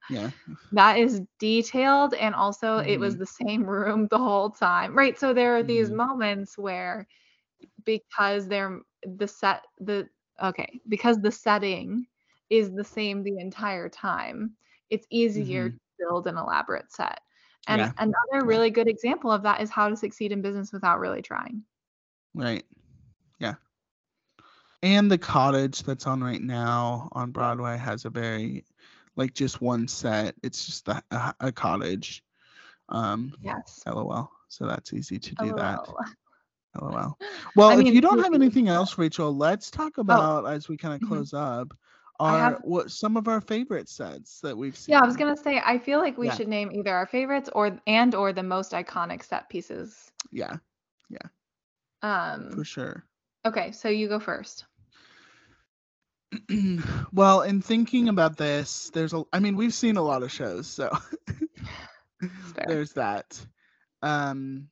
Yeah. 0.09 0.31
That 0.72 0.99
is 0.99 1.22
detailed 1.39 2.14
and 2.14 2.35
also 2.35 2.79
it 2.79 2.99
was 2.99 3.16
Mhm. 3.16 3.18
the 3.18 3.27
same 3.27 3.64
room 3.64 4.09
the 4.11 4.18
whole 4.18 4.51
time. 4.51 4.97
Right. 4.97 5.18
So 5.18 5.33
there 5.33 5.57
are 5.57 5.62
these 5.62 5.91
Mhm. 5.91 5.97
moments 5.97 6.59
where 6.59 7.07
because 7.85 8.49
they're 8.49 8.81
the 9.05 9.29
set 9.29 9.64
the 9.81 10.09
okay, 10.43 10.81
because 10.89 11.20
the 11.20 11.33
setting 11.33 12.07
is 12.51 12.72
the 12.74 12.85
same 12.85 13.22
the 13.22 13.39
entire 13.39 13.89
time, 13.89 14.57
it's 14.91 15.07
easier 15.11 15.68
Mhm. 15.68 15.70
to 15.70 15.77
build 15.99 16.27
an 16.27 16.37
elaborate 16.37 16.93
set. 16.93 17.20
And 17.68 17.81
Yeah. 17.81 17.93
another 17.99 18.45
really 18.47 18.70
good 18.70 18.89
example 18.89 19.31
of 19.33 19.43
that 19.43 19.61
is 19.61 19.70
how 19.70 19.89
to 19.89 19.97
succeed 19.97 20.33
in 20.33 20.43
business 20.43 20.72
without 20.72 21.01
really 21.01 21.22
trying. 21.22 21.64
Right. 22.35 22.64
And 24.83 25.11
the 25.11 25.18
cottage 25.18 25.83
that's 25.83 26.07
on 26.07 26.22
right 26.22 26.43
now 26.43 27.09
on 27.12 27.31
Broadway 27.31 27.77
has 27.77 28.05
a 28.05 28.11
very 28.11 28.64
like 29.16 29.33
just 29.35 29.61
one 29.61 29.89
set. 29.89 30.35
It's 30.43 30.66
just 30.66 30.89
a, 30.89 31.03
a, 31.11 31.35
a 31.41 31.53
cottage. 31.53 32.22
Um 32.89 33.35
Yes. 33.41 33.83
LOL. 33.87 34.31
So 34.49 34.66
that's 34.66 34.93
easy 34.93 35.18
to 35.18 35.35
do 35.37 35.55
that. 35.55 35.79
LOL. 35.89 35.99
LOL. 36.81 37.18
Well, 37.57 37.70
if 37.70 37.85
mean, 37.85 37.95
you 37.95 38.01
don't 38.03 38.22
have 38.22 38.35
anything 38.35 38.68
else, 38.68 38.99
Rachel, 38.99 39.35
let's 39.35 39.70
talk 39.70 39.99
about 39.99 40.47
as 40.47 40.68
we 40.68 40.77
kind 40.77 40.95
of 40.95 41.01
Mhm. 41.01 41.09
close 41.09 41.33
up 41.33 41.72
I 42.20 42.35
our 42.35 42.39
have- 42.39 42.61
what 42.62 42.91
some 42.91 43.16
of 43.16 43.29
our 43.29 43.41
favorite 43.41 43.89
sets 43.89 44.41
that 44.41 44.57
we've 44.57 44.77
seen. 44.77 44.93
Yeah, 44.93 45.01
I 45.03 45.07
was 45.07 45.16
gonna 45.16 45.37
say 45.37 45.61
I 45.64 45.79
feel 45.79 45.99
like 46.01 46.16
we 46.18 46.27
Yeah. 46.27 46.35
should 46.35 46.49
name 46.49 46.70
either 46.72 46.95
our 46.95 47.07
favorites 47.07 47.49
or 47.55 47.79
and 47.87 48.14
or 48.14 48.33
the 48.33 48.43
most 48.43 48.72
iconic 48.72 49.22
set 49.24 49.49
pieces. 49.49 50.11
Yeah, 50.31 50.57
yeah, 51.09 51.29
Um 52.03 52.51
for 52.53 52.64
sure. 52.64 53.05
Okay, 53.47 53.72
so 53.72 53.88
you 53.88 54.09
go 54.09 54.20
first. 54.20 54.66
well, 57.12 57.42
in 57.42 57.61
thinking 57.62 58.09
about 58.09 58.36
this, 58.36 58.90
there's 58.90 59.12
a 59.14 59.24
I 59.32 59.40
mean, 59.40 59.57
we've 59.57 59.74
seen 59.74 59.97
a 59.97 60.03
lot 60.03 60.22
of 60.22 60.32
shows, 60.32 60.66
so 60.66 60.90
there's 62.64 62.92
that. 62.94 63.47
Um 64.03 64.68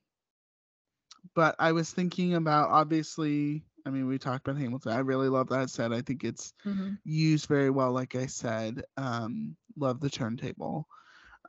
but 1.35 1.55
I 1.59 1.71
was 1.71 1.91
thinking 1.91 2.35
about 2.35 2.69
obviously, 2.69 3.63
I 3.85 3.89
mean, 3.89 4.07
we 4.07 4.19
talked 4.19 4.47
about 4.47 4.59
Hamilton. 4.59 4.93
I 4.93 4.99
really 4.99 5.29
love 5.29 5.49
that 5.49 5.69
set. 5.69 5.93
I 5.93 6.01
think 6.01 6.23
it's 6.23 6.53
Mhm. 6.65 6.97
used 7.05 7.47
very 7.47 7.69
well 7.69 7.91
like 7.91 8.15
i 8.15 8.25
said 8.27 8.81
um 8.97 9.55
love 9.77 9.99
the 9.99 10.09
turntable 10.09 10.87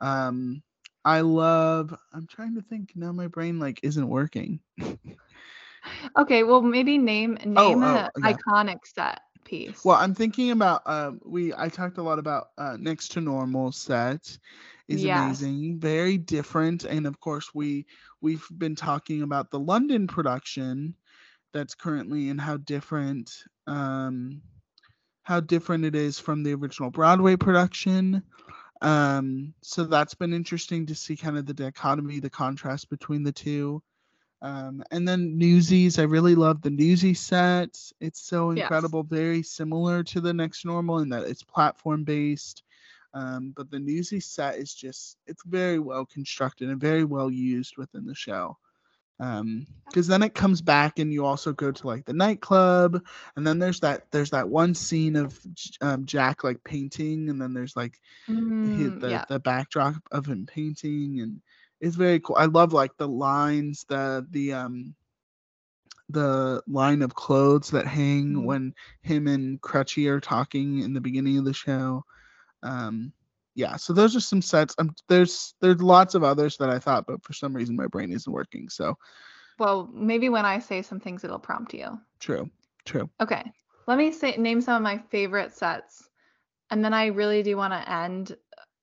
um 0.01 0.61
i 1.05 1.21
love 1.21 1.93
i'm 2.13 2.25
trying 2.27 2.55
to 2.55 2.61
think 2.61 2.91
now 2.95 3.11
my 3.11 3.27
brain 3.27 3.59
like 3.59 3.79
isn't 3.83 4.07
working 4.09 4.59
Okay, 6.17 6.43
well 6.43 6.61
maybe 6.61 6.97
name 6.97 7.37
name 7.45 7.83
Oh, 7.83 7.83
an 7.83 8.09
oh, 8.15 8.19
yeah. 8.19 8.33
iconic 8.33 8.79
set 8.85 9.21
piece. 9.43 9.83
well 9.85 9.97
i'm 9.97 10.13
thinking 10.13 10.51
about 10.51 10.81
um 10.85 11.19
we 11.25 11.53
i 11.55 11.69
talked 11.69 11.97
a 11.97 12.01
lot 12.03 12.19
about 12.19 12.47
uh 12.57 12.75
next 12.79 13.09
to 13.13 13.21
normal 13.21 13.71
set 13.71 14.37
is 14.87 15.03
Yes. 15.03 15.41
amazing 15.41 15.79
very 15.79 16.17
different 16.17 16.83
and 16.83 17.05
of 17.07 17.19
course 17.19 17.53
we 17.53 17.85
we've 18.21 18.45
been 18.57 18.75
talking 18.75 19.21
about 19.21 19.51
the 19.51 19.59
london 19.59 20.07
production 20.07 20.93
that's 21.53 21.75
currently 21.75 22.29
and 22.29 22.39
how 22.41 22.57
different 22.57 23.31
um 23.67 24.41
how 25.23 25.39
different 25.41 25.83
it 25.83 25.93
is 25.95 26.17
from 26.17 26.41
the 26.41 26.53
original 26.53 26.89
Broadway 26.89 27.35
production. 27.35 28.23
Um, 28.81 29.53
so 29.61 29.83
that's 29.83 30.13
been 30.13 30.33
interesting 30.33 30.85
to 30.85 30.95
see 30.95 31.17
kind 31.17 31.37
of 31.37 31.45
the 31.45 31.53
dichotomy, 31.53 32.21
the 32.21 32.29
contrast 32.29 32.89
between 32.89 33.23
the 33.23 33.33
two. 33.33 33.83
Um, 34.41 34.83
and 34.91 35.07
then 35.07 35.37
Newsies, 35.37 35.97
I 35.99 36.03
really 36.03 36.35
love 36.35 36.61
the 36.61 36.69
Newsies 36.69 37.19
set. 37.19 37.77
It's 37.99 38.21
so 38.21 38.51
Yes. 38.51 38.51
incredible, 38.51 39.03
very 39.03 39.41
similar 39.43 40.03
to 40.03 40.21
the 40.21 40.33
Next 40.33 40.65
Normal 40.65 40.99
in 40.99 41.09
that 41.09 41.23
it's 41.23 41.43
platform 41.43 42.03
based. 42.03 42.63
Um, 43.13 43.53
but 43.55 43.69
the 43.71 43.79
Newsies 43.79 44.25
set 44.25 44.55
is 44.57 44.73
just, 44.73 45.17
it's 45.27 45.43
very 45.45 45.79
well 45.79 46.05
constructed 46.05 46.69
and 46.69 46.79
very 46.79 47.03
well 47.03 47.31
used 47.31 47.77
within 47.77 48.05
the 48.05 48.15
show. 48.15 48.57
um 49.19 49.65
because 49.89 50.07
then 50.07 50.21
it 50.23 50.33
comes 50.35 50.61
back 50.61 50.99
and 50.99 51.11
you 51.13 51.25
also 51.25 51.51
go 51.53 51.71
to 51.71 51.87
like 51.87 52.05
the 52.05 52.13
nightclub 52.13 53.01
and 53.35 53.45
then 53.47 53.59
there's 53.59 53.79
that 53.79 54.09
there's 54.11 54.29
that 54.31 54.47
one 54.49 54.73
scene 54.73 55.15
of 55.15 55.39
um, 55.81 56.05
jack 56.05 56.43
like 56.43 56.63
painting 56.63 57.29
and 57.29 57.41
then 57.41 57.53
there's 57.53 57.75
like 57.75 57.99
Mm, 58.29 58.99
the, 58.99 59.05
yeah. 59.05 59.25
the 59.27 59.39
backdrop 59.39 59.95
of 60.11 60.25
him 60.25 60.45
painting 60.45 61.19
and 61.21 61.41
it's 61.81 61.95
very 61.95 62.19
cool 62.19 62.35
i 62.37 62.45
love 62.45 62.73
like 62.73 62.95
the 62.97 63.07
lines 63.07 63.85
the 63.89 64.25
the 64.31 64.53
um 64.53 64.95
the 66.09 66.61
line 66.67 67.01
of 67.01 67.15
clothes 67.15 67.69
that 67.71 67.85
hang 67.85 68.33
Mhm. 68.33 68.45
when 68.45 68.73
him 69.01 69.27
and 69.27 69.61
crutchie 69.61 70.09
are 70.09 70.19
talking 70.19 70.79
in 70.79 70.93
the 70.93 71.01
beginning 71.01 71.37
of 71.37 71.45
the 71.45 71.53
show 71.53 72.03
um 72.63 73.11
yeah 73.55 73.75
so 73.75 73.93
those 73.93 74.15
are 74.15 74.21
some 74.21 74.41
sets 74.41 74.75
um, 74.77 74.93
there's 75.09 75.53
there's 75.61 75.81
lots 75.81 76.15
of 76.15 76.23
others 76.23 76.57
that 76.57 76.69
i 76.69 76.79
thought 76.79 77.05
but 77.07 77.23
for 77.23 77.33
some 77.33 77.55
reason 77.55 77.75
my 77.75 77.87
brain 77.87 78.11
isn't 78.11 78.33
working 78.33 78.69
so 78.69 78.95
Well, 79.59 79.89
maybe 79.93 80.29
when 80.29 80.45
I 80.45 80.59
say 80.59 80.81
some 80.81 80.99
things, 80.99 81.23
it'll 81.23 81.39
prompt 81.39 81.73
you. 81.73 81.99
true 82.19 82.49
true 82.85 83.09
Okay. 83.21 83.43
Let 83.87 83.97
me 83.97 84.11
say 84.11 84.35
name 84.37 84.61
some 84.61 84.75
of 84.75 84.81
my 84.83 84.97
favorite 85.09 85.53
sets. 85.53 86.09
And 86.69 86.83
then 86.83 86.93
I 86.93 87.07
really 87.07 87.43
do 87.43 87.57
want 87.57 87.73
to 87.73 87.91
end 87.91 88.35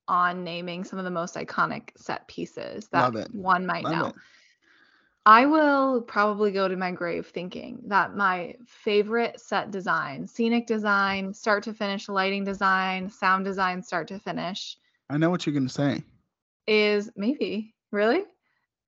on 0.09 0.45
naming 0.45 0.85
some 0.85 0.99
of 0.99 1.05
the 1.05 1.11
most 1.11 1.35
iconic 1.35 1.91
set 1.97 2.27
pieces 2.29 2.89
that 2.89 3.13
one 3.33 3.67
might 3.67 3.85
Love 3.85 3.93
know. 3.93 4.07
it. 4.09 4.15
I 5.27 5.47
will 5.47 6.03
probably 6.03 6.51
go 6.53 6.69
to 6.69 6.77
my 6.77 6.91
grave 6.91 7.27
thinking 7.29 7.81
that 7.87 8.15
my 8.15 8.57
favorite 8.67 9.41
set 9.41 9.71
design, 9.71 10.27
scenic 10.27 10.67
design, 10.67 11.33
start 11.33 11.63
to 11.65 11.73
finish, 11.73 12.09
lighting 12.11 12.45
design, 12.45 13.09
sound 13.09 13.45
design, 13.47 13.83
start 13.83 14.09
to 14.09 14.19
finish, 14.19 14.77
i 15.11 15.17
know 15.17 15.31
what 15.31 15.47
you're 15.47 15.55
gonna 15.55 15.69
say 15.69 16.03
is 16.67 17.11
maybe 17.17 17.75
really 17.91 18.23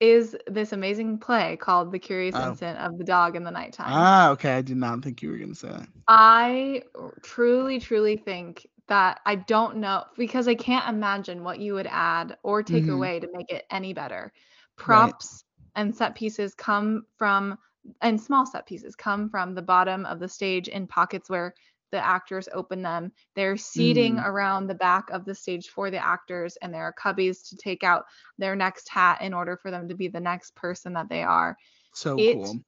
is 0.00 0.36
this 0.46 0.72
amazing 0.72 1.18
play 1.18 1.56
called 1.56 1.90
The 1.92 1.98
Curious 1.98 2.34
Oh. 2.36 2.48
Incident 2.50 2.78
of 2.80 2.98
the 2.98 3.04
Dog 3.04 3.34
in 3.36 3.44
the 3.44 3.50
Nighttime. 3.50 3.86
ah 3.88 4.30
okay 4.30 4.52
i 4.56 4.62
did 4.62 4.76
not 4.76 5.02
think 5.02 5.22
you 5.22 5.30
were 5.30 5.38
gonna 5.38 5.54
say 5.54 5.68
that 5.68 5.88
I 6.08 6.82
truly, 7.22 7.80
truly 7.80 8.16
think 8.16 8.66
that 8.88 9.20
I 9.26 9.36
don't 9.36 9.76
know 9.78 10.04
because 10.16 10.48
I 10.48 10.54
can't 10.54 10.88
imagine 10.88 11.42
what 11.44 11.58
you 11.60 11.74
would 11.74 11.88
add 11.88 12.38
or 12.42 12.62
take 12.62 12.84
Mhm. 12.84 12.94
away 12.94 13.20
to 13.20 13.28
make 13.32 13.50
it 13.50 13.64
any 13.70 13.92
better. 13.92 14.32
Props 14.76 15.44
and 15.74 15.94
set 15.94 16.14
pieces 16.14 16.54
come 16.54 17.06
from, 17.16 17.58
and 18.00 18.20
small 18.20 18.46
set 18.46 18.66
pieces 18.66 18.96
come 18.96 19.28
from 19.30 19.54
the 19.54 19.62
bottom 19.62 20.06
of 20.06 20.20
the 20.20 20.28
stage 20.28 20.68
in 20.68 20.86
pockets 20.86 21.28
where 21.30 21.54
the 21.92 22.04
actors 22.04 22.48
open 22.52 22.82
them. 22.82 23.12
There's 23.34 23.64
seating 23.64 24.16
Mm. 24.16 24.24
around 24.24 24.66
the 24.66 24.74
back 24.74 25.08
of 25.10 25.24
the 25.24 25.34
stage 25.34 25.68
for 25.68 25.90
the 25.90 26.04
actors, 26.04 26.56
and 26.56 26.74
there 26.74 26.82
are 26.82 26.92
cubbies 26.94 27.48
to 27.48 27.56
take 27.56 27.84
out 27.84 28.04
their 28.38 28.56
next 28.56 28.88
hat 28.88 29.20
in 29.20 29.32
order 29.34 29.56
for 29.56 29.70
them 29.70 29.88
to 29.88 29.94
be 29.94 30.08
the 30.08 30.20
next 30.20 30.54
person 30.56 30.92
that 30.94 31.08
they 31.08 31.22
are 31.22 31.56
so 31.92 32.18
It- 32.18 32.36
cool 32.36 32.60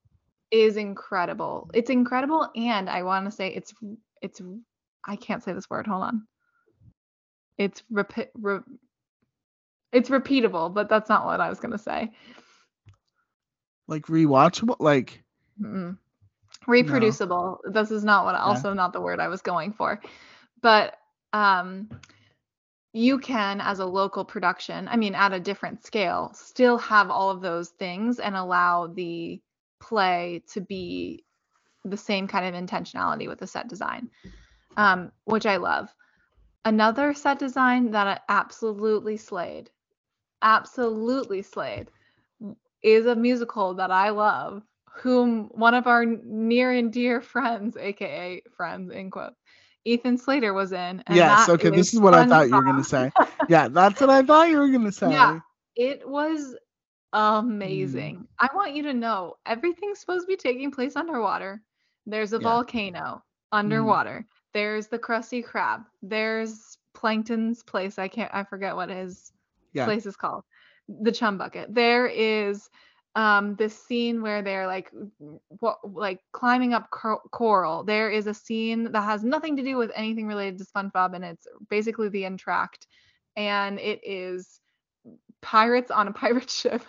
is 0.50 0.76
incredible. 0.76 1.68
It's 1.74 1.90
incredible, 1.90 2.50
and 2.56 2.88
I 2.88 3.02
want 3.02 3.26
to 3.26 3.30
say 3.30 3.48
it's 3.48 3.74
it's 4.22 4.40
I 5.04 5.16
can't 5.16 5.42
say 5.42 5.52
this 5.52 5.70
word. 5.70 5.86
Hold 5.86 6.02
on. 6.04 6.26
It's 7.56 7.82
repeat 7.90 8.28
re, 8.34 8.60
it's 9.92 10.10
repeatable, 10.10 10.72
but 10.72 10.88
that's 10.88 11.08
not 11.08 11.24
what 11.26 11.40
I 11.40 11.48
was 11.48 11.60
gonna 11.60 11.78
say. 11.78 12.12
like 13.88 14.06
rewatchable 14.06 14.76
like 14.78 15.22
Mm-mm. 15.60 15.96
Reproducible. 16.66 17.60
This 17.72 17.90
is 17.90 18.04
not 18.04 18.24
what 18.24 18.34
also 18.34 18.74
not 18.74 18.92
the 18.92 19.00
word 19.00 19.20
I 19.20 19.28
was 19.28 19.42
going 19.42 19.72
for. 19.72 20.00
But 20.62 20.96
um 21.32 21.88
you 22.92 23.18
can 23.18 23.60
as 23.60 23.80
a 23.80 23.86
local 23.86 24.24
production, 24.24 24.88
I 24.88 24.96
mean 24.96 25.14
at 25.14 25.32
a 25.32 25.40
different 25.40 25.84
scale, 25.84 26.32
still 26.34 26.78
have 26.78 27.10
all 27.10 27.30
of 27.30 27.40
those 27.40 27.70
things 27.70 28.18
and 28.18 28.36
allow 28.36 28.86
the 28.88 29.40
play 29.80 30.42
to 30.52 30.60
be 30.60 31.24
the 31.84 31.96
same 31.96 32.28
kind 32.28 32.46
of 32.54 32.60
intentionality 32.60 33.28
with 33.28 33.38
the 33.38 33.46
set 33.46 33.68
design. 33.68 34.10
Um 34.78 35.12
which 35.26 35.46
I 35.46 35.58
love. 35.58 35.94
Another 36.64 37.14
set 37.14 37.38
design 37.38 37.92
that 37.92 38.06
I 38.08 38.20
absolutely 38.28 39.18
slayed. 39.18 39.70
Absolutely 40.42 41.42
slayed 41.42 41.90
is 42.82 43.06
a 43.06 43.16
musical 43.16 43.74
that 43.74 43.90
I 43.90 44.10
love, 44.10 44.62
whom 45.02 45.48
one 45.50 45.74
of 45.74 45.86
our 45.86 46.04
near 46.06 46.72
and 46.72 46.92
dear 46.92 47.20
friends, 47.22 47.76
aka 47.76 48.42
friends 48.56 48.90
in 48.92 49.10
quotes, 49.10 49.40
Ethan 49.84 50.18
Slater 50.18 50.54
was 50.54 50.72
in. 50.72 51.02
and 51.06 51.24
yes 51.26 51.48
okay 51.48 51.70
this 51.70 51.92
is 51.94 52.00
what 52.00 52.14
i 52.14 52.24
thought 52.24 52.48
you 52.48 52.56
were 52.56 52.64
gonna 52.64 52.84
say 52.84 53.10
yeah 53.48 53.68
that's 53.68 54.00
what 54.00 54.10
i 54.10 54.22
thought 54.22 54.48
you 54.48 54.58
were 54.58 54.68
gonna 54.70 54.92
say 54.92 55.18
Yeah. 55.18 55.40
It 55.76 56.08
was 56.08 56.56
amazing. 57.12 58.26
I 58.38 58.48
want 58.54 58.74
you 58.74 58.84
to 58.84 58.94
know 58.94 59.36
everything's 59.46 60.00
supposed 60.00 60.24
to 60.24 60.28
be 60.28 60.36
taking 60.36 60.70
place 60.72 60.96
underwater. 60.96 61.62
There's 62.06 62.32
a 62.32 62.38
Yeah. 62.38 62.40
volcano 62.40 63.22
underwater. 63.52 64.26
There's 64.54 64.88
the 64.88 64.98
Krusty 64.98 65.44
Krab. 65.44 65.84
There's 66.02 66.78
Plankton's 66.94 67.62
place. 67.62 67.98
I 67.98 68.08
can't. 68.08 68.30
I 68.34 68.44
forget 68.44 68.76
what 68.76 68.90
his 68.90 69.32
Yeah. 69.72 69.84
place 69.84 70.06
is 70.06 70.16
called. 70.16 70.44
The 70.88 71.12
Chum 71.12 71.38
Bucket. 71.38 71.74
There 71.74 72.06
is 72.06 72.68
um 73.14 73.56
this 73.56 73.76
scene 73.84 74.20
where 74.20 74.42
they're 74.42 74.66
like 74.66 74.90
what 75.60 75.78
like 75.84 76.20
climbing 76.32 76.74
up 76.74 76.90
cor- 76.90 77.22
coral. 77.30 77.84
There 77.84 78.10
is 78.10 78.26
a 78.26 78.34
scene 78.34 78.92
that 78.92 79.02
has 79.02 79.24
nothing 79.24 79.56
to 79.56 79.62
do 79.62 79.76
with 79.76 79.90
anything 79.94 80.26
related 80.26 80.58
to 80.58 80.64
SpongeBob, 80.64 81.14
and 81.14 81.24
it's 81.24 81.46
basically 81.70 82.08
the 82.08 82.22
entr'acte, 82.22 82.86
and 83.36 83.78
it 83.78 84.00
is 84.02 84.60
pirates 85.40 85.90
on 85.90 86.08
a 86.08 86.12
pirate 86.24 86.50
ship 86.50 86.82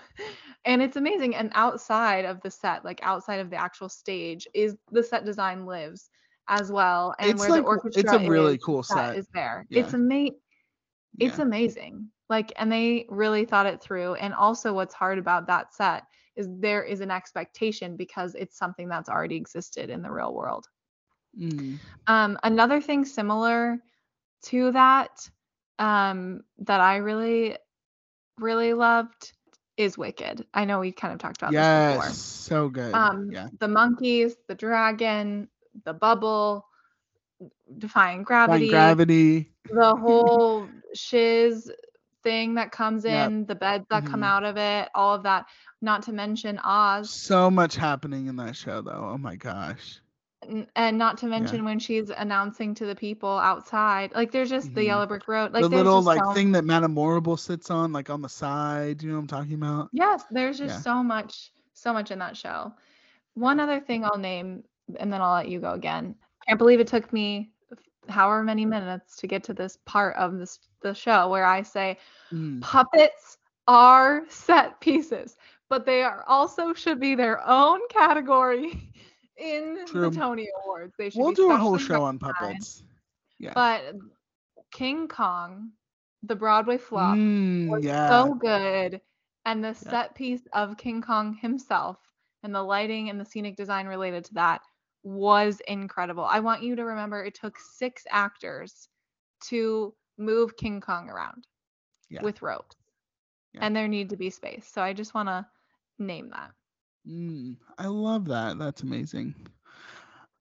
and 0.66 0.82
it's 0.82 0.98
amazing 0.98 1.36
and 1.36 1.52
outside 1.54 2.26
of 2.26 2.42
the 2.42 2.50
set 2.52 2.84
like 2.84 3.00
outside 3.04 3.40
of 3.40 3.50
the 3.50 3.56
actual 3.56 3.88
stage 3.88 4.48
is 4.54 4.76
the 4.92 5.04
set 5.04 5.24
design 5.24 5.66
lives 5.66 6.10
as 6.50 6.72
well 6.72 7.16
and 7.20 7.30
It's 7.32 7.40
where 7.40 7.50
like- 7.50 7.64
the 7.64 7.70
it's 7.70 7.84
orchestra 7.86 8.20
a 8.26 8.30
really 8.30 8.56
is, 8.56 8.64
cool 8.64 8.84
set. 8.84 9.16
is 9.16 9.28
there 9.34 9.66
Yeah. 9.70 9.82
it's 9.84 9.94
ama- 9.94 10.32
it's 11.20 11.38
Yeah. 11.38 11.44
amazing 11.44 12.10
like 12.30 12.52
and 12.58 12.72
they 12.72 13.06
really 13.10 13.46
thought 13.46 13.66
it 13.68 13.82
through 13.82 14.16
and 14.16 14.34
also 14.34 14.74
what's 14.74 14.94
hard 14.94 15.18
about 15.20 15.48
that 15.48 15.74
set 15.74 16.04
is 16.36 16.48
there 16.60 16.84
is 16.84 17.02
an 17.02 17.12
expectation 17.12 17.96
because 17.98 18.36
it's 18.36 18.58
something 18.58 18.88
that's 18.90 19.10
already 19.10 19.36
existed 19.36 19.90
in 19.90 20.02
the 20.02 20.12
real 20.12 20.34
world 20.34 20.68
Mm. 21.40 21.78
um, 22.08 22.40
another 22.44 22.82
thing 22.82 23.06
similar 23.06 23.80
to 24.46 24.72
that 24.72 25.30
um, 25.78 26.44
that 26.60 26.82
I 26.82 26.98
really, 26.98 27.56
really 28.40 28.74
loved 28.74 29.32
is 29.78 29.98
Wicked. 29.98 30.46
I 30.54 30.66
know 30.66 30.80
we 30.80 30.92
kind 30.92 31.14
of 31.14 31.20
talked 31.20 31.38
about 31.38 31.54
yes 31.54 32.06
this 32.08 32.18
so 32.22 32.68
good. 32.68 32.94
Um, 32.94 33.30
yeah 33.32 33.48
The 33.60 33.68
monkeys, 33.68 34.36
the 34.48 34.56
dragon, 34.56 35.48
the 35.86 35.94
bubble, 35.94 36.66
defying 37.78 37.80
Defying 37.80 38.24
gravity, 38.24 38.70
gravity 38.70 39.52
the 39.72 39.96
whole 40.04 40.68
shiz 40.94 41.72
thing 42.24 42.56
that 42.56 42.72
comes 42.72 43.06
Yep. 43.06 43.28
in, 43.30 43.46
the 43.46 43.56
beds 43.56 43.86
that 43.90 44.06
come 44.06 44.22
Mhm. 44.22 44.26
out 44.26 44.44
of 44.44 44.58
it, 44.58 44.90
all 44.94 45.16
of 45.16 45.24
that. 45.24 45.46
Not 45.82 46.04
to 46.04 46.12
mention 46.12 46.60
Oz. 46.60 47.10
so 47.10 47.50
much 47.50 47.76
happening 47.78 48.28
in 48.28 48.36
that 48.38 48.56
show 48.58 48.82
though 48.82 49.12
oh 49.14 49.18
my 49.18 49.36
gosh 49.38 50.02
and 50.76 50.98
not 50.98 51.18
to 51.20 51.28
mention 51.28 51.64
when 51.66 51.80
she's 51.80 52.10
announcing 52.10 52.74
to 52.74 52.86
the 52.86 52.96
people 52.96 53.30
outside 53.38 54.12
like 54.16 54.32
there's 54.32 54.50
just 54.50 54.74
the 54.74 54.82
Mhm. 54.82 54.86
yellow 54.86 55.06
brick 55.06 55.28
road 55.28 55.52
like 55.54 55.62
the 55.64 55.70
little 55.70 56.02
like 56.02 56.24
so- 56.24 56.32
thing 56.34 56.52
that 56.54 56.64
Madame 56.66 56.94
Morrible 56.94 57.38
sits 57.38 57.70
on 57.70 57.92
like 57.94 58.10
on 58.10 58.22
the 58.22 58.30
side 58.30 59.02
you 59.04 59.10
know 59.10 59.16
what 59.16 59.22
i'm 59.22 59.28
talking 59.28 59.54
about 59.54 59.90
yes 59.92 60.24
there's 60.32 60.58
just 60.58 60.76
Yeah. 60.76 60.82
so 60.82 61.04
much 61.04 61.52
so 61.74 61.92
much 61.94 62.10
in 62.12 62.20
that 62.20 62.36
show 62.38 62.74
one 63.36 63.60
other 63.60 63.80
thing 63.82 64.04
i'll 64.06 64.18
name 64.18 64.64
and 64.98 65.12
then 65.12 65.22
i'll 65.22 65.34
let 65.34 65.48
you 65.50 65.60
go 65.60 65.72
again 65.74 66.16
I 66.42 66.46
can't 66.52 66.58
believe 66.58 66.80
it 66.80 66.88
took 66.88 67.12
me 67.14 67.52
however 68.08 68.44
many 68.44 68.66
minutes 68.66 69.16
to 69.18 69.28
get 69.28 69.44
to 69.44 69.54
this 69.54 69.78
part 69.86 70.16
of 70.16 70.38
this 70.38 70.60
the 70.82 70.94
show 70.94 71.30
where 71.30 71.46
i 71.46 71.62
say 71.62 71.98
Mm. 72.34 72.62
puppets 72.62 73.38
are 73.68 74.24
set 74.30 74.80
pieces 74.82 75.38
but 75.70 75.86
they 75.86 76.02
are 76.02 76.24
also 76.28 76.74
should 76.74 77.00
be 77.00 77.16
their 77.16 77.42
own 77.48 77.80
category 77.90 78.74
in 79.38 79.76
True. 79.86 80.10
the 80.10 80.16
tony 80.16 80.48
awards 80.64 80.94
they 80.98 81.10
should 81.10 81.22
we'll 81.22 81.32
do 81.32 81.52
a 81.52 81.58
whole 81.58 81.78
show 81.78 82.04
on 82.04 82.18
puppets 82.20 82.84
yeah 83.40 83.54
But 83.56 83.96
King 84.72 85.08
Kong, 85.08 85.72
the 86.24 86.36
Broadway 86.36 86.78
flop, 86.78 87.18
Mm, 87.18 87.68
was 87.68 87.84
yeah 87.84 88.08
so 88.08 88.34
good. 88.36 89.02
And 89.46 89.64
the 89.64 89.70
Yeah. 89.70 89.74
set 89.74 90.16
piece 90.16 90.48
of 90.54 90.78
King 90.78 91.02
Kong 91.02 91.34
himself 91.36 91.98
and 92.44 92.54
the 92.54 92.62
lighting 92.64 93.10
and 93.10 93.20
the 93.20 93.26
scenic 93.26 93.56
design 93.56 93.88
related 93.88 94.26
to 94.26 94.34
that 94.36 94.62
was 95.04 95.62
incredible. 95.68 96.26
I 96.26 96.40
want 96.40 96.64
you 96.64 96.76
to 96.76 96.84
remember 96.86 97.24
it 97.24 97.36
took 97.36 97.58
six 97.60 98.04
actors 98.10 98.90
to 99.50 99.94
move 100.18 100.58
King 100.58 100.82
Kong 100.82 101.10
around 101.10 101.48
Yeah. 102.10 102.22
with 102.22 102.42
ropes. 102.42 102.76
Yeah. 103.54 103.62
And 103.64 103.76
there 103.76 103.88
need 103.88 104.10
to 104.10 104.18
be 104.18 104.30
space. 104.30 104.68
So 104.68 104.82
I 104.82 104.94
just 104.94 105.14
want 105.14 105.30
to 105.30 105.46
name 105.98 106.30
that. 106.32 106.52
Mm, 107.08 107.58
I 107.78 107.88
love 107.88 108.26
that. 108.28 108.58
That's 108.58 108.84
amazing. 108.84 109.34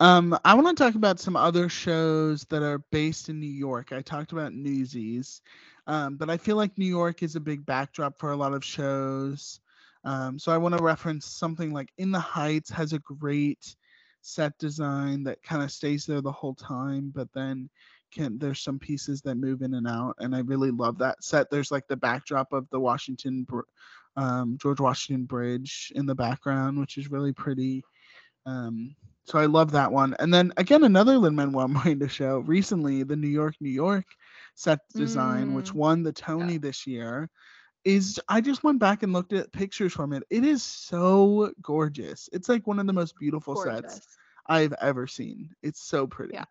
Um, 0.00 0.38
I 0.44 0.54
want 0.54 0.76
to 0.76 0.82
talk 0.82 0.94
about 0.94 1.18
some 1.18 1.36
other 1.36 1.68
shows 1.68 2.44
that 2.44 2.62
are 2.62 2.78
based 2.90 3.28
in 3.28 3.40
New 3.40 3.46
York. 3.50 3.92
I 3.92 4.00
talked 4.00 4.32
about 4.32 4.52
Newsies, 4.52 5.42
um, 5.86 6.16
but 6.16 6.30
I 6.30 6.36
feel 6.36 6.56
like 6.56 6.78
New 6.78 6.86
York 6.86 7.22
is 7.22 7.34
a 7.36 7.40
big 7.40 7.66
backdrop 7.66 8.18
for 8.18 8.30
a 8.30 8.36
lot 8.36 8.52
of 8.54 8.64
shows. 8.64 9.60
Um, 10.04 10.38
so 10.38 10.52
I 10.52 10.58
want 10.58 10.76
to 10.76 10.82
reference 10.82 11.26
something 11.26 11.72
like 11.72 11.92
In 11.98 12.12
the 12.12 12.20
Heights 12.20 12.70
has 12.70 12.92
a 12.92 13.00
great 13.00 13.74
set 14.22 14.56
design 14.58 15.22
that 15.24 15.42
kind 15.42 15.62
of 15.62 15.70
stays 15.70 16.06
there 16.06 16.20
the 16.20 16.32
whole 16.32 16.54
time, 16.54 17.12
but 17.14 17.28
then 17.32 17.68
can 18.12 18.38
there's 18.38 18.60
some 18.62 18.78
pieces 18.78 19.20
that 19.22 19.36
move 19.36 19.62
in 19.62 19.74
and 19.74 19.86
out, 19.86 20.14
and 20.18 20.34
I 20.34 20.40
really 20.40 20.70
love 20.70 20.98
that 20.98 21.22
set. 21.22 21.50
There's 21.50 21.70
like 21.70 21.86
the 21.88 21.96
backdrop 21.96 22.52
of 22.52 22.68
the 22.70 22.80
Washington, 22.80 23.46
um, 24.16 24.56
George 24.60 24.80
Washington 24.80 25.24
Bridge 25.24 25.92
in 25.94 26.06
the 26.06 26.14
background, 26.14 26.78
which 26.78 26.96
is 26.98 27.10
really 27.10 27.32
pretty. 27.32 27.84
Um, 28.46 28.94
so 29.24 29.38
I 29.38 29.46
love 29.46 29.70
that 29.72 29.92
one. 29.92 30.14
And 30.18 30.32
then 30.32 30.52
again, 30.56 30.84
another 30.84 31.18
Lin 31.18 31.34
Manuel 31.34 31.68
Miranda 31.68 32.08
show 32.08 32.38
recently, 32.40 33.02
the 33.02 33.16
New 33.16 33.28
York, 33.28 33.54
New 33.60 33.70
York 33.70 34.06
set 34.54 34.78
design, 34.96 35.52
which 35.52 35.72
Mm, 35.72 35.74
won 35.74 36.02
the 36.02 36.12
Tony 36.12 36.58
this 36.58 36.86
year, 36.86 37.28
is 37.88 38.20
I 38.28 38.42
just 38.42 38.62
went 38.62 38.78
back 38.78 39.02
and 39.02 39.14
looked 39.14 39.32
at 39.32 39.50
pictures 39.50 39.94
from 39.94 40.12
it. 40.12 40.22
It 40.28 40.44
is 40.44 40.62
so 40.62 41.50
gorgeous. 41.62 42.28
It's 42.34 42.48
like 42.48 42.66
one 42.66 42.78
of 42.78 42.86
the 42.86 42.92
most 42.92 43.18
beautiful 43.18 43.56
sets 43.56 44.06
I've 44.46 44.74
ever 44.74 45.06
seen. 45.06 45.54
It's 45.62 45.80
so 45.80 46.06
pretty. 46.06 46.34
Yeah. 46.34 46.44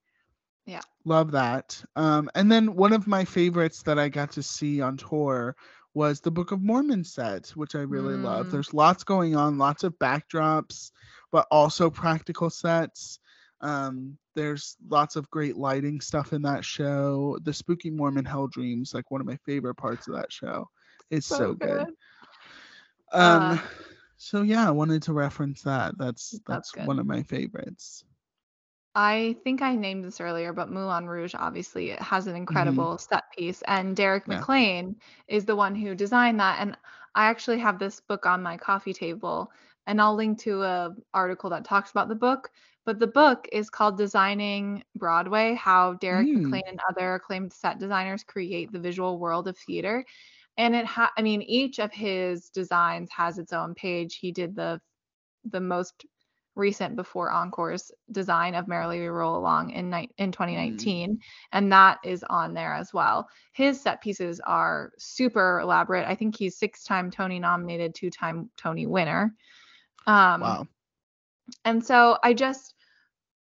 Yeah. 0.65 0.81
Love 1.05 1.31
that. 1.31 1.79
Um, 1.95 2.27
and 2.33 2.51
then 2.51 2.75
one 2.75 2.91
of 2.91 3.05
my 3.05 3.23
favorites 3.23 3.83
that 3.83 3.99
I 3.99 4.09
got 4.09 4.31
to 4.31 4.41
see 4.41 4.81
on 4.81 4.97
tour 4.97 5.55
was 5.93 6.21
the 6.21 6.31
Book 6.31 6.51
of 6.51 6.63
Mormon 6.63 7.03
set, 7.03 7.49
which 7.49 7.75
I 7.75 7.81
really 7.81 8.15
love. 8.15 8.47
Mm. 8.47 8.51
There's 8.51 8.73
lots 8.73 9.03
going 9.03 9.35
on, 9.35 9.59
lots 9.59 9.83
of 9.83 9.97
backdrops, 9.99 10.91
but 11.31 11.45
also 11.51 11.91
practical 11.91 12.49
sets. 12.49 13.19
Um, 13.61 14.17
there's 14.35 14.75
lots 14.89 15.15
of 15.15 15.29
great 15.29 15.55
lighting 15.55 16.01
stuff 16.01 16.33
in 16.33 16.41
that 16.43 16.65
show. 16.65 17.37
The 17.43 17.53
Spooky 17.53 17.91
Mormon 17.91 18.25
Hell 18.25 18.47
Dreams, 18.47 18.93
like 18.95 19.11
one 19.11 19.21
of 19.21 19.27
my 19.27 19.37
favorite 19.45 19.75
parts 19.75 20.07
of 20.07 20.15
that 20.15 20.31
show. 20.31 20.67
It's 21.09 21.25
so, 21.25 21.53
good. 21.53 21.87
Um, 23.13 23.51
Uh, 23.51 23.57
so 24.17 24.41
yeah, 24.41 24.67
I 24.67 24.71
wanted 24.71 25.01
to 25.03 25.13
reference 25.13 25.61
that. 25.63 25.97
That's 25.97 26.39
That's 26.47 26.71
that's 26.73 26.87
one 26.87 26.99
of 26.99 27.05
my 27.05 27.23
favorites. 27.23 28.03
I 28.95 29.35
think 29.43 29.61
I 29.61 29.75
named 29.75 30.03
this 30.03 30.19
earlier, 30.19 30.53
but 30.53 30.71
Moulin 30.71 31.07
Rouge 31.07 31.35
obviously 31.37 31.91
it 31.91 32.01
has 32.01 32.25
an 32.25 32.35
incredible 32.35 32.97
set 32.97 33.23
piece, 33.37 33.61
and 33.67 33.95
Derek 33.95 34.23
Mm-hmm. 34.23 34.31
Yeah. 34.31 34.41
McLane 34.41 34.95
is 35.27 35.45
the 35.45 35.55
one 35.55 35.75
who 35.75 35.93
designed 35.93 36.39
that. 36.39 36.57
And 36.59 36.75
I 37.13 37.27
actually 37.27 37.59
have 37.59 37.77
this 37.77 37.99
book 37.99 38.25
on 38.25 38.41
my 38.41 38.57
coffee 38.57 38.93
table, 38.93 39.51
and 39.85 40.01
I'll 40.01 40.15
link 40.15 40.39
to 40.39 40.63
a 40.63 40.95
article 41.13 41.51
that 41.51 41.63
talks 41.63 41.91
about 41.91 42.09
the 42.09 42.15
book. 42.15 42.49
But 42.85 42.99
the 42.99 43.07
book 43.07 43.47
is 43.51 43.69
called 43.69 43.97
Designing 43.97 44.83
Broadway: 44.95 45.53
How 45.53 45.93
Derek 45.93 46.27
Mm. 46.27 46.41
McLane 46.41 46.67
and 46.67 46.79
other 46.89 47.13
acclaimed 47.15 47.53
set 47.53 47.79
designers 47.79 48.23
create 48.23 48.71
the 48.71 48.79
visual 48.79 49.19
world 49.19 49.47
of 49.47 49.57
theater. 49.57 50.05
And 50.57 50.75
it 50.75 50.85
ha 50.85 51.11
I 51.17 51.21
mean, 51.21 51.41
each 51.41 51.79
of 51.79 51.91
his 51.91 52.49
designs 52.49 53.09
has 53.11 53.37
its 53.37 53.53
own 53.53 53.75
page. 53.75 54.15
He 54.15 54.31
did 54.31 54.55
the 54.55 54.81
the 55.45 55.61
most 55.61 56.05
recent 56.55 56.95
before 56.95 57.31
Encore's 57.31 57.91
design 58.11 58.55
of 58.55 58.67
Merrily 58.67 58.99
We 58.99 59.07
Roll 59.07 59.37
Along 59.37 59.69
in 59.69 59.91
ni- 59.91 60.09
in 60.17 60.31
2019, 60.31 61.19
and 61.51 61.71
that 61.71 61.99
is 62.03 62.23
on 62.23 62.53
there 62.53 62.73
as 62.73 62.91
well. 62.93 63.29
His 63.53 63.79
set 63.79 64.01
pieces 64.01 64.39
are 64.39 64.91
super 64.97 65.59
elaborate. 65.59 66.07
I 66.07 66.15
think 66.15 66.35
he's 66.35 66.57
six-time 66.57 67.11
Tony 67.11 67.39
nominated, 67.39 67.93
two-time 67.93 68.49
Tony 68.57 68.87
winner. 68.87 69.35
Um, 70.07 70.41
wow. 70.41 70.67
and 71.63 71.85
so 71.85 72.17
I 72.23 72.33
just 72.33 72.73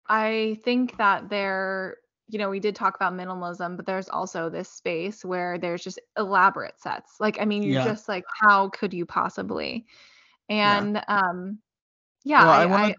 I 0.08 0.58
think 0.64 0.98
that 0.98 1.30
there, 1.30 1.98
you 2.32 2.40
know, 2.40 2.50
we 2.50 2.60
did 2.60 2.76
talk 2.76 2.96
about 2.96 3.14
minimalism, 3.14 3.76
but 3.76 3.86
there's 3.86 4.08
also 4.10 4.50
this 4.50 4.70
space 4.70 5.24
where 5.26 5.58
there's 5.58 5.84
just 5.84 6.00
elaborate 6.18 6.80
sets. 6.80 7.16
Like, 7.20 7.38
I 7.42 7.46
mean, 7.46 7.62
you're 7.62 7.74
Yeah. 7.82 7.86
just 7.86 8.08
like, 8.08 8.24
how 8.42 8.70
could 8.70 8.94
you 8.94 9.06
possibly? 9.06 9.86
Yeah. 10.50 10.78
And 10.80 11.04
um, 11.08 11.60
yeah, 12.24 12.44
Well, 12.44 12.52
I 12.54 12.62
I, 12.64 12.66
wanna- 12.68 12.84
I 12.86 12.96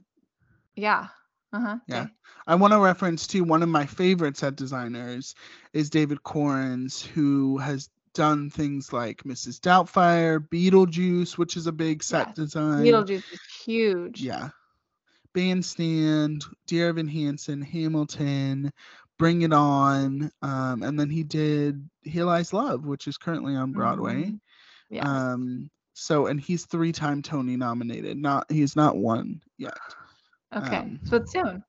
yeah. 0.77 1.07
Uh-huh. 1.55 1.77
Yeah. 1.87 2.03
okay. 2.03 2.11
I 2.47 2.55
want 2.55 2.73
to 2.73 2.79
reference 2.79 3.27
to 3.29 3.43
one 3.43 3.63
of 3.63 3.69
my 3.69 3.85
favorite 3.87 4.37
set 4.37 4.57
designers 4.57 5.35
is 5.73 5.91
David 5.91 6.23
Korins, 6.25 7.05
who 7.05 7.59
has 7.59 7.89
done 8.15 8.51
things 8.51 8.93
like 8.93 9.23
Mrs. 9.25 9.61
Doubtfire, 9.61 10.47
Beetlejuice, 10.49 11.39
which 11.39 11.57
is 11.57 11.67
a 11.67 11.73
big 11.73 12.03
set 12.03 12.35
design. 12.35 12.85
Beetlejuice 12.85 13.33
is 13.33 13.41
huge. 13.65 14.21
Yeah. 14.23 14.49
Bandstand, 15.35 16.45
Dear 16.67 16.89
Evan 16.91 17.09
Hansen, 17.09 17.63
Hamilton, 17.63 18.71
Bring 19.23 19.43
It 19.43 19.53
On, 19.53 20.33
um, 20.43 20.83
and 20.83 20.99
then 20.99 21.09
he 21.09 21.23
did 21.23 21.89
Here 22.03 22.25
Lies 22.25 22.53
Love, 22.53 22.87
which 22.87 23.07
is 23.07 23.17
currently 23.17 23.55
on 23.55 23.71
Broadway. 23.71 24.25
Mhm. 24.25 24.41
Yeah. 24.91 25.09
Um, 25.09 25.71
so 25.95 26.27
and 26.27 26.41
he's 26.41 26.67
three-time 26.67 27.23
Tony 27.23 27.57
nominated. 27.57 28.17
Not 28.19 28.51
he's 28.51 28.75
not 28.75 28.97
won 28.97 29.41
yet. 29.59 29.79
okay. 30.53 30.79
um, 30.79 30.99
so 31.05 31.19
it's 31.19 31.31
soon. 31.31 31.63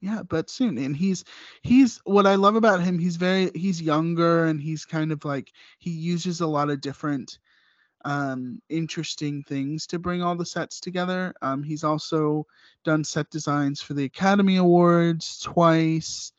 yeah 0.00 0.22
but 0.22 0.48
soon 0.48 0.78
and 0.78 0.96
he's 0.96 1.22
he's 1.62 2.00
what 2.04 2.26
i 2.26 2.34
love 2.34 2.56
about 2.56 2.80
him 2.80 2.98
he's 2.98 3.16
very 3.16 3.50
he's 3.54 3.82
younger 3.82 4.46
and 4.46 4.58
he's 4.58 4.86
kind 4.86 5.12
of 5.12 5.22
like 5.26 5.52
he 5.78 5.90
uses 5.90 6.40
a 6.40 6.46
lot 6.46 6.70
of 6.70 6.80
different 6.80 7.38
um 8.06 8.62
interesting 8.70 9.42
things 9.42 9.86
to 9.86 9.98
bring 9.98 10.22
all 10.22 10.34
the 10.34 10.46
sets 10.46 10.80
together 10.80 11.34
um 11.42 11.62
he's 11.62 11.84
also 11.84 12.46
done 12.86 13.04
set 13.04 13.28
designs 13.28 13.82
for 13.82 13.92
the 13.92 14.04
academy 14.04 14.56
awards 14.56 15.38
twice 15.40 16.32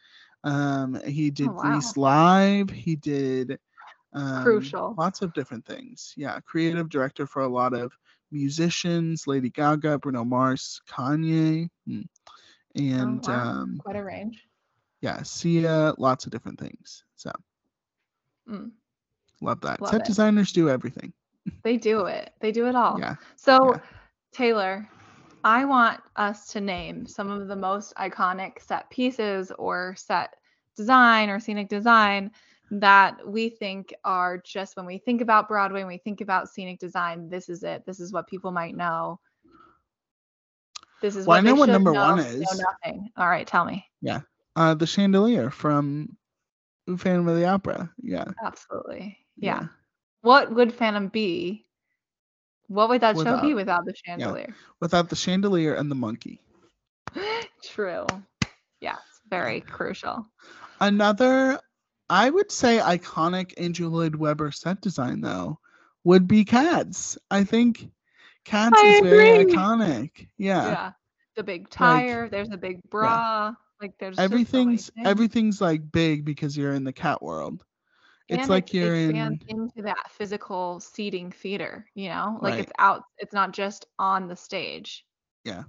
um 0.43 0.99
he 1.05 1.29
did 1.29 1.47
wow. 1.47 1.55
grease 1.55 1.97
live 1.97 2.69
he 2.69 2.95
did 2.95 3.57
um, 4.13 4.43
Crucial. 4.43 4.95
lots 4.97 5.21
of 5.21 5.33
different 5.33 5.65
things 5.65 6.13
yeah 6.17 6.39
creative 6.45 6.89
director 6.89 7.25
for 7.25 7.41
a 7.43 7.47
lot 7.47 7.73
of 7.73 7.91
musicians 8.31 9.27
lady 9.27 9.49
gaga 9.49 9.97
bruno 9.99 10.23
mars 10.23 10.81
kanye 10.89 11.67
hmm, 11.87 12.01
and 12.75 13.27
oh, 13.27 13.31
wow. 13.31 13.53
um 13.61 13.77
Quite 13.79 13.95
a 13.97 14.03
range. 14.03 14.47
yeah 15.01 15.21
sia 15.23 15.93
lots 15.97 16.25
of 16.25 16.31
different 16.31 16.59
things 16.59 17.03
so 17.15 17.31
Mm. 18.49 18.71
love 19.41 19.61
that 19.61 19.81
Love 19.81 19.91
set 19.91 20.01
it. 20.01 20.07
designers 20.07 20.51
do 20.51 20.69
everything 20.69 21.13
They 21.63 21.77
do 21.77 22.05
it. 22.05 22.31
They 22.41 22.51
do 22.51 22.67
it 22.67 22.75
all. 22.75 22.97
yeah 22.99 23.15
So, 23.35 23.73
Yeah. 23.73 23.79
Taylor, 24.33 24.87
I 25.43 25.65
want 25.65 26.01
us 26.15 26.47
to 26.53 26.61
name 26.61 27.05
some 27.05 27.29
of 27.29 27.47
the 27.47 27.55
most 27.55 27.93
iconic 27.95 28.61
set 28.61 28.89
pieces 28.89 29.51
or 29.57 29.95
set 29.97 30.35
design 30.75 31.29
or 31.29 31.39
scenic 31.39 31.69
design 31.69 32.31
that 32.71 33.17
we 33.27 33.49
think 33.49 33.93
are 34.05 34.37
just 34.45 34.77
when 34.77 34.85
we 34.85 34.97
think 34.97 35.21
about 35.21 35.47
Broadway, 35.47 35.81
when 35.81 35.89
we 35.89 35.97
think 35.97 36.21
about 36.21 36.49
scenic 36.49 36.79
design, 36.79 37.27
this 37.29 37.49
is 37.49 37.63
it. 37.63 37.85
This 37.85 37.99
is 37.99 38.13
what 38.13 38.27
people 38.27 38.51
might 38.51 38.75
know. 38.75 39.19
This 41.01 41.15
is 41.15 41.25
Well, 41.25 41.37
I 41.37 41.41
know 41.41 41.55
what 41.55 41.69
number 41.69 41.91
know, 41.91 42.01
one 42.01 42.19
is. 42.19 42.63
nothing. 42.83 43.09
All 43.17 43.27
right, 43.27 43.45
tell 43.47 43.65
me. 43.65 43.85
Yeah. 44.01 44.21
Uh 44.55 44.73
the 44.73 44.87
chandelier 44.87 45.49
from 45.49 46.15
phantom 46.97 47.27
of 47.27 47.37
the 47.37 47.45
opera 47.45 47.89
yeah 48.01 48.25
Absolutely. 48.43 49.17
Yeah. 49.37 49.61
Yeah. 49.61 49.67
What 50.21 50.53
would 50.53 50.73
Phantom 50.73 51.07
be? 51.07 51.65
What 52.71 52.87
would 52.89 53.01
that 53.01 53.17
show 53.17 53.23
be 53.41 53.53
Without- 53.53 53.55
without 53.55 53.85
the 53.85 53.93
chandelier? 54.05 54.55
without 54.79 55.09
the 55.09 55.15
chandelier 55.15 55.73
and 55.75 55.91
the 55.91 55.95
monkey 55.95 56.39
True. 57.63 58.05
Yes, 58.79 58.99
very 59.29 59.61
crucial. 59.61 60.25
another 60.79 61.59
i 62.09 62.29
would 62.29 62.51
say 62.51 62.79
iconic 62.79 63.53
andrew 63.57 63.87
lloyd 63.87 64.15
webber 64.15 64.51
set 64.51 64.81
design 64.81 65.21
though 65.21 65.59
would 66.03 66.27
be 66.27 66.43
cats 66.43 67.17
i 67.29 67.43
think 67.43 67.89
cats 68.45 68.81
I 68.81 68.87
is 68.87 68.99
very 69.01 69.45
iconic 69.45 70.27
Yeah. 70.37 70.67
yeah, 70.67 70.91
The 71.35 71.43
big 71.43 71.69
tire, 71.69 72.27
there's 72.29 72.49
a 72.51 72.57
big 72.57 72.81
bra. 72.89 73.53
Like 73.81 73.93
there's 73.99 74.17
so 74.17 74.23
everything's 74.23 74.91
everything's 75.05 75.59
like 75.61 75.91
big 75.91 76.23
because 76.25 76.55
you're 76.57 76.73
in 76.73 76.83
the 76.83 76.93
cat 76.93 77.21
world 77.21 77.63
it's 78.31 78.41
And 78.41 78.49
like 78.49 78.73
it 78.73 78.77
you're 78.77 78.95
in 78.95 79.39
into 79.47 79.81
that 79.83 80.09
physical 80.11 80.79
seating 80.79 81.31
theater, 81.31 81.85
you 81.95 82.09
know? 82.09 82.39
Like 82.41 82.53
Right. 82.53 82.59
it's 82.61 82.71
out 82.79 83.03
it's 83.17 83.33
not 83.33 83.51
just 83.51 83.85
on 83.99 84.27
the 84.27 84.35
stage. 84.35 85.05
Yeah. 85.43 85.63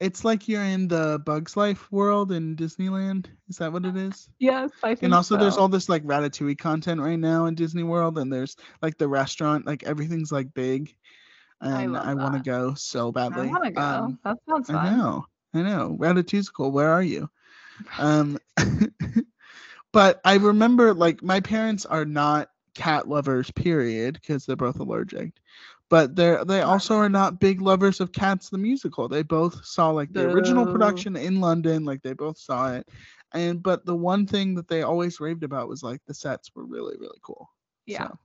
It's 0.00 0.24
like 0.24 0.48
you're 0.48 0.62
in 0.64 0.86
the 0.88 1.20
bugs 1.24 1.56
life 1.56 1.90
world 1.90 2.30
in 2.32 2.56
disneyland. 2.56 3.26
Is 3.48 3.56
that 3.58 3.72
what 3.72 3.84
it 3.84 3.96
is? 4.08 4.28
Yes, 4.38 4.70
I 4.82 4.88
think 4.90 5.02
and 5.04 5.14
also 5.14 5.36
there's 5.36 5.56
all 5.56 5.68
this 5.68 5.88
like 5.88 6.04
ratatouille 6.04 6.58
content 6.58 7.00
right 7.00 7.18
now 7.18 7.46
in 7.46 7.54
disney 7.54 7.82
world 7.82 8.18
and 8.18 8.32
there's 8.32 8.56
like 8.82 8.98
the 8.98 9.08
restaurant 9.08 9.66
like 9.66 9.82
everything's 9.84 10.30
like 10.30 10.52
big 10.54 10.94
I 11.60 11.82
and 11.82 11.92
love 11.92 12.06
i, 12.06 12.14
want 12.14 12.34
to 12.34 12.50
go 12.50 12.74
so 12.74 13.10
badly 13.12 13.48
I 13.48 13.50
want 13.50 13.64
to 13.64 13.70
go. 13.70 13.80
Um, 13.80 14.18
that 14.24 14.36
sounds 14.48 14.68
fun. 14.68 14.76
i 14.76 14.90
know 14.96 15.24
i 15.54 15.62
know. 15.62 15.96
Ratatouille's 16.00 16.50
cool. 16.50 16.70
Where 16.72 16.90
are 16.90 17.02
you? 17.02 17.28
Um 17.98 18.38
but 19.94 20.20
i 20.24 20.36
remember 20.36 20.94
like 20.94 21.22
my 21.22 21.40
parents 21.40 21.86
are 21.86 22.04
not 22.04 22.50
cat 22.74 23.08
lovers 23.08 23.50
period 23.52 24.14
because 24.20 24.46
they're 24.46 24.56
both 24.56 24.80
allergic 24.80 25.32
but 25.90 26.16
they're 26.16 26.44
they 26.44 26.62
also 26.62 26.96
are 26.96 27.08
not 27.08 27.40
big 27.40 27.60
lovers 27.62 28.00
of 28.00 28.12
cats 28.12 28.50
the 28.50 28.58
musical 28.58 29.08
they 29.08 29.22
both 29.22 29.64
saw 29.64 29.90
like 29.90 30.12
the 30.12 30.24
original 30.24 30.66
production 30.66 31.16
in 31.16 31.40
london 31.40 31.84
like 31.84 32.02
they 32.02 32.14
both 32.14 32.38
saw 32.38 32.72
it 32.74 32.88
and 33.32 33.62
but 33.62 33.84
the 33.86 33.94
one 33.94 34.26
thing 34.26 34.54
that 34.54 34.68
they 34.68 34.82
always 34.82 35.20
raved 35.20 35.44
about 35.44 35.68
was 35.68 35.82
like 35.82 36.00
the 36.06 36.14
sets 36.14 36.50
were 36.54 36.66
really 36.66 36.96
really 36.98 37.18
cool 37.22 37.48
Yeah. 37.86 38.08
So, 38.08 38.18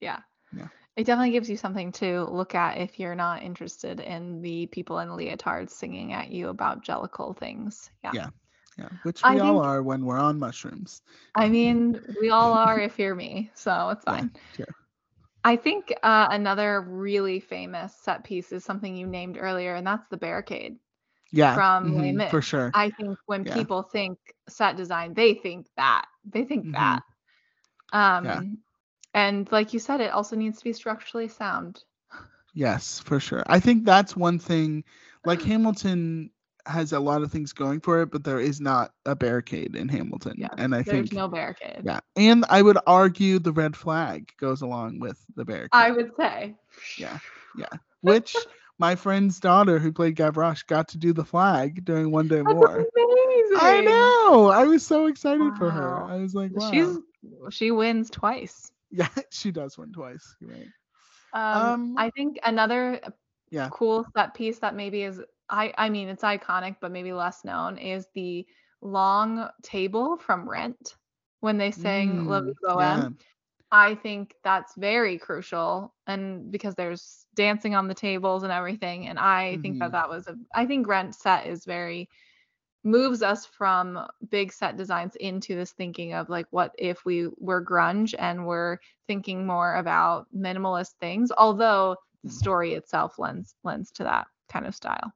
Yeah. 0.00 0.20
Yeah. 0.52 0.68
It 0.96 1.04
definitely 1.04 1.30
gives 1.30 1.48
you 1.48 1.56
something 1.56 1.92
to 1.92 2.24
look 2.24 2.54
at 2.54 2.78
if 2.78 2.98
you're 2.98 3.14
not 3.14 3.42
interested 3.42 4.00
in 4.00 4.42
the 4.42 4.66
people 4.66 4.98
in 4.98 5.08
leotards 5.10 5.70
singing 5.70 6.12
at 6.12 6.30
you 6.30 6.48
about 6.48 6.84
jellicle 6.84 7.36
things. 7.36 7.90
Yeah. 8.04 8.12
Yeah. 8.14 8.28
Yeah, 8.78 8.88
which 9.02 9.22
I 9.22 9.34
we 9.34 9.40
all 9.40 9.58
think- 9.58 9.64
are 9.64 9.82
when 9.82 10.04
we're 10.04 10.18
on 10.18 10.38
mushrooms. 10.38 11.02
I 11.34 11.48
mean, 11.48 12.00
we 12.20 12.30
all 12.30 12.52
are 12.54 12.78
if 12.80 12.98
you're 12.98 13.14
me, 13.14 13.50
so 13.54 13.90
it's 13.90 14.04
Yeah, 14.06 14.14
fine. 14.16 14.30
true. 14.52 14.64
I 15.44 15.56
think 15.56 15.92
uh, 16.02 16.28
another 16.30 16.80
really 16.82 17.40
famous 17.40 17.94
set 17.96 18.24
piece 18.24 18.52
is 18.52 18.64
something 18.64 18.96
you 18.96 19.06
named 19.06 19.38
earlier, 19.40 19.74
and 19.74 19.86
that's 19.86 20.06
the 20.08 20.16
barricade. 20.16 20.78
Yeah, 21.32 21.54
From 21.54 21.96
Les 21.96 22.12
mhm, 22.12 22.16
Mis. 22.16 22.30
for 22.30 22.42
sure. 22.42 22.74
I 22.74 22.90
think 22.90 23.18
when 23.26 23.44
Yeah. 23.44 23.54
people 23.54 23.82
think 23.82 24.18
set 24.48 24.76
design, 24.76 25.14
they 25.14 25.34
think 25.34 25.66
that. 25.76 26.06
They 26.24 26.44
think 26.44 26.66
Mhm. 26.66 26.72
that. 26.72 27.02
Um, 27.92 28.60
And 29.14 29.50
like 29.50 29.72
you 29.72 29.80
said, 29.80 30.00
it 30.00 30.12
also 30.12 30.36
needs 30.36 30.58
to 30.58 30.64
be 30.64 30.72
structurally 30.72 31.28
sound. 31.28 31.84
Yes, 32.54 33.00
for 33.00 33.20
sure. 33.20 33.42
I 33.46 33.60
think 33.60 33.84
that's 33.84 34.16
one 34.16 34.38
thing. 34.38 34.84
Like 35.24 35.42
Hamilton 35.42 36.30
has 36.70 36.92
a 36.92 37.00
lot 37.00 37.22
of 37.22 37.30
things 37.32 37.52
going 37.52 37.80
for 37.80 38.00
it, 38.02 38.10
but 38.10 38.24
there 38.24 38.40
is 38.40 38.60
not 38.60 38.92
a 39.06 39.14
barricade 39.16 39.76
in 39.76 39.88
Hamilton. 39.88 40.34
Yeah, 40.38 40.48
and 40.56 40.74
I 40.74 40.78
There's 40.78 40.86
think 40.86 41.10
there's 41.10 41.12
no 41.12 41.28
barricade. 41.28 41.82
yeah, 41.84 42.00
and 42.16 42.44
I 42.48 42.62
would 42.62 42.78
argue 42.86 43.38
the 43.38 43.52
red 43.52 43.76
flag 43.76 44.30
goes 44.38 44.62
along 44.62 44.98
with 45.00 45.18
the 45.36 45.44
barricade. 45.44 45.70
I 45.72 45.90
would 45.90 46.12
say. 46.16 46.54
Yeah, 46.98 47.18
yeah. 47.56 47.68
which 48.02 48.34
my 48.78 48.94
friend's 48.96 49.38
daughter 49.40 49.78
who 49.78 49.92
played 49.92 50.16
Gavroche 50.16 50.66
got 50.66 50.88
to 50.88 50.98
do 50.98 51.12
the 51.12 51.24
flag 51.24 51.84
during 51.84 52.10
One 52.10 52.28
Day 52.28 52.36
That's 52.42 52.54
More. 52.54 52.76
amazing. 52.76 53.56
I 53.60 53.80
know. 53.84 54.48
I 54.48 54.64
was 54.64 54.86
so 54.86 55.06
excited 55.06 55.54
for 55.56 55.70
her. 55.70 56.02
I 56.04 56.16
was 56.16 56.34
like, 56.34 56.52
wow. 56.54 56.70
She's 56.70 56.98
she 57.50 57.70
wins 57.70 58.08
twice. 58.10 58.70
yeah, 58.90 59.08
she 59.30 59.50
does 59.50 59.76
win 59.76 59.92
twice. 59.92 60.34
You're 60.40 60.50
right. 60.50 60.68
Um, 61.32 61.62
Um, 61.72 61.94
I 61.98 62.10
think 62.10 62.38
another 62.44 63.00
Yeah. 63.50 63.68
cool 63.72 64.06
set 64.16 64.34
piece 64.34 64.58
that 64.60 64.74
maybe 64.74 65.02
is 65.02 65.20
I 65.50 65.74
I 65.78 65.90
mean 65.90 66.08
it's 66.08 66.22
iconic 66.24 66.76
but 66.80 66.92
maybe 66.92 67.12
less 67.12 67.44
known 67.44 67.78
is 67.78 68.06
the 68.14 68.46
long 68.82 69.48
table 69.62 70.16
from 70.18 70.48
Rent 70.48 70.96
when 71.40 71.58
they 71.58 71.70
sing 71.70 72.24
La 72.24 72.40
Vie 72.40 72.46
Mm, 72.46 72.56
Boheme. 72.64 73.06
yeah. 73.06 73.10
I 73.72 73.94
think 73.96 74.34
that's 74.44 74.74
very 74.76 75.18
crucial 75.18 75.94
and 76.06 76.50
because 76.52 76.74
there's 76.76 77.26
dancing 77.34 77.74
on 77.74 77.88
the 77.88 77.94
tables 77.94 78.42
and 78.44 78.52
everything 78.52 79.08
and 79.08 79.18
I 79.18 79.58
think 79.62 79.78
Mhm. 79.78 79.80
that 79.80 79.92
that 79.92 80.08
was 80.08 80.28
a 80.28 80.36
I 80.54 80.66
think 80.66 80.88
Rent 80.88 81.14
set 81.14 81.46
is 81.46 81.64
very 81.64 82.08
moves 82.84 83.22
us 83.22 83.46
from 83.46 83.98
big 84.30 84.52
set 84.52 84.76
designs 84.76 85.16
into 85.16 85.54
this 85.56 85.72
thinking 85.72 86.14
of 86.14 86.28
like 86.30 86.46
what 86.50 86.72
if 86.78 87.04
we 87.04 87.28
were 87.38 87.64
grunge 87.64 88.14
and 88.18 88.46
we're 88.46 88.78
thinking 89.06 89.46
more 89.46 89.76
about 89.76 90.26
minimalist 90.34 90.94
things 91.00 91.30
although 91.36 91.96
the 92.24 92.30
Mm. 92.30 92.32
story 92.32 92.74
itself 92.74 93.18
lends 93.18 93.54
lends 93.64 93.90
to 93.92 94.04
that 94.04 94.26
kind 94.48 94.66
of 94.66 94.74
style 94.74 95.12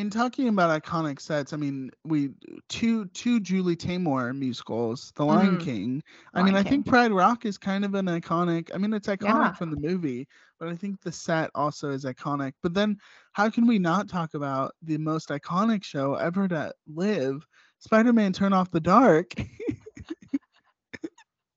in 0.00 0.08
talking 0.08 0.48
about 0.48 0.82
iconic 0.82 1.20
sets, 1.20 1.52
I 1.52 1.56
mean, 1.58 1.90
we 2.04 2.30
two 2.70 3.04
two 3.08 3.38
Julie 3.38 3.76
Taymor 3.76 4.34
musicals, 4.36 5.12
The 5.14 5.24
Lion 5.26 5.58
Mhm. 5.58 5.60
King. 5.64 6.02
I 6.32 6.42
mean, 6.42 6.54
Lion 6.54 6.66
I 6.66 6.68
think 6.68 6.86
Pride 6.86 7.12
Rock 7.12 7.44
is 7.44 7.58
kind 7.58 7.84
of 7.84 7.94
an 7.94 8.06
iconic. 8.06 8.70
I 8.74 8.78
mean, 8.78 8.94
it's 8.94 9.08
iconic 9.08 9.24
Yeah. 9.24 9.52
from 9.52 9.70
the 9.70 9.76
movie, 9.76 10.26
but 10.58 10.68
I 10.68 10.74
think 10.76 11.00
the 11.02 11.12
set 11.12 11.50
also 11.54 11.90
is 11.90 12.04
iconic. 12.06 12.54
But 12.62 12.72
then, 12.72 12.96
how 13.32 13.50
can 13.50 13.66
we 13.66 13.78
not 13.78 14.08
talk 14.08 14.32
about 14.32 14.72
the 14.82 14.96
most 14.96 15.28
iconic 15.28 15.84
show 15.84 16.14
ever 16.14 16.48
to 16.48 16.72
live, 16.86 17.46
Spider-Man: 17.78 18.32
Turn 18.32 18.54
Off 18.54 18.70
the 18.70 18.80
Dark? 18.80 19.34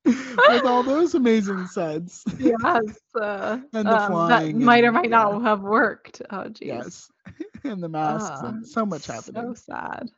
With 0.05 0.65
all 0.65 0.83
those 0.83 1.15
amazing 1.15 1.65
sets. 1.67 2.25
yes 2.37 2.99
uh, 3.15 3.57
And 3.73 3.87
the 3.87 3.91
um, 3.91 3.93
that 3.93 4.09
flying 4.09 4.61
might 4.63 4.83
or 4.83 4.87
and- 4.87 4.95
might 4.95 5.09
not 5.09 5.41
have 5.43 5.61
worked 5.61 6.21
oh 6.29 6.49
geez 6.49 6.67
Yes. 6.67 7.09
and 7.63 7.81
the 7.83 7.89
masks 7.89 8.41
Ah, 8.41 8.43
and 8.43 8.65
so 8.67 8.85
much 8.85 9.07
happening. 9.07 9.53
so 9.53 9.53
sad 9.53 10.09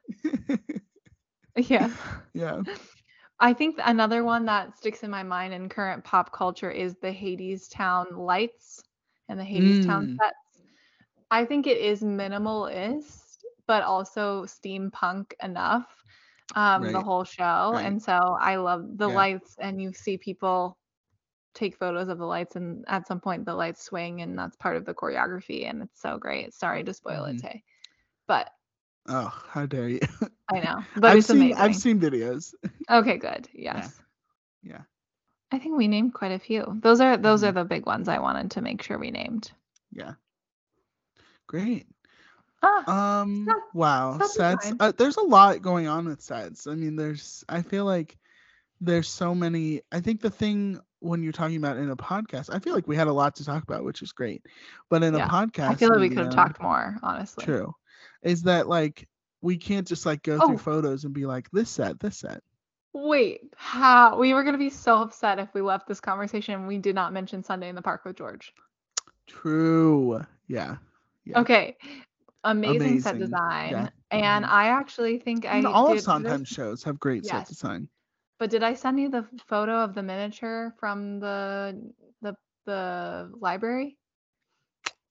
yeah 1.58 1.90
yeah. 2.34 2.62
I 3.40 3.54
think 3.54 3.78
another 3.84 4.24
one 4.24 4.46
that 4.46 4.76
sticks 4.78 5.04
in 5.04 5.10
my 5.12 5.24
mind 5.24 5.54
in 5.54 5.70
current 5.70 6.04
pop 6.04 6.32
culture 6.32 6.72
is 6.72 6.96
the 6.98 7.12
Hadestown 7.12 8.18
lights 8.18 8.84
and 9.30 9.40
the 9.40 9.44
Hadestown 9.44 10.08
Mm. 10.08 10.20
sets. 10.20 10.62
I 11.32 11.46
think 11.46 11.68
it 11.68 11.78
is 11.78 12.02
minimalist, 12.04 13.44
but 13.68 13.84
also 13.84 14.44
steampunk 14.46 15.34
enough. 15.42 15.88
Um, 16.56 16.92
the 16.92 17.02
whole 17.02 17.24
show, 17.24 17.78
Right. 17.78 17.84
and 17.84 18.02
so 18.02 18.14
I 18.14 18.56
love 18.58 18.98
the 18.98 19.08
Yeah. 19.08 19.20
lights, 19.20 19.58
and 19.60 19.82
you 19.82 19.94
see 19.94 20.18
people 20.18 20.78
take 21.56 21.78
photos 21.78 22.10
of 22.10 22.18
the 22.20 22.26
lights, 22.26 22.56
and 22.56 22.86
at 22.88 23.08
some 23.08 23.20
point 23.22 23.46
the 23.46 23.56
lights 23.56 23.84
swing, 23.84 24.22
and 24.22 24.38
that's 24.38 24.56
part 24.58 24.78
of 24.78 24.86
the 24.86 24.94
choreography, 24.94 25.68
and 25.70 25.84
it's 25.84 26.02
so 26.02 26.18
great. 26.18 26.54
Sorry 26.54 26.84
to 26.84 26.94
spoil 26.94 27.26
Mhm. 27.26 27.32
it, 27.32 27.40
Tay, 27.40 27.64
but 28.28 28.52
Oh, 29.08 29.34
how 29.50 29.66
dare 29.66 29.90
you? 29.90 30.00
I 30.54 30.60
know, 30.60 30.84
but 30.96 31.14
I've 31.14 31.20
it's 31.20 31.30
seen 31.30 31.42
amazing. 31.42 31.58
I've 31.58 31.76
seen 31.76 32.00
videos. 32.00 32.54
Okay, 32.90 33.18
good. 33.18 33.50
Yes. 33.54 34.00
Yeah. 34.64 34.82
I 35.52 35.60
think 35.60 35.78
we 35.78 35.88
named 35.88 36.14
quite 36.14 36.32
a 36.32 36.40
few. 36.40 36.80
Those 36.82 37.02
are 37.02 37.18
those 37.18 37.44
Mhm. 37.44 37.48
are 37.50 37.52
the 37.52 37.64
big 37.66 37.86
ones 37.86 38.08
I 38.08 38.20
wanted 38.20 38.52
to 38.52 38.62
make 38.62 38.82
sure 38.82 38.98
we 38.98 39.12
named. 39.12 39.52
Yeah. 39.92 40.16
Great. 41.48 41.88
Ah, 42.62 42.86
Um 42.88 43.48
wow, 43.74 44.20
set 44.20 44.62
sets. 44.62 44.74
Uh, 44.80 44.92
there's 44.98 45.18
a 45.18 45.22
lot 45.24 45.62
going 45.62 45.88
on 45.88 46.06
with 46.06 46.22
sets. 46.22 46.68
I 46.68 46.76
mean, 46.76 46.96
there's 46.96 47.44
I 47.50 47.62
feel 47.62 47.86
like 47.86 48.18
there's 48.82 49.08
so 49.08 49.34
many 49.36 49.82
I 49.92 50.02
think 50.02 50.22
the 50.22 50.30
thing 50.30 50.80
when 51.06 51.24
you're 51.24 51.32
talking 51.34 51.58
about 51.58 51.78
in 51.78 51.90
a 51.90 51.96
podcast, 51.96 52.54
I 52.54 52.60
feel 52.60 52.74
like 52.74 52.88
we 52.88 52.96
had 52.96 53.08
a 53.08 53.14
lot 53.14 53.36
to 53.38 53.46
talk 53.46 53.64
about, 53.64 53.84
which 53.84 54.02
is 54.02 54.12
great. 54.12 54.44
But 54.90 55.04
in 55.04 55.16
Yeah, 55.16 55.26
a 55.26 55.30
podcast, 55.30 55.70
I 55.72 55.76
feel 55.76 55.90
like 55.90 56.00
we 56.00 56.10
could 56.10 56.20
have 56.20 56.30
talked 56.30 56.62
more, 56.62 56.98
honestly. 57.04 57.46
True. 57.46 57.74
Is 58.24 58.44
that 58.44 58.68
like 58.68 59.08
we 59.42 59.58
can't 59.58 59.88
just 59.88 60.06
like 60.06 60.24
go 60.24 60.40
through 60.40 60.56
Oh. 60.56 60.58
photos 60.58 61.06
and 61.06 61.14
be 61.14 61.26
like 61.26 61.50
this 61.52 61.70
set, 61.70 62.00
this 62.00 62.18
set. 62.18 62.42
Wait, 62.94 63.54
how 63.56 64.18
we 64.20 64.34
were 64.34 64.44
gonna 64.44 64.58
be 64.58 64.70
so 64.70 64.98
upset 65.02 65.40
if 65.40 65.54
we 65.54 65.62
left 65.62 65.88
this 65.88 66.00
conversation 66.00 66.56
and 66.56 66.68
we 66.68 66.78
did 66.78 66.96
not 66.96 67.14
mention 67.14 67.44
Sunday 67.44 67.70
in 67.70 67.76
the 67.76 67.82
Park 67.82 68.06
with 68.06 68.16
George. 68.18 68.54
True. 69.28 70.22
Yeah. 70.48 70.78
Yeah. 71.26 71.40
Okay. 71.42 71.78
Amazing, 72.44 73.00
set 73.02 73.18
design. 73.20 73.72
yeah. 73.72 73.90
And 74.12 74.46
Mhm. 74.46 74.50
I 74.50 74.68
actually 74.70 75.20
think 75.20 75.46
I 75.46 75.58
And 75.58 75.68
all 75.68 75.92
of 75.92 76.00
Sondheim 76.00 76.40
did 76.40 76.48
shows 76.48 76.84
have 76.84 77.00
great 77.00 77.26
set 77.26 77.48
design. 77.48 77.90
But 78.40 78.50
did 78.50 78.64
I 78.64 78.74
send 78.74 79.00
you 79.00 79.10
the 79.10 79.24
photo 79.48 79.84
of 79.84 79.94
the 79.94 80.04
miniature 80.04 80.74
from 80.80 81.20
the 81.20 81.92
the 82.22 82.36
the 82.66 83.32
library? 83.40 83.98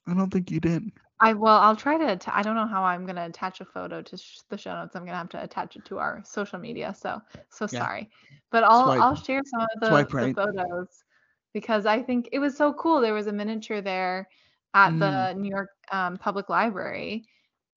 I 0.06 0.14
don't 0.14 0.30
think 0.30 0.50
you 0.50 0.60
did. 0.60 0.90
I 1.20 1.32
well, 1.32 1.58
I'll 1.60 1.76
try 1.76 1.96
to. 1.96 2.04
atta- 2.04 2.36
I 2.36 2.42
don't 2.42 2.56
know 2.56 2.66
how 2.66 2.82
I'm 2.82 3.06
gonna 3.06 3.26
attach 3.26 3.60
a 3.60 3.64
photo 3.64 4.02
to 4.02 4.16
sh- 4.16 4.40
the 4.50 4.58
show 4.58 4.74
notes. 4.74 4.96
I'm 4.96 5.04
gonna 5.04 5.16
have 5.16 5.28
to 5.30 5.42
attach 5.42 5.76
it 5.76 5.84
to 5.86 5.98
our 5.98 6.22
social 6.24 6.58
media. 6.58 6.92
So 6.94 7.20
so 7.50 7.66
Yeah. 7.66 7.78
sorry, 7.78 8.10
but 8.50 8.64
I'll 8.64 8.84
Swipe- 8.84 9.00
I'll 9.00 9.14
share 9.14 9.40
some 9.44 9.60
of 9.60 9.68
the, 9.80 9.88
swipe 9.88 10.08
the 10.10 10.34
photos 10.34 11.04
because 11.52 11.86
I 11.86 12.02
think 12.02 12.28
it 12.32 12.40
was 12.40 12.56
so 12.56 12.72
cool. 12.74 13.00
There 13.00 13.14
was 13.14 13.28
a 13.28 13.32
miniature 13.32 13.80
there 13.80 14.28
at 14.74 14.92
Mm. 14.92 14.98
the 14.98 15.40
New 15.40 15.48
York 15.50 15.70
um, 15.92 16.16
Public 16.16 16.48
Library, 16.48 17.24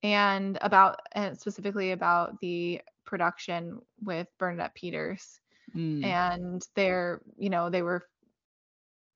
and 0.03 0.57
about 0.61 0.99
and 1.13 1.39
specifically 1.39 1.91
about 1.91 2.39
the 2.41 2.81
production 3.07 3.79
with 4.03 4.27
Bernadette 4.37 4.75
Peters 4.75 5.39
Mm, 5.75 6.01
and 6.05 6.65
they're 6.75 7.21
you 7.37 7.49
know 7.49 7.69
they 7.69 7.81
were 7.81 8.03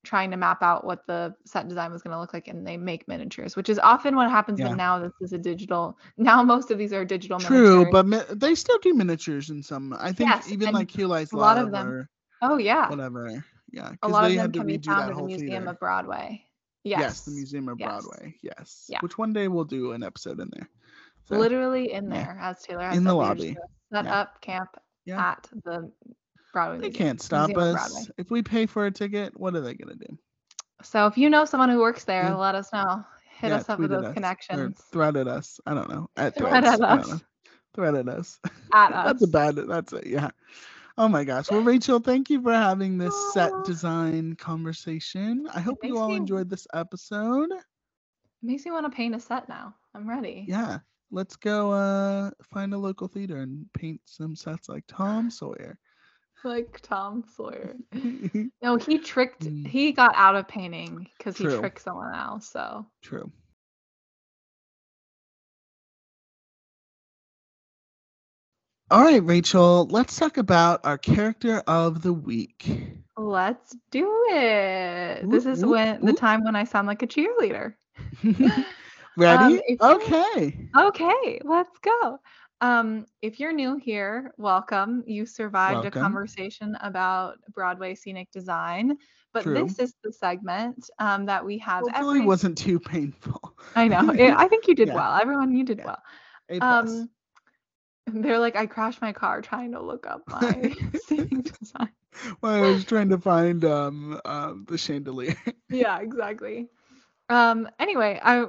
trying 0.04 0.32
to 0.32 0.38
map 0.38 0.62
out 0.64 0.84
what 0.84 1.06
the 1.08 1.34
set 1.46 1.70
design 1.70 1.92
was 1.94 2.02
going 2.02 2.12
to 2.12 2.20
look 2.20 2.34
like 2.34 2.50
and 2.50 2.68
they 2.68 2.76
make 2.76 3.08
miniatures 3.08 3.56
which 3.56 3.70
is 3.70 3.80
often 3.80 4.18
what 4.18 4.30
happens 4.30 4.60
Yeah. 4.60 4.68
but 4.70 4.76
now 4.76 5.00
this 5.00 5.14
is 5.22 5.32
a 5.32 5.38
digital 5.38 5.98
now 6.18 6.44
most 6.44 6.70
of 6.72 6.78
these 6.78 6.92
are 6.92 7.06
digital 7.06 7.40
True, 7.40 7.86
miniatures 7.86 7.92
but 7.94 8.06
mi- 8.06 8.36
they 8.36 8.54
still 8.56 8.80
do 8.80 8.94
miniatures 8.94 9.50
in 9.50 9.64
some. 9.64 9.96
I 9.98 10.12
think 10.12 10.30
Yes, 10.30 10.52
even 10.52 10.74
like 10.74 10.92
Hugh 10.92 11.08
Lies 11.08 11.32
a 11.32 11.38
lot 11.38 11.58
of 11.58 11.72
them- 11.72 12.06
oh 12.42 12.58
yeah 12.58 12.90
whatever. 12.90 13.46
Yeah, 13.72 13.92
a 14.04 14.10
lot 14.10 14.28
they 14.28 14.38
of 14.38 14.52
them 14.52 14.52
can 14.52 14.68
be 14.68 14.78
found 14.80 15.10
at 15.12 15.16
the 15.16 15.24
museum 15.24 15.50
theater. 15.50 15.70
of 15.70 15.80
broadway 15.80 16.44
yes, 16.84 17.00
Yes, 17.00 17.22
the 17.22 17.32
Museum 17.32 17.70
of 17.70 17.80
Yes. 17.80 17.88
Broadway. 17.90 18.36
Yes, 18.42 18.88
Yeah. 18.90 19.00
which 19.00 19.18
one 19.18 19.32
day 19.32 19.48
we'll 19.48 19.64
do 19.64 19.94
an 19.94 20.04
episode 20.04 20.40
in 20.42 20.50
there. 20.52 20.68
So, 21.30 21.38
literally 21.38 21.94
in 21.94 22.12
yeah. 22.12 22.24
there 22.26 22.40
as 22.42 22.62
taylor 22.64 22.84
has 22.90 22.98
In 22.98 23.06
the 23.06 23.12
said, 23.12 23.16
we 23.16 23.24
are 23.24 23.28
lobby. 23.30 23.58
Set 23.92 24.06
Yeah. 24.06 24.20
up 24.20 24.42
camp 24.42 24.70
Yeah. 25.06 25.20
at 25.32 25.48
the 25.64 25.92
broadway 26.54 26.78
they 26.78 26.88
museum, 26.90 27.08
can't 27.08 27.22
stop 27.22 27.50
Museum 27.50 27.76
us 27.76 28.10
if 28.18 28.30
we 28.32 28.42
pay 28.42 28.66
for 28.66 28.86
a 28.86 28.92
ticket. 28.92 29.40
What 29.40 29.56
are 29.56 29.62
they 29.62 29.74
gonna 29.74 29.96
do? 29.96 30.18
so 30.84 31.06
if 31.06 31.18
you 31.18 31.30
know 31.30 31.46
someone 31.46 31.70
who 31.70 31.80
works 31.80 32.04
there 32.06 32.24
Yeah. 32.24 32.36
let 32.36 32.56
us 32.56 32.72
know 32.74 33.06
hit 33.38 33.52
us 33.52 33.70
up 33.70 33.80
with 33.80 33.90
those 33.92 34.04
us 34.04 34.10
or 34.12 34.14
connections 34.14 34.82
thread 34.92 35.18
at 35.18 35.28
us. 35.28 35.60
I 35.66 35.74
don't 35.74 35.90
know. 35.90 36.10
At 36.18 36.36
Thread 36.36 36.64
threads. 36.64 36.82
at 36.82 36.82
I 36.84 36.98
us. 36.98 37.24
Thread 37.74 37.96
at 37.96 38.08
us. 38.10 38.40
at 38.74 38.90
that's 38.92 39.22
a 39.22 39.26
us 39.26 39.30
bad. 39.32 39.56
That's 39.56 39.94
a 39.94 40.02
yeah. 40.08 40.30
Oh 40.98 41.08
my 41.08 41.24
gosh. 41.24 41.50
Well, 41.50 41.62
Rachel, 41.62 42.00
thank 42.00 42.30
you 42.30 42.42
for 42.42 42.54
having 42.54 42.98
this 42.98 43.16
set 43.34 43.52
ah. 43.54 43.64
design 43.64 44.36
conversation. 44.36 45.48
I 45.54 45.60
hope 45.62 45.80
you 45.84 45.98
all 45.98 46.10
me- 46.10 46.18
enjoyed 46.18 46.50
this 46.50 46.68
episode. 46.74 47.50
It 47.52 47.64
makes 48.44 48.66
me 48.66 48.72
want 48.72 48.86
to 48.92 48.96
paint 48.96 49.16
a 49.16 49.20
set 49.20 49.48
now 49.50 49.76
i'm 49.94 50.08
ready 50.10 50.46
Yeah. 50.48 50.80
Let's 51.12 51.36
go 51.36 51.72
uh 51.72 52.32
find 52.44 52.74
a 52.74 52.78
local 52.78 53.08
theater 53.08 53.38
and 53.38 53.66
paint 53.74 54.02
some 54.06 54.36
sets 54.36 54.70
like 54.70 54.84
Tom 54.88 55.30
Sawyer. 55.40 55.78
like 56.44 56.80
Tom 56.82 57.24
Sawyer. 57.36 57.76
No, 58.64 58.78
he 58.78 59.00
tricked. 59.00 59.44
Mm. 59.46 59.66
He 59.68 59.92
got 59.92 60.14
out 60.16 60.36
of 60.36 60.48
painting 60.48 61.08
because 61.18 61.36
he 61.38 61.46
True. 61.46 61.60
tricked 61.60 61.82
someone 61.82 62.14
else. 62.14 62.48
So 62.50 62.86
True. 63.02 63.32
All 68.90 69.04
right, 69.04 69.24
Rachel, 69.24 69.88
let's 69.90 70.18
talk 70.18 70.38
about 70.38 70.82
our 70.86 70.98
character 70.98 71.64
of 71.66 72.02
the 72.02 72.12
week. 72.12 72.68
let's 73.16 73.76
do 73.90 74.26
it. 74.32 75.30
This 75.30 75.46
is 75.46 75.64
whoop, 75.64 75.72
when 75.72 76.06
the 76.06 76.14
time 76.14 76.44
when 76.44 76.56
I 76.58 76.66
sound 76.66 76.88
like 76.88 77.02
a 77.02 77.08
cheerleader. 77.08 77.74
Ready? 79.16 79.62
you're- 79.68 79.78
okay. 79.82 80.70
Okay, 80.78 81.40
let's 81.44 81.78
go. 81.80 82.20
Um, 82.62 83.06
if 83.22 83.40
you're 83.40 83.54
new 83.54 83.76
here, 83.78 84.34
welcome. 84.38 85.04
You 85.06 85.26
survived 85.26 85.86
a 85.86 85.92
conversation 85.92 86.76
about 86.82 87.38
Broadway 87.54 87.96
scenic 87.96 88.32
design, 88.32 88.98
but 89.34 89.44
True. 89.44 89.54
this 89.54 89.80
is 89.80 89.96
the 90.04 90.12
segment 90.12 90.90
um, 91.00 91.26
that 91.26 91.46
we 91.46 91.58
have 91.60 91.86
Hopefully, 91.86 92.18
every. 92.18 92.20
it 92.20 92.26
wasn't 92.26 92.58
too 92.58 92.80
painful. 92.80 93.58
I 93.76 93.88
know. 93.88 94.10
It, 94.16 94.34
I 94.36 94.48
think 94.48 94.68
you 94.68 94.76
did 94.76 94.90
Yeah. 94.90 94.94
well. 94.94 95.16
Everyone, 95.20 95.56
you 95.56 95.64
did 95.66 95.80
Yeah. 95.80 95.86
well. 95.86 96.02
A 96.50 96.62
plus. 96.62 97.06
Um, 97.08 97.10
they're 98.08 98.40
like, 98.40 98.56
I 98.56 98.66
crashed 98.68 99.02
my 99.02 99.14
car 99.14 99.42
trying 99.42 99.72
to 99.74 99.82
look 99.82 100.06
up 100.08 100.24
my 100.28 100.74
scenic 100.96 101.52
design. 101.60 101.90
well, 102.42 102.54
I 102.54 102.62
was 102.68 102.84
trying 102.86 103.10
to 103.10 103.18
find 103.20 103.64
um, 103.66 104.20
um 104.26 104.66
the 104.68 104.78
chandelier. 104.78 105.36
Yeah, 105.70 106.00
exactly. 106.00 106.70
Um, 107.30 107.70
anyway, 107.80 108.20
I 108.24 108.46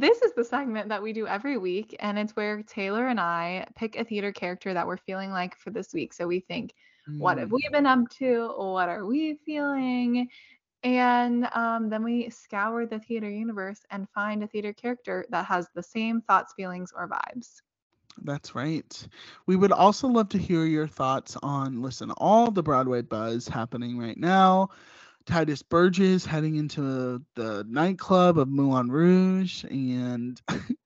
this 0.00 0.22
is 0.22 0.32
the 0.34 0.44
segment 0.44 0.88
that 0.90 1.02
we 1.02 1.12
do 1.12 1.26
every 1.26 1.58
week, 1.58 1.96
and 2.00 2.18
it's 2.18 2.36
where 2.36 2.62
Taylor 2.62 3.06
and 3.08 3.20
I 3.20 3.66
pick 3.76 3.96
a 3.96 4.04
theater 4.04 4.32
character 4.32 4.74
that 4.74 4.86
we're 4.86 4.96
feeling 4.96 5.30
like 5.30 5.56
for 5.58 5.70
this 5.70 5.92
week. 5.94 6.12
So 6.12 6.26
we 6.26 6.40
think, 6.40 6.74
what 7.18 7.38
have 7.38 7.50
Mm, 7.50 7.52
we 7.52 7.66
been 7.72 7.86
up 7.86 8.08
to? 8.18 8.52
What 8.56 8.88
are 8.88 9.06
we 9.06 9.34
feeling? 9.44 10.28
And 10.82 11.48
um, 11.54 11.88
then 11.90 12.04
we 12.04 12.30
scour 12.30 12.86
the 12.86 13.00
theater 13.00 13.30
universe 13.30 13.80
and 13.90 14.08
find 14.10 14.42
a 14.42 14.46
theater 14.46 14.72
character 14.72 15.26
that 15.30 15.46
has 15.46 15.68
the 15.74 15.82
same 15.82 16.20
thoughts, 16.22 16.54
feelings, 16.56 16.92
or 16.94 17.08
vibes. 17.08 17.62
That's 18.22 18.54
right. 18.54 19.08
We 19.46 19.56
would 19.56 19.72
also 19.72 20.08
love 20.08 20.28
to 20.30 20.38
hear 20.38 20.64
your 20.64 20.86
thoughts 20.86 21.36
on 21.42 21.82
listen, 21.82 22.10
all 22.12 22.50
the 22.50 22.62
Broadway 22.62 23.02
buzz 23.02 23.48
happening 23.48 23.98
right 23.98 24.16
now. 24.18 24.70
Tituss 25.26 25.62
Burgess 25.68 26.24
heading 26.24 26.56
into 26.56 27.22
the 27.34 27.64
nightclub 27.68 28.38
of 28.38 28.48
Moulin 28.48 28.90
Rouge 28.90 29.64
and 29.64 30.40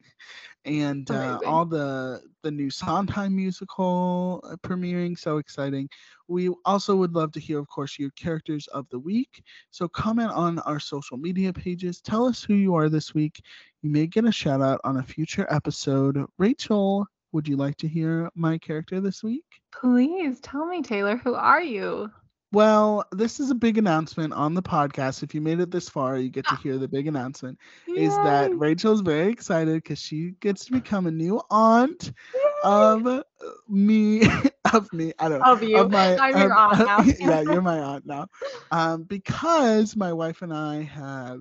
and 0.64 1.10
uh, 1.10 1.38
all 1.46 1.64
the 1.64 2.22
the 2.42 2.50
new 2.50 2.70
Sondheim 2.70 3.36
musical 3.36 4.40
uh, 4.44 4.56
premiering. 4.56 5.18
So 5.18 5.38
exciting. 5.38 5.88
We 6.28 6.48
also 6.64 6.96
would 6.96 7.14
love 7.14 7.32
to 7.32 7.40
hear, 7.40 7.58
of 7.58 7.68
course, 7.68 7.98
your 7.98 8.10
characters 8.10 8.66
of 8.68 8.88
the 8.90 8.98
week. 8.98 9.42
So 9.70 9.88
comment 9.88 10.30
on 10.30 10.58
our 10.60 10.80
social 10.80 11.16
media 11.16 11.52
pages. 11.52 12.00
Tell 12.00 12.26
us 12.26 12.42
who 12.42 12.54
you 12.54 12.74
are 12.74 12.88
this 12.88 13.14
week. 13.14 13.42
You 13.82 13.90
may 13.90 14.06
get 14.06 14.24
a 14.24 14.32
shout 14.32 14.62
out 14.62 14.80
on 14.84 14.96
a 14.96 15.02
future 15.02 15.46
episode. 15.50 16.24
Rachel, 16.38 17.06
would 17.32 17.46
you 17.46 17.56
like 17.56 17.76
to 17.78 17.88
hear 17.88 18.30
my 18.34 18.58
character 18.58 19.00
this 19.00 19.22
week? 19.22 19.44
Please 19.72 20.40
tell 20.40 20.66
me, 20.66 20.82
Taylor, 20.82 21.16
who 21.16 21.34
are 21.34 21.62
you? 21.62 22.10
Well, 22.52 23.05
this 23.12 23.39
is 23.39 23.51
a 23.51 23.55
big 23.55 23.78
announcement 23.78 24.32
on 24.32 24.55
the 24.55 24.62
podcast. 24.62 25.22
If 25.22 25.35
you 25.35 25.40
made 25.40 25.60
it 25.60 25.70
this 25.70 25.89
far, 25.89 26.18
you 26.18 26.31
get 26.31 26.47
to 26.48 26.56
hear 26.56 26.78
the 26.78 26.89
big 26.89 27.06
announcement. 27.06 27.59
Is 27.94 28.12
that 28.16 28.51
Yay! 28.51 28.56
Rachel's 28.56 29.02
very 29.02 29.31
excited 29.31 29.74
because 29.77 30.01
she 30.01 30.32
gets 30.40 30.64
to 30.64 30.72
become 30.72 31.06
a 31.06 31.12
new 31.12 31.40
aunt 31.51 32.12
Yay! 32.35 32.40
of 32.64 33.22
me, 33.68 34.22
of 34.72 34.93
me. 34.93 35.12
I 35.20 35.28
don't 35.28 35.40
know. 35.40 35.52
Of 35.52 35.62
you. 35.62 35.77
Of 35.78 35.90
my, 35.93 36.16
I'm 36.16 36.36
your 36.36 36.52
of- 36.52 36.81
aunt 36.81 37.18
now. 37.20 37.28
yeah, 37.28 37.40
you're 37.52 37.62
my 37.62 37.78
aunt 37.78 38.05
now. 38.06 38.27
Um, 38.72 39.05
because 39.05 39.94
my 39.94 40.12
wife 40.12 40.43
and 40.43 40.52
I 40.52 40.82
have 40.82 41.40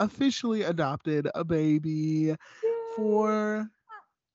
officially 0.00 0.62
adopted 0.62 1.28
a 1.34 1.44
baby 1.44 2.34
for 2.96 3.68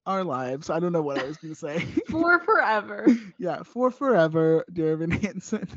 our 0.05 0.23
lives. 0.23 0.69
I 0.69 0.79
don't 0.79 0.91
know 0.91 1.01
what 1.01 1.17
I 1.17 1.23
was 1.23 1.37
going 1.37 1.53
to 1.53 1.59
say. 1.59 1.79
for 2.09 2.39
forever. 2.39 3.07
yeah, 3.37 3.63
for 3.63 3.91
forever, 3.91 4.63
dear 4.71 4.93
Evan 4.93 5.11
Hansen. 5.11 5.67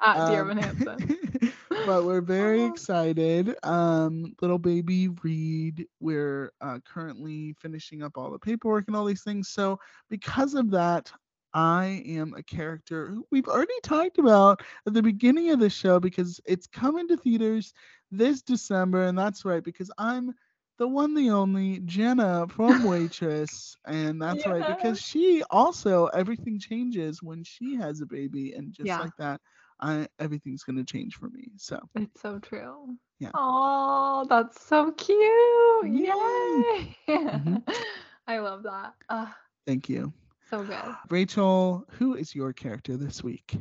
At 0.00 0.24
Dear 0.26 0.40
Um, 0.42 0.50
Evan 0.50 0.58
Hansen. 0.58 1.06
but 1.84 2.04
we're 2.04 2.20
very 2.20 2.64
Aw. 2.64 2.66
excited. 2.66 3.54
Um, 3.62 4.34
little 4.40 4.58
baby 4.58 5.08
Reed, 5.22 5.86
we're 6.00 6.52
uh, 6.60 6.78
currently 6.84 7.54
finishing 7.60 8.02
up 8.02 8.16
all 8.16 8.30
the 8.30 8.38
paperwork 8.38 8.84
and 8.88 8.96
all 8.96 9.04
these 9.04 9.22
things. 9.22 9.48
So 9.48 9.78
because 10.08 10.54
of 10.54 10.70
that, 10.70 11.12
I 11.54 12.02
am 12.06 12.34
a 12.34 12.42
character 12.42 13.08
who 13.08 13.26
we've 13.30 13.48
already 13.48 13.78
talked 13.82 14.18
about 14.18 14.62
at 14.86 14.92
the 14.94 15.02
beginning 15.02 15.50
of 15.50 15.60
the 15.60 15.70
show 15.70 16.00
because 16.00 16.40
it's 16.46 16.66
coming 16.66 17.06
to 17.08 17.16
theaters 17.16 17.72
this 18.10 18.42
December, 18.42 19.04
and 19.04 19.18
that's 19.18 19.44
right 19.44 19.62
because 19.62 19.90
I'm 19.98 20.34
the 20.78 20.88
one, 20.88 21.14
the 21.14 21.30
only 21.30 21.80
Jenna 21.80 22.46
from 22.48 22.82
Waitress, 22.82 23.76
and 23.86 24.20
that's 24.22 24.46
right 24.46 24.64
because 24.66 25.00
she 25.00 25.42
also 25.50 26.06
everything 26.06 26.58
changes 26.58 27.22
when 27.22 27.42
she 27.44 27.74
has 27.76 28.00
a 28.00 28.06
baby, 28.06 28.52
and 28.52 28.72
just 28.72 28.98
Yeah. 28.98 29.00
like 29.00 29.14
that, 29.18 29.40
I 29.80 30.08
everything's 30.18 30.64
gonna 30.64 30.84
change 30.84 31.14
for 31.16 31.28
me. 31.28 31.52
So 31.56 31.80
It's 31.94 32.20
so 32.20 32.38
true. 32.38 32.98
Yeah. 33.18 33.32
Oh, 33.34 34.24
that's 34.28 34.60
so 34.60 34.92
cute. 34.92 35.92
Yay. 35.92 36.16
Yay. 36.16 36.96
Mhm. 37.32 37.62
I 38.26 38.38
love 38.38 38.62
that. 38.64 38.94
Uh, 39.08 39.26
thank 39.66 39.88
you, 39.88 40.12
so 40.44 40.64
good. 40.64 40.96
Rachel. 41.10 41.84
Who 41.98 42.14
is 42.14 42.34
your 42.34 42.52
character 42.52 42.96
this 42.96 43.22
week? 43.22 43.56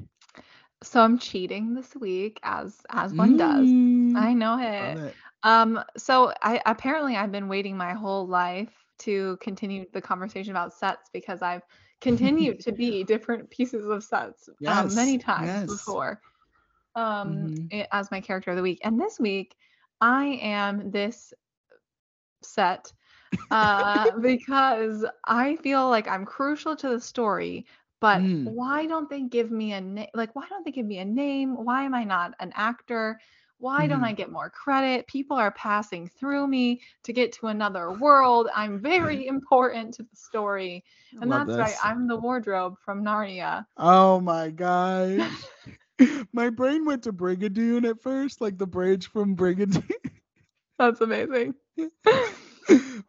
So 0.83 1.01
I'm 1.01 1.17
cheating 1.17 1.73
this 1.73 1.95
week 1.95 2.39
as 2.43 2.85
as 2.89 3.17
one 3.17 3.35
does. 3.37 3.73
Mm, 3.73 4.15
I 4.15 4.33
know 4.33 4.57
it. 4.59 4.99
it. 4.99 5.17
Um, 5.43 5.79
so 5.97 6.33
I 6.41 6.61
apparently 6.65 7.15
I've 7.15 7.31
been 7.31 7.49
waiting 7.49 7.77
my 7.77 7.93
whole 7.93 8.27
life 8.27 8.85
to 8.99 9.37
continue 9.41 9.85
the 9.93 10.01
conversation 10.01 10.51
about 10.51 10.73
sets 10.73 11.09
because 11.13 11.41
I've 11.41 11.63
continued 12.01 12.59
to 12.61 12.71
be 12.71 13.03
different 13.05 13.49
pieces 13.49 13.85
of 13.87 14.03
sets 14.03 14.49
um, 14.67 14.93
many 14.93 15.17
times 15.17 15.63
yes. 15.63 15.67
before 15.67 16.21
um, 16.95 17.51
Mhm. 17.53 17.71
i- 17.71 17.87
as 17.91 18.11
my 18.11 18.21
character 18.21 18.51
of 18.51 18.57
the 18.57 18.63
week. 18.63 18.79
And 18.83 18.99
this 18.99 19.19
week 19.19 19.55
I 20.01 20.25
am 20.41 20.91
this 20.91 21.33
set 22.43 22.91
uh, 23.51 24.11
because 24.21 25.05
I 25.25 25.55
feel 25.57 25.89
like 25.89 26.07
I'm 26.07 26.25
crucial 26.25 26.75
to 26.77 26.89
the 26.89 26.99
story. 27.01 27.65
But 27.99 28.23
Mm. 28.23 28.43
why 28.43 28.85
don't 28.85 29.09
they 29.09 29.21
give 29.23 29.51
me 29.51 29.73
a 29.73 29.81
name? 29.81 30.07
Like, 30.13 30.35
why 30.35 30.47
don't 30.49 30.65
they 30.65 30.71
give 30.71 30.85
me 30.85 30.99
a 30.99 31.05
name? 31.05 31.55
Why 31.55 31.83
am 31.83 31.93
I 31.95 32.03
not 32.03 32.33
an 32.39 32.51
actor? 32.55 33.19
Why 33.63 33.87
don't 33.87 34.03
Mhm. 34.03 34.05
I 34.05 34.13
get 34.13 34.31
more 34.31 34.49
credit? 34.51 35.07
People 35.07 35.37
are 35.37 35.51
passing 35.51 36.07
through 36.07 36.47
me 36.47 36.81
to 37.03 37.13
get 37.13 37.33
to 37.33 37.47
another 37.47 37.91
world. 37.93 38.49
I'm 38.55 38.79
very 38.79 39.27
important 39.27 39.95
to 39.95 40.03
the 40.03 40.15
story. 40.15 40.83
And 41.21 41.31
love 41.31 41.47
that's 41.47 41.57
right. 41.57 41.75
I'm 41.83 42.07
the 42.07 42.17
wardrobe 42.17 42.75
from 42.79 43.03
Narnia. 43.03 43.65
Oh 43.77 44.19
my 44.21 44.49
gosh. 44.51 45.49
My 46.33 46.49
brain 46.49 46.85
went 46.85 47.03
to 47.03 47.13
Brigadoon 47.13 47.89
at 47.89 48.01
first, 48.01 48.41
like 48.41 48.57
the 48.57 48.67
bridge 48.67 49.07
from 49.07 49.35
Brigadoon. 49.35 49.89
That's 50.79 51.01
amazing. 51.01 51.55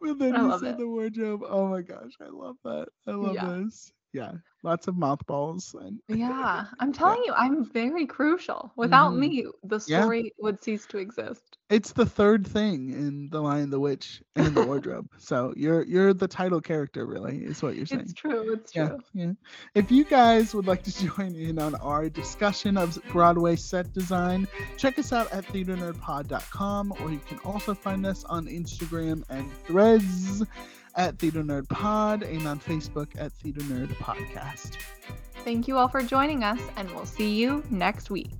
but 0.01 0.19
then 0.19 0.35
I 0.35 0.41
you 0.41 0.51
said 0.51 0.77
it. 0.77 0.77
the 0.77 0.87
wardrobe. 0.87 1.41
Oh 1.47 1.67
my 1.67 1.81
gosh, 1.81 2.13
I 2.21 2.29
love 2.29 2.57
that. 2.63 2.87
I 3.07 3.11
love 3.11 3.39
Yeah. 3.39 3.41
this. 3.41 3.91
Yeah, 4.15 4.31
lots 4.63 4.87
of 4.87 4.95
mothballs 4.95 5.75
and 5.79 5.99
Yeah, 6.07 6.65
I'm 6.79 6.93
telling 6.93 7.21
you, 7.25 7.33
I'm 7.33 7.65
very 7.71 8.05
crucial. 8.07 8.71
Without 8.77 9.11
Mhm. 9.11 9.19
me, 9.19 9.45
the 9.63 9.79
Yeah. 9.87 10.01
story 10.03 10.33
would 10.39 10.63
cease 10.63 10.85
to 10.87 10.97
exist. 10.99 11.57
it's 11.69 11.91
the 11.93 12.05
third 12.05 12.45
thing 12.47 12.91
in 12.91 13.27
the 13.31 13.41
Lion, 13.41 13.71
the 13.71 13.79
Witch, 13.79 14.21
and 14.35 14.53
the 14.55 14.63
wardrobe. 14.69 15.07
so 15.17 15.51
you're 15.57 15.83
you're 15.83 16.13
the 16.13 16.27
title 16.27 16.61
character, 16.61 17.05
really, 17.05 17.37
is 17.43 17.61
what 17.63 17.75
you're 17.75 17.87
saying. 17.87 18.01
It's 18.03 18.13
true. 18.13 18.53
It's 18.53 18.73
Yeah, 18.75 18.89
true. 18.89 18.99
yeah. 19.13 19.31
If 19.73 19.91
you 19.91 20.03
guys 20.05 20.53
would 20.55 20.67
like 20.67 20.83
to 20.83 20.93
join 21.07 21.35
in 21.35 21.57
on 21.59 21.73
our 21.91 22.07
discussion 22.07 22.77
of 22.77 22.97
Broadway 23.11 23.55
set 23.57 23.91
design, 23.93 24.47
check 24.77 24.97
us 24.99 25.11
out 25.11 25.27
at 25.33 25.43
theaternerdpod.com, 25.51 26.93
or 27.01 27.11
you 27.11 27.19
can 27.27 27.39
also 27.39 27.73
find 27.73 28.05
us 28.05 28.23
on 28.25 28.45
Instagram 28.47 29.23
and 29.29 29.51
Threads 29.67 30.43
at 30.95 31.19
Theater 31.19 31.43
Nerd 31.43 31.67
Pod 31.69 32.23
and 32.23 32.47
on 32.47 32.59
Facebook 32.59 33.09
at 33.17 33.31
Theater 33.33 33.61
Nerd 33.61 33.89
Podcast. 33.95 34.77
Thank 35.43 35.67
you 35.67 35.77
all 35.77 35.87
for 35.87 36.01
joining 36.01 36.43
us, 36.43 36.59
and 36.75 36.89
we'll 36.91 37.05
see 37.05 37.33
you 37.35 37.63
next 37.69 38.09
week. 38.09 38.31